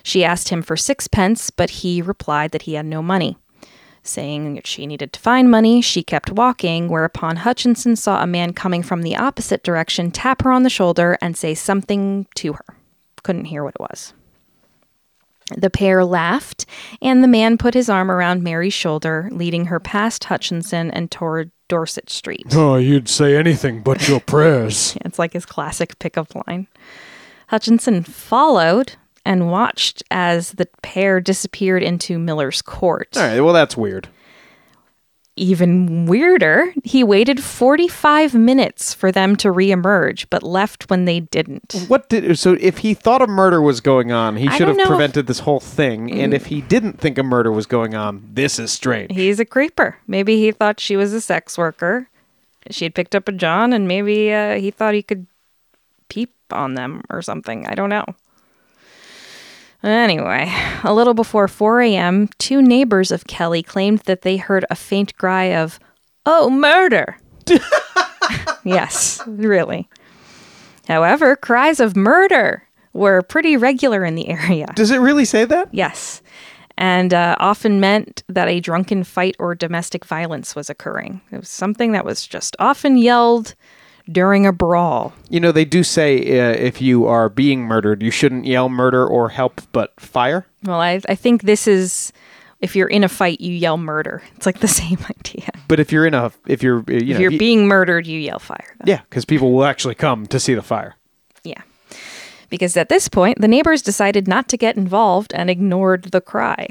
She 0.04 0.26
asked 0.26 0.50
him 0.50 0.62
for 0.62 0.76
sixpence, 0.76 1.50
but 1.50 1.70
he 1.70 2.02
replied 2.02 2.52
that 2.52 2.64
he 2.64 2.74
had 2.74 2.86
no 2.86 3.02
money. 3.02 3.38
Saying 4.04 4.64
she 4.66 4.86
needed 4.86 5.14
to 5.14 5.20
find 5.22 5.50
money, 5.50 5.82
she 5.82 6.04
kept 6.04 6.30
walking, 6.30 6.90
whereupon 6.90 7.38
Hutchinson 7.38 7.96
saw 7.96 8.22
a 8.22 8.28
man 8.28 8.52
coming 8.52 8.84
from 8.84 9.02
the 9.02 9.16
opposite 9.16 9.64
direction 9.64 10.12
tap 10.12 10.42
her 10.42 10.52
on 10.52 10.64
the 10.64 10.70
shoulder 10.70 11.18
and 11.22 11.38
say 11.38 11.54
something 11.56 12.28
to 12.36 12.52
her. 12.52 12.66
Couldn't 13.24 13.46
hear 13.46 13.64
what 13.64 13.76
it 13.76 13.82
was. 13.82 14.14
The 15.56 15.70
pair 15.70 16.04
laughed, 16.04 16.66
and 17.02 17.24
the 17.24 17.28
man 17.28 17.58
put 17.58 17.74
his 17.76 17.88
arm 17.90 18.10
around 18.10 18.42
Mary's 18.44 18.74
shoulder, 18.74 19.30
leading 19.32 19.66
her 19.66 19.80
past 19.80 20.24
Hutchinson 20.24 20.90
and 20.92 21.12
toward 21.12 21.52
Dorset 21.68 22.10
Street. 22.10 22.48
Oh, 22.54 22.78
you'd 22.78 23.08
say 23.10 23.36
anything 23.38 23.82
but 23.84 24.08
your 24.08 24.20
prayers. 24.26 24.98
It's 25.06 25.20
like 25.20 25.34
his 25.34 25.46
classic 25.46 26.00
pickup 26.00 26.34
line. 26.48 26.68
Hutchinson 27.48 28.04
followed 28.04 28.94
and 29.24 29.52
watched 29.52 30.02
as 30.10 30.52
the 30.54 30.68
pair 30.82 31.20
disappeared 31.20 31.84
into 31.84 32.18
Miller's 32.18 32.62
court. 32.62 33.10
all 33.16 33.24
right. 33.24 33.40
Well, 33.42 33.54
that's 33.54 33.78
weird. 33.78 34.08
Even 35.38 36.06
weirder, 36.06 36.74
he 36.86 37.04
waited 37.04 37.44
45 37.44 38.34
minutes 38.36 38.94
for 38.94 39.12
them 39.12 39.36
to 39.38 39.50
reemerge, 39.50 40.28
but 40.30 40.44
left 40.44 40.90
when 40.90 41.04
they 41.04 41.20
didn't. 41.20 41.76
What 41.90 42.08
did 42.08 42.40
so? 42.40 42.54
If 42.62 42.78
he 42.78 42.94
thought 42.94 43.22
a 43.22 43.28
murder 43.28 43.62
was 43.62 43.82
going 43.82 44.14
on, 44.14 44.38
he 44.38 44.48
I 44.48 44.58
should 44.58 44.70
have 44.70 44.78
know 44.78 44.84
if- 44.84 44.88
prevented 44.90 45.28
this 45.28 45.40
whole 45.40 45.60
thing. 45.60 46.10
And 46.10 46.34
if 46.34 46.46
he 46.46 46.62
didn't 46.62 47.02
think 47.02 47.18
a 47.18 47.24
murder 47.24 47.52
was 47.52 47.66
going 47.66 47.96
on, 47.96 48.24
this 48.34 48.58
is 48.60 48.72
strange. 48.72 49.12
He's 49.12 49.42
a 49.42 49.46
creeper. 49.46 49.98
Maybe 50.08 50.38
he 50.40 50.52
thought 50.54 50.80
she 50.80 50.96
was 50.96 51.12
a 51.12 51.20
sex 51.20 51.58
worker. 51.58 52.08
She 52.72 52.86
had 52.86 52.96
picked 52.96 53.14
up 53.14 53.28
a 53.28 53.34
John, 53.34 53.74
and 53.74 53.88
maybe 53.90 54.32
uh, 54.32 54.56
he 54.56 54.72
thought 54.72 54.94
he 54.94 55.04
could 55.04 55.28
peep 56.08 56.34
on 56.50 56.76
them 56.76 57.02
or 57.10 57.22
something. 57.22 57.68
I 57.68 57.76
don't 57.76 57.90
know. 57.90 58.06
Anyway, 59.86 60.52
a 60.84 60.94
little 60.94 61.14
before 61.14 61.48
4 61.48 61.82
a.m., 61.82 62.28
two 62.40 62.60
neighbors 62.60 63.12
of 63.12 63.28
Kelly 63.28 63.62
claimed 63.62 64.00
that 64.00 64.24
they 64.24 64.38
heard 64.38 64.66
a 64.72 64.76
faint 64.76 65.16
cry 65.18 65.44
of, 65.46 65.80
Oh, 66.26 66.50
murder! 66.50 67.20
yes, 68.64 69.22
really. 69.28 69.88
However, 70.88 71.36
cries 71.36 71.80
of 71.80 71.96
murder 71.96 72.64
were 72.94 73.22
pretty 73.22 73.58
regular 73.58 74.04
in 74.04 74.16
the 74.16 74.28
area. 74.30 74.68
Does 74.76 74.90
it 74.90 74.98
really 74.98 75.26
say 75.26 75.46
that? 75.46 75.70
Yes. 75.72 76.24
And 76.78 77.14
uh, 77.14 77.36
often 77.40 77.80
meant 77.80 78.24
that 78.28 78.48
a 78.48 78.60
drunken 78.60 79.04
fight 79.04 79.36
or 79.38 79.54
domestic 79.54 80.04
violence 80.04 80.56
was 80.56 80.70
occurring. 80.70 81.22
It 81.32 81.38
was 81.38 81.50
something 81.50 81.92
that 81.92 82.06
was 82.06 82.26
just 82.26 82.56
often 82.58 82.98
yelled 82.98 83.54
during 84.12 84.46
a 84.46 84.52
brawl. 84.52 85.14
You 85.30 85.40
know, 85.40 85.52
they 85.52 85.66
do 85.66 85.84
say 85.84 86.40
uh, 86.40 86.52
if 86.54 86.82
you 86.82 87.06
are 87.08 87.30
being 87.30 87.62
murdered, 87.64 88.02
you 88.04 88.12
shouldn't 88.12 88.46
yell 88.46 88.70
murder 88.70 89.06
or 89.06 89.30
help, 89.30 89.62
but 89.72 90.00
fire. 90.00 90.46
Well, 90.64 90.80
I, 90.82 91.02
I 91.10 91.16
think 91.16 91.44
this 91.44 91.68
is 91.68 92.12
if 92.62 92.76
you're 92.76 92.88
in 92.88 93.04
a 93.04 93.10
fight, 93.10 93.42
you 93.42 93.54
yell 93.54 93.78
murder. 93.78 94.22
It's 94.36 94.46
like 94.46 94.60
the 94.60 94.68
same 94.84 94.98
idea. 95.10 95.50
But 95.68 95.80
if 95.80 95.92
you're 95.92 96.06
in 96.06 96.14
a, 96.14 96.32
if 96.48 96.64
you're, 96.64 96.80
uh, 96.80 96.84
you 96.94 97.00
know, 97.14 97.16
If 97.16 97.20
you're 97.20 97.32
you- 97.32 97.40
being 97.40 97.68
murdered, 97.68 98.08
you 98.08 98.20
yell 98.20 98.40
fire. 98.40 98.76
Then. 98.80 98.88
yeah, 98.88 99.02
because 99.10 99.26
people 99.26 99.52
will 99.52 99.66
actually 99.66 99.96
come 99.96 100.26
to 100.28 100.40
see 100.40 100.54
the 100.54 100.62
fire. 100.64 100.96
Yeah. 101.44 101.62
Because 102.50 102.78
at 102.78 102.90
this 102.90 103.10
point, 103.10 103.42
the 103.42 103.48
neighbors 103.48 103.82
decided 103.82 104.28
not 104.28 104.48
to 104.50 104.58
get 104.58 104.78
involved 104.78 105.34
and 105.34 105.50
ignored 105.50 106.04
the 106.06 106.22
cry. 106.22 106.68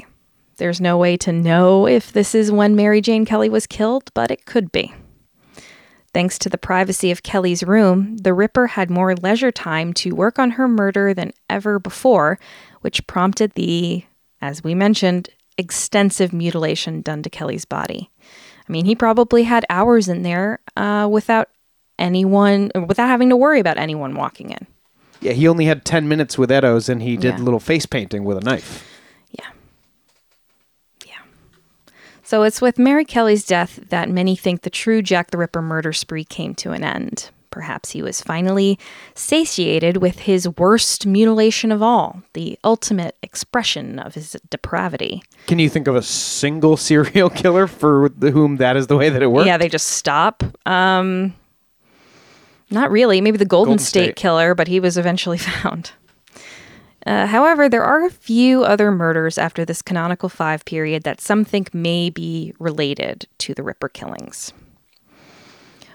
There's 0.57 0.79
no 0.79 0.97
way 0.97 1.17
to 1.17 1.33
know 1.33 1.85
if 1.85 2.13
this 2.13 2.33
is 2.33 2.49
when 2.51 2.75
Mary 2.77 3.01
Jane 3.01 3.25
Kelly 3.25 3.49
was 3.49 3.67
killed, 3.67 4.09
but 4.13 4.31
it 4.31 4.45
could 4.45 4.71
be. 4.71 4.93
Thanks 6.15 6.39
to 6.39 6.49
the 6.49 6.57
privacy 6.57 7.11
of 7.11 7.23
Kelly's 7.23 7.61
room, 7.61 8.15
the 8.15 8.33
Ripper 8.33 8.67
had 8.67 8.89
more 8.89 9.13
leisure 9.15 9.51
time 9.51 9.91
to 9.95 10.15
work 10.15 10.39
on 10.39 10.51
her 10.51 10.65
murder 10.65 11.13
than 11.13 11.33
ever 11.49 11.77
before, 11.77 12.39
which 12.79 13.05
prompted 13.05 13.51
the, 13.55 14.05
as 14.41 14.63
we 14.63 14.73
mentioned, 14.73 15.27
extensive 15.57 16.31
mutilation 16.31 17.01
done 17.01 17.21
to 17.23 17.29
Kelly's 17.29 17.65
body. 17.65 18.09
I 18.21 18.71
mean, 18.71 18.85
he 18.85 18.95
probably 18.95 19.43
had 19.43 19.65
hours 19.69 20.07
in 20.07 20.21
there 20.23 20.59
uh, 20.77 21.05
without 21.11 21.49
anyone, 21.99 22.71
without 22.87 23.07
having 23.09 23.27
to 23.27 23.35
worry 23.35 23.59
about 23.59 23.77
anyone 23.77 24.15
walking 24.15 24.51
in. 24.51 24.67
Yeah, 25.19 25.33
he 25.33 25.49
only 25.49 25.65
had 25.65 25.83
10 25.83 26.07
minutes 26.07 26.37
with 26.37 26.49
Eddowes 26.49 26.87
and 26.87 27.01
he 27.01 27.17
did 27.17 27.39
Yeah. 27.39 27.43
little 27.43 27.59
face 27.59 27.85
painting 27.85 28.23
with 28.23 28.37
a 28.37 28.41
knife. 28.41 28.87
Yeah. 29.31 29.47
Yeah. 31.05 31.13
So 32.25 32.41
it's 32.41 32.59
with 32.59 32.79
Mary 32.79 33.05
Kelly's 33.05 33.45
death 33.45 33.79
that 33.89 34.09
many 34.09 34.35
think 34.35 34.61
the 34.63 34.71
true 34.71 35.03
Jack 35.03 35.29
the 35.29 35.37
Ripper 35.37 35.61
murder 35.61 35.93
spree 35.93 36.23
came 36.23 36.55
to 36.55 36.71
an 36.71 36.83
end. 36.83 37.29
Perhaps 37.51 37.91
he 37.91 38.01
was 38.01 38.19
finally 38.19 38.79
satiated 39.13 39.97
with 39.97 40.21
his 40.21 40.49
worst 40.57 41.05
mutilation 41.05 41.71
of 41.71 41.83
all, 41.83 42.23
the 42.33 42.57
ultimate 42.63 43.15
expression 43.21 43.99
of 43.99 44.15
his 44.15 44.35
depravity. 44.49 45.21
Can 45.45 45.59
you 45.59 45.69
think 45.69 45.87
of 45.87 45.95
a 45.95 46.01
single 46.01 46.77
serial 46.89 47.29
killer 47.29 47.67
for 47.67 48.09
whom 48.09 48.57
that 48.57 48.75
is 48.75 48.87
the 48.87 48.97
way 48.97 49.09
that 49.09 49.21
it 49.21 49.27
works? 49.27 49.45
Yeah, 49.45 49.57
they 49.57 49.69
just 49.69 49.87
stop. 49.87 50.43
Um, 50.65 51.35
not 52.71 52.89
really. 52.89 53.21
Maybe 53.21 53.37
the 53.37 53.45
Golden, 53.45 53.73
Golden 53.73 53.85
State, 53.85 54.03
State. 54.03 54.15
Killer, 54.15 54.55
but 54.55 54.67
he 54.67 54.79
was 54.79 54.97
eventually 54.97 55.37
found. 55.61 55.91
Uh, 57.05 57.27
however, 57.27 57.69
there 57.69 57.83
are 57.83 58.03
a 58.05 58.09
few 58.09 58.63
other 58.63 58.91
murders 58.91 59.37
after 59.37 59.63
this 59.63 59.81
canonical 59.81 60.27
five 60.29 60.65
period 60.65 61.03
that 61.03 61.21
some 61.21 61.45
think 61.45 61.73
may 61.73 62.09
be 62.09 62.53
related 62.59 63.27
to 63.37 63.53
the 63.53 63.61
Ripper 63.63 63.89
killings. 63.89 64.51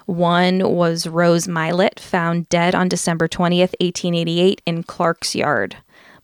One 0.06 0.72
was 0.74 1.06
Rose 1.06 1.46
Mylett, 1.46 1.98
found 2.00 2.48
dead 2.48 2.74
on 2.74 2.88
December 2.88 3.28
20th, 3.28 3.74
1888, 3.80 4.62
in 4.66 4.82
Clark's 4.82 5.34
Yard. 5.34 5.76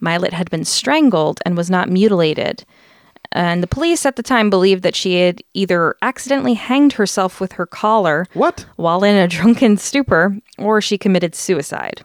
Mylett 0.03 0.33
had 0.33 0.51
been 0.51 0.65
strangled 0.65 1.41
and 1.47 1.57
was 1.57 1.71
not 1.71 1.89
mutilated. 1.89 2.65
And 3.33 3.63
the 3.63 3.67
police 3.69 4.07
at 4.07 4.17
the 4.17 4.23
time 4.23 4.51
believed 4.51 4.83
that 4.83 4.95
she 4.97 5.21
had 5.21 5.43
either 5.55 5.95
accidentally 6.03 6.55
hanged 6.55 6.95
herself 6.95 7.41
with 7.41 7.53
her 7.53 7.67
collar 7.67 8.27
What? 8.35 8.67
while 8.77 9.05
in 9.05 9.17
a 9.17 9.29
drunken 9.37 9.77
stupor 9.77 10.37
or 10.59 10.81
she 10.81 10.97
committed 10.99 11.35
suicide. 11.35 12.03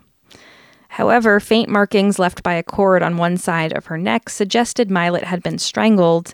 However, 0.96 1.40
faint 1.40 1.70
markings 1.70 2.20
left 2.20 2.44
by 2.44 2.54
a 2.56 2.64
cord 2.64 3.02
on 3.02 3.16
one 3.16 3.38
side 3.38 3.72
of 3.72 3.86
her 3.86 3.98
neck 3.98 4.28
suggested 4.28 4.90
Mylett 4.90 5.24
had 5.24 5.42
been 5.42 5.58
strangled. 5.58 6.34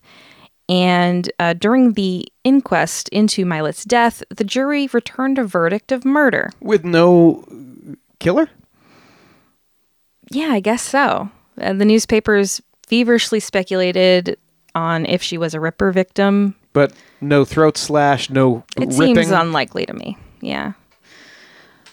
And 0.68 1.32
uh, 1.38 1.54
during 1.54 1.94
the 1.94 2.28
inquest 2.44 3.08
into 3.10 3.46
Mylett's 3.46 3.86
death, 3.86 4.24
the 4.36 4.44
jury 4.44 4.90
returned 4.92 5.38
a 5.38 5.44
verdict 5.44 5.92
of 5.92 6.04
murder. 6.06 6.50
With 6.60 6.84
no 6.84 7.46
killer? 8.20 8.50
Yeah, 10.32 10.50
I 10.54 10.60
guess 10.60 10.82
so. 10.82 11.30
Uh, 11.62 11.74
the 11.74 11.86
newspapers 11.86 12.60
feverishly 12.88 13.40
speculated 13.40 14.38
on 14.74 15.06
if 15.06 15.22
she 15.22 15.38
was 15.38 15.54
a 15.54 15.60
Ripper 15.60 15.92
victim. 15.92 16.56
But 16.74 16.94
no 17.22 17.46
throat 17.46 17.78
slash, 17.78 18.32
no 18.32 18.64
It 18.76 18.90
ripping. 18.90 19.16
seems 19.16 19.30
unlikely 19.32 19.86
to 19.86 19.94
me. 19.94 20.18
Yeah. 20.42 20.74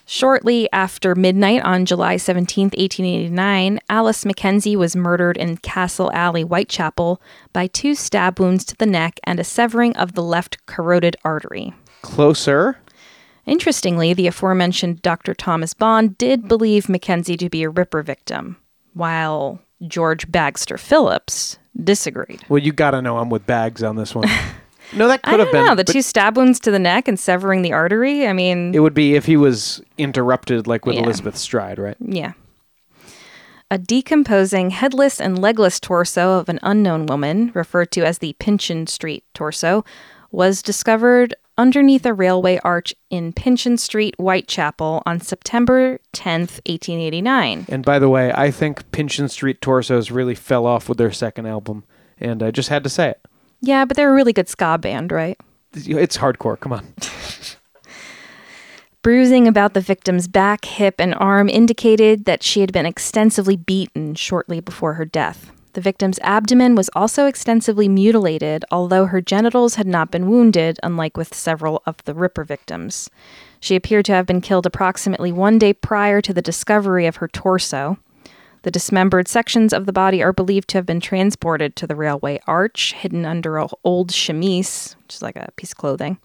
Shortly 0.06 0.70
after 0.70 1.14
midnight 1.14 1.62
on 1.62 1.86
July 1.86 2.16
17th, 2.16 2.76
1889, 2.76 3.81
Alice 3.89 4.26
Mackenzie 4.26 4.76
was 4.76 4.94
murdered 4.94 5.39
in 5.39 5.56
Castle 5.56 6.12
Alley, 6.12 6.43
Whitechapel, 6.43 7.22
by 7.55 7.68
two 7.68 7.94
stab 7.94 8.39
wounds 8.39 8.66
to 8.66 8.76
the 8.76 8.86
neck 8.86 9.18
and 9.24 9.40
a 9.40 9.44
severing 9.44 9.97
of 9.97 10.12
the 10.12 10.22
left 10.22 10.64
carotid 10.66 11.16
artery. 11.24 11.72
Closer. 12.02 12.76
Interestingly, 13.47 14.12
the 14.12 14.26
aforementioned 14.26 15.01
Dr. 15.01 15.35
Thomas 15.35 15.72
Bond 15.72 16.18
did 16.18 16.48
believe 16.48 16.89
Mackenzie 16.89 17.39
to 17.39 17.48
be 17.48 17.62
a 17.62 17.70
Ripper 17.70 18.02
victim, 18.02 18.56
while 18.93 19.60
George 19.86 20.28
Bagster 20.31 20.78
Phillips 20.78 21.59
disagreed. 21.82 22.44
Well, 22.48 22.62
you 22.62 22.72
gotta 22.72 23.01
know 23.01 23.18
I'm 23.18 23.31
with 23.31 23.47
bags 23.47 23.82
on 23.82 23.97
this 23.97 24.14
one. 24.14 24.28
no, 24.97 25.09
that 25.09 25.23
could 25.23 25.41
have 25.41 25.51
been. 25.53 25.65
know. 25.66 25.75
The 25.75 25.85
two 25.85 26.03
stab 26.03 26.37
wounds 26.37 26.59
to 26.61 26.71
the 26.71 26.79
neck 26.79 27.09
and 27.09 27.19
severing 27.19 27.62
the 27.62 27.73
artery. 27.73 28.27
I 28.27 28.33
mean, 28.33 28.75
It 28.75 28.81
would 28.81 28.95
be 28.95 29.15
if 29.15 29.27
he 29.27 29.37
was 29.37 29.83
interrupted, 29.99 30.66
like 30.66 30.87
with 30.87 30.97
Yeah. 30.97 31.03
Elizabeth 31.03 31.37
Stride, 31.37 31.79
right? 31.79 31.97
Yeah. 32.01 32.33
A 33.71 33.79
decomposing 33.79 34.71
headless 34.71 35.21
and 35.21 35.39
legless 35.39 35.81
torso 35.81 36.39
of 36.39 36.49
an 36.49 36.61
unknown 36.62 37.07
woman, 37.07 37.51
referred 37.55 37.91
to 37.93 38.05
as 38.07 38.19
the 38.19 38.37
Pinchin 38.39 38.89
Street 38.89 39.25
torso, 39.35 39.85
was 40.31 40.62
discovered 40.62 41.35
underneath 41.57 42.05
a 42.05 42.12
railway 42.12 42.59
arch 42.65 42.95
in 43.11 43.33
Pinchin 43.33 43.79
Street, 43.79 44.15
Whitechapel 44.19 45.03
on 45.07 45.21
September 45.21 45.99
10th, 46.12 46.61
1889. 46.66 47.66
And 47.69 47.85
by 47.85 47.99
the 47.99 48.09
way, 48.09 48.33
I 48.35 48.51
think 48.51 48.91
Pinchin 48.91 49.31
Street 49.31 49.61
Torsos 49.61 50.11
really 50.11 50.35
fell 50.35 50.66
off 50.66 50.89
with 50.89 50.99
their 50.99 51.12
second 51.12 51.47
album, 51.47 51.85
and 52.19 52.43
I 52.43 52.51
just 52.51 52.69
had 52.69 52.83
to 52.85 52.91
say 52.91 53.11
it. 53.11 53.21
Yeah, 53.66 53.86
but 53.86 53.97
they're 53.97 54.11
a 54.11 54.15
really 54.15 54.32
good 54.32 54.49
ska 54.49 54.78
band, 54.78 55.11
right? 55.11 55.39
It's 55.73 56.19
hardcore. 56.19 56.61
Come 56.61 56.73
on. 56.73 56.86
Bruising 59.03 59.49
about 59.49 59.74
the 59.74 59.81
victim's 59.81 60.28
back, 60.28 60.65
hip, 60.65 60.97
and 60.99 61.15
arm 61.16 61.49
indicated 61.49 62.27
that 62.27 62.43
she 62.43 62.61
had 62.61 62.73
been 62.73 62.86
extensively 62.86 63.57
beaten 63.57 64.15
shortly 64.15 64.61
before 64.61 64.95
her 64.95 65.05
death. 65.05 65.51
The 65.74 65.81
victim's 65.81 66.19
abdomen 66.20 66.74
was 66.74 66.89
also 66.95 67.27
extensively 67.27 67.89
mutilated, 67.89 68.65
although 68.70 69.07
her 69.07 69.20
genitals 69.20 69.74
had 69.74 69.86
not 69.86 70.11
been 70.11 70.31
wounded, 70.31 70.78
unlike 70.82 71.16
with 71.16 71.35
several 71.35 71.82
of 71.85 72.03
the 72.05 72.15
Ripper 72.15 72.45
victims. 72.45 73.11
She 73.61 73.77
appeared 73.77 74.05
to 74.07 74.12
have 74.12 74.27
been 74.27 74.41
killed 74.41 74.66
approximately 74.66 75.32
one 75.32 75.59
day 75.59 75.73
prior 75.73 76.20
to 76.20 76.32
the 76.32 76.43
discovery 76.43 77.07
of 77.07 77.16
her 77.16 77.28
torso. 77.28 77.99
The 78.65 78.70
dismembered 78.70 79.28
sections 79.28 79.74
of 79.74 79.85
the 79.85 79.93
body 79.93 80.23
are 80.23 80.32
believed 80.32 80.69
to 80.70 80.78
have 80.78 80.86
been 80.86 81.01
transported 81.01 81.77
to 81.77 81.86
the 81.86 81.95
railway 81.95 82.41
arch, 82.47 82.95
hidden 82.95 83.27
under 83.27 83.59
an 83.59 83.69
old 83.85 84.11
chemise, 84.11 84.97
which 85.03 85.16
is 85.16 85.23
like 85.23 85.36
a 85.36 85.51
piece 85.57 85.73
of 85.73 85.77
clothing. 85.77 86.19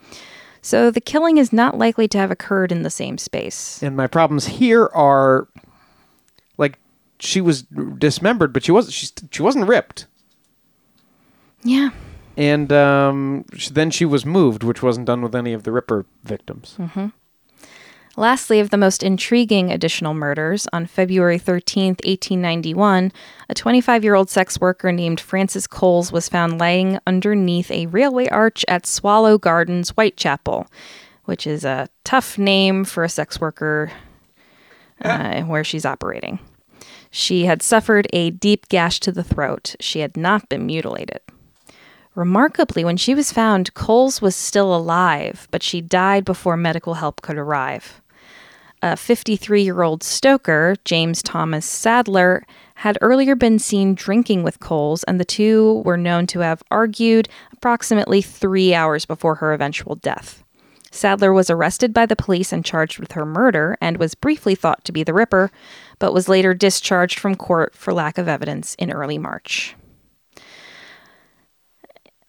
So 0.61 0.89
the 0.89 1.01
killing 1.01 1.37
is 1.37 1.51
not 1.51 1.77
likely 1.77 2.07
to 2.07 2.17
have 2.17 2.31
occurred 2.31 2.71
in 2.71 2.83
the 2.83 2.89
same 2.89 3.17
space. 3.17 3.83
And 3.83 3.97
my 3.97 4.07
problems 4.07 4.47
here 4.47 4.89
are, 4.93 5.49
like, 6.57 6.79
she 7.19 7.41
was 7.41 7.63
dismembered, 7.97 8.53
but 8.53 8.63
she 8.63 8.71
wasn't. 8.71 8.93
She 8.93 9.07
she 9.31 9.41
wasn't 9.41 9.67
ripped. 9.67 10.07
Yeah. 11.61 11.89
And 12.37 12.71
um, 12.71 13.43
then 13.69 13.91
she 13.91 14.05
was 14.05 14.25
moved, 14.25 14.63
which 14.63 14.81
wasn't 14.81 15.07
done 15.07 15.21
with 15.21 15.35
any 15.35 15.51
of 15.51 15.63
the 15.63 15.73
Ripper 15.73 16.05
victims. 16.23 16.77
Lastly, 18.17 18.59
of 18.59 18.69
the 18.69 18.77
most 18.77 19.03
intriguing 19.03 19.71
additional 19.71 20.13
murders, 20.13 20.67
on 20.73 20.85
February 20.85 21.39
13th, 21.39 22.03
1891, 22.05 23.11
a 23.47 23.53
25 23.53 24.03
year 24.03 24.15
old 24.15 24.29
sex 24.29 24.59
worker 24.59 24.91
named 24.91 25.19
Frances 25.19 25.67
Coles 25.67 26.11
was 26.11 26.27
found 26.27 26.59
lying 26.59 26.99
underneath 27.05 27.71
a 27.71 27.85
railway 27.85 28.27
arch 28.29 28.65
at 28.67 28.85
Swallow 28.85 29.37
Gardens, 29.37 29.91
Whitechapel, 29.91 30.67
which 31.25 31.45
is 31.45 31.63
a 31.63 31.87
tough 32.03 32.37
name 32.37 32.83
for 32.83 33.03
a 33.03 33.09
sex 33.09 33.39
worker 33.39 33.91
uh, 35.01 35.41
where 35.43 35.63
she's 35.63 35.85
operating. 35.85 36.39
She 37.11 37.45
had 37.45 37.61
suffered 37.61 38.07
a 38.13 38.31
deep 38.31 38.67
gash 38.69 38.99
to 39.01 39.11
the 39.11 39.23
throat. 39.23 39.75
She 39.79 39.99
had 39.99 40.15
not 40.17 40.49
been 40.49 40.65
mutilated. 40.65 41.21
Remarkably, 42.15 42.83
when 42.83 42.97
she 42.97 43.13
was 43.13 43.31
found, 43.31 43.73
Coles 43.73 44.21
was 44.21 44.35
still 44.35 44.75
alive, 44.75 45.47
but 45.51 45.63
she 45.63 45.79
died 45.79 46.25
before 46.25 46.57
medical 46.57 46.95
help 46.95 47.21
could 47.21 47.37
arrive. 47.37 48.01
A 48.81 48.95
53 48.95 49.61
year 49.61 49.81
old 49.81 50.03
stoker, 50.03 50.75
James 50.85 51.21
Thomas 51.21 51.65
Sadler, 51.65 52.45
had 52.75 52.97
earlier 53.01 53.35
been 53.35 53.59
seen 53.59 53.93
drinking 53.93 54.41
with 54.41 54.59
Coles, 54.59 55.03
and 55.03 55.19
the 55.19 55.25
two 55.25 55.81
were 55.85 55.97
known 55.97 56.25
to 56.27 56.39
have 56.39 56.63
argued 56.71 57.27
approximately 57.51 58.21
three 58.21 58.73
hours 58.73 59.05
before 59.05 59.35
her 59.35 59.53
eventual 59.53 59.95
death. 59.95 60.43
Sadler 60.91 61.33
was 61.33 61.49
arrested 61.49 61.93
by 61.93 62.05
the 62.05 62.15
police 62.15 62.51
and 62.51 62.65
charged 62.65 62.99
with 62.99 63.11
her 63.11 63.25
murder 63.25 63.77
and 63.81 63.97
was 63.97 64.15
briefly 64.15 64.55
thought 64.55 64.83
to 64.85 64.91
be 64.91 65.03
the 65.03 65.13
Ripper, 65.13 65.51
but 65.99 66.13
was 66.13 66.29
later 66.29 66.53
discharged 66.53 67.19
from 67.19 67.35
court 67.35 67.75
for 67.75 67.93
lack 67.93 68.17
of 68.17 68.27
evidence 68.27 68.75
in 68.75 68.91
early 68.91 69.17
March. 69.17 69.75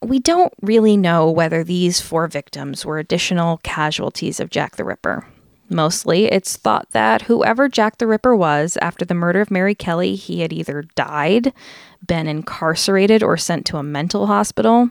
We 0.02 0.18
don't 0.18 0.52
really 0.62 0.97
know 0.97 1.31
whether 1.31 1.62
these 1.62 2.01
four 2.01 2.27
victims 2.27 2.86
were 2.86 2.98
additional 2.98 3.59
casualties 3.59 4.40
of 4.40 4.48
Jack 4.48 4.77
the 4.77 4.85
Ripper. 4.85 5.27
Mostly, 5.68 6.24
it's 6.24 6.56
thought 6.56 6.90
that 6.90 7.22
whoever 7.22 7.68
Jack 7.68 7.98
the 7.98 8.06
Ripper 8.06 8.35
was 8.35 8.77
after 8.81 9.05
the 9.05 9.14
murder 9.14 9.40
of 9.40 9.51
Mary 9.51 9.74
Kelly, 9.74 10.16
he 10.16 10.40
had 10.40 10.52
either 10.52 10.82
died, 10.97 11.52
been 12.05 12.27
incarcerated, 12.27 13.22
or 13.22 13.36
sent 13.36 13.66
to 13.66 13.77
a 13.77 13.82
mental 13.82 14.27
hospital, 14.27 14.90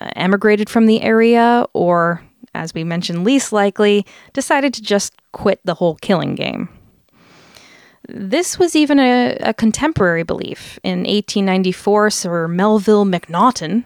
uh, 0.00 0.10
emigrated 0.14 0.68
from 0.68 0.86
the 0.86 1.00
area, 1.02 1.66
or, 1.72 2.22
as 2.54 2.74
we 2.74 2.84
mentioned, 2.84 3.24
least 3.24 3.50
likely, 3.52 4.06
decided 4.34 4.72
to 4.74 4.82
just 4.82 5.14
quit 5.32 5.58
the 5.64 5.74
whole 5.74 5.96
killing 5.96 6.34
game. 6.34 6.68
This 8.08 8.58
was 8.58 8.76
even 8.76 9.00
a, 9.00 9.36
a 9.40 9.54
contemporary 9.54 10.22
belief. 10.22 10.78
In 10.84 10.98
1894, 11.00 12.10
Sir 12.10 12.46
Melville 12.46 13.06
Macnaghten, 13.06 13.84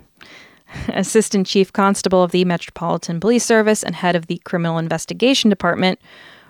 Assistant 0.89 1.47
Chief 1.47 1.73
Constable 1.73 2.23
of 2.23 2.31
the 2.31 2.45
Metropolitan 2.45 3.20
Police 3.20 3.45
Service 3.45 3.82
and 3.82 3.95
head 3.95 4.16
of 4.16 4.27
the 4.27 4.39
Criminal 4.45 4.78
Investigation 4.78 5.51
Department, 5.51 6.01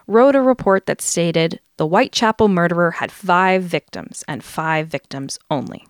wrote 0.07 0.35
a 0.35 0.41
report 0.41 0.87
that 0.87 1.01
stated 1.01 1.61
the 1.77 1.87
Whitechapel 1.87 2.49
murderer 2.49 2.93
had 2.93 3.13
five 3.13 3.63
victims 3.63 4.25
and 4.27 4.43
five 4.43 4.89
victims 4.89 5.39
only. 5.51 5.87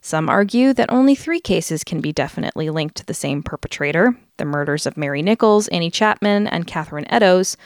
Some 0.00 0.28
argue 0.28 0.72
that 0.74 0.90
only 0.90 1.14
three 1.14 1.40
cases 1.40 1.84
can 1.84 2.00
be 2.00 2.12
definitely 2.12 2.70
linked 2.70 2.96
to 2.96 3.06
the 3.06 3.14
same 3.14 3.42
perpetrator 3.42 4.16
the 4.36 4.44
murders 4.44 4.86
of 4.86 4.96
Mary 4.96 5.22
Nichols, 5.22 5.68
Annie 5.68 5.90
Chapman, 5.90 6.48
and 6.48 6.66
Catherine 6.66 7.06
Eddowes, 7.08 7.56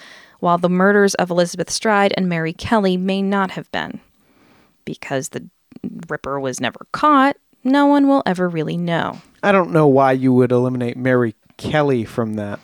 while 0.41 0.59
the 0.59 0.69
murders 0.69 1.15
of 1.15 1.31
Elizabeth 1.31 1.71
Stride 1.71 2.13
and 2.17 2.29
Mary 2.29 2.53
Kelly 2.53 2.99
may 2.99 3.23
not 3.23 3.53
have 3.53 3.71
been. 3.73 4.01
Because 4.85 5.31
the 5.31 5.49
Ripper 6.09 6.39
was 6.39 6.61
never 6.61 6.87
caught, 6.93 7.37
no 7.65 7.87
one 7.87 8.07
will 8.07 8.23
ever 8.27 8.49
really 8.49 8.77
know. 8.77 9.21
I 9.47 9.53
don't 9.53 9.71
know 9.71 9.87
why 9.87 10.11
you 10.13 10.33
would 10.33 10.51
eliminate 10.51 10.97
Mary 10.97 11.37
Kelly 11.57 12.05
from 12.05 12.35
that. 12.35 12.59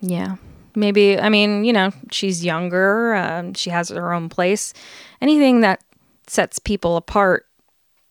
Yeah. 0.00 0.36
Maybe, 0.74 1.18
I 1.18 1.28
mean, 1.28 1.64
you 1.64 1.72
know, 1.74 1.90
she's 2.10 2.44
younger, 2.44 3.14
um, 3.16 3.52
she 3.54 3.68
has 3.70 3.90
her 3.90 4.14
own 4.14 4.28
place. 4.30 4.72
Anything 5.20 5.60
that 5.60 5.82
sets 6.26 6.58
people 6.58 6.96
apart 6.96 7.44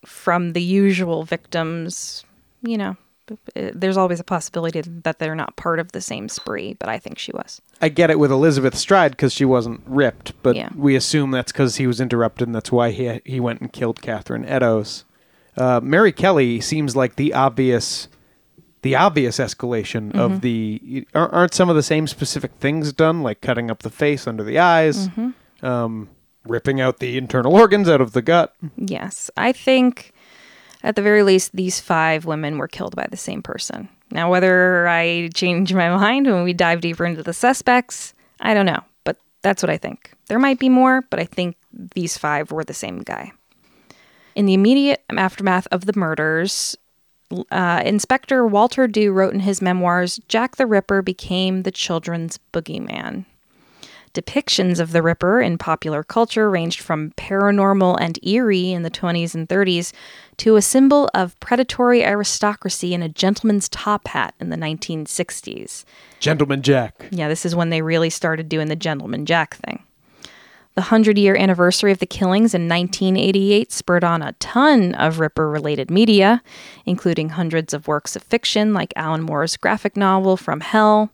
from 0.05 0.53
the 0.53 0.61
usual 0.61 1.23
victims, 1.23 2.23
you 2.61 2.77
know, 2.77 2.95
uh, 3.31 3.71
there's 3.73 3.97
always 3.97 4.19
a 4.19 4.23
possibility 4.23 4.81
that 4.81 5.19
they're 5.19 5.35
not 5.35 5.55
part 5.55 5.79
of 5.79 5.91
the 5.91 6.01
same 6.01 6.29
spree, 6.29 6.75
but 6.79 6.89
I 6.89 6.99
think 6.99 7.17
she 7.17 7.31
was. 7.31 7.61
I 7.81 7.89
get 7.89 8.09
it 8.11 8.19
with 8.19 8.31
Elizabeth 8.31 8.75
Stride 8.75 9.11
because 9.11 9.33
she 9.33 9.45
wasn't 9.45 9.81
ripped, 9.85 10.33
but 10.43 10.55
Yeah. 10.55 10.69
we 10.75 10.95
assume 10.95 11.31
that's 11.31 11.51
because 11.51 11.77
he 11.77 11.87
was 11.87 11.99
interrupted 12.01 12.47
and 12.47 12.53
that's 12.55 12.71
why 12.71 12.91
he 12.91 13.19
he 13.25 13.39
went 13.39 13.61
and 13.61 13.71
killed 13.73 14.01
Catherine 14.01 14.45
Eddowes. 14.45 15.05
Uh, 15.59 15.79
Mary 15.83 16.11
Kelly 16.11 16.61
seems 16.61 16.95
like 16.95 17.15
the 17.17 17.33
obvious, 17.33 18.07
the 18.81 18.95
obvious 18.95 19.37
escalation 19.37 20.11
Mm-hmm. 20.11 20.19
of 20.19 20.41
the. 20.41 21.05
Aren't 21.13 21.53
some 21.53 21.69
of 21.69 21.75
the 21.75 21.83
same 21.83 22.07
specific 22.07 22.51
things 22.59 22.93
done, 22.93 23.21
like 23.21 23.41
cutting 23.41 23.69
up 23.69 23.83
the 23.83 23.89
face 23.89 24.25
under 24.27 24.43
the 24.43 24.57
eyes, 24.59 25.09
Mm-hmm. 25.09 25.65
um, 25.65 26.09
ripping 26.45 26.79
out 26.81 26.99
the 26.99 27.17
internal 27.17 27.53
organs 27.55 27.89
out 27.89 28.01
of 28.01 28.13
the 28.13 28.21
gut? 28.21 28.55
Yes. 28.77 29.29
I 29.37 29.51
think 29.51 30.13
at 30.81 30.95
the 30.95 31.01
very 31.01 31.23
least, 31.23 31.53
these 31.55 31.79
five 31.81 32.23
women 32.25 32.57
were 32.57 32.69
killed 32.69 32.95
by 32.95 33.05
the 33.11 33.17
same 33.17 33.41
person. 33.43 33.89
Now, 34.11 34.31
whether 34.31 34.87
I 34.87 35.29
change 35.33 35.73
my 35.73 35.89
mind 35.95 36.25
when 36.25 36.43
we 36.43 36.53
dive 36.53 36.79
deeper 36.81 37.05
into 37.05 37.21
the 37.21 37.33
suspects, 37.33 38.13
I 38.39 38.53
don't 38.53 38.65
know, 38.65 38.81
but 39.03 39.17
that's 39.41 39.61
what 39.61 39.69
I 39.69 39.77
think. 39.77 40.13
There 40.29 40.39
might 40.39 40.57
be 40.57 40.69
more, 40.69 41.01
but 41.09 41.19
I 41.19 41.25
think 41.25 41.57
these 41.73 42.17
five 42.17 42.51
were 42.51 42.63
the 42.63 42.73
same 42.73 42.99
guy. 42.99 43.33
In 44.35 44.45
the 44.45 44.53
immediate 44.53 45.03
aftermath 45.09 45.67
of 45.71 45.85
the 45.85 45.97
murders, 45.97 46.77
uh, 47.51 47.81
Inspector 47.85 48.47
Walter 48.47 48.87
Dew 48.87 49.11
wrote 49.11 49.33
in 49.33 49.41
his 49.41 49.61
memoirs 49.61 50.19
Jack 50.27 50.55
the 50.55 50.65
Ripper 50.65 51.01
became 51.01 51.63
the 51.63 51.71
children's 51.71 52.39
boogeyman. 52.53 53.25
Depictions 54.13 54.79
of 54.79 54.91
the 54.91 55.03
Ripper 55.03 55.39
in 55.39 55.59
popular 55.59 56.03
culture 56.03 56.49
ranged 56.49 56.79
from 56.81 57.11
paranormal 57.11 57.97
and 58.01 58.17
eerie 58.25 58.71
in 58.71 58.81
the 58.81 58.89
20s 58.89 59.35
and 59.35 59.47
30s 59.47 59.93
to 60.37 60.55
a 60.55 60.63
symbol 60.63 61.09
of 61.13 61.39
predatory 61.39 62.03
aristocracy 62.03 62.95
in 62.95 63.03
a 63.03 63.09
gentleman's 63.09 63.69
top 63.69 64.07
hat 64.07 64.33
in 64.39 64.49
the 64.49 64.57
1960s. 64.57 65.85
Gentleman 66.19 66.63
Jack. 66.63 67.07
Yeah, 67.11 67.27
this 67.27 67.45
is 67.45 67.55
when 67.55 67.69
they 67.69 67.83
really 67.83 68.09
started 68.09 68.49
doing 68.49 68.67
the 68.67 68.75
gentleman 68.75 69.27
jack 69.27 69.55
thing. 69.55 69.83
The 70.75 70.81
100 70.81 71.17
year 71.17 71.35
anniversary 71.35 71.91
of 71.91 71.99
the 71.99 72.05
killings 72.05 72.53
in 72.53 72.69
1988 72.69 73.71
spurred 73.71 74.03
on 74.03 74.21
a 74.21 74.33
ton 74.33 74.95
of 74.95 75.19
Ripper 75.19 75.49
related 75.49 75.91
media, 75.91 76.41
including 76.85 77.29
hundreds 77.29 77.73
of 77.73 77.87
works 77.87 78.15
of 78.15 78.23
fiction 78.23 78.73
like 78.73 78.93
Alan 78.95 79.23
Moore's 79.23 79.57
graphic 79.57 79.97
novel 79.97 80.37
From 80.37 80.61
Hell, 80.61 81.11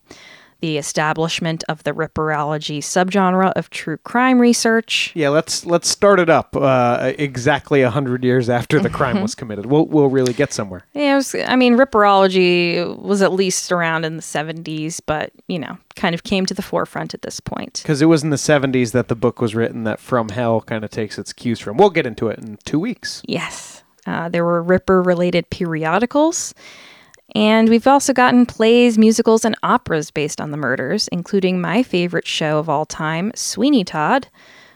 the 0.66 0.78
establishment 0.78 1.62
of 1.68 1.84
the 1.84 1.92
Ripperology 1.92 2.78
subgenre 2.78 3.52
of 3.54 3.70
true 3.70 3.98
crime 3.98 4.40
research. 4.40 5.12
Yeah, 5.14 5.28
let's 5.28 5.64
let's 5.64 5.88
start 5.88 6.18
it 6.18 6.28
up 6.28 6.56
uh, 6.56 7.12
exactly 7.18 7.82
a 7.82 7.90
hundred 7.90 8.24
years 8.24 8.50
after 8.50 8.80
the 8.80 8.90
crime 8.90 9.22
was 9.22 9.34
committed. 9.40 9.66
We'll 9.66 9.86
we'll 9.86 10.08
really 10.08 10.32
get 10.32 10.52
somewhere. 10.52 10.82
Yeah, 10.92 11.12
it 11.12 11.16
was, 11.16 11.34
I 11.34 11.54
mean, 11.54 11.76
Ripperology 11.76 12.98
was 12.98 13.22
at 13.22 13.32
least 13.32 13.70
around 13.70 14.04
in 14.04 14.16
the 14.16 14.22
70s, 14.22 15.00
but, 15.04 15.30
you 15.46 15.58
know, 15.58 15.78
kind 15.94 16.14
of 16.14 16.24
came 16.24 16.46
to 16.46 16.54
the 16.54 16.62
forefront 16.62 17.14
at 17.14 17.22
this 17.22 17.38
point. 17.38 17.80
Because 17.82 18.02
it 18.02 18.06
was 18.06 18.24
in 18.24 18.30
the 18.30 18.36
70s 18.36 18.92
that 18.92 19.08
the 19.08 19.14
book 19.14 19.40
was 19.40 19.54
written 19.54 19.84
that 19.84 20.00
From 20.00 20.30
Hell 20.30 20.62
kind 20.62 20.84
of 20.84 20.90
takes 20.90 21.18
its 21.18 21.32
cues 21.32 21.60
from. 21.60 21.76
We'll 21.76 21.90
get 21.90 22.06
into 22.06 22.28
it 22.28 22.38
in 22.38 22.58
two 22.64 22.80
weeks. 22.80 23.22
Yes. 23.26 23.84
Uh, 24.06 24.28
there 24.28 24.44
were 24.44 24.62
Ripper 24.62 25.02
related 25.02 25.50
periodicals. 25.50 26.54
And 27.34 27.68
we've 27.68 27.86
also 27.86 28.12
gotten 28.12 28.46
plays, 28.46 28.96
musicals, 28.96 29.44
and 29.44 29.56
operas 29.62 30.10
based 30.10 30.40
on 30.40 30.52
the 30.52 30.56
murders, 30.56 31.08
including 31.08 31.60
my 31.60 31.82
favorite 31.82 32.26
show 32.26 32.58
of 32.58 32.68
all 32.68 32.86
time, 32.86 33.32
Sweeney 33.34 33.84
Todd, 33.84 34.28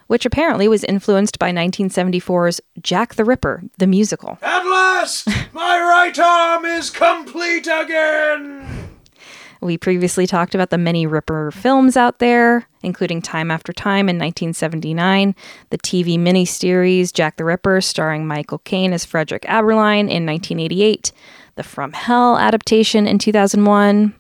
which 0.09 0.27
apparently 0.27 0.67
was 0.67 0.83
influenced 0.85 1.39
by 1.39 1.53
1974's 1.53 2.61
Jack 2.83 3.15
the 3.15 3.25
Ripper, 3.25 3.63
the 3.79 3.87
musical. 3.87 4.39
At 4.43 4.65
last, 4.65 5.29
my 5.53 5.79
right 5.79 6.19
arm 6.19 6.65
is 6.65 6.91
complete 6.91 7.69
again. 7.73 8.67
We 9.61 9.77
previously 9.77 10.27
talked 10.27 10.55
about 10.55 10.71
the 10.71 10.79
many 10.79 11.07
Ripper 11.07 11.51
films 11.51 11.97
out 11.97 12.19
there, 12.19 12.67
including 12.83 13.21
Time 13.21 13.51
After 13.51 13.73
Time 13.75 14.09
in 14.09 14.17
1979, 14.17 15.35
the 15.69 15.79
TV 15.79 16.19
miniseries 16.19 17.13
Jack 17.13 17.37
the 17.37 17.45
Ripper, 17.45 17.81
starring 17.83 18.27
Michael 18.27 18.59
Caine 18.59 18.95
as 18.95 19.05
Frederick 19.05 19.43
Abberline 19.43 20.09
in 20.09 20.25
1988, 20.25 21.13
the 21.61 21.65
From 21.65 21.93
Hell 21.93 22.39
adaptation 22.39 23.07
in 23.07 23.19
2001, 23.19 24.15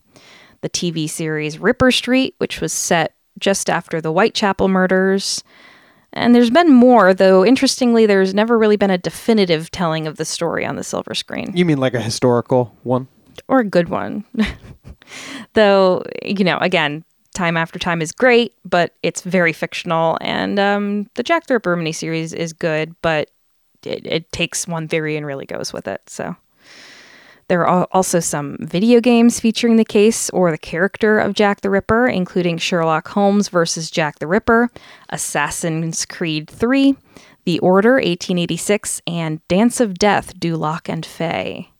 the 0.60 0.68
TV 0.68 1.08
series 1.08 1.58
Ripper 1.58 1.90
Street, 1.90 2.34
which 2.36 2.60
was 2.60 2.70
set 2.70 3.14
just 3.38 3.70
after 3.70 3.98
the 3.98 4.10
Whitechapel 4.12 4.68
murders. 4.68 5.42
And 6.12 6.34
there's 6.34 6.50
been 6.50 6.70
more, 6.70 7.14
though 7.14 7.42
interestingly, 7.42 8.04
there's 8.04 8.34
never 8.34 8.58
really 8.58 8.76
been 8.76 8.90
a 8.90 8.98
definitive 8.98 9.70
telling 9.70 10.06
of 10.06 10.18
the 10.18 10.26
story 10.26 10.66
on 10.66 10.76
the 10.76 10.84
silver 10.84 11.14
screen 11.14 11.52
You 11.54 11.64
mean 11.64 11.78
like 11.78 11.94
a 11.94 12.02
historical 12.02 12.76
one? 12.82 13.08
or 13.48 13.60
a 13.60 13.64
good 13.64 13.88
one. 13.88 14.22
Though, 15.54 16.04
you 16.22 16.44
know, 16.44 16.58
again, 16.58 17.04
Time 17.34 17.56
After 17.56 17.78
Time 17.78 18.02
is 18.02 18.12
great, 18.12 18.52
but 18.66 18.92
it's 19.02 19.22
very 19.22 19.54
fictional. 19.54 20.18
And 20.20 20.58
um, 20.58 21.08
the 21.14 21.22
Jack 21.22 21.46
the 21.46 21.54
Ripper 21.54 21.74
miniseries 21.74 22.34
is 22.34 22.52
good, 22.52 22.94
but 23.00 23.30
it, 23.82 24.04
it 24.04 24.30
takes 24.30 24.68
one 24.68 24.88
theory 24.88 25.16
and 25.16 25.24
really 25.24 25.46
goes 25.46 25.72
with 25.72 25.88
it. 25.88 26.02
So 26.06 26.36
there 27.50 27.66
are 27.66 27.88
also 27.90 28.20
some 28.20 28.56
video 28.60 29.00
games 29.00 29.40
featuring 29.40 29.74
the 29.74 29.84
case 29.84 30.30
or 30.30 30.52
the 30.52 30.56
character 30.56 31.18
of 31.18 31.34
Jack 31.34 31.62
the 31.62 31.68
Ripper, 31.68 32.06
including 32.06 32.58
Sherlock 32.58 33.08
Holmes 33.08 33.48
versus 33.48 33.90
Jack 33.90 34.20
the 34.20 34.28
Ripper, 34.28 34.70
Assassin's 35.08 36.06
Creed 36.06 36.48
3, 36.48 36.94
The 37.46 37.58
Order 37.58 37.94
1886, 37.94 39.02
and 39.04 39.46
Dance 39.48 39.80
of 39.80 39.98
Death 39.98 40.38
Du 40.38 40.56
Lac 40.56 40.88
and 40.88 41.04
Fey. 41.04 41.70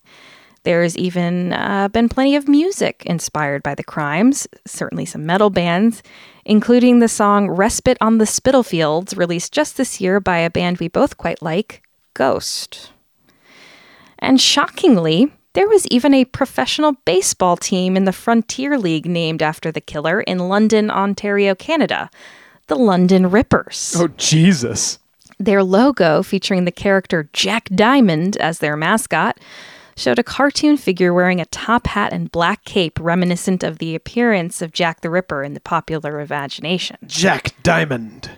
There's 0.65 0.99
even 0.99 1.53
uh, 1.53 1.87
been 1.87 2.09
plenty 2.09 2.35
of 2.35 2.49
music 2.49 3.05
inspired 3.07 3.63
by 3.63 3.77
the 3.77 3.85
crimes, 3.85 4.49
certainly 4.67 5.05
some 5.05 5.25
metal 5.25 5.51
bands, 5.51 6.03
including 6.45 6.99
the 6.99 7.07
song 7.07 7.49
Respite 7.49 7.99
on 8.01 8.19
the 8.19 8.27
Spitalfields, 8.27 9.17
released 9.17 9.53
just 9.53 9.77
this 9.77 10.01
year 10.01 10.19
by 10.19 10.39
a 10.39 10.51
band 10.51 10.79
we 10.79 10.89
both 10.89 11.17
quite 11.17 11.41
like, 11.41 11.85
Ghost. 12.15 12.91
And 14.19 14.41
shockingly, 14.41 15.33
there 15.53 15.69
was 15.69 15.87
even 15.89 16.15
a 16.15 16.25
professional 16.25 16.93
baseball 17.05 17.57
team 17.57 17.97
in 17.97 18.05
the 18.05 18.13
Frontier 18.13 18.79
League 18.79 19.07
named 19.07 19.43
after 19.43 19.73
the 19.73 19.81
killer 19.81 20.21
in 20.21 20.39
London, 20.39 20.91
Ontario, 20.91 21.55
Canada, 21.55 22.11
the 22.69 22.77
London 22.77 23.31
Rippers. 23.31 23.97
Oh, 23.99 24.09
Jesus. 24.17 24.99
Their 25.39 25.65
logo, 25.65 26.23
featuring 26.23 26.67
the 26.67 26.73
character 26.73 27.29
Jack 27.33 27.69
Diamond 27.75 28.37
as 28.37 28.59
their 28.59 28.77
mascot, 28.77 29.41
showed 29.97 30.19
a 30.19 30.23
cartoon 30.23 30.77
figure 30.77 31.13
wearing 31.13 31.41
a 31.41 31.47
top 31.47 31.87
hat 31.89 32.13
and 32.13 32.31
black 32.31 32.65
cape 32.65 32.99
reminiscent 33.01 33.65
of 33.65 33.79
the 33.79 33.95
appearance 33.95 34.63
of 34.63 34.73
Jack 34.73 35.01
the 35.01 35.11
Ripper 35.11 35.43
in 35.43 35.55
the 35.55 35.61
popular 35.61 36.21
imagination. 36.21 36.97
Jack 37.07 37.55
Diamond. 37.63 38.31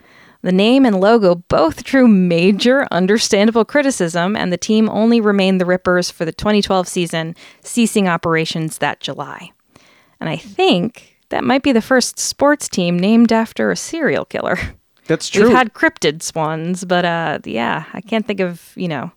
The 0.42 0.52
name 0.52 0.84
and 0.84 1.00
logo 1.00 1.36
both 1.36 1.84
drew 1.84 2.08
major, 2.08 2.86
understandable 2.90 3.64
criticism, 3.64 4.34
and 4.34 4.52
the 4.52 4.56
team 4.56 4.88
only 4.88 5.20
remained 5.20 5.60
the 5.60 5.66
Rippers 5.66 6.10
for 6.10 6.24
the 6.24 6.32
2012 6.32 6.88
season, 6.88 7.36
ceasing 7.62 8.08
operations 8.08 8.78
that 8.78 8.98
July. 8.98 9.52
And 10.20 10.28
I 10.28 10.36
think 10.36 11.16
that 11.28 11.44
might 11.44 11.62
be 11.62 11.70
the 11.70 11.80
first 11.80 12.18
sports 12.18 12.68
team 12.68 12.98
named 12.98 13.32
after 13.32 13.70
a 13.70 13.76
serial 13.76 14.24
killer. 14.24 14.58
That's 15.06 15.28
true. 15.28 15.44
We've 15.44 15.52
had 15.56 15.74
cryptids 15.74 16.34
ones, 16.34 16.84
but 16.84 17.04
uh, 17.04 17.38
yeah, 17.44 17.84
I 17.92 18.00
can't 18.00 18.26
think 18.26 18.40
of, 18.40 18.72
you 18.76 18.88
know, 18.88 19.12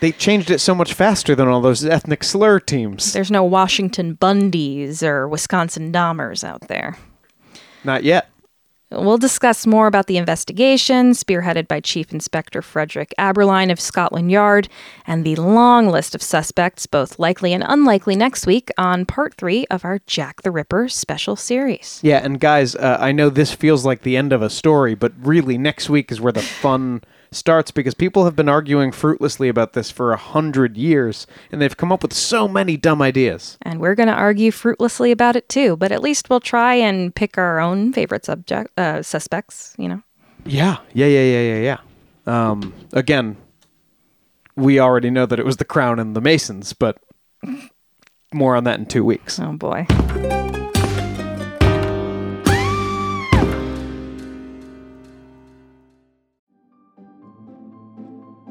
they 0.00 0.12
changed 0.12 0.50
it 0.50 0.60
so 0.60 0.74
much 0.74 0.92
faster 0.92 1.34
than 1.34 1.48
all 1.48 1.60
those 1.60 1.84
ethnic 1.84 2.22
slur 2.22 2.60
teams. 2.60 3.12
there's 3.12 3.30
no 3.30 3.42
Washington 3.42 4.16
Bundys 4.16 5.02
or 5.02 5.26
Wisconsin 5.26 5.92
Dahmers 5.92 6.44
out 6.44 6.68
there. 6.68 6.96
Not 7.84 8.04
yet. 8.04 8.28
We'll 8.90 9.18
discuss 9.18 9.66
more 9.66 9.86
about 9.86 10.06
the 10.06 10.16
investigation, 10.16 11.10
spearheaded 11.10 11.68
by 11.68 11.80
Chief 11.80 12.10
Inspector 12.10 12.62
Frederick 12.62 13.12
Abberline 13.18 13.70
of 13.70 13.78
Scotland 13.78 14.30
Yard, 14.30 14.66
and 15.06 15.26
the 15.26 15.36
long 15.36 15.88
list 15.88 16.14
of 16.14 16.22
suspects, 16.22 16.86
both 16.86 17.18
likely 17.18 17.52
and 17.52 17.62
unlikely, 17.66 18.16
next 18.16 18.46
week 18.46 18.70
on 18.78 19.04
part 19.04 19.34
three 19.34 19.66
of 19.66 19.84
our 19.84 19.98
Jack 20.06 20.40
the 20.40 20.50
Ripper 20.50 20.88
special 20.88 21.36
series. 21.36 22.00
Yeah, 22.02 22.24
and 22.24 22.40
guys, 22.40 22.74
uh, 22.76 22.96
I 22.98 23.12
know 23.12 23.28
this 23.28 23.52
feels 23.52 23.84
like 23.84 24.02
the 24.02 24.16
end 24.16 24.32
of 24.32 24.40
a 24.40 24.48
story, 24.48 24.94
but 24.94 25.12
really, 25.20 25.58
next 25.58 25.90
week 25.90 26.10
is 26.10 26.18
where 26.18 26.32
the 26.32 26.40
fun 26.40 27.02
starts 27.30 27.70
because 27.70 27.94
people 27.94 28.24
have 28.24 28.36
been 28.36 28.48
arguing 28.48 28.92
fruitlessly 28.92 29.48
about 29.48 29.72
this 29.72 29.90
for 29.90 30.12
a 30.12 30.16
hundred 30.16 30.76
years, 30.76 31.26
and 31.52 31.60
they've 31.60 31.76
come 31.76 31.92
up 31.92 32.02
with 32.02 32.12
so 32.12 32.48
many 32.48 32.76
dumb 32.76 33.02
ideas. 33.02 33.58
And 33.62 33.80
we're 33.80 33.94
going 33.94 34.08
to 34.08 34.14
argue 34.14 34.50
fruitlessly 34.50 35.12
about 35.12 35.36
it 35.36 35.48
too, 35.48 35.76
but 35.76 35.92
at 35.92 36.02
least 36.02 36.30
we'll 36.30 36.40
try 36.40 36.74
and 36.74 37.14
pick 37.14 37.38
our 37.38 37.60
own 37.60 37.92
favorite 37.92 38.24
subject 38.24 38.78
uh, 38.78 39.02
suspects, 39.02 39.74
you 39.78 39.88
know. 39.88 40.02
Yeah, 40.44 40.78
yeah, 40.92 41.06
yeah, 41.06 41.22
yeah, 41.22 41.54
yeah, 41.54 41.78
yeah. 42.26 42.50
Um, 42.50 42.74
again, 42.92 43.36
we 44.56 44.80
already 44.80 45.10
know 45.10 45.26
that 45.26 45.38
it 45.38 45.46
was 45.46 45.56
the 45.58 45.64
Crown 45.64 45.98
and 45.98 46.14
the 46.14 46.20
Masons, 46.20 46.72
but 46.72 46.98
more 48.32 48.56
on 48.56 48.64
that 48.64 48.78
in 48.78 48.86
two 48.86 49.04
weeks. 49.04 49.38
Oh 49.38 49.52
boy. 49.52 49.86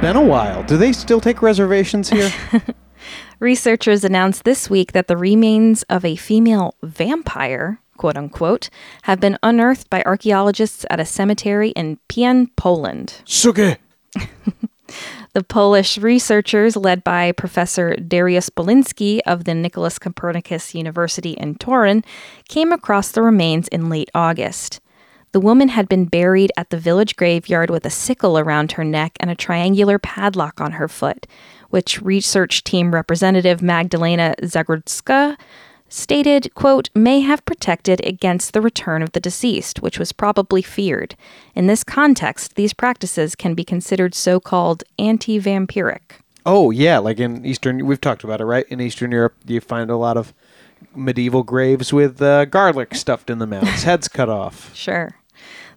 Been 0.00 0.14
a 0.14 0.22
while. 0.22 0.62
Do 0.62 0.76
they 0.76 0.92
still 0.92 1.20
take 1.20 1.42
reservations 1.42 2.08
here? 2.08 2.32
Researchers 3.40 4.04
announced 4.04 4.44
this 4.44 4.70
week 4.70 4.92
that 4.92 5.08
the 5.08 5.16
remains 5.16 5.82
of 5.84 6.04
a 6.04 6.14
female 6.14 6.76
vampire, 6.84 7.80
quote 7.96 8.16
unquote, 8.16 8.70
have 9.02 9.18
been 9.18 9.38
unearthed 9.42 9.90
by 9.90 10.04
archaeologists 10.06 10.86
at 10.88 11.00
a 11.00 11.04
cemetery 11.04 11.70
in 11.70 11.98
Pien, 12.08 12.46
Poland. 12.56 13.22
Suge! 13.26 13.76
The 15.34 15.44
Polish 15.44 15.98
researchers, 15.98 16.74
led 16.74 17.04
by 17.04 17.32
Professor 17.32 17.94
Dariusz 17.96 18.50
Poliński 18.50 19.20
of 19.26 19.44
the 19.44 19.54
Nicholas 19.54 19.98
Copernicus 19.98 20.74
University 20.74 21.32
in 21.32 21.56
Torun, 21.56 22.04
came 22.48 22.72
across 22.72 23.10
the 23.10 23.22
remains 23.22 23.68
in 23.68 23.90
late 23.90 24.10
August. 24.14 24.80
The 25.32 25.40
woman 25.40 25.68
had 25.68 25.88
been 25.88 26.06
buried 26.06 26.52
at 26.56 26.70
the 26.70 26.78
village 26.78 27.16
graveyard 27.16 27.68
with 27.70 27.84
a 27.84 27.90
sickle 27.90 28.38
around 28.38 28.72
her 28.72 28.84
neck 28.84 29.16
and 29.20 29.30
a 29.30 29.34
triangular 29.34 29.98
padlock 29.98 30.60
on 30.60 30.72
her 30.72 30.88
foot, 30.88 31.26
which 31.70 32.00
research 32.00 32.64
team 32.64 32.94
representative 32.94 33.60
Magdalena 33.60 34.34
Zagrodzka 34.42 35.36
stated, 35.90 36.54
quote, 36.54 36.88
may 36.94 37.20
have 37.20 37.44
protected 37.44 38.04
against 38.06 38.52
the 38.52 38.60
return 38.60 39.02
of 39.02 39.12
the 39.12 39.20
deceased, 39.20 39.82
which 39.82 39.98
was 39.98 40.12
probably 40.12 40.62
feared. 40.62 41.14
In 41.54 41.66
this 41.66 41.84
context, 41.84 42.54
these 42.54 42.72
practices 42.72 43.34
can 43.34 43.54
be 43.54 43.64
considered 43.64 44.14
so-called 44.14 44.84
anti-vampiric. 44.98 46.20
oh, 46.46 46.70
yeah, 46.70 46.98
like 46.98 47.18
in 47.18 47.44
Eastern, 47.44 47.84
we've 47.86 48.00
talked 48.00 48.24
about 48.24 48.40
it, 48.40 48.44
right? 48.44 48.66
In 48.68 48.80
Eastern 48.80 49.12
Europe, 49.12 49.34
you 49.46 49.60
find 49.60 49.90
a 49.90 49.96
lot 49.96 50.16
of 50.16 50.32
medieval 50.94 51.42
graves 51.42 51.92
with 51.92 52.22
uh, 52.22 52.44
garlic 52.46 52.94
stuffed 52.94 53.28
in 53.28 53.38
the 53.38 53.46
mouths, 53.46 53.82
heads 53.82 54.08
cut 54.08 54.28
off. 54.28 54.74
Sure. 54.78 55.14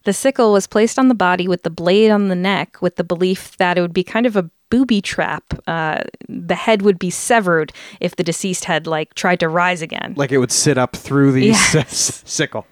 The 0.03 0.13
sickle 0.13 0.51
was 0.51 0.65
placed 0.67 0.97
on 0.97 1.07
the 1.09 1.15
body 1.15 1.47
with 1.47 1.63
the 1.63 1.69
blade 1.69 2.09
on 2.11 2.27
the 2.27 2.35
neck 2.35 2.81
with 2.81 2.95
the 2.95 3.03
belief 3.03 3.55
that 3.57 3.77
it 3.77 3.81
would 3.81 3.93
be 3.93 4.03
kind 4.03 4.25
of 4.25 4.35
a 4.35 4.49
booby 4.69 5.01
trap. 5.01 5.43
Uh, 5.67 5.99
the 6.29 6.55
head 6.55 6.81
would 6.81 6.97
be 6.97 7.09
severed 7.09 7.71
if 7.99 8.15
the 8.15 8.23
deceased 8.23 8.65
had, 8.65 8.87
like, 8.87 9.13
tried 9.15 9.39
to 9.41 9.47
rise 9.47 9.81
again. 9.81 10.13
Like 10.17 10.31
it 10.31 10.37
would 10.39 10.51
sit 10.51 10.77
up 10.77 10.95
through 10.95 11.33
the 11.33 11.47
Yes. 11.47 11.75
s- 11.75 12.23
sickle. 12.25 12.65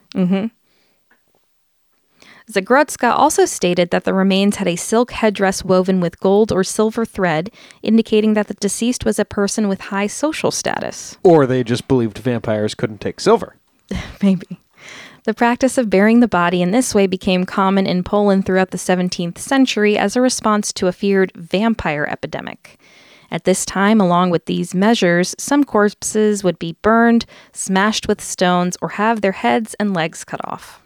Zagrodzka 2.51 3.11
also 3.11 3.45
stated 3.45 3.91
that 3.91 4.05
the 4.05 4.13
remains 4.13 4.55
had 4.55 4.67
a 4.67 4.75
silk 4.75 5.11
headdress 5.11 5.63
woven 5.63 5.99
with 5.99 6.19
gold 6.19 6.51
or 6.51 6.63
silver 6.63 7.05
thread, 7.05 7.51
indicating 7.83 8.33
that 8.33 8.47
the 8.47 8.55
deceased 8.55 9.05
was 9.05 9.19
a 9.19 9.25
person 9.25 9.67
with 9.67 9.81
high 9.81 10.07
social 10.07 10.49
status. 10.49 11.17
Or 11.21 11.45
they 11.45 11.63
just 11.63 11.87
believed 11.87 12.17
vampires 12.17 12.73
couldn't 12.73 13.01
take 13.01 13.19
silver. 13.19 13.55
Maybe. 14.23 14.59
The 15.25 15.33
practice 15.33 15.77
of 15.77 15.89
burying 15.89 16.21
the 16.21 16.27
body 16.27 16.61
in 16.61 16.71
this 16.71 16.95
way 16.95 17.05
became 17.05 17.45
common 17.45 17.85
in 17.85 18.03
Poland 18.03 18.45
throughout 18.45 18.71
the 18.71 18.77
17th 18.77 19.37
century 19.37 19.97
as 19.97 20.15
a 20.15 20.21
response 20.21 20.71
to 20.73 20.87
a 20.87 20.93
feared 20.93 21.31
vampire 21.35 22.07
epidemic. 22.09 22.79
At 23.31 23.43
this 23.43 23.65
time, 23.65 24.01
along 24.01 24.31
with 24.31 24.45
these 24.45 24.73
measures, 24.73 25.35
some 25.37 25.63
corpses 25.63 26.43
would 26.43 26.57
be 26.57 26.77
burned, 26.81 27.25
smashed 27.51 28.07
with 28.07 28.21
stones, 28.21 28.77
or 28.81 28.89
have 28.89 29.21
their 29.21 29.33
heads 29.33 29.75
and 29.79 29.93
legs 29.93 30.23
cut 30.23 30.41
off. 30.43 30.81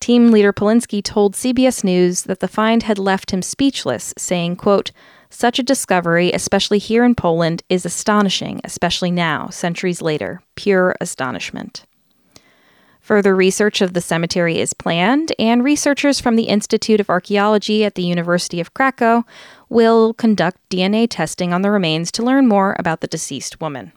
Team 0.00 0.30
leader 0.30 0.52
Poliński 0.52 1.02
told 1.02 1.34
CBS 1.34 1.82
News 1.82 2.22
that 2.22 2.40
the 2.40 2.48
find 2.48 2.84
had 2.84 2.98
left 2.98 3.32
him 3.32 3.42
speechless, 3.42 4.14
saying, 4.16 4.56
quote, 4.56 4.92
such 5.28 5.58
a 5.58 5.62
discovery, 5.62 6.32
especially 6.32 6.78
here 6.78 7.04
in 7.04 7.14
Poland, 7.14 7.62
is 7.68 7.84
astonishing, 7.84 8.60
especially 8.64 9.10
now, 9.10 9.48
centuries 9.48 10.00
later. 10.00 10.40
Pure 10.54 10.94
astonishment. 11.00 11.84
Further 13.08 13.34
research 13.34 13.80
of 13.80 13.94
the 13.94 14.02
cemetery 14.02 14.58
is 14.58 14.74
planned, 14.74 15.32
and 15.38 15.64
researchers 15.64 16.20
from 16.20 16.36
the 16.36 16.42
Institute 16.42 17.00
of 17.00 17.08
Archaeology 17.08 17.82
at 17.82 17.94
the 17.94 18.02
University 18.02 18.60
of 18.60 18.74
Krakow 18.74 19.24
will 19.70 20.12
conduct 20.12 20.60
DNA 20.68 21.06
testing 21.08 21.54
on 21.54 21.62
the 21.62 21.70
remains 21.70 22.12
to 22.12 22.22
learn 22.22 22.46
more 22.46 22.76
about 22.78 23.00
the 23.00 23.06
deceased 23.06 23.62
woman. 23.62 23.92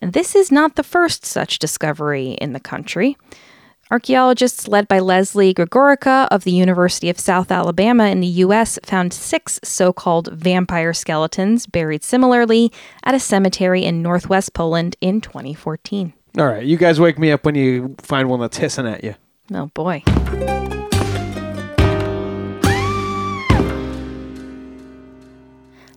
This 0.00 0.34
is 0.34 0.50
not 0.50 0.76
the 0.76 0.82
first 0.82 1.26
such 1.26 1.58
discovery 1.58 2.30
in 2.40 2.54
the 2.54 2.60
country. 2.60 3.18
Archaeologists 3.90 4.66
led 4.66 4.88
by 4.88 4.98
Lesley 4.98 5.52
Gregoricka 5.52 6.28
of 6.30 6.44
the 6.44 6.52
University 6.52 7.10
of 7.10 7.20
South 7.20 7.50
Alabama 7.50 8.06
in 8.06 8.20
the 8.20 8.26
U.S. 8.44 8.78
found 8.84 9.12
six 9.12 9.60
so 9.62 9.92
called 9.92 10.32
vampire 10.32 10.94
skeletons 10.94 11.66
buried 11.66 12.04
similarly 12.04 12.72
at 13.04 13.14
a 13.14 13.20
cemetery 13.20 13.84
in 13.84 14.00
northwest 14.00 14.54
Poland 14.54 14.96
in 15.02 15.20
2014. 15.20 16.14
All 16.38 16.46
right, 16.46 16.64
you 16.64 16.76
guys 16.76 17.00
wake 17.00 17.18
me 17.18 17.32
up 17.32 17.44
when 17.44 17.54
you 17.54 17.96
find 17.98 18.28
one 18.28 18.40
that's 18.40 18.58
hissing 18.58 18.86
at 18.86 19.02
you. 19.02 19.14
Oh 19.52 19.66
boy. 19.74 20.02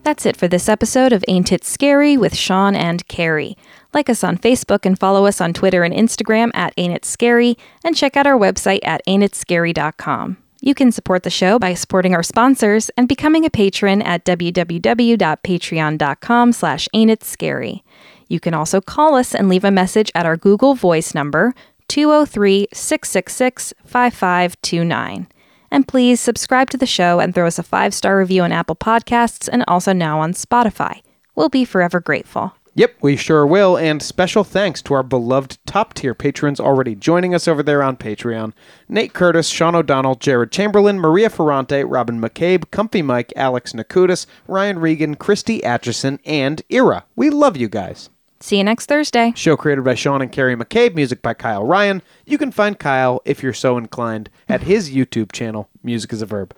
That's 0.04 0.26
it 0.26 0.36
for 0.36 0.50
this 0.50 0.68
episode 0.68 1.14
of 1.14 1.24
Ain't 1.30 1.54
It 1.54 1.64
Scary 1.64 2.18
with 2.18 2.36
Sean 2.36 2.76
and 2.76 3.08
Carrie. 3.08 3.56
Like 3.94 4.10
us 4.10 4.22
on 4.24 4.38
Facebook 4.38 4.86
and 4.86 5.00
follow 5.00 5.26
us 5.26 5.40
on 5.40 5.54
Twitter 5.54 5.84
and 5.84 5.94
Instagram 5.94 6.52
at 6.54 6.74
Ain't 6.76 6.94
It 6.94 7.06
Scary, 7.06 7.58
and 7.86 7.96
check 7.96 8.18
out 8.18 8.28
our 8.28 8.38
website 8.38 8.82
at 8.84 9.02
ain'titscary.com. 9.08 10.38
You 10.60 10.74
can 10.74 10.92
support 10.92 11.24
the 11.24 11.30
show 11.30 11.58
by 11.60 11.74
supporting 11.74 12.16
our 12.16 12.24
sponsors 12.24 12.90
and 12.98 13.08
becoming 13.08 13.46
a 13.46 13.50
patron 13.50 14.02
at 14.02 14.26
www.patreon.com 14.26 16.52
slash 16.52 16.90
ain'titscary. 16.94 17.82
You 18.28 18.40
can 18.40 18.54
also 18.54 18.82
call 18.82 19.16
us 19.16 19.34
and 19.36 19.50
leave 19.50 19.64
a 19.64 19.72
message 19.72 20.12
at 20.16 20.26
our 20.26 20.38
Google 20.38 20.76
Voice 20.76 21.14
number, 21.14 21.54
203 21.88 22.68
666 22.74 23.74
5529. 23.86 25.28
And 25.72 25.88
please 25.88 26.20
subscribe 26.20 26.70
to 26.70 26.78
the 26.78 26.86
show 26.86 27.20
and 27.20 27.34
throw 27.34 27.48
us 27.48 27.58
a 27.58 27.64
five 27.64 27.94
star 27.94 28.18
review 28.18 28.44
on 28.44 28.52
Apple 28.52 28.76
Podcasts 28.76 29.50
and 29.52 29.64
also 29.68 29.92
now 29.92 30.20
on 30.20 30.34
Spotify. 30.34 31.02
We'll 31.36 31.50
be 31.50 31.66
forever 31.66 32.00
grateful. 32.00 32.54
Yep, 32.76 32.96
we 33.02 33.16
sure 33.16 33.46
will. 33.46 33.78
And 33.78 34.02
special 34.02 34.44
thanks 34.44 34.82
to 34.84 34.96
our 34.96 35.04
beloved 35.04 35.60
top 35.66 35.94
tier 35.94 36.16
patrons 36.16 36.60
already 36.60 36.96
joining 36.96 37.36
us 37.36 37.48
over 37.48 37.62
there 37.62 37.84
on 37.84 37.98
Patreon 37.98 38.54
Nate 38.90 39.14
Curtis, 39.14 39.48
Sean 39.48 39.76
O'Donnell, 39.76 40.16
Jared 40.16 40.52
Chamberlain, 40.52 41.00
Maria 41.00 41.30
Ferrante, 41.30 41.84
Robin 41.84 42.20
McCabe, 42.20 42.70
Comfy 42.72 43.04
Mike, 43.04 43.32
Alex 43.36 43.74
Nakutis, 43.74 44.26
Ryan 44.48 44.80
Regan, 44.80 45.16
Christy 45.16 45.64
Atchison, 45.64 46.20
and 46.26 46.64
Ira. 46.72 47.06
We 47.16 47.30
love 47.30 47.58
you 47.58 47.70
guys. 47.70 48.10
See 48.44 48.58
you 48.58 48.66
next 48.66 48.88
Thursday. 48.88 49.32
Show 49.38 49.56
created 49.56 49.86
by 49.86 49.96
Sean 49.96 50.22
and 50.22 50.30
Carrie 50.30 50.58
McCabe, 50.58 50.96
music 50.96 51.22
by 51.22 51.34
Kyle 51.34 51.66
Ryan. 51.66 52.02
You 52.26 52.38
can 52.38 52.52
find 52.52 52.78
Kyle, 52.78 53.22
if 53.24 53.42
you're 53.42 53.54
so 53.54 53.78
inclined, 53.78 54.30
at 54.50 54.64
his 54.64 54.92
YouTube 54.92 55.32
channel, 55.32 55.70
Music 55.82 56.12
is 56.12 56.22
a 56.22 56.26
Verb. 56.26 56.54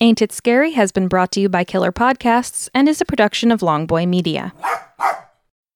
Ain't 0.00 0.22
It 0.22 0.30
Scary 0.30 0.70
has 0.74 0.92
been 0.92 1.08
brought 1.08 1.32
to 1.32 1.40
you 1.40 1.48
by 1.48 1.64
Killer 1.64 1.90
Podcasts 1.90 2.68
and 2.72 2.88
is 2.88 3.00
a 3.00 3.04
production 3.04 3.50
of 3.50 3.58
Longboy 3.58 4.06
Media. 4.06 4.52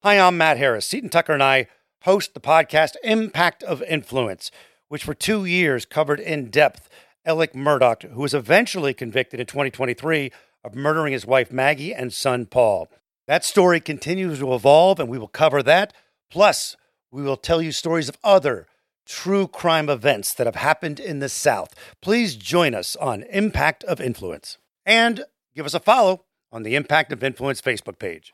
Hi, 0.05 0.21
I'm 0.21 0.39
Matt 0.39 0.59
Harris. 0.59 0.87
Seton 0.87 1.11
Tucker 1.11 1.33
and 1.33 1.43
I 1.43 1.67
host 2.03 2.35
the 2.35 2.41
podcast 2.41 2.95
Impact 3.03 3.65
of 3.65 3.83
Influence, 3.83 4.53
which 4.87 5.03
for 5.03 5.15
two 5.15 5.45
years 5.47 5.85
covered 5.85 6.21
in 6.21 6.51
depth 6.51 6.89
Alec 7.27 7.55
Murdaugh, 7.55 8.09
who 8.13 8.21
was 8.21 8.35
eventually 8.35 8.95
convicted 8.95 9.41
in 9.41 9.47
2023 9.47 10.31
of 10.63 10.77
murdering 10.77 11.13
his 11.13 11.27
wife 11.27 11.51
Maggie 11.51 11.93
and 11.93 12.13
son 12.13 12.47
Paul. 12.47 12.89
That 13.31 13.45
story 13.45 13.79
continues 13.79 14.41
to 14.41 14.55
evolve, 14.55 14.99
and 14.99 15.09
we 15.09 15.17
will 15.17 15.29
cover 15.29 15.63
that. 15.63 15.93
Plus, 16.33 16.77
we 17.13 17.23
will 17.23 17.37
tell 17.37 17.63
you 17.63 17.71
stories 17.71 18.09
of 18.09 18.19
other 18.25 18.67
true 19.07 19.47
crime 19.47 19.89
events 19.89 20.35
that 20.35 20.49
have 20.49 20.57
happened 20.57 20.99
in 20.99 21.21
the 21.21 21.29
South. 21.29 21.73
Please 22.03 22.35
join 22.35 22.75
us 22.75 22.97
on 22.97 23.23
Impact 23.23 23.85
of 23.85 24.01
Influence 24.01 24.59
and 24.85 25.23
give 25.55 25.65
us 25.65 25.75
a 25.75 25.79
follow 25.79 26.25
on 26.51 26.65
the 26.65 26.75
Impact 26.75 27.13
of 27.13 27.23
Influence 27.23 27.63
Facebook 27.63 28.01
page. 28.01 28.33